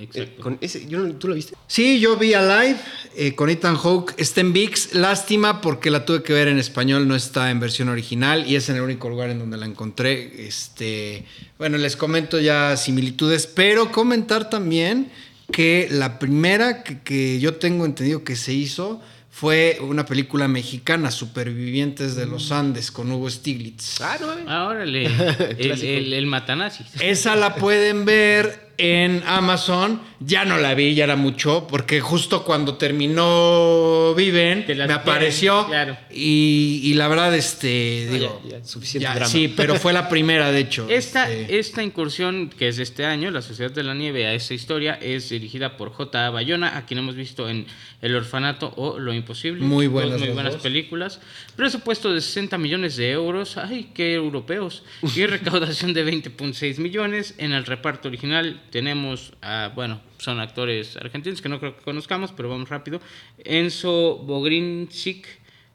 exacto. 0.00 0.20
Eh, 0.20 0.36
con 0.40 0.58
ese, 0.60 0.86
yo 0.88 0.98
no- 1.00 1.14
¿Tú 1.16 1.28
lo 1.28 1.34
viste? 1.34 1.54
Sí, 1.66 2.00
yo 2.00 2.16
vi 2.16 2.32
Alive 2.34 2.76
eh, 3.16 3.34
con 3.34 3.50
Ethan 3.50 3.76
Hawke. 3.76 4.14
Está 4.16 4.40
en 4.40 4.52
VIX. 4.52 4.94
Lástima 4.94 5.60
porque 5.60 5.90
la 5.90 6.04
tuve 6.06 6.22
que 6.22 6.32
ver 6.32 6.48
en 6.48 6.58
español, 6.58 7.06
no 7.06 7.14
está 7.14 7.50
en 7.50 7.60
versión 7.60 7.88
original 7.90 8.48
y 8.50 8.56
es 8.56 8.68
en 8.70 8.76
el 8.76 8.82
único 8.82 9.08
lugar 9.08 9.28
en 9.30 9.38
donde 9.38 9.56
la 9.58 9.66
encontré. 9.66 10.46
Este, 10.46 11.24
bueno, 11.58 11.76
les 11.76 11.96
comento 11.96 12.40
ya 12.40 12.76
similitudes, 12.76 13.46
pero 13.46 13.92
comentar 13.92 14.48
también 14.48 15.10
que 15.52 15.88
la 15.90 16.18
primera 16.18 16.82
que, 16.82 17.00
que 17.02 17.38
yo 17.38 17.56
tengo 17.56 17.84
entendido 17.84 18.24
que 18.24 18.34
se 18.34 18.54
hizo 18.54 19.02
fue 19.34 19.78
una 19.80 20.06
película 20.06 20.46
mexicana, 20.46 21.10
Supervivientes 21.10 22.14
de 22.14 22.24
los 22.24 22.52
Andes, 22.52 22.92
con 22.92 23.10
Hugo 23.10 23.28
Stiglitz. 23.28 24.00
Ah, 24.00 24.16
no, 24.20 24.28
mames. 24.28 24.44
Ah, 24.46 24.68
órale, 24.68 25.06
el, 25.58 25.72
el, 25.72 26.12
el 26.12 26.26
Matanazis. 26.26 26.86
Esa 27.00 27.34
la 27.34 27.56
pueden 27.56 28.04
ver 28.04 28.63
en 28.78 29.22
Amazon. 29.26 30.00
Ya 30.20 30.44
no 30.46 30.56
la 30.58 30.74
vi, 30.74 30.94
ya 30.94 31.04
era 31.04 31.16
mucho, 31.16 31.66
porque 31.68 32.00
justo 32.00 32.44
cuando 32.44 32.76
terminó 32.76 34.14
Viven, 34.14 34.64
me 34.66 34.92
apareció. 34.92 35.66
claro. 35.66 35.96
Y, 36.10 36.80
y 36.82 36.94
la 36.94 37.08
verdad, 37.08 37.34
este, 37.34 38.08
digo. 38.10 38.40
ya, 38.48 38.58
ya, 38.58 38.64
suficiente 38.64 39.04
ya, 39.04 39.14
drama. 39.14 39.30
Sí, 39.30 39.52
pero 39.54 39.76
fue 39.76 39.92
la 39.92 40.08
primera, 40.08 40.50
de 40.50 40.60
hecho. 40.60 40.86
Esta, 40.88 41.30
Este, 41.30 41.58
esta 41.58 41.82
incursión 41.82 42.48
que 42.56 42.68
es 42.68 42.76
de 42.78 42.84
este 42.84 43.04
año, 43.04 43.30
La 43.30 43.42
Sociedad 43.42 43.70
de 43.70 43.82
la 43.82 43.94
Nieve, 43.94 44.26
a 44.26 44.32
esta 44.32 44.54
historia, 44.54 44.98
es 45.02 45.28
dirigida 45.28 45.76
por 45.76 45.90
J. 45.92 46.30
Bayona, 46.30 46.78
a 46.78 46.86
quien 46.86 46.98
hemos 47.00 47.16
visto 47.16 47.48
en 47.48 47.66
El 48.00 48.14
Orfanato 48.16 48.72
o 48.76 48.98
Lo 48.98 49.12
Imposible. 49.12 49.62
Muy 49.62 49.86
Dos 49.86 49.92
buenas 49.92 50.20
muy 50.20 50.30
buenas 50.30 50.54
dos. 50.54 50.62
películas. 50.62 51.20
Presupuesto 51.56 52.12
de 52.12 52.20
60 52.20 52.56
millones 52.58 52.96
de 52.96 53.10
euros. 53.10 53.58
¡Ay, 53.58 53.90
qué 53.94 54.14
europeos! 54.14 54.82
Y 55.14 55.26
recaudación 55.26 55.92
de 55.92 56.06
20.6 56.06 56.78
millones. 56.78 57.34
En 57.38 57.52
el 57.52 57.66
reparto 57.66 58.08
original 58.08 58.60
tenemos 58.70 59.32
a, 59.42 59.72
bueno, 59.74 60.00
son 60.18 60.40
actores 60.40 60.96
argentinos 60.96 61.42
que 61.42 61.48
no 61.48 61.60
creo 61.60 61.76
que 61.76 61.82
conozcamos, 61.82 62.32
pero 62.32 62.48
vamos 62.48 62.68
rápido. 62.68 63.00
Enzo 63.44 64.18
Bogrinchik 64.18 65.26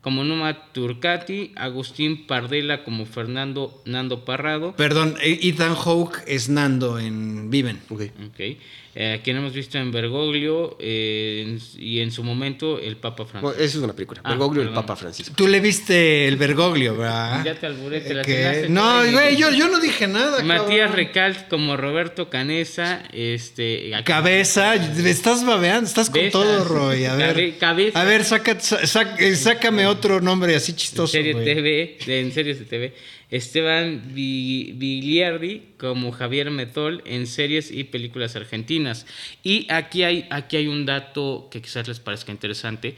como 0.01 0.23
Numa 0.23 0.71
Turcati, 0.71 1.51
Agustín 1.55 2.25
Pardela 2.25 2.83
como 2.83 3.05
Fernando 3.05 3.81
Nando 3.85 4.23
Parrado. 4.23 4.75
Perdón, 4.75 5.15
Ethan 5.21 5.75
Hawke 5.75 6.23
es 6.25 6.47
Nando 6.49 6.99
en 6.99 7.49
Viven. 7.49 7.81
Ok. 7.89 8.03
Ok. 8.27 8.57
Eh, 9.01 9.13
a 9.13 9.21
quien 9.23 9.37
hemos 9.37 9.53
visto 9.53 9.77
en 9.77 9.93
Bergoglio 9.93 10.75
eh, 10.77 11.45
en- 11.47 11.61
y 11.81 12.01
en 12.01 12.11
su 12.11 12.21
momento 12.21 12.77
el 12.79 12.97
Papa 12.97 13.23
Francisco. 13.25 13.47
Bueno, 13.47 13.63
esa 13.63 13.77
es 13.77 13.81
una 13.81 13.93
película. 13.93 14.19
Ah, 14.25 14.31
Bergoglio 14.31 14.61
y 14.63 14.67
el. 14.67 14.73
Papa 14.73 14.97
Francisco. 14.97 15.33
Tú 15.37 15.47
le 15.47 15.61
viste 15.61 16.27
el 16.27 16.35
Bergoglio, 16.35 16.97
¿verdad? 16.97 17.45
Ya 17.45 17.55
te 17.55 17.65
alburé, 17.67 18.01
te 18.01 18.13
la 18.13 18.23
Que- 18.23 18.35
tiraste 18.35 18.67
No, 18.67 19.09
güey, 19.09 19.37
yo, 19.37 19.51
yo 19.51 19.69
no 19.69 19.79
dije 19.79 20.05
nada. 20.05 20.43
Matías 20.43 20.87
cabrón. 20.89 20.95
Recalt 20.97 21.47
como 21.47 21.77
Roberto 21.77 22.29
Canesa, 22.29 23.01
este 23.13 23.91
Cabeza, 24.03 24.75
estás 24.75 25.45
babeando, 25.45 25.87
estás 25.87 26.09
con 26.09 26.19
Besa. 26.19 26.31
todo, 26.33 26.65
Roy. 26.65 27.05
A 27.05 27.15
ver, 27.15 27.29
Cabe- 27.35 27.57
cabeza. 27.57 28.01
a 28.01 28.03
ver, 28.03 28.25
saca, 28.25 28.59
sa- 28.59 28.85
sa- 28.85 29.15
eh, 29.17 29.33
sácame 29.37 29.87
otro 29.87 30.19
nombre 30.19 30.55
así 30.57 30.73
chistoso. 30.73 31.07
serie 31.13 31.31
güey. 31.31 31.45
TV, 31.45 31.97
en 32.05 32.33
series 32.33 32.59
de 32.59 32.65
TV. 32.65 32.93
Esteban 33.31 34.13
Vi- 34.15 34.73
Vigliardi 34.75 35.63
como 35.77 36.11
Javier 36.11 36.49
Metol 36.49 37.03
en 37.05 37.27
series 37.27 37.71
y 37.71 37.83
películas 37.83 38.35
argentinas. 38.35 39.05
Y 39.43 39.67
aquí 39.71 40.03
hay, 40.03 40.25
aquí 40.31 40.57
hay 40.57 40.67
un 40.67 40.85
dato 40.85 41.47
que 41.51 41.61
quizás 41.61 41.87
les 41.87 41.99
parezca 41.99 42.31
interesante. 42.31 42.95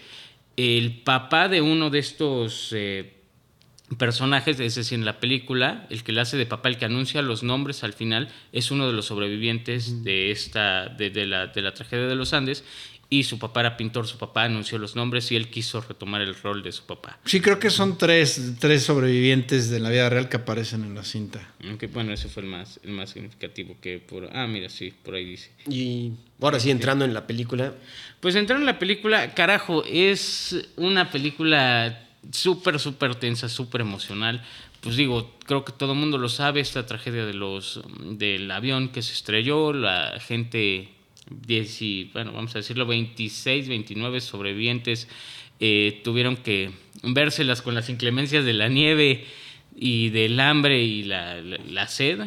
El 0.58 1.02
papá 1.02 1.50
de 1.50 1.62
uno 1.62 1.90
de 1.90 2.00
estos 2.00 2.70
eh, 2.74 3.14
personajes, 3.98 4.60
es 4.60 4.76
decir, 4.76 4.98
en 4.98 5.06
la 5.06 5.20
película, 5.20 5.86
el 5.90 6.04
que 6.04 6.14
le 6.14 6.22
hace 6.22 6.38
de 6.38 6.46
papá, 6.46 6.70
el 6.70 6.78
que 6.78 6.86
anuncia 6.86 7.22
los 7.22 7.44
nombres 7.44 7.84
al 7.84 7.92
final, 7.94 8.30
es 8.54 8.72
uno 8.72 8.88
de 8.88 8.94
los 8.94 9.08
sobrevivientes 9.08 10.04
de 10.04 10.32
esta, 10.32 10.88
de, 10.88 11.10
de 11.10 11.26
la, 11.26 11.48
de 11.48 11.62
la 11.62 11.74
tragedia 11.74 12.06
de 12.08 12.16
los 12.16 12.34
Andes. 12.34 12.64
Y 13.14 13.24
su 13.24 13.38
papá 13.40 13.60
era 13.60 13.76
pintor, 13.76 14.08
su 14.08 14.18
papá 14.18 14.46
anunció 14.46 14.78
los 14.78 14.96
nombres 14.96 15.30
y 15.34 15.36
él 15.36 15.50
quiso 15.50 15.82
retomar 15.82 16.22
el 16.22 16.34
rol 16.34 16.64
de 16.64 16.72
su 16.72 16.86
papá. 16.86 17.20
Sí, 17.26 17.42
creo 17.42 17.60
que 17.60 17.70
son 17.70 17.98
tres, 17.98 18.54
tres 18.58 18.84
sobrevivientes 18.84 19.70
de 19.70 19.82
la 19.82 19.90
vida 19.90 20.10
real 20.10 20.30
que 20.30 20.38
aparecen 20.38 20.86
en 20.86 20.96
la 20.96 21.04
cinta. 21.04 21.54
Aunque 21.66 21.88
bueno, 21.88 22.14
ese 22.14 22.30
fue 22.30 22.44
el 22.44 22.50
más, 22.50 22.80
el 22.86 22.92
más 22.92 23.10
significativo 23.10 23.76
que 23.82 24.00
por... 24.00 24.30
Ah, 24.34 24.48
mira, 24.48 24.70
sí, 24.70 24.94
por 25.04 25.16
ahí 25.16 25.26
dice. 25.26 25.52
Y 25.70 26.14
ahora 26.40 26.58
sí, 26.62 26.72
entrando 26.72 27.04
en 27.04 27.14
la 27.14 27.28
película. 27.28 27.74
Pues 28.22 28.36
entrando 28.36 28.62
en 28.62 28.74
la 28.74 28.80
película, 28.80 29.34
carajo, 29.34 29.84
es 29.84 30.56
una 30.78 31.12
película 31.12 32.08
súper, 32.32 32.80
súper 32.80 33.16
tensa, 33.16 33.50
súper 33.50 33.82
emocional. 33.82 34.42
Pues 34.80 34.96
digo, 34.96 35.36
creo 35.46 35.66
que 35.66 35.74
todo 35.74 35.92
el 35.92 36.00
mundo 36.00 36.18
lo 36.18 36.30
sabe, 36.30 36.62
esta 36.62 36.86
tragedia 36.86 37.26
de 37.26 37.34
los, 37.34 37.82
del 38.00 38.50
avión 38.50 38.90
que 38.90 39.02
se 39.02 39.14
estrelló, 39.14 39.74
la 39.74 40.18
gente, 40.20 40.90
10 41.48 41.82
y, 41.82 42.04
bueno, 42.14 42.32
vamos 42.34 42.54
a 42.56 42.60
decirlo, 42.60 42.86
26, 42.86 43.68
29 43.70 44.22
sobrevivientes 44.22 45.08
eh, 45.60 46.02
tuvieron 46.04 46.38
que 46.38 46.72
vérselas 47.04 47.62
con 47.62 47.76
las 47.76 47.90
inclemencias 47.90 48.44
de 48.46 48.54
la 48.54 48.68
nieve 48.68 49.26
y 49.76 50.10
del 50.10 50.40
hambre 50.40 50.82
y 50.84 51.04
la, 51.04 51.40
la- 51.42 51.58
la 51.70 51.88
sed 51.88 52.20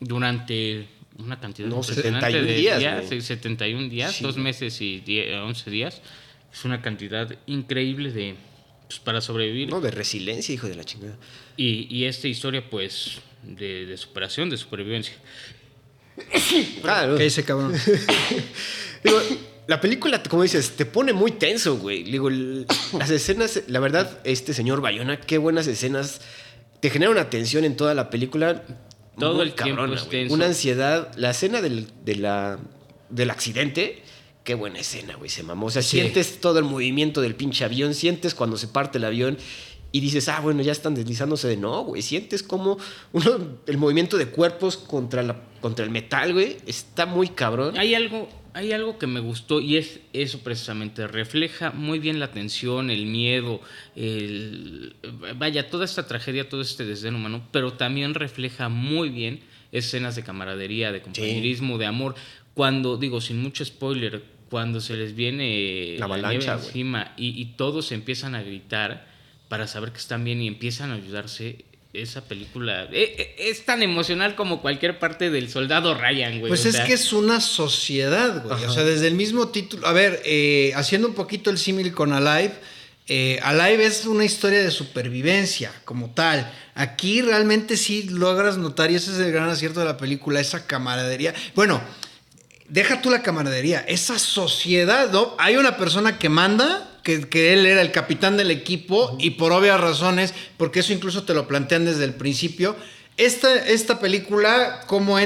durante 0.00 0.86
una 1.18 1.38
cantidad 1.40 1.68
No, 1.68 1.76
impresionante 1.78 2.26
71 2.26 2.46
de 2.46 2.54
días, 2.60 2.78
días, 2.78 3.06
güey. 3.06 3.20
71 3.20 3.88
días, 3.88 4.12
Sí. 4.16 4.24
dos 4.24 4.36
meses 4.36 4.80
y 4.80 5.00
10, 5.00 5.34
11 5.36 5.70
días. 5.70 6.02
Es 6.52 6.64
una 6.64 6.82
cantidad 6.82 7.34
increíble 7.46 8.12
de 8.12 8.34
pues, 8.86 8.98
para 9.00 9.20
sobrevivir. 9.20 9.68
No, 9.70 9.80
de 9.80 9.90
resiliencia, 9.90 10.54
hijo 10.54 10.68
de 10.68 10.74
la 10.74 10.84
chingada. 10.84 11.16
Y, 11.56 11.86
y 11.94 12.04
esta 12.04 12.28
historia, 12.28 12.68
pues, 12.68 13.18
de, 13.42 13.86
de 13.86 13.96
superación, 13.96 14.50
de 14.50 14.56
supervivencia. 14.58 15.14
Claro. 16.82 17.16
¿Qué 17.16 17.24
dice 17.24 17.44
cabrón? 17.44 17.72
Digo, 19.04 19.20
la 19.66 19.80
película, 19.80 20.22
como 20.22 20.42
dices, 20.42 20.72
te 20.76 20.84
pone 20.86 21.12
muy 21.12 21.32
tenso, 21.32 21.76
güey. 21.76 22.02
Digo, 22.04 22.28
las 22.30 23.10
escenas, 23.10 23.62
la 23.68 23.80
verdad, 23.80 24.20
este 24.24 24.52
señor 24.54 24.80
Bayona, 24.80 25.20
qué 25.20 25.38
buenas 25.38 25.66
escenas. 25.66 26.20
Te 26.80 26.90
genera 26.90 27.10
una 27.10 27.30
tensión 27.30 27.64
en 27.64 27.76
toda 27.76 27.94
la 27.94 28.10
película. 28.10 28.64
Todo 29.18 29.34
muy 29.36 29.46
el 29.46 29.54
tiempo 29.54 29.84
es 29.84 29.90
güey. 30.04 30.08
tenso. 30.10 30.34
Una 30.34 30.46
ansiedad. 30.46 31.10
La 31.16 31.30
escena 31.30 31.60
del, 31.60 31.86
de 32.04 32.16
la, 32.16 32.58
del 33.08 33.30
accidente, 33.30 34.02
qué 34.44 34.54
buena 34.54 34.80
escena, 34.80 35.14
güey. 35.16 35.30
Se 35.30 35.42
mamó. 35.42 35.66
O 35.66 35.70
sea, 35.70 35.82
Sí. 35.82 36.00
sientes 36.00 36.40
todo 36.40 36.58
el 36.58 36.64
movimiento 36.64 37.20
del 37.20 37.34
pinche 37.34 37.64
avión, 37.64 37.94
sientes 37.94 38.34
cuando 38.34 38.56
se 38.56 38.68
parte 38.68 38.98
el 38.98 39.04
avión. 39.04 39.38
Y 39.94 40.00
dices, 40.00 40.26
ah, 40.28 40.40
bueno, 40.40 40.62
ya 40.62 40.72
están 40.72 40.94
deslizándose 40.94 41.48
de 41.48 41.58
no, 41.58 41.84
güey. 41.84 42.00
Sientes 42.00 42.42
como 42.42 42.78
uno, 43.12 43.58
el 43.66 43.76
movimiento 43.76 44.16
de 44.16 44.26
cuerpos 44.26 44.78
contra, 44.78 45.22
la, 45.22 45.36
contra 45.60 45.84
el 45.84 45.90
metal, 45.90 46.32
güey. 46.32 46.56
Está 46.66 47.04
muy 47.04 47.28
cabrón. 47.28 47.76
Hay 47.76 47.94
algo, 47.94 48.26
hay 48.54 48.72
algo 48.72 48.98
que 48.98 49.06
me 49.06 49.20
gustó 49.20 49.60
y 49.60 49.76
es 49.76 50.00
eso 50.14 50.38
precisamente. 50.38 51.06
Refleja 51.06 51.72
muy 51.72 51.98
bien 51.98 52.20
la 52.20 52.30
tensión, 52.30 52.88
el 52.88 53.04
miedo, 53.04 53.60
el, 53.94 54.96
vaya, 55.36 55.68
toda 55.68 55.84
esta 55.84 56.06
tragedia, 56.06 56.48
todo 56.48 56.62
este 56.62 56.86
desdén 56.86 57.14
humano, 57.14 57.46
pero 57.52 57.74
también 57.74 58.14
refleja 58.14 58.70
muy 58.70 59.10
bien 59.10 59.40
escenas 59.72 60.16
de 60.16 60.22
camaradería, 60.22 60.90
de 60.90 61.02
compañerismo, 61.02 61.76
de 61.76 61.84
amor. 61.84 62.14
Cuando, 62.54 62.96
digo, 62.96 63.20
sin 63.20 63.42
mucho 63.42 63.62
spoiler, 63.62 64.24
cuando 64.48 64.80
se 64.80 64.96
les 64.96 65.14
viene 65.14 65.96
La 65.98 66.06
avalancha, 66.06 66.54
encima 66.54 67.12
y, 67.18 67.40
y 67.40 67.56
todos 67.56 67.92
empiezan 67.92 68.34
a 68.34 68.42
gritar 68.42 69.11
para 69.52 69.66
saber 69.66 69.92
que 69.92 69.98
están 69.98 70.24
bien 70.24 70.40
y 70.40 70.46
empiezan 70.48 70.92
a 70.92 70.94
ayudarse. 70.94 71.66
Esa 71.92 72.24
película 72.24 72.84
eh, 72.84 72.88
eh, 73.18 73.34
es, 73.36 73.66
tan 73.66 73.82
emocional 73.82 74.34
como 74.34 74.62
cualquier 74.62 74.98
parte 74.98 75.28
del 75.28 75.50
soldado 75.50 75.92
Ryan, 75.94 76.40
güey. 76.40 76.48
Pues 76.48 76.64
es 76.64 76.76
sea, 76.76 76.86
que 76.86 76.94
es 76.94 77.12
una 77.12 77.38
sociedad, 77.38 78.42
güey. 78.42 78.54
Ajá. 78.54 78.70
O 78.70 78.72
sea, 78.72 78.82
desde 78.82 79.08
el 79.08 79.14
mismo 79.14 79.48
título. 79.48 79.86
A 79.86 79.92
ver, 79.92 80.22
eh, 80.24 80.72
haciendo 80.74 81.06
un 81.06 81.12
poquito 81.12 81.50
el 81.50 81.58
símil 81.58 81.92
con 81.92 82.14
Alive. 82.14 82.54
eh, 83.08 83.40
Alive 83.42 83.84
es 83.84 84.06
una 84.06 84.24
historia 84.24 84.62
de 84.62 84.70
supervivencia 84.70 85.70
como 85.84 86.14
tal. 86.14 86.50
Aquí 86.74 87.20
realmente 87.20 87.76
sí 87.76 88.04
logras 88.04 88.56
notar, 88.56 88.90
y 88.90 88.94
ese 88.94 89.10
es 89.10 89.18
el 89.18 89.32
gran 89.32 89.50
acierto 89.50 89.80
de 89.80 89.84
la 89.84 89.98
película, 89.98 90.40
esa 90.40 90.66
camaradería. 90.66 91.34
Bueno, 91.54 91.78
deja 92.70 93.02
tú 93.02 93.10
la 93.10 93.20
camaradería, 93.20 93.80
esa 93.80 94.18
sociedad, 94.18 95.12
¿no? 95.12 95.36
Hay 95.38 95.58
una 95.58 95.76
persona 95.76 96.18
que 96.18 96.30
manda, 96.30 96.88
que, 97.02 97.28
que 97.28 97.52
él 97.52 97.66
era 97.66 97.80
el 97.80 97.92
capitán 97.92 98.36
del 98.36 98.50
equipo, 98.50 99.16
y 99.18 99.30
por 99.30 99.52
obvias 99.52 99.80
razones, 99.80 100.34
porque 100.56 100.80
eso 100.80 100.92
incluso 100.92 101.24
te 101.24 101.34
lo 101.34 101.46
plantean 101.48 101.84
desde 101.84 102.04
el 102.04 102.14
principio. 102.14 102.76
Esta, 103.18 103.54
esta 103.66 104.00
película, 104.00 104.80
¿cómo, 104.86 105.18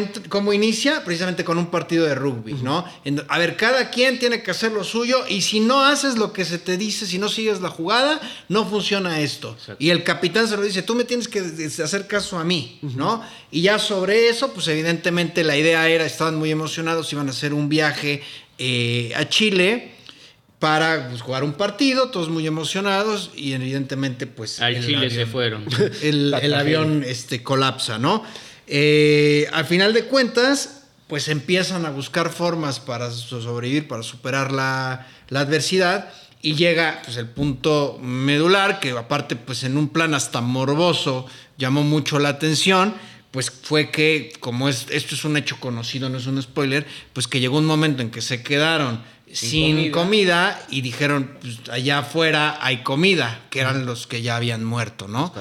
inicia? 0.53 1.05
Precisamente 1.05 1.45
con 1.45 1.57
un 1.57 1.67
partido 1.67 2.05
de 2.05 2.17
rugby, 2.17 2.55
¿no? 2.55 2.85
En- 3.05 3.23
a 3.29 3.39
ver, 3.39 3.57
cada 3.57 3.91
quien 3.91 4.19
tiene 4.19 4.43
que 4.43 4.51
hacer 4.51 4.73
lo 4.73 4.83
suyo 4.83 5.25
y 5.29 5.43
si 5.43 5.61
no 5.61 5.85
haces 5.85 6.17
lo 6.17 6.33
que 6.33 6.45
se 6.45 6.59
te 6.59 6.77
dice, 6.77 7.07
si 7.07 7.19
no 7.19 7.29
sigues 7.29 7.61
la 7.61 7.69
jugada, 7.71 8.21
no 8.49 8.69
funciona 8.69 9.21
esto. 9.21 9.53
Exacto. 9.53 9.77
Y 9.79 9.91
el 9.91 10.03
capitán 10.03 10.49
se 10.49 10.57
lo 10.57 10.63
dice, 10.65 10.83
tú 10.83 10.97
me 10.97 11.05
tienes 11.05 11.29
que 11.29 11.39
hacer 11.39 12.09
caso 12.09 12.41
a 12.41 12.45
mí, 12.45 12.81
¿no? 12.83 13.23
Y 13.53 13.63
ya 13.63 13.79
sobre 13.79 14.29
eso, 14.31 14.53
pues 14.53 14.67
evidentemente 14.67 15.45
la 15.45 15.57
idea 15.57 15.89
era, 15.89 16.05
estaban 16.05 16.35
muy 16.35 16.51
emocionados, 16.51 17.13
iban 17.13 17.29
a 17.29 17.31
hacer 17.31 17.55
un 17.55 17.69
viaje 17.69 18.21
eh, 18.59 19.13
a 19.15 19.29
Chile 19.29 19.93
para 20.59 21.09
pues, 21.09 21.21
jugar 21.21 21.45
un 21.45 21.53
partido, 21.53 22.11
todos 22.11 22.29
muy 22.29 22.47
emocionados 22.47 23.31
y 23.37 23.53
evidentemente 23.53 24.27
pues... 24.27 24.61
Al 24.61 24.77
el 24.77 24.87
Chile 24.87 25.11
se 25.11 25.23
avión- 25.25 25.31
fueron. 25.31 25.65
el, 26.03 26.55
avión 26.55 27.05
este, 27.07 27.43
colapsa, 27.43 27.99
¿no? 27.99 28.23
Eh, 28.67 29.47
al 29.53 29.65
final 29.67 29.93
de 29.93 30.05
cuentas, 30.05 30.83
pues 31.09 31.29
empiezan 31.29 31.87
a 31.87 31.91
buscar 31.91 32.31
formas 32.33 32.81
para 32.81 33.11
so- 33.11 33.41
sobrevivir, 33.41 33.87
para 33.87 34.03
superar 34.03 34.51
la, 34.53 35.07
la 35.29 35.41
adversidad. 35.41 36.11
Y 36.43 36.55
llega 36.55 37.01
pues, 37.05 37.17
el 37.17 37.27
punto 37.29 37.99
medular, 38.03 38.81
que 38.81 38.91
aparte, 38.91 39.37
pues 39.37 39.63
en 39.65 39.77
un 39.77 39.89
plan 39.89 40.15
hasta 40.15 40.41
morboso, 40.41 41.27
llamó 41.59 41.83
mucho 41.83 42.19
la 42.19 42.31
atención. 42.31 42.95
Pues 43.31 43.51
fue 43.51 43.91
que, 43.91 44.33
como 44.41 44.69
es, 44.69 44.87
esto 44.91 45.15
es 45.15 45.25
un 45.25 45.37
hecho 45.37 45.59
conocido, 45.61 46.09
no 46.09 46.17
es 46.19 46.27
un 46.27 46.41
spoiler, 46.41 46.87
pues 47.13 47.29
que 47.29 47.39
llegó 47.41 47.59
un 47.59 47.67
momento 47.67 48.01
en 48.01 48.11
que 48.11 48.23
se 48.23 48.43
quedaron 48.43 49.03
Sin 49.33 49.77
sin, 49.77 49.91
comida. 49.91 49.93
comida. 49.93 50.67
y 50.71 50.81
dijeron, 50.83 51.37
pues 51.41 51.69
allá 51.71 51.99
afuera 51.99 52.59
hay 52.61 52.83
comida, 52.83 53.41
que 53.51 53.61
eran 53.61 53.85
los 53.85 54.07
que 54.07 54.23
ya 54.23 54.37
habían 54.37 54.65
muerto, 54.65 55.09
¿no? 55.09 55.33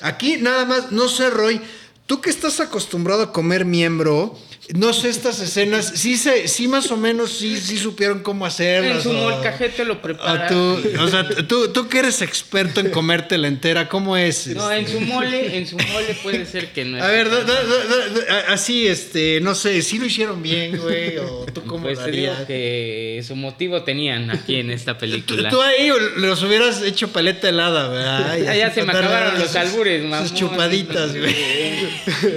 Aquí 0.00 0.38
nada 0.38 0.64
más, 0.64 0.92
no 0.92 1.08
sé, 1.08 1.30
Roy, 1.30 1.60
tú 2.06 2.20
que 2.20 2.30
estás 2.30 2.60
acostumbrado 2.60 3.22
a 3.22 3.32
comer 3.32 3.64
miembro, 3.64 4.38
No 4.72 4.94
sé 4.94 5.10
estas 5.10 5.40
escenas, 5.40 5.92
sí 5.94 6.16
se, 6.16 6.48
sí 6.48 6.68
más 6.68 6.90
o 6.90 6.96
menos 6.96 7.32
sí, 7.36 7.58
sí 7.58 7.76
supieron 7.76 8.22
cómo 8.22 8.46
hacerlas. 8.46 8.96
En 8.96 9.02
su 9.02 9.12
molcajete 9.12 9.84
lo 9.84 9.94
o 9.94 9.98
prepara. 10.02 10.46
tú, 10.48 10.80
o 11.00 11.08
sea, 11.08 11.28
tú, 11.46 11.68
tú 11.68 11.86
que 11.86 11.98
eres 11.98 12.22
experto 12.22 12.80
en 12.80 12.90
comértela 12.90 13.46
entera, 13.46 13.90
¿cómo 13.90 14.16
es? 14.16 14.46
No, 14.48 14.72
en 14.72 14.88
su 14.88 15.00
mole, 15.02 15.58
en 15.58 15.66
su 15.66 15.76
mole 15.76 16.16
puede 16.22 16.46
ser 16.46 16.68
que 16.72 16.86
no. 16.86 17.02
A 17.02 17.08
ver, 17.08 17.28
da- 17.30 17.44
da- 17.44 17.62
da- 17.62 17.84
da- 17.84 18.08
da- 18.08 18.52
así, 18.54 18.86
este, 18.86 19.38
no 19.42 19.54
sé, 19.54 19.82
si 19.82 19.98
lo 19.98 20.06
hicieron 20.06 20.42
bien, 20.42 20.78
güey, 20.78 21.18
o 21.18 21.44
tú 21.52 21.62
cómo 21.64 21.84
Pues 21.84 21.98
lo 21.98 22.46
que 22.46 23.22
su 23.26 23.36
motivo 23.36 23.82
tenían 23.82 24.30
aquí 24.30 24.56
en 24.56 24.70
esta 24.70 24.96
película. 24.96 25.50
tú 25.50 25.60
ahí 25.60 25.90
los 26.16 26.42
hubieras 26.42 26.80
hecho 26.80 27.08
paleta 27.12 27.50
helada, 27.50 27.88
¿verdad? 27.88 28.30
Ah, 28.48 28.54
ya 28.56 28.72
se 28.72 28.82
me 28.82 28.92
acabaron 28.92 29.38
los 29.38 29.54
albures, 29.56 30.02
mamón. 30.04 30.26
Sus 30.26 30.38
chupaditas, 30.38 31.14
güey. 31.14 31.34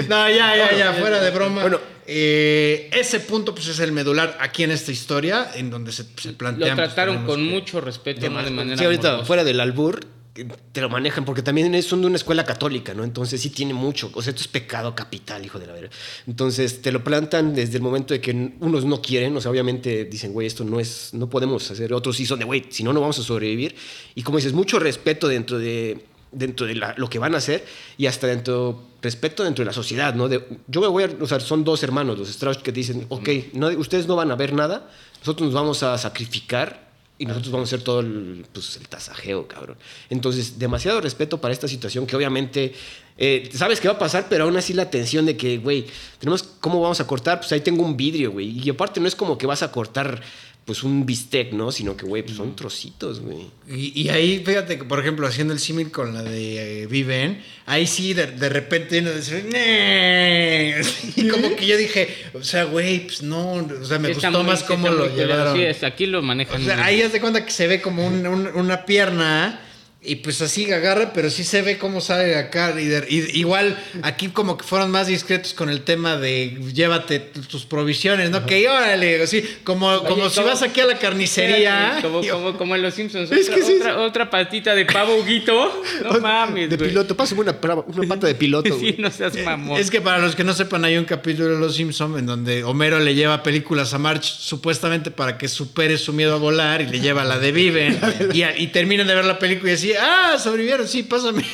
No, 0.10 0.30
ya, 0.30 0.56
ya, 0.58 0.76
ya, 0.78 0.94
fuera 1.00 1.22
de 1.22 1.32
broma. 1.32 1.62
Bueno. 1.62 1.97
Eh, 2.08 2.90
ese 2.94 3.20
punto, 3.20 3.54
pues, 3.54 3.68
es 3.68 3.80
el 3.80 3.92
medular 3.92 4.38
aquí 4.40 4.64
en 4.64 4.72
esta 4.72 4.92
historia, 4.92 5.52
en 5.56 5.70
donde 5.70 5.92
se, 5.92 6.06
se 6.18 6.34
plantea. 6.34 6.70
Lo 6.70 6.76
trataron 6.76 7.26
con 7.26 7.44
mucho 7.44 7.82
respeto, 7.82 8.30
no 8.30 8.42
de 8.44 8.50
manera 8.52 8.78
Sí, 8.78 8.86
ahorita 8.86 9.24
fuera 9.26 9.44
del 9.44 9.60
albur 9.60 10.00
que 10.34 10.46
te 10.72 10.82
lo 10.82 10.90
manejan 10.90 11.26
porque 11.26 11.42
también 11.42 11.82
son 11.82 12.02
de 12.02 12.08
una 12.08 12.16
escuela 12.16 12.46
católica, 12.46 12.94
¿no? 12.94 13.04
Entonces 13.04 13.42
sí 13.42 13.50
tiene 13.50 13.74
mucho, 13.74 14.12
o 14.14 14.22
sea, 14.22 14.30
esto 14.30 14.42
es 14.44 14.48
pecado 14.48 14.94
capital, 14.94 15.44
hijo 15.44 15.58
de 15.60 15.66
la 15.66 15.74
verga. 15.74 15.90
Entonces 16.28 16.82
te 16.84 16.92
lo 16.92 17.04
plantan 17.04 17.56
desde 17.56 17.78
el 17.78 17.82
momento 17.82 18.14
de 18.14 18.22
que 18.22 18.32
unos 18.60 18.86
no 18.86 19.02
quieren, 19.02 19.36
o 19.36 19.42
sea, 19.42 19.50
obviamente 19.50 20.06
dicen, 20.06 20.34
güey, 20.34 20.46
esto 20.46 20.64
no 20.64 20.80
es, 20.80 21.10
no 21.14 21.28
podemos 21.28 21.70
hacer, 21.72 21.92
otros 21.92 22.16
sí 22.18 22.26
son 22.28 22.38
de, 22.38 22.46
güey, 22.46 22.66
si 22.70 22.84
no, 22.84 22.94
no 22.94 23.02
vamos 23.02 23.18
a 23.18 23.24
sobrevivir. 23.24 23.76
Y 24.14 24.22
como 24.22 24.38
dices, 24.38 24.54
mucho 24.54 24.78
respeto 24.80 25.28
dentro 25.28 25.58
de 25.58 26.06
dentro 26.32 26.68
de 26.68 26.76
la- 26.76 26.94
lo 26.98 27.10
que 27.10 27.18
van 27.20 27.34
a 27.34 27.38
hacer 27.40 27.66
y 27.98 28.06
hasta 28.06 28.28
dentro 28.28 28.84
respeto 29.02 29.44
dentro 29.44 29.64
de 29.64 29.68
la 29.68 29.74
sociedad, 29.74 30.14
¿no? 30.14 30.28
De, 30.28 30.44
yo 30.68 30.82
me 30.82 30.88
voy 30.88 31.04
a, 31.04 31.10
o 31.22 31.28
sea, 31.28 31.40
son 31.40 31.64
dos 31.64 31.84
hermanos, 31.84 32.18
los 32.18 32.30
Strauss, 32.30 32.58
que 32.58 32.72
dicen, 32.72 33.06
ok, 33.10 33.30
no, 33.54 33.68
ustedes 33.70 34.08
no 34.08 34.16
van 34.16 34.32
a 34.32 34.36
ver 34.36 34.54
nada, 34.54 34.90
nosotros 35.20 35.48
nos 35.48 35.54
vamos 35.54 35.84
a 35.84 35.98
sacrificar 35.98 36.88
y 37.20 37.26
nosotros 37.26 37.52
vamos 37.52 37.72
a 37.72 37.76
hacer 37.76 37.84
todo 37.84 38.02
el, 38.02 38.46
pues, 38.52 38.78
el 38.78 38.88
tasajeo, 38.88 39.48
cabrón. 39.48 39.78
Entonces, 40.10 40.60
demasiado 40.60 41.02
respeto 41.02 41.42
para 41.42 41.54
esta 41.54 41.68
situación 41.68 42.06
que 42.06 42.16
obviamente 42.16 42.74
eh, 43.18 43.50
sabes 43.54 43.82
qué 43.82 43.88
va 43.88 43.96
a 43.96 44.00
pasar, 44.00 44.28
pero 44.30 44.44
aún 44.44 44.56
así 44.58 44.74
la 44.74 44.92
tensión 44.92 45.26
de 45.26 45.36
que, 45.36 45.58
güey, 45.58 45.88
tenemos, 46.20 46.44
¿cómo 46.44 46.80
vamos 46.80 47.00
a 47.00 47.08
cortar? 47.08 47.40
Pues 47.40 47.52
ahí 47.52 47.62
tengo 47.62 47.84
un 47.84 47.98
vidrio, 47.98 48.32
güey. 48.32 48.60
Y 48.64 48.70
aparte 48.70 49.00
no 49.00 49.08
es 49.08 49.16
como 49.16 49.38
que 49.38 49.48
vas 49.48 49.64
a 49.64 49.72
cortar, 49.72 50.22
pues, 50.68 50.84
un 50.84 51.06
bistec, 51.06 51.54
¿no? 51.54 51.72
Sino 51.72 51.96
que, 51.98 52.06
güey, 52.06 52.22
pues 52.24 52.36
son 52.38 52.56
trocitos, 52.56 53.22
güey. 53.22 53.48
Y, 53.70 54.02
y 54.04 54.10
ahí, 54.10 54.44
fíjate 54.46 54.78
que, 54.78 54.84
por 54.84 55.00
ejemplo, 55.00 55.26
haciendo 55.26 55.54
el 55.54 55.60
símil 55.60 55.90
con 55.92 56.14
la 56.14 56.22
de 56.22 56.84
eh, 56.84 56.88
Viven, 56.88 57.42
ahí 57.66 57.88
sí, 57.88 58.14
de, 58.14 58.28
de 58.28 58.50
repente 58.50 59.00
uno 59.00 59.12
dice, 59.14 59.44
y 61.16 61.28
como 61.30 61.56
que 61.56 61.66
yo 61.66 61.78
dije, 61.78 62.10
o 62.34 62.44
sea, 62.44 62.66
güey, 62.66 63.06
pues 63.06 63.22
no, 63.24 63.54
o 63.54 63.86
sea, 63.86 63.98
me 64.00 64.10
gustó 64.14 64.30
muy- 64.32 64.44
más 64.44 64.60
sí 64.60 64.66
cómo 64.68 64.90
lo 64.90 65.16
llevaron. 65.16 65.56
Sí, 65.56 65.64
es, 65.64 65.84
aquí 65.84 66.06
lo 66.06 66.22
manejan. 66.22 66.62
O 66.62 66.66
sea, 66.66 66.84
ahí 66.86 67.02
haz 67.02 67.12
de 67.14 67.22
cuenta 67.22 67.46
que 67.46 67.52
se 67.52 67.68
ve 67.68 67.82
como 67.82 68.06
un- 68.06 68.28
un- 68.28 68.48
una 68.48 68.86
pierna 68.86 69.62
y 70.02 70.18
pues 70.18 70.42
así 70.42 70.72
agarra, 70.72 71.12
pero 71.12 71.30
sí 71.30 71.44
se 71.44 71.62
ve 71.64 71.78
cómo 71.78 72.00
sale 72.02 72.36
acá. 72.36 72.74
Y, 72.80 72.86
de- 72.86 73.06
y- 73.10 73.40
igual 73.40 73.78
aquí 74.04 74.28
como 74.30 74.56
que 74.58 74.64
fueron 74.64 74.92
más 74.92 75.08
discretos 75.08 75.54
con 75.54 75.70
el 75.70 75.82
tema 75.82 76.18
de 76.18 76.58
llévate 76.74 77.20
tus 77.20 77.66
provisiones, 77.66 78.30
¿no? 78.30 78.46
Que 78.46 78.68
órale, 78.70 79.22
así, 79.22 79.44
como, 79.64 79.88
Oye, 79.90 80.08
como 80.08 80.30
si 80.30 80.42
vas 80.42 80.62
aquí 80.62 80.80
a 80.82 80.86
la 80.86 80.98
carnicería. 81.00 81.98
Espérate, 81.98 82.02
Como, 82.08 82.22
como, 82.30 82.58
como 82.58 82.76
en 82.76 82.82
los 82.84 82.94
Simpsons. 82.94 83.32
Es 83.38 83.48
otra, 83.50 83.56
que 83.56 83.64
sí, 83.64 83.74
otra, 83.80 83.98
otra 84.02 84.30
patita 84.30 84.76
de 84.76 84.86
pavo, 84.86 85.16
Huguito. 85.18 85.84
No 86.04 86.20
mames, 86.22 86.70
De 86.70 86.78
piloto, 86.78 87.18
pásame 87.18 87.42
una, 87.42 87.60
pata 87.60 88.28
de 88.28 88.36
piloto, 88.36 88.76
Sí, 88.80 88.96
no 89.00 89.10
seas 89.12 89.36
mamón. 89.44 89.80
Es 89.80 89.90
que 89.92 90.00
para 90.00 90.20
los 90.20 90.36
que 90.36 90.44
no 90.44 90.54
sepan, 90.54 90.86
hay 90.86 90.96
un 90.98 91.06
capítulo 91.06 91.50
de 91.56 91.60
Los 91.60 91.76
Simpson 91.76 92.18
en 92.20 92.26
donde 92.28 92.64
Homero 92.64 93.00
le 93.00 93.16
lleva 93.16 93.44
películas 93.44 93.94
a 93.94 93.98
March 93.98 94.24
supuestamente 94.24 95.12
para 95.12 95.38
que 95.38 95.48
supere 95.48 95.98
su 95.98 96.14
miedo 96.14 96.34
a 96.36 96.38
volar 96.38 96.82
y 96.82 96.86
le 96.88 97.00
lleva 97.00 97.24
la 97.26 97.40
de 97.40 97.52
Viven 97.52 98.00
y, 98.34 98.44
y 98.44 98.68
terminan 98.68 99.08
de 99.08 99.16
ver 99.16 99.26
la 99.26 99.40
película 99.40 99.72
y 99.72 99.76
así, 99.76 99.87
ah, 100.00 100.38
sobrevivieron, 100.40 100.88
sí, 100.88 101.04
pásame. 101.04 101.44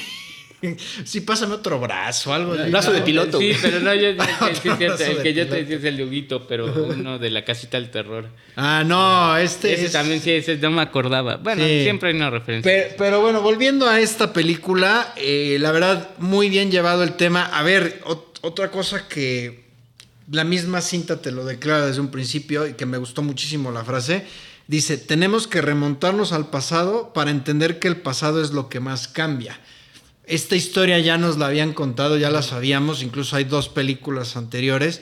Sí, 1.04 1.20
pásame 1.20 1.56
otro 1.56 1.78
brazo, 1.78 2.34
algo. 2.34 2.54
Brazo 2.70 2.94
de 2.94 3.02
piloto, 3.02 3.38
Sí, 3.38 3.52
pero 3.62 3.82
no, 3.82 3.94
yo, 3.94 4.08
el 4.08 4.18
que 5.22 5.34
yo 5.34 5.46
te 5.46 5.56
decía 5.62 5.76
es 5.76 5.84
el 5.84 5.98
de 5.98 6.06
Huguito, 6.06 6.48
pero 6.48 6.74
uno 6.74 7.20
de 7.20 7.30
la 7.32 7.44
casita 7.44 7.78
del 7.78 7.92
terror. 7.92 8.30
Ah, 8.56 8.82
no, 8.86 9.36
este 9.36 9.74
Ese 9.74 9.88
es- 9.88 9.92
también 9.92 10.22
sí, 10.22 10.32
ese 10.32 10.56
no 10.56 10.72
me 10.72 10.82
acordaba. 10.82 11.36
Bueno, 11.36 11.66
Sí. 11.66 11.84
siempre 11.84 12.12
hay 12.12 12.16
una 12.16 12.30
referencia. 12.30 12.72
Pero, 12.72 12.96
pero 12.98 13.20
bueno, 13.20 13.42
volviendo 13.42 13.90
a 13.90 14.00
esta 14.00 14.32
película, 14.32 15.14
eh, 15.18 15.58
la 15.60 15.74
verdad, 15.74 16.12
muy 16.20 16.48
bien 16.50 16.72
llevado 16.72 17.04
el 17.04 17.16
tema. 17.18 17.44
A 17.44 17.62
ver, 17.62 18.00
ot- 18.06 18.40
otra 18.40 18.72
cosa 18.72 19.06
que 19.10 19.66
la 20.32 20.46
misma 20.46 20.80
cinta 20.80 21.22
te 21.22 21.32
lo 21.34 21.44
declara 21.44 21.88
desde 21.88 22.00
un 22.00 22.10
principio 22.10 22.66
y 22.70 22.76
que 22.76 22.86
me 22.86 22.98
gustó 22.98 23.22
muchísimo 23.22 23.70
la 23.70 23.84
frase. 23.84 24.26
Dice, 24.68 24.98
tenemos 24.98 25.48
que 25.48 25.62
remontarnos 25.62 26.32
al 26.32 26.50
pasado 26.50 27.12
para 27.14 27.32
entender 27.32 27.80
que 27.80 27.88
el 27.88 27.98
pasado 27.98 28.42
es 28.42 28.52
lo 28.52 28.70
que 28.70 28.80
más 28.80 29.08
cambia. 29.08 29.60
Esta 30.26 30.56
historia 30.56 31.00
ya 31.00 31.18
nos 31.18 31.38
la 31.38 31.48
habían 31.48 31.74
contado, 31.74 32.18
ya 32.18 32.30
la 32.30 32.42
sabíamos, 32.42 33.04
incluso 33.04 33.36
hay 33.36 33.44
dos 33.44 33.68
películas 33.68 34.38
anteriores. 34.38 35.02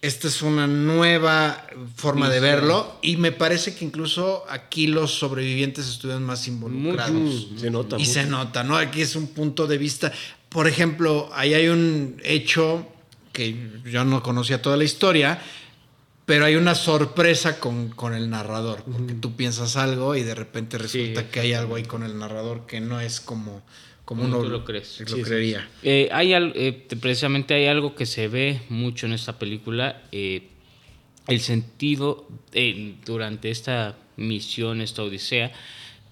Esta 0.00 0.26
es 0.28 0.42
una 0.42 0.66
nueva 0.66 1.64
forma 1.94 2.28
de 2.28 2.40
verlo 2.40 2.98
y 3.02 3.18
me 3.18 3.30
parece 3.30 3.76
que 3.76 3.84
incluso 3.84 4.44
aquí 4.48 4.88
los 4.88 5.12
sobrevivientes 5.12 5.86
estuvieron 5.86 6.24
más 6.24 6.48
involucrados. 6.48 7.48
Se 7.56 7.70
nota. 7.70 7.96
Y 7.96 8.00
mucho. 8.00 8.12
se 8.12 8.26
nota, 8.26 8.64
¿no? 8.64 8.76
Aquí 8.76 9.02
es 9.02 9.14
un 9.14 9.28
punto 9.28 9.68
de 9.68 9.78
vista. 9.78 10.10
Por 10.48 10.66
ejemplo, 10.66 11.30
ahí 11.34 11.54
hay 11.54 11.68
un 11.68 12.16
hecho 12.24 12.88
que 13.32 13.56
yo 13.84 14.04
no 14.04 14.22
conocía 14.22 14.60
toda 14.60 14.76
la 14.76 14.84
historia, 14.84 15.40
pero 16.26 16.44
hay 16.44 16.54
una 16.56 16.74
sorpresa 16.74 17.58
con, 17.58 17.88
con 17.90 18.14
el 18.14 18.30
narrador, 18.30 18.84
porque 18.84 19.14
tú 19.14 19.34
piensas 19.34 19.76
algo 19.76 20.14
y 20.14 20.22
de 20.22 20.34
repente 20.34 20.78
resulta 20.78 21.22
Sí. 21.22 21.26
que 21.32 21.40
hay 21.40 21.52
algo 21.52 21.74
ahí 21.76 21.84
con 21.84 22.02
el 22.02 22.18
narrador 22.18 22.66
que 22.66 22.80
no 22.80 23.00
es 23.00 23.20
como, 23.20 23.62
como 24.04 24.24
uno 24.24 24.40
tú 24.40 24.48
lo 24.48 24.64
crees. 24.64 25.00
lo 25.00 25.06
Sí, 25.08 25.14
sí, 25.16 25.22
creería. 25.22 25.68
Eh, 25.82 26.08
hay 26.12 26.32
al- 26.32 26.52
eh, 26.54 26.86
precisamente 27.00 27.54
hay 27.54 27.66
algo 27.66 27.94
que 27.94 28.06
se 28.06 28.28
ve 28.28 28.62
mucho 28.68 29.06
en 29.06 29.12
esta 29.14 29.38
película. 29.38 30.02
eh, 30.12 30.48
el 31.28 31.40
sentido 31.40 32.26
eh, 32.52 32.94
durante 33.04 33.50
esta 33.50 33.96
misión, 34.16 34.80
esta 34.80 35.04
odisea, 35.04 35.52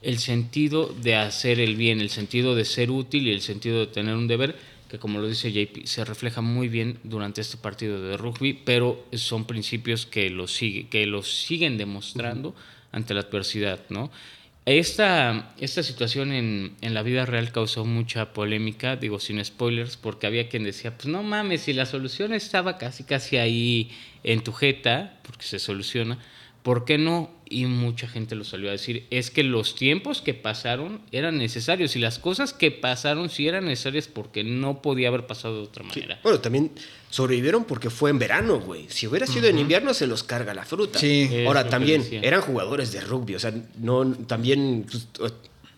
el 0.02 0.18
sentido 0.18 0.94
de 1.02 1.16
hacer 1.16 1.58
el 1.58 1.74
bien, 1.74 2.00
el 2.00 2.10
sentido 2.10 2.54
de 2.54 2.64
ser 2.64 2.90
útil 2.92 3.26
y 3.26 3.32
el 3.32 3.40
sentido 3.42 3.80
de 3.80 3.86
tener 3.88 4.14
un 4.14 4.28
deber, 4.28 4.56
que 4.90 4.98
como 4.98 5.20
lo 5.20 5.28
dice 5.28 5.52
JP, 5.52 5.86
se 5.86 6.04
refleja 6.04 6.40
muy 6.40 6.68
bien 6.68 6.98
durante 7.04 7.40
este 7.40 7.56
partido 7.56 8.02
de 8.02 8.16
rugby, 8.16 8.54
pero 8.64 9.06
son 9.12 9.44
principios 9.44 10.04
que 10.04 10.30
lo, 10.30 10.48
sigue, 10.48 10.88
que 10.88 11.06
lo 11.06 11.22
siguen 11.22 11.78
demostrando 11.78 12.56
ante 12.90 13.14
la 13.14 13.20
adversidad, 13.20 13.80
¿no? 13.88 14.10
Esta, 14.66 15.54
esta 15.58 15.82
situación 15.82 16.32
en, 16.32 16.76
en 16.80 16.92
la 16.92 17.02
vida 17.02 17.24
real 17.24 17.52
causó 17.52 17.84
mucha 17.84 18.32
polémica, 18.32 18.96
digo 18.96 19.20
sin 19.20 19.42
spoilers, 19.44 19.96
porque 19.96 20.26
había 20.26 20.48
quien 20.48 20.64
decía, 20.64 20.96
pues 20.96 21.06
no 21.06 21.22
mames, 21.22 21.62
si 21.62 21.72
la 21.72 21.86
solución 21.86 22.34
estaba 22.34 22.76
casi 22.76 23.04
casi 23.04 23.36
ahí 23.36 23.90
en 24.24 24.42
tu 24.42 24.52
jeta, 24.52 25.20
porque 25.22 25.44
se 25.44 25.60
soluciona, 25.60 26.18
¿por 26.62 26.84
qué 26.84 26.98
no? 26.98 27.30
Y 27.52 27.66
mucha 27.66 28.06
gente 28.06 28.36
lo 28.36 28.44
salió 28.44 28.68
a 28.68 28.72
decir, 28.72 29.08
es 29.10 29.32
que 29.32 29.42
los 29.42 29.74
tiempos 29.74 30.22
que 30.22 30.34
pasaron 30.34 31.00
eran 31.10 31.36
necesarios 31.36 31.96
y 31.96 31.98
las 31.98 32.20
cosas 32.20 32.52
que 32.52 32.70
pasaron 32.70 33.28
sí 33.28 33.48
eran 33.48 33.64
necesarias 33.64 34.06
porque 34.06 34.44
no 34.44 34.80
podía 34.82 35.08
haber 35.08 35.26
pasado 35.26 35.56
de 35.56 35.62
otra 35.64 35.82
Sí. 35.92 35.98
manera. 36.00 36.20
Bueno, 36.22 36.38
también 36.38 36.70
sobrevivieron 37.10 37.64
porque 37.64 37.90
fue 37.90 38.10
en 38.10 38.20
verano, 38.20 38.60
güey. 38.60 38.86
Si 38.88 39.08
hubiera 39.08 39.26
sido 39.26 39.48
en 39.48 39.58
invierno, 39.58 39.92
se 39.94 40.06
los 40.06 40.22
carga 40.22 40.54
la 40.54 40.64
fruta. 40.64 41.00
Sí. 41.00 41.28
Es 41.28 41.44
Ahora, 41.48 41.68
también, 41.68 42.06
eran 42.22 42.40
jugadores 42.40 42.92
de 42.92 43.00
rugby. 43.00 43.34
O 43.34 43.40
sea, 43.40 43.52
no, 43.80 44.06
también, 44.28 44.86
pues, 44.88 45.08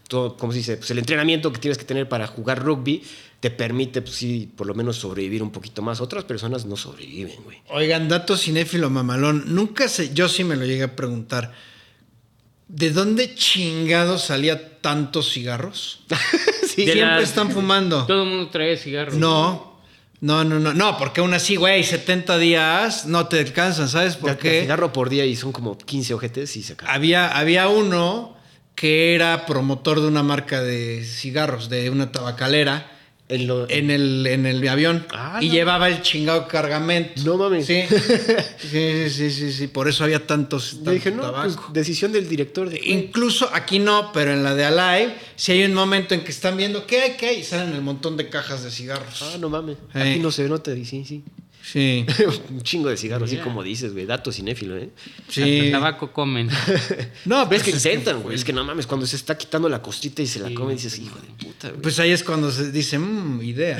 todo, 0.06 0.36
¿cómo 0.36 0.52
se 0.52 0.58
dice? 0.58 0.76
Pues 0.76 0.90
el 0.90 0.98
entrenamiento 0.98 1.50
que 1.54 1.58
tienes 1.58 1.78
que 1.78 1.84
tener 1.84 2.06
para 2.06 2.26
jugar 2.26 2.62
rugby 2.62 3.02
te 3.43 3.51
permite, 3.51 4.03
pues 4.03 4.14
sí, 4.14 4.49
por 4.57 4.68
lo 4.68 4.74
menos 4.74 4.99
sobrevivir 4.99 5.43
un 5.43 5.51
poquito 5.51 5.82
más. 5.82 6.01
Otras 6.01 6.22
personas 6.22 6.64
no 6.64 6.76
sobreviven, 6.76 7.43
güey. 7.43 7.59
Oigan, 7.70 8.09
dato 8.09 8.36
cinéfilo 8.36 8.88
mamalón. 8.88 9.47
Nunca 9.53 9.88
sé, 9.88 10.14
yo 10.14 10.28
sí 10.28 10.45
me 10.45 10.55
lo 10.55 10.64
llegué 10.64 10.84
a 10.84 10.95
preguntar. 10.95 11.53
¿De 12.68 12.90
dónde 12.90 13.34
chingados 13.34 14.22
salía 14.26 14.80
tantos 14.80 15.30
cigarros? 15.32 16.01
Sí, 16.72 16.84
Siempre 16.84 17.01
la- 17.05 17.20
están 17.20 17.51
fumando. 17.51 18.07
Todo 18.07 18.22
el 18.22 18.28
mundo 18.30 18.49
trae 18.49 18.78
cigarros. 18.78 19.14
No, 19.16 19.78
no, 20.22 20.43
no, 20.43 20.59
no, 20.59 20.72
no, 20.72 20.97
porque 20.97 21.20
aún 21.20 21.34
así, 21.34 21.57
güey, 21.57 21.84
70 21.84 22.38
días 22.38 23.05
no 23.05 23.26
te 23.28 23.40
alcanzan, 23.40 23.90
¿sabes 23.90 24.16
por 24.16 24.30
Ya- 24.30 24.38
qué? 24.38 24.61
cigarro 24.62 24.90
por 24.90 25.11
día 25.11 25.26
y 25.26 25.36
son 25.36 25.53
como 25.53 25.76
15 25.76 26.14
ojetes 26.14 26.57
y 26.57 26.62
se 26.62 26.72
acaba. 26.72 26.95
Había, 26.95 27.36
había 27.36 27.68
uno 27.68 28.34
que 28.74 29.14
era 29.14 29.45
promotor 29.45 30.01
de 30.01 30.07
una 30.07 30.22
marca 30.22 30.62
de 30.62 31.05
cigarros, 31.05 31.68
de 31.68 31.90
una 31.90 32.11
tabacalera, 32.11 32.90
En 33.28 33.46
lo- 33.46 33.68
en 33.70 33.90
el, 33.90 34.26
en 34.26 34.44
el 34.44 34.66
avión. 34.68 35.06
Ah, 35.10 35.38
y 35.40 35.46
no. 35.46 35.52
llevaba 35.54 35.88
el 35.88 36.02
chingado 36.02 36.46
cargamento. 36.48 37.22
No 37.24 37.38
mames. 37.38 37.64
Sí, 37.66 37.82
sí, 38.58 39.08
sí, 39.10 39.30
sí, 39.30 39.52
sí, 39.52 39.66
por 39.68 39.88
eso 39.88 40.04
había 40.04 40.26
tantos, 40.26 40.74
tanto 40.76 40.90
dije, 40.90 41.10
no, 41.10 41.32
pues, 41.32 41.56
decisión 41.72 42.12
del 42.12 42.28
director. 42.28 42.68
De, 42.68 42.78
Incluso 42.84 43.48
aquí 43.54 43.78
no, 43.78 44.10
pero 44.12 44.32
en 44.32 44.42
la 44.42 44.54
de 44.54 44.64
Alive, 44.66 45.14
si 45.36 45.52
hay 45.52 45.64
un 45.64 45.72
momento 45.72 46.14
en 46.14 46.24
que 46.24 46.30
están 46.30 46.56
viendo 46.56 46.86
qué 46.86 47.00
hay, 47.00 47.12
qué 47.16 47.26
hay, 47.28 47.36
y 47.40 47.44
salen 47.44 47.72
el 47.74 47.80
montón 47.82 48.16
de 48.16 48.28
cajas 48.28 48.64
de 48.64 48.70
cigarros. 48.70 49.22
Ah, 49.22 49.36
no 49.40 49.48
mames. 49.48 49.78
Sí. 49.92 49.98
Aquí 49.98 50.18
no 50.18 50.30
se 50.30 50.48
nota. 50.48 50.74
y 50.74 50.84
Sí, 50.84 51.04
sí. 51.06 51.22
Sí. 51.62 52.04
un 52.50 52.62
chingo 52.62 52.88
de 52.88 52.96
cigarros, 52.96 53.30
así 53.30 53.38
como 53.40 53.62
dices, 53.62 53.92
güey. 53.92 54.04
Dato 54.04 54.32
cinéfilo, 54.32 54.76
¿eh? 54.76 54.90
Sí. 55.28 55.60
Hasta 55.60 55.70
tabaco 55.72 56.12
comen. 56.12 56.48
No, 57.24 57.46
Ves 57.46 57.62
que 57.62 57.70
intentan, 57.70 58.22
güey. 58.22 58.34
Es 58.34 58.44
que 58.44 58.52
no 58.52 58.64
mames, 58.64 58.86
cuando 58.86 59.06
se 59.06 59.16
está 59.16 59.38
quitando 59.38 59.68
la 59.68 59.80
costita 59.80 60.22
y 60.22 60.26
se 60.26 60.40
la 60.40 60.48
Sí. 60.48 60.54
come, 60.54 60.72
dices, 60.74 60.98
hijo 60.98 61.18
de 61.20 61.44
puta, 61.44 61.68
güey. 61.68 61.80
Pues 61.80 61.98
ahí 62.00 62.10
es 62.10 62.24
cuando 62.24 62.50
se 62.50 62.72
dice, 62.72 62.98
mmm, 62.98 63.42
idea. 63.42 63.78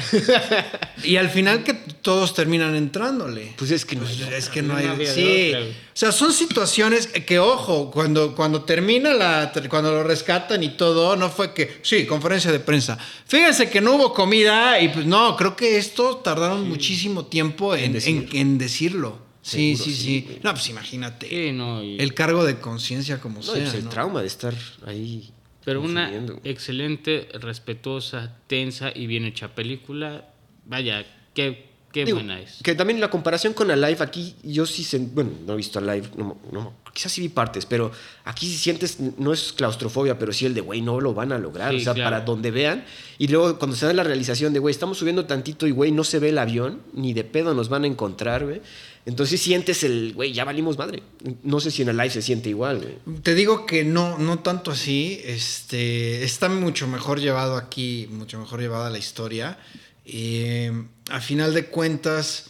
y 1.05 1.16
al 1.16 1.28
final 1.30 1.64
que 1.64 1.74
todos 1.74 2.35
terminan 2.35 2.74
entrándole. 2.76 3.55
Pues 3.57 3.70
es 3.70 3.85
que 3.85 3.97
no. 3.97 4.03
Pues 4.03 4.20
es 4.20 4.49
que 4.49 4.62
No 4.62 4.74
no 4.74 4.78
hay. 4.78 5.07
Sí. 5.07 5.53
otra. 5.55 5.61
O 5.62 5.95
sea, 5.95 6.12
son 6.12 6.33
situaciones 6.33 7.07
que, 7.07 7.24
que, 7.24 7.39
ojo, 7.39 7.91
cuando, 7.91 8.35
cuando 8.35 8.62
termina 8.62 9.12
la. 9.12 9.53
Cuando 9.68 9.90
lo 9.90 10.05
rescatan 10.05 10.62
y 10.62 10.70
todo, 10.70 11.16
no 11.16 11.31
fue 11.31 11.52
que. 11.52 11.81
Sí, 11.82 12.07
conferencia 12.07 12.51
de 12.52 12.61
prensa. 12.61 12.97
Fíjense 13.27 13.69
que 13.69 13.81
no 13.81 13.94
hubo 13.97 14.12
comida 14.15 14.81
y 14.81 14.89
pues 14.89 15.05
no, 15.07 15.36
creo 15.36 15.57
que 15.57 15.77
esto 15.78 16.16
tardaron 16.19 16.69
muchísimo 16.69 17.27
tiempo 17.27 17.72
en, 17.74 17.85
En 17.86 17.93
decirlo. 17.93 18.28
en- 18.31 18.36
en 18.36 18.59
decirlo. 18.59 19.19
Sí, 19.43 19.74
Seguro, 19.77 19.85
sí, 19.97 20.03
sí. 20.03 20.39
No, 20.44 20.53
pues 20.53 20.69
imagínate. 20.69 21.28
Sí, 21.28 21.53
no, 21.53 21.82
y- 21.82 21.99
El 21.99 22.15
cargo 22.15 22.44
de 22.44 22.59
conciencia 22.61 23.20
como 23.20 23.36
No, 23.39 23.43
sea. 23.43 23.55
pues 23.55 23.74
el 23.74 23.85
¿no? 23.85 23.90
trauma 23.90 24.20
de 24.20 24.27
estar 24.28 24.55
ahí. 24.86 25.31
Pero 25.65 25.81
una 25.81 26.11
excelente, 26.44 27.28
respetuosa, 27.40 28.36
tensa 28.47 28.93
y 28.94 29.07
bien 29.07 29.24
hecha 29.24 29.55
película. 29.55 30.28
Vaya, 30.66 31.05
qué, 31.35 31.70
qué 31.93 32.05
Digo, 32.05 32.19
buena 32.19 32.40
es. 32.40 32.59
Que 32.62 32.74
también 32.74 33.01
la 33.01 33.10
comparación 33.10 33.52
con 33.52 33.70
Alive, 33.70 34.02
aquí 34.02 34.35
yo 34.43 34.66
sí, 34.66 34.85
sé, 34.85 34.98
bueno, 34.98 35.31
no 35.47 35.52
he 35.52 35.56
visto 35.56 35.78
Alive, 35.78 36.09
no, 36.16 36.39
no, 36.51 36.74
quizás 36.93 37.12
sí 37.12 37.20
vi 37.20 37.28
partes, 37.28 37.66
pero 37.66 37.90
aquí 38.24 38.47
sí 38.47 38.56
sientes, 38.56 38.98
no 39.19 39.32
es 39.32 39.52
claustrofobia, 39.52 40.19
pero 40.19 40.32
sí 40.32 40.47
el 40.47 40.55
de, 40.55 40.60
güey, 40.60 40.81
no 40.81 41.01
lo 41.01 41.14
van 41.14 41.32
a 41.32 41.39
lograr, 41.39 41.73
Sí, 41.73 41.78
o 41.78 41.81
sea, 41.81 41.94
claro. 41.94 42.10
para 42.10 42.24
donde 42.24 42.51
vean. 42.51 42.85
Y 43.19 43.28
luego 43.28 43.59
cuando 43.59 43.77
se 43.77 43.86
da 43.86 43.93
la 43.93 44.02
realización 44.05 44.52
de, 44.52 44.59
güey, 44.59 44.73
estamos 44.73 44.98
subiendo 44.98 45.27
tantito 45.27 45.66
y, 45.66 45.70
güey, 45.70 45.93
no 45.93 46.05
se 46.05 46.19
ve 46.19 46.31
el 46.31 46.39
avión, 46.39 46.81
ni 46.93 47.12
de 47.12 47.24
pedo 47.24 47.55
nos 47.55 47.69
van 47.69 47.85
a 47.85 47.86
encontrar, 47.86 48.44
güey. 48.44 48.60
Entonces 49.05 49.40
sientes 49.40 49.82
el, 49.82 50.12
güey, 50.14 50.32
ya 50.32 50.44
valimos 50.44 50.78
madre. 50.78 51.02
No 51.43 51.59
sé 51.59 51.73
si 51.73 51.82
en 51.82 51.89
Alive 51.89 52.10
se 52.10 52.23
siente 52.23 52.51
igual, 52.51 52.78
güey. 52.78 53.20
Te 53.23 53.35
digo 53.35 53.66
que 53.66 53.85
no, 53.85 54.16
no 54.19 54.39
tanto 54.39 54.70
así. 54.70 55.20
Este, 55.24 56.23
está 56.23 56.48
mucho 56.48 56.86
mejor 56.86 57.19
llevado 57.20 57.56
aquí, 57.56 58.09
mucho 58.12 58.39
mejor 58.39 58.60
llevada 58.60 58.90
la 58.90 58.98
historia. 58.98 59.59
Eh, 60.05 60.87
a 61.11 61.20
final 61.20 61.55
de 61.55 61.66
cuentas, 61.66 62.47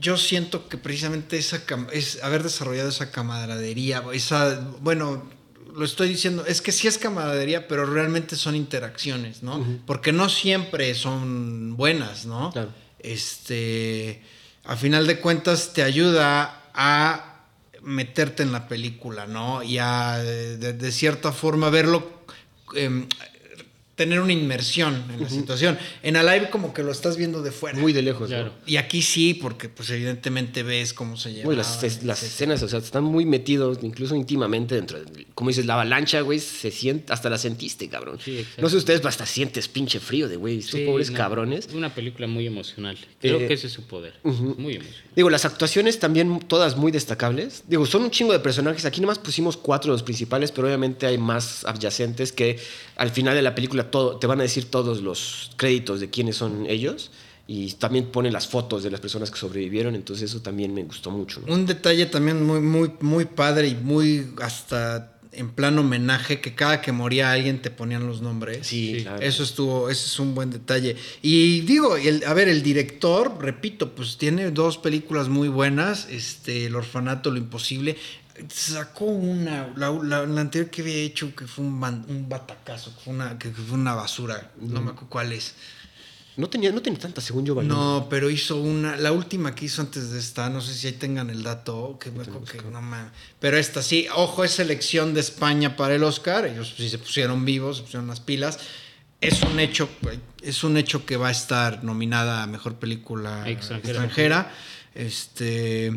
yo 0.00 0.16
siento 0.16 0.68
que 0.68 0.78
precisamente 0.78 1.36
esa 1.36 1.62
es 1.92 2.22
haber 2.22 2.42
desarrollado 2.42 2.88
esa 2.88 3.10
camaradería, 3.10 4.02
esa, 4.12 4.60
bueno, 4.80 5.28
lo 5.74 5.84
estoy 5.84 6.08
diciendo, 6.08 6.44
es 6.46 6.60
que 6.60 6.72
sí 6.72 6.88
es 6.88 6.98
camaradería, 6.98 7.68
pero 7.68 7.86
realmente 7.86 8.36
son 8.36 8.54
interacciones, 8.54 9.42
¿no? 9.42 9.64
Porque 9.86 10.12
no 10.12 10.28
siempre 10.28 10.94
son 10.94 11.76
buenas, 11.76 12.26
¿no? 12.26 12.50
Claro. 12.52 12.70
Este, 12.98 14.22
a 14.64 14.76
final 14.76 15.06
de 15.06 15.20
cuentas 15.20 15.72
te 15.72 15.82
ayuda 15.82 16.70
a 16.74 17.46
meterte 17.82 18.42
en 18.42 18.52
la 18.52 18.68
película, 18.68 19.26
¿no? 19.26 19.62
Y 19.62 19.78
a, 19.78 20.18
de, 20.18 20.72
de 20.72 20.92
cierta 20.92 21.32
forma, 21.32 21.70
verlo, 21.70 22.24
em, 22.74 23.06
tener 24.00 24.18
una 24.22 24.32
inmersión 24.32 25.04
en 25.12 25.20
la 25.20 25.28
situación. 25.28 25.76
En 26.02 26.16
Alive 26.16 26.48
como 26.48 26.72
que 26.72 26.82
lo 26.82 26.90
estás 26.90 27.18
viendo 27.18 27.42
de 27.42 27.50
fuera. 27.52 27.78
Muy 27.78 27.92
de 27.92 28.00
lejos, 28.00 28.28
Claro. 28.28 28.46
¿no? 28.46 28.52
Y 28.66 28.78
aquí 28.78 29.02
sí, 29.02 29.34
porque 29.34 29.68
pues 29.68 29.90
evidentemente 29.90 30.62
ves 30.62 30.94
cómo 30.94 31.18
se 31.18 31.34
lleva. 31.34 31.52
Las, 31.52 31.82
es- 31.84 32.02
las 32.02 32.22
escenas, 32.22 32.62
o 32.62 32.68
sea, 32.68 32.78
están 32.78 33.04
muy 33.04 33.26
metidos, 33.26 33.76
incluso 33.82 34.14
íntimamente 34.16 34.74
dentro. 34.74 34.98
de- 35.04 35.26
como 35.34 35.50
dices, 35.50 35.66
la 35.66 35.74
avalancha, 35.74 36.22
güey, 36.22 36.38
se 36.38 36.70
siente, 36.70 37.12
hasta 37.12 37.28
la 37.28 37.36
sentiste, 37.36 37.90
cabrón. 37.90 38.18
Sí, 38.24 38.42
no 38.56 38.70
sé 38.70 38.76
ustedes, 38.78 39.00
pero 39.00 39.10
hasta 39.10 39.26
sientes 39.26 39.68
pinche 39.68 40.00
frío 40.00 40.28
de, 40.30 40.36
güey, 40.36 40.60
estos 40.60 40.80
Sí, 40.80 40.86
pobres 40.86 41.10
no, 41.10 41.18
cabrones. 41.18 41.68
Una 41.74 41.94
película 41.94 42.26
muy 42.26 42.46
emocional. 42.46 42.96
Creo 43.20 43.38
Eh, 43.38 43.48
que 43.48 43.52
ese 43.54 43.66
es 43.66 43.72
su 43.74 43.82
poder. 43.86 44.14
Muy 44.24 44.76
emocional. 44.76 45.10
Digo, 45.14 45.28
las 45.28 45.44
actuaciones 45.44 45.98
también 45.98 46.40
todas 46.48 46.76
muy 46.78 46.90
destacables. 46.90 47.64
Digo, 47.68 47.84
son 47.84 48.04
un 48.04 48.10
chingo 48.10 48.32
de 48.32 48.38
personajes. 48.40 48.86
Aquí 48.86 49.02
nomás 49.02 49.18
pusimos 49.18 49.58
cuatro 49.58 49.92
de 49.92 49.96
los 49.96 50.02
principales, 50.02 50.52
pero 50.52 50.66
obviamente 50.68 51.04
hay 51.06 51.18
más 51.18 51.64
adyacentes 51.66 52.32
que 52.32 52.58
al 52.96 53.10
final 53.10 53.34
de 53.34 53.42
la 53.42 53.54
película 53.54 53.89
todo, 53.90 54.16
te 54.18 54.26
van 54.26 54.40
a 54.40 54.42
decir 54.42 54.66
todos 54.66 55.02
los 55.02 55.50
créditos 55.56 56.00
de 56.00 56.10
quiénes 56.10 56.36
son 56.36 56.66
ellos. 56.68 57.10
Y 57.46 57.72
también 57.72 58.06
ponen 58.12 58.32
las 58.32 58.46
fotos 58.46 58.84
de 58.84 58.90
las 58.92 59.00
personas 59.00 59.28
que 59.30 59.36
sobrevivieron. 59.38 59.96
Entonces 59.96 60.30
eso 60.30 60.40
también 60.40 60.72
me 60.72 60.84
gustó 60.84 61.10
mucho. 61.10 61.42
¿no? 61.44 61.52
Un 61.52 61.66
detalle 61.66 62.06
también 62.06 62.44
muy, 62.46 62.60
muy, 62.60 62.92
muy 63.00 63.24
padre 63.24 63.66
y 63.68 63.74
muy 63.74 64.28
hasta 64.40 65.16
en 65.32 65.50
plan 65.50 65.78
homenaje, 65.78 66.40
que 66.40 66.54
cada 66.56 66.80
que 66.80 66.90
moría 66.92 67.30
alguien 67.32 67.62
te 67.62 67.70
ponían 67.70 68.04
los 68.06 68.20
nombres. 68.20 68.66
Sí, 68.66 68.94
Sí. 68.98 69.02
claro. 69.02 69.20
Eso 69.22 69.42
estuvo, 69.44 69.88
ese 69.90 70.06
es 70.06 70.18
un 70.20 70.34
buen 70.34 70.50
detalle. 70.50 70.96
Y 71.22 71.60
digo, 71.62 71.96
el- 71.96 72.24
a 72.24 72.34
ver, 72.34 72.48
el 72.48 72.62
director, 72.64 73.36
repito, 73.40 73.94
pues 73.94 74.16
tiene 74.16 74.50
dos 74.50 74.76
películas 74.78 75.28
muy 75.28 75.48
buenas, 75.48 76.08
este, 76.10 76.66
El 76.66 76.74
orfanato, 76.76 77.30
Lo 77.30 77.38
imposible. 77.38 77.96
Sacó 78.48 79.04
una, 79.06 79.72
la, 79.76 79.90
la- 79.90 80.26
la 80.26 80.40
anterior 80.40 80.70
que 80.70 80.82
había 80.82 80.96
hecho, 80.96 81.34
que 81.34 81.46
fue 81.46 81.64
un, 81.64 81.80
batacazo, 82.28 82.94
que 82.96 83.00
fue 83.04 83.12
una, 83.14 83.38
que 83.38 83.50
fue 83.50 83.76
una 83.76 83.94
basura, 83.94 84.50
no 84.60 84.80
me 84.80 84.90
acuerdo 84.90 85.08
cuál 85.10 85.32
es. 85.32 85.54
No 86.36 86.48
tenía, 86.48 86.72
no 86.72 86.80
tenía 86.80 86.98
tanta, 86.98 87.20
según 87.20 87.44
yo. 87.44 87.60
No, 87.62 88.06
pero 88.08 88.30
hizo 88.30 88.56
una, 88.56 88.96
la 88.96 89.12
última 89.12 89.54
que 89.54 89.66
hizo 89.66 89.82
antes 89.82 90.10
de 90.10 90.18
esta, 90.18 90.48
no 90.48 90.60
sé 90.60 90.72
si 90.74 90.86
ahí 90.86 90.92
tengan 90.94 91.28
el 91.28 91.42
dato, 91.42 91.98
que, 92.00 92.10
me 92.10 92.22
acuerdo 92.22 92.44
que 92.44 92.62
no 92.70 92.80
mames. 92.80 93.10
Pero 93.40 93.58
esta 93.58 93.82
sí, 93.82 94.06
ojo, 94.14 94.44
es 94.44 94.52
selección 94.52 95.12
de 95.12 95.20
España 95.20 95.76
para 95.76 95.94
el 95.96 96.02
Oscar, 96.04 96.46
ellos 96.46 96.72
sí 96.76 96.88
se 96.88 96.98
pusieron 96.98 97.44
vivos, 97.44 97.78
se 97.78 97.82
pusieron 97.82 98.06
las 98.06 98.20
pilas. 98.20 98.58
Es 99.20 99.42
un 99.42 99.60
hecho, 99.60 99.86
es 100.40 100.64
un 100.64 100.78
hecho 100.78 101.04
que 101.04 101.18
va 101.18 101.28
a 101.28 101.32
estar 101.32 101.84
nominada 101.84 102.42
a 102.42 102.46
mejor 102.46 102.76
película 102.76 103.46
Extranjera. 103.46 103.90
extranjera. 104.04 104.52
Este, 104.94 105.92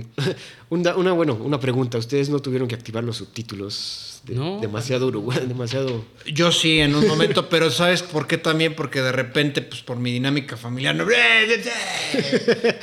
Una, 0.69 0.95
una, 0.95 1.11
bueno, 1.13 1.33
una 1.35 1.59
pregunta. 1.59 1.97
¿Ustedes 1.97 2.29
no 2.29 2.39
tuvieron 2.39 2.67
que 2.67 2.75
activar 2.75 3.03
los 3.03 3.17
subtítulos? 3.17 4.21
De- 4.23 4.35
No. 4.35 4.59
Demasiado 4.61 5.07
Uruguay, 5.07 5.39
demasiado... 5.47 6.05
yo 6.31 6.51
sí 6.51 6.79
en 6.79 6.95
un 6.95 7.05
momento, 7.07 7.49
pero 7.49 7.69
¿sabes 7.69 8.01
por 8.01 8.25
qué 8.27 8.37
también? 8.37 8.73
Porque 8.75 9.01
de 9.01 9.11
repente, 9.11 9.61
pues 9.61 9.81
por 9.81 9.97
mi 9.97 10.11
dinámica 10.13 10.55
familiar, 10.57 10.95
no- 10.95 11.03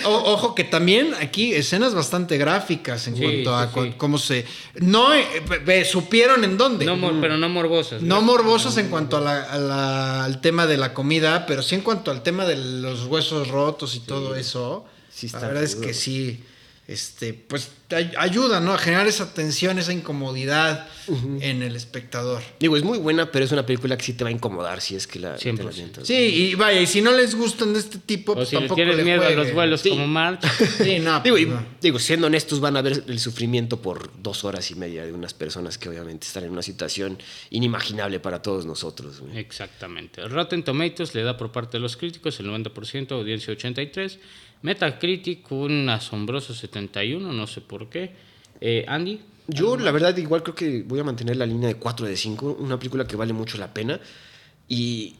O- 0.04 0.32
ojo 0.32 0.54
que 0.54 0.64
también 0.64 1.14
aquí 1.20 1.52
escenas 1.54 1.94
bastante 1.94 2.36
gráficas 2.38 3.06
en 3.08 3.16
Sí, 3.16 3.22
cuanto 3.22 3.56
a 3.56 3.66
sí, 3.68 3.72
cu- 3.74 3.84
sí. 3.84 3.94
cómo 3.96 4.18
se... 4.18 4.44
No, 4.80 5.14
eh, 5.14 5.84
supieron 5.84 6.44
en 6.44 6.58
dónde. 6.58 6.84
No, 6.84 7.20
pero 7.20 7.38
no 7.38 7.48
morbosas. 7.48 8.02
No 8.02 8.16
¿no? 8.16 8.22
morbosos 8.22 8.76
en 8.76 8.88
cuanto 8.88 9.16
a 9.16 9.20
la- 9.20 9.42
a 9.44 9.58
la- 9.58 10.24
al 10.24 10.40
tema 10.40 10.66
de 10.66 10.76
la 10.76 10.92
comida, 10.92 11.46
pero 11.46 11.62
sí 11.62 11.74
en 11.74 11.80
cuanto 11.80 12.10
al 12.10 12.22
tema 12.22 12.44
de 12.44 12.56
los 12.56 13.06
huesos 13.06 13.48
rotos 13.48 13.94
y 13.96 14.00
todo 14.00 14.36
eso. 14.36 14.84
Sí 15.12 15.28
la 15.32 15.40
verdad 15.40 15.62
es 15.62 15.74
que 15.76 15.92
sí, 15.94 16.42
este, 16.86 17.34
pues 17.34 17.70
ayuda, 18.18 18.58
¿no? 18.60 18.72
A 18.72 18.78
generar 18.78 19.06
esa 19.06 19.32
tensión, 19.32 19.78
esa 19.78 19.92
incomodidad 19.92 20.88
en 21.40 21.62
el 21.62 21.74
espectador. 21.76 22.42
Digo, 22.58 22.76
es 22.76 22.82
muy 22.84 22.98
buena, 22.98 23.30
pero 23.30 23.44
es 23.44 23.52
una 23.52 23.64
película 23.66 23.96
que 23.96 24.04
sí 24.04 24.12
te 24.14 24.24
va 24.24 24.30
a 24.30 24.32
incomodar 24.32 24.80
si 24.80 24.94
es 24.96 25.06
que 25.06 25.18
la... 25.20 25.36
te 25.36 25.52
la 25.52 25.58
100%. 25.60 25.68
avientas. 25.68 26.06
Sí, 26.06 26.14
y 26.14 26.54
vaya, 26.56 26.80
y 26.80 26.86
si 26.86 27.00
no 27.00 27.12
les 27.12 27.34
gustan 27.36 27.72
de 27.74 27.80
este 27.80 27.98
tipo, 27.98 28.32
O 28.32 28.36
pues 28.36 28.48
si 28.48 28.56
tampoco 28.56 28.74
tienes 28.76 28.96
le 28.96 29.04
miedo 29.04 29.24
a 29.24 29.30
los 29.30 29.52
vuelos 29.52 29.80
Sí. 29.82 29.90
como 29.90 30.06
March. 30.08 30.40
Sí, 30.82 30.98
no, 31.00 31.20
Digo, 31.20 31.34
pues 31.36 31.42
y- 31.42 31.46
no. 31.46 31.64
digo, 31.80 31.98
siendo 32.00 32.26
honestos, 32.28 32.58
van 32.60 32.76
a 32.76 32.82
ver 32.82 33.04
el 33.06 33.18
sufrimiento 33.20 33.80
por 33.82 34.10
dos 34.20 34.44
horas 34.44 34.68
y 34.70 34.74
media 34.76 35.04
de 35.04 35.12
unas 35.12 35.32
personas 35.34 35.78
que 35.78 35.88
obviamente 35.88 36.26
están 36.26 36.42
en 36.44 36.50
una 36.50 36.62
situación 36.62 37.18
inimaginable 37.50 38.18
para 38.20 38.42
todos 38.42 38.66
nosotros. 38.66 39.20
güey. 39.20 39.38
Exactamente. 39.38 40.26
Rotten 40.28 40.62
Tomatoes 40.64 41.14
le 41.14 41.22
da 41.22 41.36
por 41.36 41.52
parte 41.52 41.76
de 41.78 41.80
los 41.82 41.96
críticos 41.96 42.38
el 42.40 42.46
90%, 42.46 43.12
audiencia 43.12 43.52
83%. 43.54 44.18
Metacritic 44.62 45.50
un 45.52 45.88
asombroso 45.88 46.52
71%, 46.54 47.18
no 47.20 47.46
sé 47.46 47.60
por 47.60 47.88
qué. 47.88 48.12
Eh, 48.60 48.84
Andy. 48.86 49.20
Yo, 49.48 49.76
la 49.76 49.90
verdad, 49.90 50.16
igual 50.16 50.42
creo 50.44 50.54
que 50.54 50.82
voy 50.86 51.00
a 51.00 51.04
mantener 51.04 51.36
la 51.36 51.44
línea 51.46 51.68
de 51.68 51.74
4 51.74 52.06
de 52.06 52.16
5, 52.16 52.58
una 52.60 52.78
película 52.78 53.06
que 53.06 53.16
vale 53.16 53.32
mucho 53.32 53.58
la 53.58 53.72
pena. 53.74 53.98
Y 54.68 55.16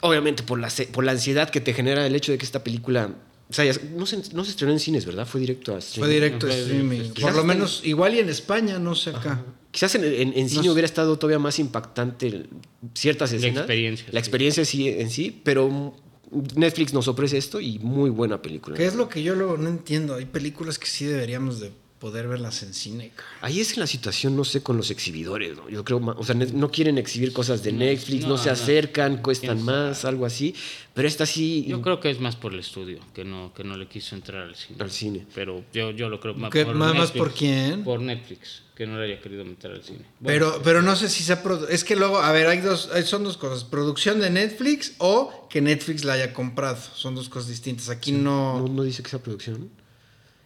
obviamente 0.00 0.42
por 0.42 0.58
la, 0.58 0.68
por 0.92 1.04
la 1.04 1.12
ansiedad 1.12 1.50
que 1.50 1.60
te 1.60 1.74
genera 1.74 2.06
el 2.06 2.14
hecho 2.14 2.32
de 2.32 2.38
que 2.38 2.44
esta 2.46 2.64
película... 2.64 3.10
O 3.48 3.52
sea, 3.52 3.70
no, 3.94 4.06
se, 4.06 4.22
no 4.34 4.44
se 4.44 4.50
estrenó 4.50 4.72
en 4.72 4.80
cines, 4.80 5.04
¿verdad? 5.04 5.26
Fue 5.26 5.40
directo 5.40 5.72
a 5.72 5.80
Fue 5.80 5.86
streaming. 5.86 6.14
directo 6.14 6.46
a 6.46 6.50
Fue 6.50 6.58
streaming. 6.60 6.90
directo 6.98 7.20
a 7.20 7.22
Por 7.22 7.22
lo 7.32 7.38
streaming. 7.40 7.48
menos, 7.54 7.80
igual 7.84 8.14
y 8.14 8.18
en 8.20 8.28
España, 8.28 8.78
no 8.78 8.94
sé 8.94 9.10
acá. 9.10 9.44
Quizás 9.70 9.94
en, 9.96 10.04
en- 10.04 10.32
en 10.36 10.48
cine 10.48 10.64
sé. 10.64 10.70
hubiera 10.70 10.86
estado 10.86 11.16
todavía 11.18 11.38
más 11.38 11.58
impactante 11.58 12.46
ciertas 12.94 13.30
La 13.32 13.36
escenas. 13.36 13.58
experiencia, 13.58 14.06
La 14.06 14.12
sí. 14.12 14.18
experiencia 14.18 14.64
sí 14.64 14.88
en 14.88 15.10
sí, 15.10 15.38
pero 15.44 15.94
Netflix 16.54 16.92
nos 16.92 17.08
ofrece 17.08 17.38
esto 17.38 17.60
y 17.60 17.78
muy 17.78 18.10
buena 18.10 18.42
película. 18.42 18.76
¿Qué 18.76 18.86
es 18.86 18.94
lo 18.94 19.08
que 19.08 19.22
yo 19.22 19.34
luego 19.34 19.56
no 19.56 19.68
entiendo? 19.68 20.14
Hay 20.16 20.24
películas 20.26 20.78
que 20.78 20.86
sí 20.86 21.04
deberíamos 21.04 21.60
de 21.60 21.70
poder 22.00 22.28
verlas 22.28 22.62
en 22.62 22.74
cine. 22.74 23.10
cara. 23.14 23.26
Ahí 23.40 23.58
es 23.60 23.76
la 23.78 23.86
situación, 23.86 24.36
no 24.36 24.44
sé, 24.44 24.62
con 24.62 24.76
los 24.76 24.90
exhibidores, 24.90 25.56
¿no? 25.56 25.68
Yo 25.70 25.82
creo, 25.82 25.98
o 25.98 26.24
sea, 26.24 26.34
no 26.34 26.70
quieren 26.70 26.98
exhibir 26.98 27.32
cosas 27.32 27.62
de 27.62 27.72
Netflix, 27.72 28.22
no, 28.24 28.30
no, 28.30 28.38
se 28.38 28.48
no. 28.48 28.52
acercan, 28.52 29.22
cuestan 29.22 29.62
más, 29.62 30.04
algo 30.04 30.26
así. 30.26 30.54
Pero 30.92 31.08
esta 31.08 31.24
sí 31.24 31.64
Yo 31.66 31.80
creo 31.80 31.98
que 32.00 32.10
es 32.10 32.20
más 32.20 32.36
por 32.36 32.52
el 32.52 32.58
estudio, 32.60 32.98
que 33.14 33.24
no, 33.24 33.52
que 33.54 33.64
no 33.64 33.76
le 33.78 33.86
quiso 33.86 34.14
entrar 34.14 34.42
al 34.42 34.54
cine. 34.56 34.76
al 34.82 34.90
cine. 34.90 35.26
Pero 35.34 35.64
yo, 35.72 35.90
yo 35.92 36.08
lo 36.10 36.20
creo 36.20 36.34
más 36.34 36.50
¿Qué- 36.50 36.66
por 36.66 36.74
más- 36.74 36.92
más 36.94 36.98
Netflix. 37.14 37.18
por 37.18 37.32
quién? 37.32 37.82
Por 37.84 38.00
Netflix. 38.00 38.62
Que 38.76 38.86
no 38.86 38.98
le 38.98 39.06
haya 39.10 39.20
querido 39.22 39.42
meter 39.44 39.70
al 39.72 39.82
cine. 39.82 40.00
Bueno, 40.20 40.50
Pero, 40.50 40.62
pero 40.62 40.82
no 40.82 40.94
sé 40.96 41.08
si 41.08 41.24
se 41.24 41.32
ha 41.32 41.42
produ- 41.42 41.66
Es 41.70 41.82
que 41.82 41.96
luego, 41.96 42.18
a 42.18 42.30
ver, 42.30 42.46
hay 42.46 42.60
dos, 42.60 42.90
hay- 42.92 43.04
son 43.04 43.24
dos 43.24 43.38
cosas. 43.38 43.64
Producción 43.64 44.20
de 44.20 44.28
Netflix 44.30 44.92
o 44.98 45.48
que 45.48 45.60
Netflix 45.62 46.04
la 46.04 46.12
haya 46.12 46.34
comprado. 46.34 46.76
Son 46.94 47.14
dos 47.14 47.28
cosas 47.30 47.48
distintas. 47.48 47.88
Aquí 47.88 48.12
No, 48.12 48.60
no... 48.60 48.68
no 48.68 48.82
dice 48.82 49.02
que 49.02 49.08
sea 49.08 49.18
producción. 49.18 49.70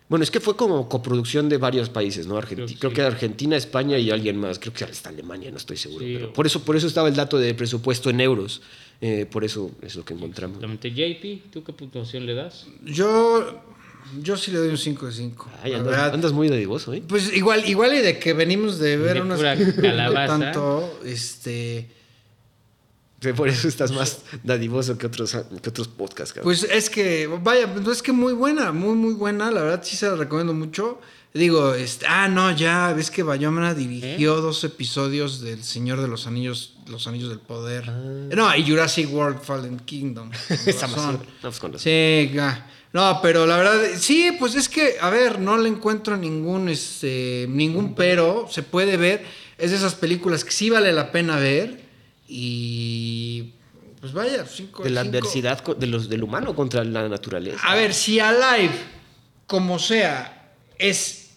Bueno, 0.08 0.22
es 0.24 0.30
que 0.30 0.40
fue 0.40 0.56
como 0.56 0.88
coproducción 0.88 1.48
de 1.48 1.56
varios 1.56 1.88
países, 1.88 2.26
¿no? 2.26 2.36
Argenti- 2.36 2.46
Creo 2.46 2.66
que 2.66 2.74
creo, 2.78 2.90
sí. 2.90 2.96
que 2.96 3.02
Argentina, 3.02 3.56
España 3.56 3.98
y 3.98 4.10
alguien 4.10 4.36
más. 4.36 4.58
Creo 4.60 4.72
que 4.72 4.84
hasta 4.84 5.08
Alemania, 5.08 5.50
no 5.50 5.56
estoy 5.56 5.76
seguro. 5.76 6.04
Sí, 6.04 6.14
pero 6.14 6.28
o- 6.28 6.32
por, 6.32 6.46
eso, 6.46 6.64
por 6.64 6.76
eso 6.76 6.86
estaba 6.86 7.08
el 7.08 7.16
dato 7.16 7.36
de 7.38 7.52
presupuesto 7.54 8.10
en 8.10 8.20
euros. 8.20 8.62
Eh, 9.00 9.26
por 9.30 9.44
eso 9.44 9.70
es 9.82 9.96
lo 9.96 10.04
que 10.04 10.14
encontramos. 10.14 10.56
Exactamente. 10.62 10.90
JP, 10.92 11.50
¿tú 11.52 11.64
qué 11.64 11.72
puntuación 11.72 12.26
le 12.26 12.34
das? 12.34 12.66
Yo, 12.84 13.60
yo 14.20 14.36
sí 14.36 14.50
le 14.50 14.58
doy 14.58 14.68
un 14.68 14.78
5 14.78 15.06
de 15.06 15.12
5. 15.12 15.50
Ay, 15.62 15.72
la 15.72 15.78
andas, 15.78 15.92
verdad. 15.92 16.14
andas 16.14 16.32
muy 16.32 16.48
dadivoso, 16.48 16.92
¿eh? 16.92 17.02
Pues 17.06 17.32
igual, 17.34 17.68
igual 17.68 17.94
y 17.94 17.98
de 18.00 18.18
que 18.18 18.32
venimos 18.32 18.78
de 18.78 18.96
ver 18.96 19.14
De 19.14 19.20
unas 19.22 19.38
pura 19.38 19.56
calabaza. 19.80 20.38
tanto, 20.38 21.00
este... 21.04 21.88
Por 23.36 23.48
eso 23.48 23.68
estás 23.68 23.92
más 23.92 24.22
dadivoso 24.42 24.96
que 24.96 25.06
otros, 25.06 25.36
que 25.62 25.68
otros 25.68 25.88
podcasts, 25.88 26.32
cabrón. 26.32 26.44
Pues 26.44 26.62
es 26.62 26.88
que, 26.88 27.26
vaya, 27.26 27.70
pues 27.70 27.98
es 27.98 28.02
que 28.02 28.12
muy 28.12 28.32
buena, 28.32 28.72
muy, 28.72 28.94
muy 28.94 29.12
buena. 29.12 29.50
La 29.50 29.60
verdad 29.60 29.82
sí 29.84 29.94
se 29.94 30.06
la 30.06 30.16
recomiendo 30.16 30.54
mucho. 30.54 30.98
Digo, 31.34 31.74
este, 31.74 32.06
ah, 32.08 32.28
no, 32.28 32.50
ya, 32.50 32.92
ves 32.92 33.10
que 33.10 33.22
Bayomana 33.22 33.72
dirigió 33.74 34.40
dos 34.40 34.64
episodios 34.64 35.40
del 35.40 35.62
Señor 35.62 36.00
de 36.00 36.08
los 36.08 36.26
Anillos, 36.26 36.74
Los 36.88 37.06
Anillos 37.06 37.28
del 37.28 37.38
Poder. 37.38 37.88
No, 37.88 38.56
y 38.56 38.68
Jurassic 38.68 39.12
World 39.12 39.40
Fallen 39.40 39.78
Kingdom. 39.80 40.30
con 40.48 40.56
pues 40.56 41.60
con 41.60 41.72
razón. 41.72 41.78
Sí, 41.78 42.30
ga. 42.34 42.66
No, 42.92 43.20
pero 43.22 43.46
la 43.46 43.56
verdad, 43.56 43.82
sí, 43.96 44.32
pues 44.38 44.56
es 44.56 44.68
que, 44.68 44.96
a 45.00 45.10
ver, 45.10 45.38
no 45.38 45.56
le 45.58 45.68
encuentro 45.68 46.16
ningún, 46.16 46.68
este, 46.68 47.46
ningún 47.48 47.94
pero, 47.94 48.48
se 48.50 48.64
puede 48.64 48.96
ver, 48.96 49.24
es 49.58 49.70
de 49.70 49.76
esas 49.76 49.94
películas 49.94 50.44
que 50.44 50.50
sí 50.50 50.70
vale 50.70 50.92
la 50.92 51.12
pena 51.12 51.38
ver 51.38 51.82
y, 52.26 53.52
pues 54.00 54.12
vaya, 54.12 54.44
cinco 54.44 54.82
de 54.82 54.90
la 54.90 55.02
cinco. 55.02 55.16
adversidad 55.16 55.64
de 55.76 55.86
los, 55.86 56.08
del 56.08 56.24
humano 56.24 56.56
contra 56.56 56.82
la 56.82 57.08
naturaleza. 57.08 57.60
A 57.64 57.76
ver, 57.76 57.94
si 57.94 58.18
Alive, 58.18 58.74
como 59.46 59.78
sea, 59.78 60.52
es 60.76 61.30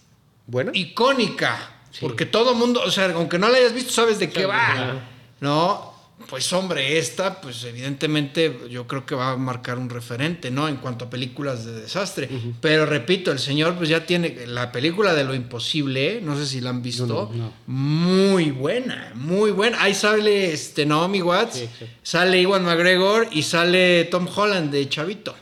bueno. 0.48 0.72
icónica, 0.74 1.70
porque 2.00 2.26
todo 2.26 2.54
mundo, 2.54 2.82
o 2.84 2.90
sea, 2.90 3.12
aunque 3.12 3.38
no 3.38 3.48
la 3.48 3.58
hayas 3.58 3.74
visto, 3.74 3.92
sabes 3.92 4.18
de 4.18 4.28
qué 4.28 4.44
va, 4.44 4.72
claro. 4.74 5.00
¿no? 5.40 5.93
Pues 6.28 6.52
hombre, 6.52 6.98
esta, 6.98 7.40
pues 7.40 7.62
evidentemente 7.64 8.60
yo 8.70 8.86
creo 8.86 9.04
que 9.06 9.14
va 9.14 9.32
a 9.32 9.36
marcar 9.36 9.78
un 9.78 9.90
referente, 9.90 10.50
¿no? 10.50 10.68
En 10.68 10.76
cuanto 10.76 11.04
a 11.04 11.10
películas 11.10 11.64
de 11.64 11.72
desastre. 11.82 12.28
Pero 12.60 12.86
repito, 12.86 13.30
el 13.30 13.38
señor 13.38 13.74
pues 13.76 13.88
ya 13.88 14.06
tiene 14.06 14.46
la 14.46 14.72
película 14.72 15.14
de 15.14 15.24
lo 15.24 15.34
imposible, 15.34 16.20
no 16.22 16.36
sé 16.36 16.46
si 16.46 16.60
la 16.60 16.70
han 16.70 16.82
visto, 16.82 17.06
No, 17.06 17.30
no. 17.32 17.52
muy 17.66 18.50
buena, 18.50 19.12
muy 19.14 19.50
buena. 19.50 19.82
Ahí 19.82 19.94
sale 19.94 20.52
este 20.52 20.86
Naomi 20.86 21.22
Watts, 21.22 21.56
Sí, 21.58 21.68
sale 22.02 22.40
Iwan 22.40 22.64
McGregor 22.64 23.28
y 23.30 23.42
sale 23.42 24.04
Tom 24.04 24.26
Holland 24.34 24.70
de 24.72 24.88
Chavito. 24.88 25.34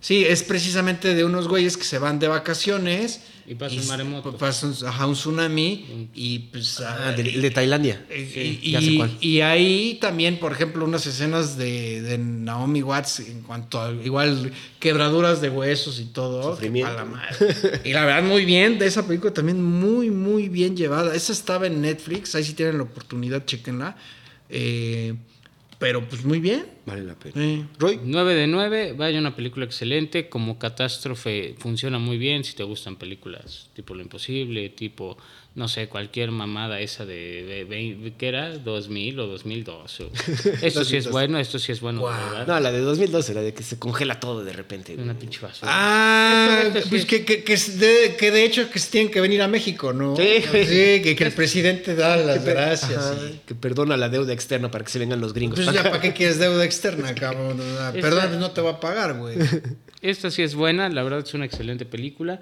Sí, 0.00 0.24
es 0.24 0.42
precisamente 0.42 1.14
de 1.14 1.24
unos 1.24 1.46
güeyes 1.46 1.76
que 1.76 1.84
se 1.84 1.98
van 1.98 2.18
de 2.18 2.26
vacaciones. 2.28 3.20
Y 3.50 3.56
pasa 3.56 3.74
un 3.80 3.88
maremoto. 3.88 4.36
Pasa 4.36 4.68
un, 4.68 4.74
ajá, 4.86 5.06
un 5.08 5.14
tsunami 5.14 6.08
y 6.14 6.38
pues... 6.38 6.78
Ah, 6.80 7.10
de, 7.10 7.24
de 7.24 7.50
Tailandia. 7.50 8.06
y, 8.08 8.70
ya 8.70 8.80
sé 8.80 8.86
y- 8.92 8.96
cuál. 8.96 9.10
y 9.20 9.40
ahí 9.40 9.98
también, 10.00 10.38
por 10.38 10.52
ejemplo, 10.52 10.84
unas 10.84 11.04
escenas 11.04 11.56
de, 11.58 12.00
de 12.00 12.16
Naomi 12.16 12.80
Watts 12.84 13.18
en 13.18 13.42
cuanto 13.42 13.82
a 13.82 13.90
igual 13.92 14.52
quebraduras 14.78 15.40
de 15.40 15.50
huesos 15.50 15.98
y 15.98 16.04
todo. 16.04 16.52
Sufrimiento. 16.54 16.92
a 16.92 16.94
la 16.94 17.04
madre. 17.04 17.80
Y 17.84 17.92
la 17.92 18.04
verdad, 18.04 18.22
muy 18.22 18.44
bien, 18.44 18.78
de 18.78 18.86
esa 18.86 19.04
película 19.04 19.32
también 19.34 19.60
muy, 19.60 20.10
muy 20.10 20.48
bien 20.48 20.76
llevada. 20.76 21.12
Esa 21.16 21.32
estaba 21.32 21.66
en 21.66 21.80
Netflix, 21.80 22.36
ahí 22.36 22.44
si 22.44 22.54
tienen 22.54 22.76
la 22.78 22.84
oportunidad, 22.84 23.44
chequenla. 23.46 23.96
Eh, 24.48 25.14
pero 25.80 26.06
pues 26.06 26.24
muy 26.26 26.40
bien. 26.40 26.66
Vale 26.84 27.02
la 27.02 27.18
pena. 27.18 27.34
Sí. 27.34 27.64
Roy, 27.78 27.98
9 28.04 28.34
de 28.34 28.46
9, 28.46 28.92
vaya 28.92 29.18
una 29.18 29.34
película 29.34 29.64
excelente, 29.64 30.28
como 30.28 30.58
catástrofe 30.58 31.56
funciona 31.58 31.98
muy 31.98 32.18
bien 32.18 32.44
si 32.44 32.54
te 32.54 32.62
gustan 32.62 32.96
películas 32.96 33.70
tipo 33.72 33.94
Lo 33.94 34.02
Imposible, 34.02 34.68
tipo, 34.68 35.16
no 35.56 35.66
sé, 35.66 35.88
cualquier 35.88 36.30
mamada 36.30 36.78
esa 36.80 37.04
de, 37.04 37.42
de, 37.44 37.64
de- 37.64 38.12
¿qué 38.16 38.28
era? 38.28 38.56
2000 38.56 39.18
o 39.18 39.26
2002. 39.26 40.00
o- 40.00 40.04
Esto 40.62 40.84
sí 40.84 40.96
es 40.96 41.04
2002. 41.04 41.10
bueno, 41.12 41.38
esto 41.40 41.58
sí 41.58 41.72
es 41.72 41.80
bueno, 41.80 42.08
no, 42.46 42.60
la 42.60 42.70
de 42.70 42.78
2012, 42.80 43.34
la 43.34 43.42
de 43.42 43.52
que 43.52 43.62
se 43.64 43.78
congela 43.78 44.20
todo 44.20 44.44
de 44.44 44.52
repente. 44.52 44.94
Una 44.96 45.14
pinche 45.14 45.40
basura. 45.40 45.70
Ah, 45.74 46.60
Esto- 46.66 46.78
esto 46.78 46.82
sí 46.82 46.88
pues 46.90 47.02
es- 47.02 47.08
que, 47.08 47.24
que, 47.24 47.42
que, 47.44 47.56
de, 47.56 48.16
que 48.16 48.30
de 48.30 48.44
hecho 48.44 48.70
que 48.70 48.78
se 48.78 48.90
tienen 48.92 49.10
que 49.12 49.20
venir 49.20 49.42
a 49.42 49.48
México, 49.48 49.92
¿no? 49.92 50.16
Sí. 50.16 50.22
Sí, 50.40 51.02
que, 51.02 51.14
que 51.16 51.24
el 51.24 51.32
presidente 51.32 51.94
da 51.96 52.16
las 52.16 52.38
per- 52.38 52.54
gracias. 52.54 52.92
Ajá, 53.04 53.16
y- 53.28 53.40
Que 53.46 53.54
perdona 53.56 53.96
la 53.96 54.08
deuda 54.08 54.32
externa 54.32 54.70
para 54.70 54.84
que 54.84 54.90
se 54.92 54.98
vengan 55.00 55.20
los 55.20 55.34
gringos. 55.34 55.58
Pues 55.60 55.74
ya, 55.74 55.82
¿para 55.82 56.00
qué 56.00 56.12
quieres 56.14 56.38
deuda 56.38 56.64
externa, 56.64 57.12
cabrón? 57.14 57.60
Perdón, 58.00 58.38
no 58.38 58.52
te 58.52 58.60
va 58.60 58.70
a 58.70 58.80
pagar, 58.80 59.14
güey. 59.18 59.36
Esta 60.00 60.30
sí 60.30 60.42
es 60.42 60.54
buena, 60.54 60.88
la 60.88 61.02
verdad 61.02 61.18
es 61.26 61.34
una 61.34 61.44
excelente 61.44 61.84
película. 61.84 62.40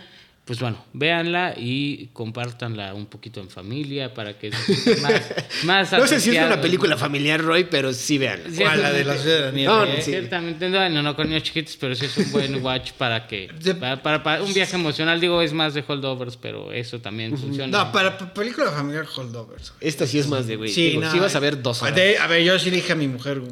Pues 0.49 0.61
bueno, 0.61 0.83
véanla 0.95 1.53
y 1.59 2.07
compártanla 2.15 2.95
un 2.95 3.05
poquito 3.05 3.39
en 3.39 3.51
familia 3.51 4.15
para 4.15 4.39
que 4.39 4.51
se 4.51 4.75
sientan 4.75 5.03
más, 5.03 5.23
más 5.65 5.93
no 5.93 6.07
sé 6.07 6.19
si 6.21 6.35
es 6.35 6.43
una 6.43 6.59
película 6.59 6.97
familiar, 6.97 7.39
Roy, 7.43 7.65
pero 7.65 7.93
sí 7.93 8.17
vean. 8.17 8.41
Sí. 8.51 8.65
La 8.65 8.91
de 8.91 9.05
la 9.05 9.15
ciudad 9.19 9.37
de 9.37 9.43
la 9.43 9.51
nieve. 9.51 9.73
No, 9.75 9.85
¿eh? 9.85 9.97
sí. 9.99 10.11
Ciertamente, 10.11 10.71
no, 10.71 10.89
no, 10.89 11.03
no 11.03 11.15
con 11.15 11.29
niños 11.29 11.43
chiquitos, 11.43 11.77
pero 11.77 11.95
sí 11.95 12.07
es 12.07 12.17
un 12.17 12.33
buen 12.33 12.65
watch 12.65 12.93
para 12.93 13.27
que. 13.27 13.51
Para, 13.79 14.03
para- 14.03 14.23
para 14.23 14.43
un 14.43 14.55
viaje 14.55 14.75
emocional, 14.75 15.21
digo, 15.21 15.43
es 15.43 15.53
más 15.53 15.75
de 15.75 15.85
holdovers, 15.87 16.39
pero 16.39 16.73
eso 16.73 16.99
también 16.99 17.37
funciona. 17.37 17.67
No, 17.85 17.93
para 17.93 18.17
película 18.33 18.71
familiar 18.73 19.07
holdovers. 19.15 19.75
Esta 19.81 20.07
sí 20.07 20.19
es 20.19 20.27
más 20.29 20.47
de, 20.47 20.57
güey. 20.57 20.73
digo, 20.73 21.03
no, 21.03 21.13
sí 21.13 21.19
vas 21.19 21.35
a 21.37 21.41
ver 21.41 21.61
dos 21.61 21.83
horas. 21.83 21.95
de- 21.95 22.17
a 22.17 22.27
ver, 22.27 22.43
yo 22.43 22.59
sí 22.59 22.71
le 22.71 22.77
dije 22.77 22.93
a 22.93 22.97
mi 22.97 23.07
mujer, 23.07 23.43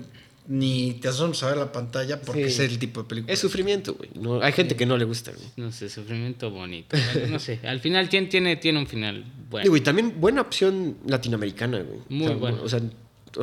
ni 0.48 0.94
te 0.94 1.08
asomes 1.08 1.42
a 1.42 1.48
ver 1.48 1.56
la 1.56 1.72
pantalla 1.72 2.20
porque 2.20 2.48
Sí. 2.50 2.62
es 2.62 2.70
el 2.70 2.78
tipo 2.78 3.02
de 3.02 3.08
película. 3.08 3.32
Es 3.32 3.40
sufrimiento, 3.40 3.94
güey. 3.94 4.10
No, 4.14 4.40
hay 4.42 4.52
gente 4.52 4.76
que 4.76 4.86
no 4.86 4.96
le 4.96 5.04
gusta, 5.04 5.32
güey. 5.32 5.46
No 5.56 5.72
sé, 5.72 5.88
sufrimiento 5.88 6.50
bonito. 6.50 6.96
Bueno, 7.14 7.28
no 7.32 7.38
sé, 7.38 7.60
al 7.64 7.80
final 7.80 8.08
tiene, 8.08 8.28
tiene, 8.28 8.56
tiene 8.56 8.78
un 8.78 8.86
final 8.86 9.24
bueno. 9.50 9.76
Y 9.76 9.80
también 9.80 10.14
buena 10.20 10.40
opción 10.40 10.96
latinoamericana, 11.06 11.78
güey. 11.82 12.00
Muy 12.08 12.26
o 12.26 12.28
sea, 12.28 12.36
buena. 12.36 12.60
O 12.62 12.68
sea, 12.68 12.80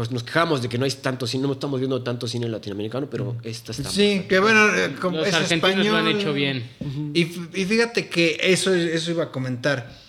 nos 0.10 0.24
quejamos 0.24 0.62
de 0.62 0.70
que 0.70 0.78
no 0.78 0.86
hay 0.86 0.92
tanto 0.92 1.28
cine, 1.28 1.46
no 1.46 1.54
estamos 1.54 1.80
viendo 1.80 2.02
tanto 2.02 2.28
cine 2.28 2.48
latinoamericano, 2.50 3.10
pero 3.10 3.38
esta 3.44 3.72
está. 3.72 3.90
Sí, 3.90 4.26
que 4.28 4.40
bueno, 4.40 4.74
eh, 4.76 4.96
como 5.00 5.18
Los 5.18 5.28
es 5.28 5.34
argentinos 5.36 5.86
lo 5.86 5.98
han 5.98 6.08
hecho 6.08 6.34
bien. 6.34 6.64
Y, 7.14 7.22
y 7.22 7.66
fíjate 7.66 8.08
que 8.10 8.38
eso, 8.42 8.74
eso 8.74 9.12
iba 9.12 9.26
a 9.26 9.32
comentar. 9.32 10.03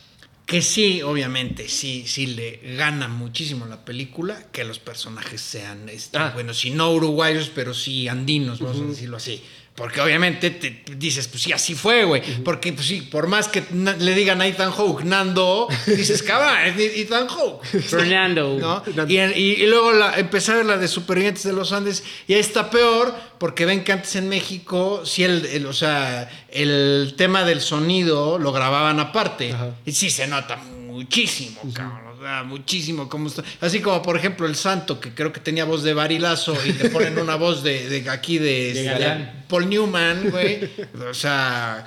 Que 0.47 0.61
sí, 0.61 1.01
obviamente, 1.01 1.69
sí, 1.69 2.05
sí 2.07 2.27
le 2.27 2.61
gana 2.77 3.09
muchísimo 3.09 3.65
la 3.65 3.85
película 3.85 4.47
que 4.53 4.65
los 4.65 4.79
personajes 4.79 5.41
sean, 5.41 5.89
este, 5.89 6.19
Ah. 6.19 6.33
bueno, 6.35 6.53
si 6.53 6.71
no 6.71 6.93
uruguayos, 6.93 7.51
pero 7.55 7.73
sí 7.73 8.09
andinos, 8.09 8.61
vamos 8.61 8.83
a 8.83 8.85
decirlo 8.85 9.17
así. 9.17 9.43
Porque 9.75 10.01
obviamente 10.01 10.51
te 10.51 10.85
dices, 10.95 11.27
pues 11.27 11.43
sí, 11.43 11.53
así 11.53 11.75
fue, 11.75 12.05
güey. 12.05 12.23
Porque, 12.45 12.73
pues 12.73 12.87
sí, 12.87 13.01
por 13.01 13.27
más 13.27 13.49
que 13.49 13.65
le 13.99 14.15
digan 14.15 14.41
a 14.41 14.47
Ethan 14.47 14.71
Hawke, 14.71 15.03
Nando, 15.03 15.67
dices, 15.87 16.23
cabrón, 16.29 16.57
es 16.65 16.77
Ethan 16.97 17.27
Hawke. 17.27 17.65
Fernando. 17.65 18.57
¿no? 18.95 19.07
Y, 19.09 19.19
y- 19.19 19.63
y 19.65 19.67
luego 19.67 19.93
la, 19.93 20.17
empezar 20.17 20.65
la 20.65 20.77
de 20.79 20.87
Supervivientes 20.87 21.43
de 21.43 21.53
los 21.55 21.73
Andes, 21.73 22.05
y 22.29 22.35
ahí 22.35 22.39
está 22.41 22.71
peor, 22.71 23.13
porque 23.39 23.67
ven 23.67 23.83
que 23.83 23.91
antes 23.91 24.15
en 24.15 24.29
México, 24.29 25.03
sí, 25.05 25.25
el, 25.25 25.45
el- 25.47 25.67
o 25.67 25.73
sea, 25.73 26.31
el 26.51 27.15
tema 27.19 27.43
del 27.45 27.61
sonido 27.61 28.39
lo 28.39 28.53
grababan 28.53 29.01
aparte. 29.01 29.53
Ajá. 29.55 29.71
Y 29.85 29.91
sí 29.91 30.09
se 30.09 30.29
nota 30.29 30.55
muchísimo, 30.57 31.61
cabrón. 31.73 32.04
Muchísimo 32.45 33.09
está. 33.29 33.43
Así 33.61 33.81
como, 33.81 34.03
por 34.03 34.17
ejemplo, 34.17 34.47
el 34.47 34.55
Santo, 34.55 35.01
que 35.01 35.11
creo 35.15 35.33
que 35.33 35.41
tenía 35.41 35.65
voz 35.65 35.83
de 35.83 35.95
barilazo, 35.95 36.57
y 36.67 36.73
te 36.73 36.89
ponen 36.91 37.19
una 37.19 37.37
voz 37.37 37.63
de, 37.63 37.89
de 37.89 38.09
aquí 38.11 38.39
de, 38.39 38.73
De 38.75 38.87
este. 38.87 39.29
Paul 39.49 39.69
Newman, 39.69 40.31
güey. 40.31 40.69
O 41.09 41.15
sea. 41.15 41.87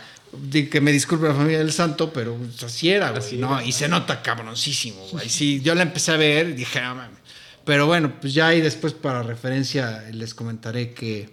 Que 0.72 0.82
me 0.82 0.92
disculpe 0.92 1.26
la 1.28 1.34
familia 1.34 1.60
del 1.60 1.72
santo, 1.72 2.12
pero 2.12 2.36
pues, 2.36 2.62
así 2.62 2.90
era, 2.90 3.12
güey, 3.12 3.38
¿no? 3.38 3.62
Y 3.62 3.72
se 3.72 3.88
nota 3.88 4.22
cabroncísimo, 4.22 5.08
güey. 5.12 5.30
Sí, 5.30 5.62
yo 5.62 5.74
la 5.74 5.84
empecé 5.84 6.12
a 6.12 6.18
ver 6.18 6.50
y 6.50 6.54
dije, 6.54 6.80
ah, 6.80 6.94
mames. 6.94 7.18
Pero 7.64 7.88
bueno, 7.88 8.14
pues 8.20 8.34
ya 8.34 8.48
ahí 8.48 8.62
después 8.62 8.94
para 8.94 9.24
referencia 9.24 10.04
les 10.12 10.34
comentaré 10.34 10.94
que, 10.94 11.30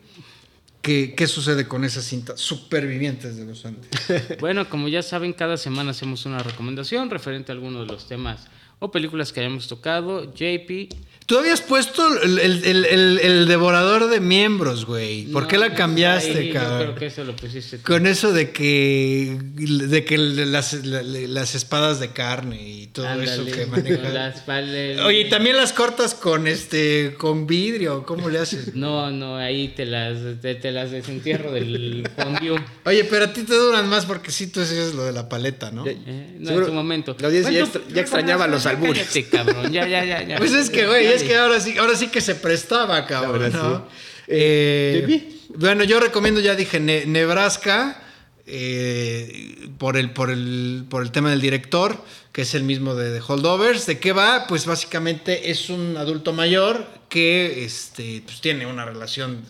que- 0.80 1.14
qué 1.16 1.26
sucede 1.26 1.66
con 1.68 1.84
esa 1.84 2.02
cinta 2.02 2.36
Supervivientes 2.36 3.36
de 3.36 3.44
los 3.44 3.64
Andes. 3.66 3.88
Bueno, 4.40 4.68
como 4.68 4.88
ya 4.88 5.02
saben, 5.02 5.32
cada 5.32 5.56
semana 5.56 5.90
hacemos 5.90 6.24
una 6.24 6.38
recomendación 6.38 7.10
referente 7.10 7.52
a 7.52 7.54
alguno 7.54 7.80
de 7.80 7.86
los 7.86 8.08
temas 8.08 8.46
o 8.78 8.90
películas 8.90 9.32
que 9.32 9.40
hayamos 9.40 9.66
tocado. 9.68 10.32
JP, 10.32 10.88
Tú 11.26 11.38
habías 11.38 11.62
puesto 11.62 12.06
el, 12.22 12.38
el- 12.38 12.64
el- 12.64 12.84
el- 12.84 13.18
el 13.18 13.46
devorador 13.48 14.10
de 14.10 14.20
miembros, 14.20 14.84
güey. 14.84 15.24
¿Por 15.32 15.44
no, 15.44 15.48
qué 15.48 15.56
la 15.56 15.68
pues, 15.68 15.78
cambiaste, 15.78 16.36
ahí 16.38 16.48
Yo 16.48 16.54
cabrón? 16.54 16.78
creo 16.82 16.94
que 16.96 17.06
eso 17.06 17.24
lo 17.24 17.34
pusiste. 17.34 17.78
tú. 17.78 17.84
Con 17.84 18.06
eso 18.06 18.32
de 18.32 18.50
que, 18.50 19.38
de 19.40 20.04
que 20.04 20.18
las, 20.18 20.84
la- 20.84 21.02
las 21.02 21.54
espadas 21.54 21.98
de 21.98 22.10
carne 22.10 22.60
y 22.68 22.86
todo 22.88 23.08
Ándale, 23.08 23.32
eso 23.32 23.44
que 23.46 23.62
con 23.62 23.70
maneja. 23.70 24.08
las 24.10 24.46
pal- 24.46 25.00
Oye, 25.06 25.20
y 25.22 25.28
también 25.30 25.56
las 25.56 25.72
cortas 25.72 26.14
con 26.14 26.46
este 26.46 27.14
con 27.16 27.46
vidrio, 27.46 28.04
¿cómo 28.04 28.28
le 28.28 28.38
haces? 28.40 28.74
No, 28.74 29.10
no, 29.10 29.36
ahí 29.36 29.68
te 29.68 29.86
las, 29.86 30.18
te, 30.42 30.54
te 30.56 30.72
las 30.72 30.90
desentierro 30.90 31.52
del 31.52 32.06
fondue. 32.16 32.60
Oye, 32.84 33.04
pero 33.04 33.24
a 33.24 33.32
ti 33.32 33.44
te 33.44 33.54
duran 33.54 33.88
más 33.88 34.04
porque 34.04 34.30
sí 34.30 34.48
tú 34.48 34.60
haces 34.60 34.92
lo 34.94 35.04
de 35.04 35.12
la 35.12 35.26
paleta, 35.28 35.70
¿no? 35.70 35.86
Eh, 35.86 36.36
no, 36.38 36.48
Seguro 36.48 36.66
en 36.66 36.70
su 36.70 36.74
momento. 36.74 37.16
la 37.18 37.28
audiencia 37.28 37.50
ya 37.50 37.60
Bueno, 37.64 37.74
extra- 37.78 37.94
ya 37.94 38.00
extrañaba 38.02 38.46
los 38.46 38.64
ya 38.64 38.70
albures. 38.70 38.98
cállate, 39.08 39.24
cabrón. 39.30 39.72
Ya, 39.72 39.88
ya, 39.88 40.04
ya, 40.04 40.22
ya. 40.22 40.36
Pues 40.36 40.52
es 40.52 40.68
que, 40.68 40.86
güey, 40.86 41.13
es 41.14 41.22
que 41.22 41.36
ahora 41.36 41.60
sí, 41.60 41.76
ahora 41.78 41.96
sí 41.96 42.08
que 42.08 42.20
se 42.20 42.34
prestaba, 42.34 43.06
cabrón, 43.06 43.52
¿no? 43.52 43.86
Eh, 44.26 45.04
JP. 45.48 45.56
bueno, 45.58 45.84
yo 45.84 46.00
recomiendo, 46.00 46.40
ya 46.40 46.54
dije, 46.54 46.80
Ne- 46.80 47.06
Nebraska, 47.06 48.02
eh, 48.46 49.68
por, 49.78 49.96
el, 49.96 50.10
por, 50.10 50.30
el, 50.30 50.84
por 50.88 51.02
el 51.02 51.10
tema 51.10 51.30
del 51.30 51.40
director, 51.40 52.02
que 52.32 52.42
es 52.42 52.54
el 52.54 52.62
mismo 52.62 52.94
de, 52.94 53.10
de 53.10 53.22
Holdovers. 53.26 53.86
¿De 53.86 53.98
qué 53.98 54.12
va? 54.12 54.46
Pues 54.46 54.66
básicamente 54.66 55.50
es 55.50 55.70
un 55.70 55.96
adulto 55.96 56.32
mayor 56.32 56.86
que 57.08 57.64
este, 57.64 58.22
pues, 58.24 58.40
tiene 58.40 58.66
una 58.66 58.84
relación 58.84 59.40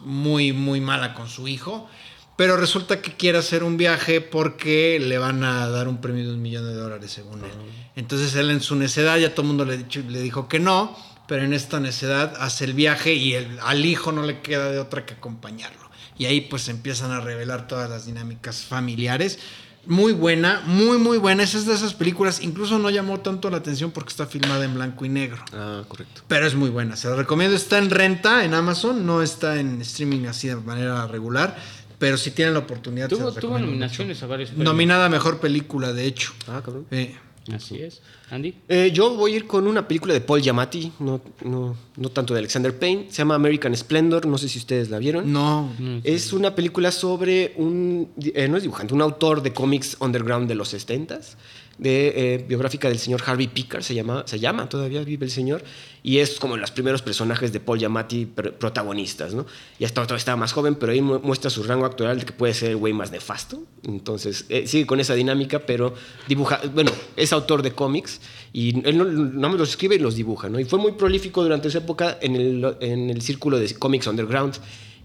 muy, 0.00 0.52
muy 0.52 0.80
mala 0.80 1.14
con 1.14 1.28
su 1.28 1.46
hijo. 1.48 1.88
Pero 2.36 2.56
resulta 2.58 3.00
que 3.00 3.14
quiere 3.16 3.38
hacer 3.38 3.64
un 3.64 3.76
viaje 3.78 4.20
porque 4.20 4.98
le 5.00 5.16
van 5.18 5.42
a 5.42 5.68
dar 5.70 5.88
un 5.88 6.00
premio 6.00 6.24
de 6.26 6.34
un 6.34 6.42
millón 6.42 6.66
de 6.66 6.74
dólares, 6.74 7.10
según 7.10 7.42
él. 7.44 7.50
Entonces 7.96 8.34
él 8.34 8.50
en 8.50 8.60
su 8.60 8.76
necedad, 8.76 9.16
ya 9.16 9.30
todo 9.34 9.42
el 9.42 9.48
mundo 9.48 9.64
le, 9.64 9.78
dicho- 9.78 10.02
le 10.06 10.20
dijo 10.20 10.46
que 10.48 10.58
no, 10.60 10.94
pero 11.26 11.44
en 11.44 11.54
esta 11.54 11.80
necedad 11.80 12.34
hace 12.38 12.64
el 12.66 12.74
viaje 12.74 13.14
y 13.14 13.32
el- 13.34 13.58
al 13.60 13.84
hijo 13.86 14.12
no 14.12 14.22
le 14.22 14.40
queda 14.42 14.70
de 14.70 14.78
otra 14.78 15.06
que 15.06 15.14
acompañarlo. 15.14 15.86
Y 16.18 16.26
ahí 16.26 16.42
pues 16.42 16.68
empiezan 16.68 17.10
a 17.10 17.20
revelar 17.20 17.66
todas 17.68 17.88
las 17.88 18.04
dinámicas 18.06 18.60
familiares. 18.64 19.38
Muy 19.86 20.12
buena, 20.12 20.62
muy, 20.66 20.98
muy 20.98 21.16
buena. 21.16 21.44
Esa 21.44 21.58
es 21.58 21.64
de 21.66 21.72
esas 21.74 21.94
películas, 21.94 22.40
incluso 22.42 22.76
no 22.78 22.90
llamó 22.90 23.20
tanto 23.20 23.48
la 23.50 23.58
atención 23.58 23.92
porque 23.92 24.10
está 24.10 24.26
filmada 24.26 24.64
en 24.64 24.74
blanco 24.74 25.04
y 25.04 25.08
negro. 25.08 25.42
Ah, 25.52 25.84
correcto. 25.86 26.22
Pero 26.26 26.44
es 26.46 26.54
muy 26.56 26.70
buena, 26.70 26.96
se 26.96 27.08
la 27.08 27.14
recomiendo. 27.14 27.54
Está 27.56 27.78
en 27.78 27.90
renta 27.90 28.44
en 28.44 28.52
Amazon, 28.54 29.06
no 29.06 29.22
está 29.22 29.60
en 29.60 29.80
streaming 29.82 30.26
así 30.26 30.48
de 30.48 30.56
manera 30.56 31.06
regular. 31.06 31.56
Pero 31.98 32.16
si 32.18 32.30
tienen 32.30 32.54
la 32.54 32.60
oportunidad, 32.60 33.08
Tuvo, 33.08 33.32
tuvo 33.32 33.58
nominaciones 33.58 34.22
a 34.22 34.26
varios 34.26 34.50
premios. 34.50 34.64
Nominada 34.64 35.06
a 35.06 35.08
mejor 35.08 35.38
película, 35.40 35.92
de 35.92 36.06
hecho. 36.06 36.32
Ah, 36.46 36.60
cabrón. 36.64 36.86
Eh, 36.90 37.16
Así 37.54 37.80
es. 37.80 38.00
Andy. 38.28 38.54
Eh, 38.68 38.90
yo 38.92 39.14
voy 39.14 39.34
a 39.34 39.36
ir 39.36 39.46
con 39.46 39.68
una 39.68 39.86
película 39.86 40.12
de 40.12 40.20
Paul 40.20 40.40
Giamatti, 40.42 40.92
no, 40.98 41.20
no, 41.44 41.76
no 41.96 42.08
tanto 42.08 42.34
de 42.34 42.40
Alexander 42.40 42.76
Payne. 42.76 43.06
Se 43.08 43.18
llama 43.18 43.36
American 43.36 43.74
Splendor, 43.76 44.26
no 44.26 44.36
sé 44.36 44.48
si 44.48 44.58
ustedes 44.58 44.90
la 44.90 44.98
vieron. 44.98 45.32
no. 45.32 45.72
Es 46.02 46.32
una 46.32 46.54
película 46.56 46.90
sobre 46.90 47.54
un, 47.56 48.10
eh, 48.34 48.48
no 48.48 48.56
es 48.56 48.64
dibujante, 48.64 48.94
un 48.94 49.00
autor 49.02 49.42
de 49.42 49.52
cómics 49.52 49.96
underground 50.00 50.48
de 50.48 50.56
los 50.56 50.74
70s, 50.74 51.36
eh, 51.82 52.44
biográfica 52.48 52.88
del 52.88 52.98
señor 52.98 53.22
Harvey 53.26 53.48
Pickard, 53.48 53.82
se 53.82 53.94
llama, 53.94 54.24
se 54.26 54.38
llama, 54.40 54.68
todavía 54.68 55.02
vive 55.04 55.24
el 55.26 55.30
señor, 55.30 55.62
y 56.02 56.18
es 56.18 56.38
como 56.38 56.56
los 56.56 56.70
primeros 56.70 57.02
personajes 57.02 57.52
de 57.52 57.60
Paul 57.60 57.78
Giamatti 57.78 58.26
pr- 58.26 58.52
protagonistas, 58.52 59.34
¿no? 59.34 59.44
Ya 59.78 59.88
todavía 59.88 60.16
estaba 60.16 60.36
más 60.36 60.52
joven, 60.52 60.76
pero 60.76 60.92
ahí 60.92 61.02
mu- 61.02 61.18
muestra 61.20 61.50
su 61.50 61.62
rango 61.64 61.84
actual 61.84 62.20
de 62.20 62.24
que 62.26 62.32
puede 62.32 62.54
ser 62.54 62.70
el 62.70 62.76
güey 62.76 62.92
más 62.92 63.10
nefasto, 63.10 63.62
entonces 63.84 64.46
eh, 64.48 64.66
sigue 64.66 64.86
con 64.86 65.00
esa 65.00 65.14
dinámica, 65.14 65.60
pero 65.66 65.94
dibuja, 66.28 66.60
bueno, 66.74 66.92
es 67.16 67.32
autor 67.32 67.62
de 67.62 67.72
cómics, 67.72 68.20
y 68.52 68.86
él 68.88 68.96
no, 68.96 69.04
no 69.04 69.48
me 69.50 69.58
los 69.58 69.70
escribe 69.70 69.96
y 69.96 69.98
los 69.98 70.14
dibuja, 70.14 70.48
¿no? 70.48 70.58
Y 70.60 70.64
fue 70.64 70.78
muy 70.78 70.92
prolífico 70.92 71.42
durante 71.42 71.68
esa 71.68 71.78
época 71.78 72.18
en 72.22 72.36
el, 72.36 72.76
en 72.80 73.10
el 73.10 73.20
círculo 73.22 73.58
de 73.58 73.74
cómics 73.74 74.06
underground, 74.06 74.54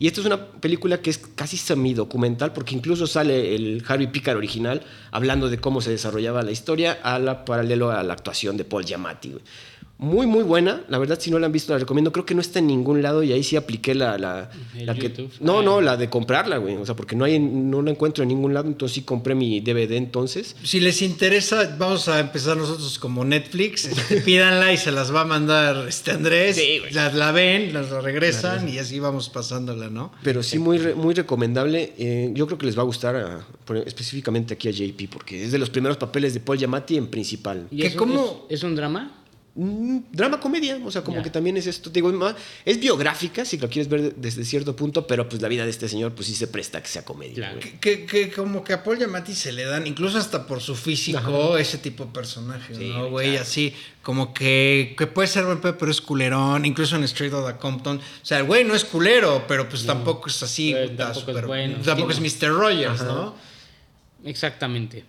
y 0.01 0.07
esta 0.07 0.19
es 0.19 0.25
una 0.25 0.47
película 0.47 0.99
que 0.99 1.11
es 1.11 1.19
casi 1.19 1.57
semidocumental, 1.57 2.53
porque 2.53 2.73
incluso 2.73 3.05
sale 3.05 3.53
el 3.53 3.83
Harvey 3.87 4.07
Pickard 4.07 4.35
original 4.35 4.81
hablando 5.11 5.47
de 5.47 5.59
cómo 5.59 5.79
se 5.79 5.91
desarrollaba 5.91 6.41
la 6.41 6.49
historia 6.49 6.97
a 7.03 7.45
paralelo 7.45 7.91
a 7.91 8.01
la 8.01 8.13
actuación 8.13 8.57
de 8.57 8.65
Paul 8.65 8.83
Giamatti. 8.83 9.35
Muy, 10.01 10.25
muy 10.25 10.43
buena. 10.43 10.81
La 10.89 10.97
verdad, 10.97 11.19
si 11.19 11.29
no 11.29 11.37
la 11.37 11.45
han 11.45 11.51
visto, 11.51 11.71
la 11.73 11.79
recomiendo. 11.79 12.11
Creo 12.11 12.25
que 12.25 12.33
no 12.33 12.41
está 12.41 12.57
en 12.57 12.65
ningún 12.65 13.03
lado 13.03 13.21
y 13.21 13.31
ahí 13.33 13.43
sí 13.43 13.55
apliqué 13.55 13.93
la... 13.93 14.17
la, 14.17 14.49
El 14.75 14.87
la 14.87 14.95
que, 14.95 15.03
YouTube. 15.09 15.31
no, 15.39 15.59
Ah. 15.59 15.63
no, 15.63 15.79
la 15.79 15.95
de 15.95 16.09
comprarla, 16.09 16.57
güey. 16.57 16.75
O 16.77 16.85
sea, 16.87 16.95
porque 16.95 17.15
no, 17.15 17.23
hay, 17.23 17.35
en- 17.35 17.69
no 17.69 17.83
la 17.83 17.91
encuentro 17.91 18.23
en 18.23 18.29
ningún 18.29 18.51
lado, 18.53 18.67
entonces 18.67 18.95
sí 18.95 19.01
compré 19.03 19.35
mi 19.35 19.59
DVD 19.61 19.91
entonces. 19.97 20.55
Si 20.63 20.79
les 20.79 21.03
interesa, 21.03 21.75
vamos 21.77 22.07
a 22.07 22.19
empezar 22.19 22.57
nosotros 22.57 22.97
como 22.97 23.23
Netflix. 23.23 23.85
este, 23.85 24.21
pídanla 24.21 24.73
y 24.73 24.77
se 24.77 24.91
las 24.91 25.13
va 25.13 25.21
a 25.21 25.25
mandar 25.25 25.87
este 25.87 26.09
Andrés. 26.11 26.55
Sí, 26.55 26.79
güey. 26.79 26.91
las 26.93 27.13
la 27.13 27.31
ven, 27.31 27.71
las 27.71 27.91
la 27.91 28.01
regresan 28.01 28.67
y 28.69 28.79
así 28.79 28.99
vamos 28.99 29.29
pasándola, 29.29 29.89
¿no? 29.91 30.11
Pero 30.23 30.41
sí, 30.41 30.57
muy, 30.57 30.79
re- 30.79 30.95
muy 30.95 31.13
recomendable. 31.13 31.93
Eh, 31.99 32.31
yo 32.33 32.47
creo 32.47 32.57
que 32.57 32.65
les 32.65 32.75
va 32.75 32.81
a 32.81 32.85
gustar 32.85 33.15
a- 33.15 33.45
por- 33.65 33.77
específicamente 33.77 34.55
aquí 34.55 34.67
a 34.67 34.71
JP, 34.71 35.09
porque 35.11 35.43
es 35.43 35.51
de 35.51 35.59
los 35.59 35.69
primeros 35.69 35.97
papeles 35.97 36.33
de 36.33 36.39
Paul 36.39 36.57
Giamatti 36.57 36.97
en 36.97 37.05
principal. 37.05 37.67
¿Y 37.69 37.81
¿Qué, 37.81 37.87
es, 37.87 37.93
un- 37.93 37.99
cómo? 37.99 38.45
es, 38.49 38.55
es 38.59 38.63
un 38.63 38.75
drama? 38.75 39.19
Mm, 39.53 39.99
drama 40.13 40.39
comedia, 40.39 40.79
o 40.85 40.89
sea, 40.91 41.03
como 41.03 41.21
que 41.21 41.29
también 41.29 41.57
es 41.57 41.67
esto, 41.67 41.89
digo, 41.89 42.09
es 42.63 42.79
biográfica, 42.79 43.43
si 43.43 43.57
lo 43.57 43.67
quieres 43.69 43.89
ver 43.89 44.15
desde 44.15 44.45
cierto 44.45 44.77
punto, 44.77 45.05
pero 45.05 45.27
pues 45.27 45.41
la 45.41 45.49
vida 45.49 45.65
de 45.65 45.69
este 45.71 45.89
señor, 45.89 46.13
pues 46.13 46.27
sí 46.27 46.35
se 46.35 46.47
presta 46.47 46.77
a 46.77 46.81
que 46.81 46.87
sea 46.87 47.03
comedia. 47.03 47.35
Claro. 47.35 47.59
Que, 47.81 48.05
que 48.05 48.31
como 48.31 48.63
que 48.63 48.71
a 48.71 48.81
Paul 48.81 48.97
Giamatti 48.97 49.35
se 49.35 49.51
le 49.51 49.65
dan, 49.65 49.85
incluso 49.87 50.17
hasta 50.17 50.47
por 50.47 50.61
su 50.61 50.73
físico, 50.73 51.57
ese 51.57 51.79
tipo 51.79 52.05
de 52.05 52.11
personajes, 52.13 52.77
Sí, 52.77 52.89
¿no, 52.95 53.09
güey? 53.09 53.31
claro. 53.31 53.41
Así, 53.43 53.73
como 54.01 54.33
que, 54.33 54.95
que 54.97 55.05
puede 55.07 55.27
ser 55.27 55.43
buen 55.43 55.59
pedo, 55.59 55.77
pero 55.77 55.91
es 55.91 55.99
culerón, 55.99 56.65
incluso 56.65 56.95
en 56.95 57.03
Straight 57.03 57.33
Outta 57.33 57.57
Compton. 57.57 57.97
O 57.97 58.25
sea, 58.25 58.37
el 58.37 58.45
güey 58.45 58.63
no 58.63 58.73
es 58.73 58.85
culero, 58.85 59.43
pero 59.49 59.67
pues 59.67 59.85
tampoco 59.85 60.29
es 60.29 60.41
así, 60.41 60.73
puta, 60.73 60.95
tampoco 60.95 61.11
es 61.11 61.17
súper- 61.25 61.45
bueno. 61.47 61.77
Tampoco 61.83 62.13
Sí, 62.13 62.25
es 62.25 62.41
Mr. 62.41 62.49
Rogers, 62.53 63.03
¿no? 63.03 63.35
Exactamente. 64.23 65.03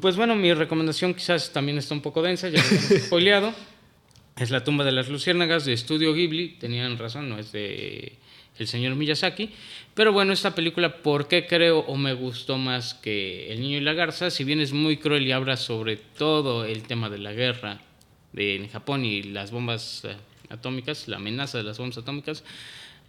Pues 0.00 0.16
bueno, 0.16 0.34
mi 0.36 0.54
recomendación 0.54 1.12
quizás 1.14 1.50
también 1.52 1.76
está 1.76 1.92
un 1.94 2.00
poco 2.00 2.22
densa, 2.22 2.48
ya 2.48 2.62
lo 2.62 2.68
hemos 2.68 2.84
spoileado. 3.06 3.52
Es 4.36 4.50
La 4.50 4.64
tumba 4.64 4.84
de 4.84 4.92
las 4.92 5.08
luciérnagas 5.08 5.64
de 5.64 5.74
Estudio 5.74 6.14
Ghibli. 6.14 6.56
Tenían 6.58 6.96
razón, 6.98 7.28
no 7.28 7.38
es 7.38 7.52
de 7.52 8.18
el 8.58 8.66
señor 8.66 8.94
Miyazaki. 8.94 9.50
Pero 9.94 10.12
bueno, 10.12 10.32
esta 10.32 10.54
película, 10.54 11.02
¿por 11.02 11.28
qué 11.28 11.46
creo 11.46 11.80
o 11.80 11.96
me 11.96 12.14
gustó 12.14 12.58
más 12.58 12.94
que 12.94 13.52
El 13.52 13.60
niño 13.60 13.78
y 13.78 13.80
la 13.80 13.92
garza? 13.92 14.30
Si 14.30 14.44
bien 14.44 14.60
es 14.60 14.72
muy 14.72 14.96
cruel 14.96 15.26
y 15.26 15.32
habla 15.32 15.56
sobre 15.56 15.96
todo 15.96 16.64
el 16.64 16.82
tema 16.82 17.10
de 17.10 17.18
la 17.18 17.32
guerra 17.32 17.80
en 18.34 18.68
Japón 18.68 19.04
y 19.04 19.22
las 19.22 19.50
bombas 19.50 20.04
eh, 20.04 20.16
atómicas, 20.48 21.08
la 21.08 21.16
amenaza 21.16 21.58
de 21.58 21.64
las 21.64 21.78
bombas 21.78 21.98
atómicas, 21.98 22.42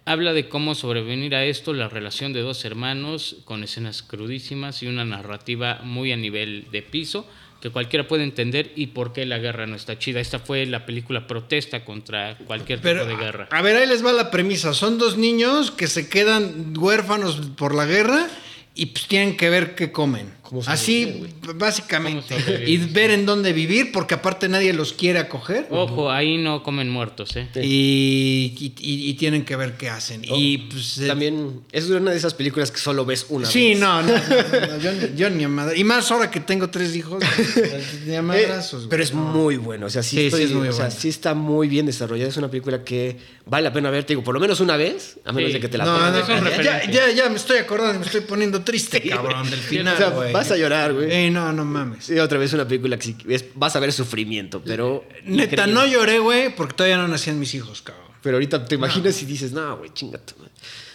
Habla 0.05 0.33
de 0.33 0.49
cómo 0.49 0.75
sobrevenir 0.75 1.33
a 1.33 1.45
esto, 1.45 1.71
la 1.71 1.87
relación 1.87 2.33
de 2.33 2.41
dos 2.41 2.65
hermanos, 2.65 3.37
con 3.45 3.63
escenas 3.63 4.03
crudísimas 4.03 4.83
y 4.83 4.87
una 4.87 5.05
narrativa 5.05 5.79
muy 5.81 6.11
a 6.11 6.17
nivel 6.17 6.67
de 6.73 6.81
piso, 6.81 7.25
que 7.63 7.69
cualquiera 7.69 8.09
puede 8.09 8.23
entender 8.25 8.73
y 8.75 8.87
por 8.87 9.13
qué 9.13 9.25
la 9.25 9.37
guerra 9.37 9.65
no 9.67 9.77
está 9.77 9.97
chida. 9.97 10.19
Esta 10.19 10.37
fue 10.37 10.65
la 10.65 10.85
película 10.85 11.27
protesta 11.27 11.85
contra 11.85 12.37
cualquier 12.39 12.81
Pero, 12.81 13.05
tipo 13.05 13.15
de 13.17 13.23
guerra. 13.23 13.47
a 13.49 13.61
ver, 13.61 13.77
ahí 13.77 13.87
les 13.87 14.05
va 14.05 14.11
la 14.11 14.31
premisa. 14.31 14.73
Son 14.73 14.97
dos 14.97 15.15
niños 15.17 15.71
que 15.71 15.87
se 15.87 16.09
quedan 16.09 16.73
huérfanos 16.77 17.37
por 17.55 17.73
la 17.73 17.85
guerra 17.85 18.27
y 18.75 18.87
pues 18.87 19.07
tienen 19.07 19.37
que 19.37 19.49
ver 19.49 19.75
qué 19.75 19.93
comen. 19.93 20.33
¿Cómo 20.53 20.63
Así, 20.71 21.23
básicamente. 21.55 22.35
Y 22.67 22.77
ver 22.77 23.09
en 23.11 23.25
dónde 23.25 23.53
vivir, 23.53 23.91
porque 23.91 24.13
aparte 24.13 24.47
nadie 24.47 24.71
los 24.73 24.93
quiere 24.93 25.17
acoger. 25.19 25.65
Ojo, 25.71 26.11
ahí 26.11 26.37
no 26.37 26.61
comen 26.61 26.89
muertos, 26.89 27.35
¿eh? 27.35 27.47
Y, 27.55 28.53
y- 28.59 28.73
y- 28.79 29.09
y 29.09 29.13
tienen 29.15 29.45
que 29.45 29.55
ver 29.55 29.73
qué 29.77 29.89
hacen. 29.89 30.21
y 30.23 30.59
pues. 30.59 30.99
eh, 30.99 31.07
También 31.07 31.61
es 31.71 31.89
una 31.89 32.11
de 32.11 32.17
esas 32.17 32.33
películas 32.35 32.69
que 32.71 32.77
solo 32.79 33.03
ves 33.05 33.25
una 33.29 33.47
Sí, 33.47 33.69
vez. 33.69 33.79
no, 33.79 34.01
no, 34.03 34.07
no, 34.13 34.67
no, 34.67 34.77
yo, 34.81 34.91
ni- 34.93 35.15
yo 35.17 35.29
ni 35.31 35.43
a 35.43 35.49
madre- 35.49 35.77
Y 35.77 35.83
más 35.83 36.11
ahora 36.11 36.29
que 36.29 36.39
tengo 36.39 36.69
tres 36.69 36.95
hijos, 36.95 37.23
ni 38.05 38.15
a 38.15 38.19
Eh, 38.33 38.47
pero 38.89 39.03
es 39.03 39.13
muy 39.13 39.57
bueno, 39.57 39.87
o 39.87 39.89
sea, 39.89 40.03
sí, 40.03 40.17
Sí, 40.17 40.21
sí 40.21 40.25
estoy- 40.27 40.43
es 40.43 40.51
muy 40.51 40.67
o 40.67 40.71
sea, 40.71 40.85
buena. 40.85 40.99
sí 40.99 41.09
está 41.09 41.33
muy 41.33 41.67
bien 41.67 41.85
desarrollada, 41.85 42.29
es 42.29 42.37
una 42.37 42.49
película 42.49 42.83
que 42.83 43.17
vale 43.45 43.63
la 43.63 43.73
pena 43.73 43.89
ver, 43.89 44.03
te 44.03 44.13
digo, 44.13 44.23
por 44.23 44.33
lo 44.33 44.39
menos 44.39 44.59
una 44.59 44.77
vez, 44.77 45.17
a 45.25 45.31
menos 45.31 45.49
Sí. 45.49 45.53
de 45.55 45.59
que 45.59 45.67
te 45.69 45.77
la 45.77 45.85
No, 45.85 46.63
ya, 46.63 46.89
ya, 46.91 47.11
ya 47.11 47.29
me 47.29 47.35
estoy 47.37 47.57
acordando, 47.57 47.99
me 47.99 48.05
estoy 48.05 48.21
poniendo 48.21 48.61
triste, 48.61 49.01
cabrón, 49.01 49.49
del 49.49 49.59
final, 49.59 49.95
O 49.95 49.97
sea, 49.97 50.09
güey. 50.09 50.31
Vas 50.43 50.51
a 50.51 50.57
llorar, 50.57 50.93
güey. 50.93 51.11
Eh, 51.11 51.29
no, 51.31 51.51
no 51.53 51.65
mames. 51.65 52.05
Sí, 52.05 52.17
otra 52.19 52.37
vez 52.37 52.53
una 52.53 52.67
película 52.67 52.97
que 52.97 53.03
sí- 53.03 53.17
es- 53.27 53.45
vas 53.55 53.75
a 53.75 53.79
ver 53.79 53.91
sufrimiento, 53.93 54.61
pero... 54.63 55.03
Neta, 55.25 55.53
increíble. 55.53 55.73
no 55.73 55.85
lloré, 55.87 56.19
güey, 56.19 56.55
porque 56.55 56.73
todavía 56.75 56.97
no 56.97 57.07
nacían 57.07 57.39
mis 57.39 57.53
hijos, 57.55 57.81
cabrón. 57.81 58.03
Pero 58.21 58.37
ahorita 58.37 58.63
te 58.65 58.75
imaginas 58.75 59.21
y 59.21 59.25
dices, 59.25 59.51
no, 59.51 59.77
güey, 59.77 59.91
chingate. 59.93 60.33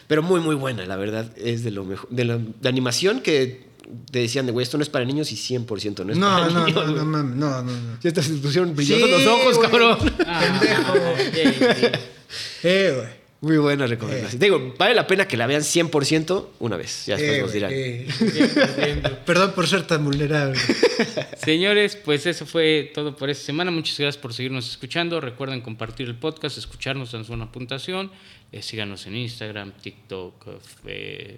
Pero 0.07 0.23
muy, 0.23 0.41
muy 0.41 0.55
buena, 0.55 0.87
la 0.87 0.97
verdad. 0.97 1.31
Es 1.37 1.63
de 1.65 1.71
lo 1.71 1.85
mejor. 1.85 2.09
De 2.09 2.25
la 2.25 2.39
de 2.39 2.69
animación 2.69 3.21
que 3.21 3.69
te 4.11 4.21
decían 4.21 4.47
de, 4.47 4.53
güey, 4.53 4.63
esto 4.65 4.79
no 4.79 4.83
es 4.83 4.89
para 4.89 5.05
niños 5.05 5.31
y 5.33 5.37
100% 5.37 6.05
no 6.07 6.13
es 6.13 6.19
No, 6.19 6.27
para 6.29 6.49
no, 6.49 6.65
niños. 6.67 6.87
no, 6.87 7.05
no, 7.05 7.23
no, 7.23 7.63
no, 7.63 7.63
no. 7.63 7.99
Ya 8.03 8.13
te 8.13 8.23
pusieron 8.23 8.75
brillosos 8.75 9.05
Sí, 9.07 9.11
los 9.11 9.27
ojos, 9.27 9.57
güey. 9.59 9.71
cabrón. 9.71 9.99
Ah, 10.27 10.41
Pendejo. 10.59 10.95
Eh, 12.63 12.93
güey. 12.97 13.19
Muy 13.41 13.57
buena 13.59 13.87
recomendación. 13.87 14.41
Digo, 14.41 14.75
vale 14.77 14.95
la 14.97 15.07
pena 15.07 15.29
que 15.29 15.37
la 15.37 15.47
vean 15.47 15.63
100% 15.63 16.47
una 16.59 16.77
vez. 16.77 17.07
Ya 17.07 17.17
después 17.17 17.39
Eh, 17.39 17.43
nos 17.43 17.53
dirán. 17.53 17.71
eh. 17.73 19.03
Perdón 19.25 19.53
por 19.53 19.69
ser 19.69 19.87
tan 19.87 20.05
vulnerable. 20.05 20.59
Señores, 21.37 21.95
pues 21.95 22.27
eso 22.27 22.47
fue 22.47 22.91
todo 22.93 23.15
por 23.17 23.31
esta 23.31 23.45
semana. 23.47 23.71
Muchas 23.71 23.97
gracias 23.99 24.21
por 24.21 24.35
seguirnos 24.35 24.69
escuchando. 24.69 25.21
Recuerden 25.21 25.61
compartir 25.61 26.09
el 26.09 26.17
podcast, 26.17 26.59
escucharnos, 26.59 27.13
darnos 27.13 27.29
una 27.31 27.51
puntuación. 27.53 28.11
Eh, 28.51 28.61
síganos 28.63 29.07
en 29.07 29.15
Instagram, 29.17 29.73
TikTok, 29.73 30.47
eh. 30.87 31.37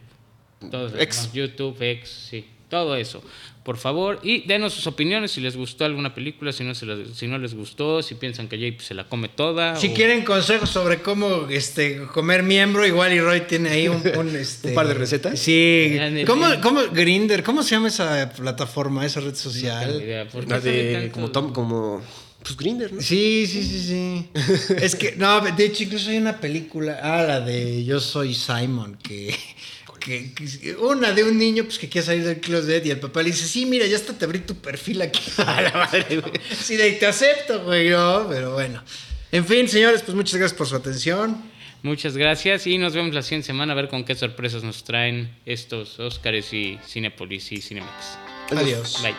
YouTube, 1.32 1.76
X, 1.82 2.28
sí, 2.30 2.46
todo 2.68 2.96
eso. 2.96 3.22
Por 3.62 3.76
favor, 3.76 4.18
y 4.22 4.46
denos 4.46 4.72
sus 4.72 4.86
opiniones 4.86 5.32
si 5.32 5.40
les 5.42 5.54
gustó 5.54 5.84
alguna 5.84 6.14
película, 6.14 6.50
si 6.50 6.64
no, 6.64 6.74
se 6.74 6.86
si 7.14 7.26
no 7.26 7.36
les 7.38 7.54
gustó, 7.54 8.02
si 8.02 8.14
piensan 8.14 8.48
que 8.48 8.56
Jay 8.58 8.72
pues, 8.72 8.86
se 8.88 8.94
la 8.94 9.04
come 9.06 9.28
toda. 9.28 9.76
Si 9.76 9.88
o- 9.88 9.94
quieren 9.94 10.24
consejos 10.24 10.70
sobre 10.70 11.02
cómo 11.02 11.46
este, 11.50 11.98
comer 12.14 12.42
miembro, 12.42 12.86
igual 12.86 13.12
y 13.12 13.20
Roy 13.20 13.42
tiene 13.42 13.68
ahí 13.68 13.88
un, 13.88 14.02
un, 14.16 14.28
este, 14.36 14.68
¿Un 14.68 14.74
par 14.74 14.88
de 14.88 14.94
recetas? 14.94 15.38
Sí. 15.38 15.98
¿Cómo, 16.26 16.46
cómo, 16.62 16.80
Grinder, 16.90 17.42
¿cómo 17.42 17.62
se 17.62 17.72
llama 17.72 17.88
esa 17.88 18.32
plataforma, 18.34 19.04
esa 19.04 19.20
red 19.20 19.26
No 19.26 19.32
tengo 19.34 19.42
social? 19.52 20.02
idea, 20.02 20.26
¿por 20.28 20.44
qué 20.44 20.50
La 20.50 20.60
de 20.60 21.10
como 21.12 21.30
Tom, 21.30 21.52
como. 21.52 22.02
Pues 22.42 22.56
Grinder, 22.56 22.90
¿no? 22.90 23.02
Sí, 23.02 23.46
sí, 23.46 23.62
sí, 23.62 23.80
sí. 23.80 24.74
es 24.80 24.96
que, 24.96 25.14
no, 25.16 25.42
de 25.42 25.64
hecho, 25.66 25.82
incluso 25.82 26.08
hay 26.08 26.16
una 26.16 26.40
película, 26.40 26.98
ah, 27.02 27.22
la 27.22 27.40
de 27.40 27.84
Yo 27.84 28.00
soy 28.00 28.32
Simon, 28.32 28.96
que, 29.02 29.36
que, 30.00 30.32
que- 30.34 30.74
una 30.76 31.12
de 31.12 31.22
un 31.22 31.38
niño 31.38 31.62
pues 31.64 31.78
que 31.78 31.88
quiere 31.88 32.04
salir 32.06 32.24
del 32.24 32.40
closet 32.40 32.84
y 32.86 32.90
el 32.90 32.98
papá 32.98 33.22
le 33.22 33.30
dice, 33.30 33.46
sí, 33.46 33.66
mira, 33.66 33.86
ya 33.86 33.96
hasta 33.96 34.12
te 34.18 34.24
abrí 34.24 34.40
tu 34.40 34.56
perfil 34.56 35.02
aquí. 35.02 35.20
A 35.46 35.60
la 35.62 35.70
madre, 35.72 36.20
güey. 36.20 36.32
sí, 36.60 36.76
de 36.76 36.82
ahí 36.84 36.98
te 36.98 37.06
acepto, 37.06 37.62
güey, 37.64 37.90
no, 37.90 38.26
pero 38.28 38.54
bueno. 38.54 38.82
En 39.30 39.46
fin, 39.46 39.68
señores, 39.68 40.02
pues 40.02 40.16
muchas 40.16 40.34
gracias 40.40 40.58
por 40.58 40.66
su 40.66 40.74
atención. 40.74 41.40
Muchas 41.82 42.16
gracias 42.16 42.66
y 42.66 42.76
nos 42.78 42.94
vemos 42.94 43.14
la 43.14 43.22
siguiente 43.22 43.46
semana 43.46 43.72
a 43.72 43.76
ver 43.76 43.88
con 43.88 44.04
qué 44.04 44.14
sorpresas 44.14 44.62
nos 44.64 44.82
traen 44.84 45.34
estos 45.46 45.98
Óscares 46.00 46.52
y 46.52 46.78
Cinepolis 46.86 47.52
y 47.52 47.60
Cinemex. 47.62 47.94
Adiós. 48.50 48.98
Bye. 49.02 49.14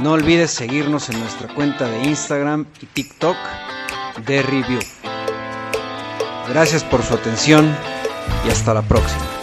No 0.00 0.12
olvides 0.12 0.50
seguirnos 0.50 1.08
en 1.10 1.18
nuestra 1.20 1.48
cuenta 1.54 1.88
de 1.88 2.04
Instagram 2.08 2.66
y 2.80 2.86
TikTok 2.86 3.36
de 4.26 4.42
Review. 4.42 4.80
Gracias 6.48 6.84
por 6.84 7.02
su 7.02 7.14
atención 7.14 7.74
y 8.46 8.50
hasta 8.50 8.74
la 8.74 8.82
próxima. 8.82 9.41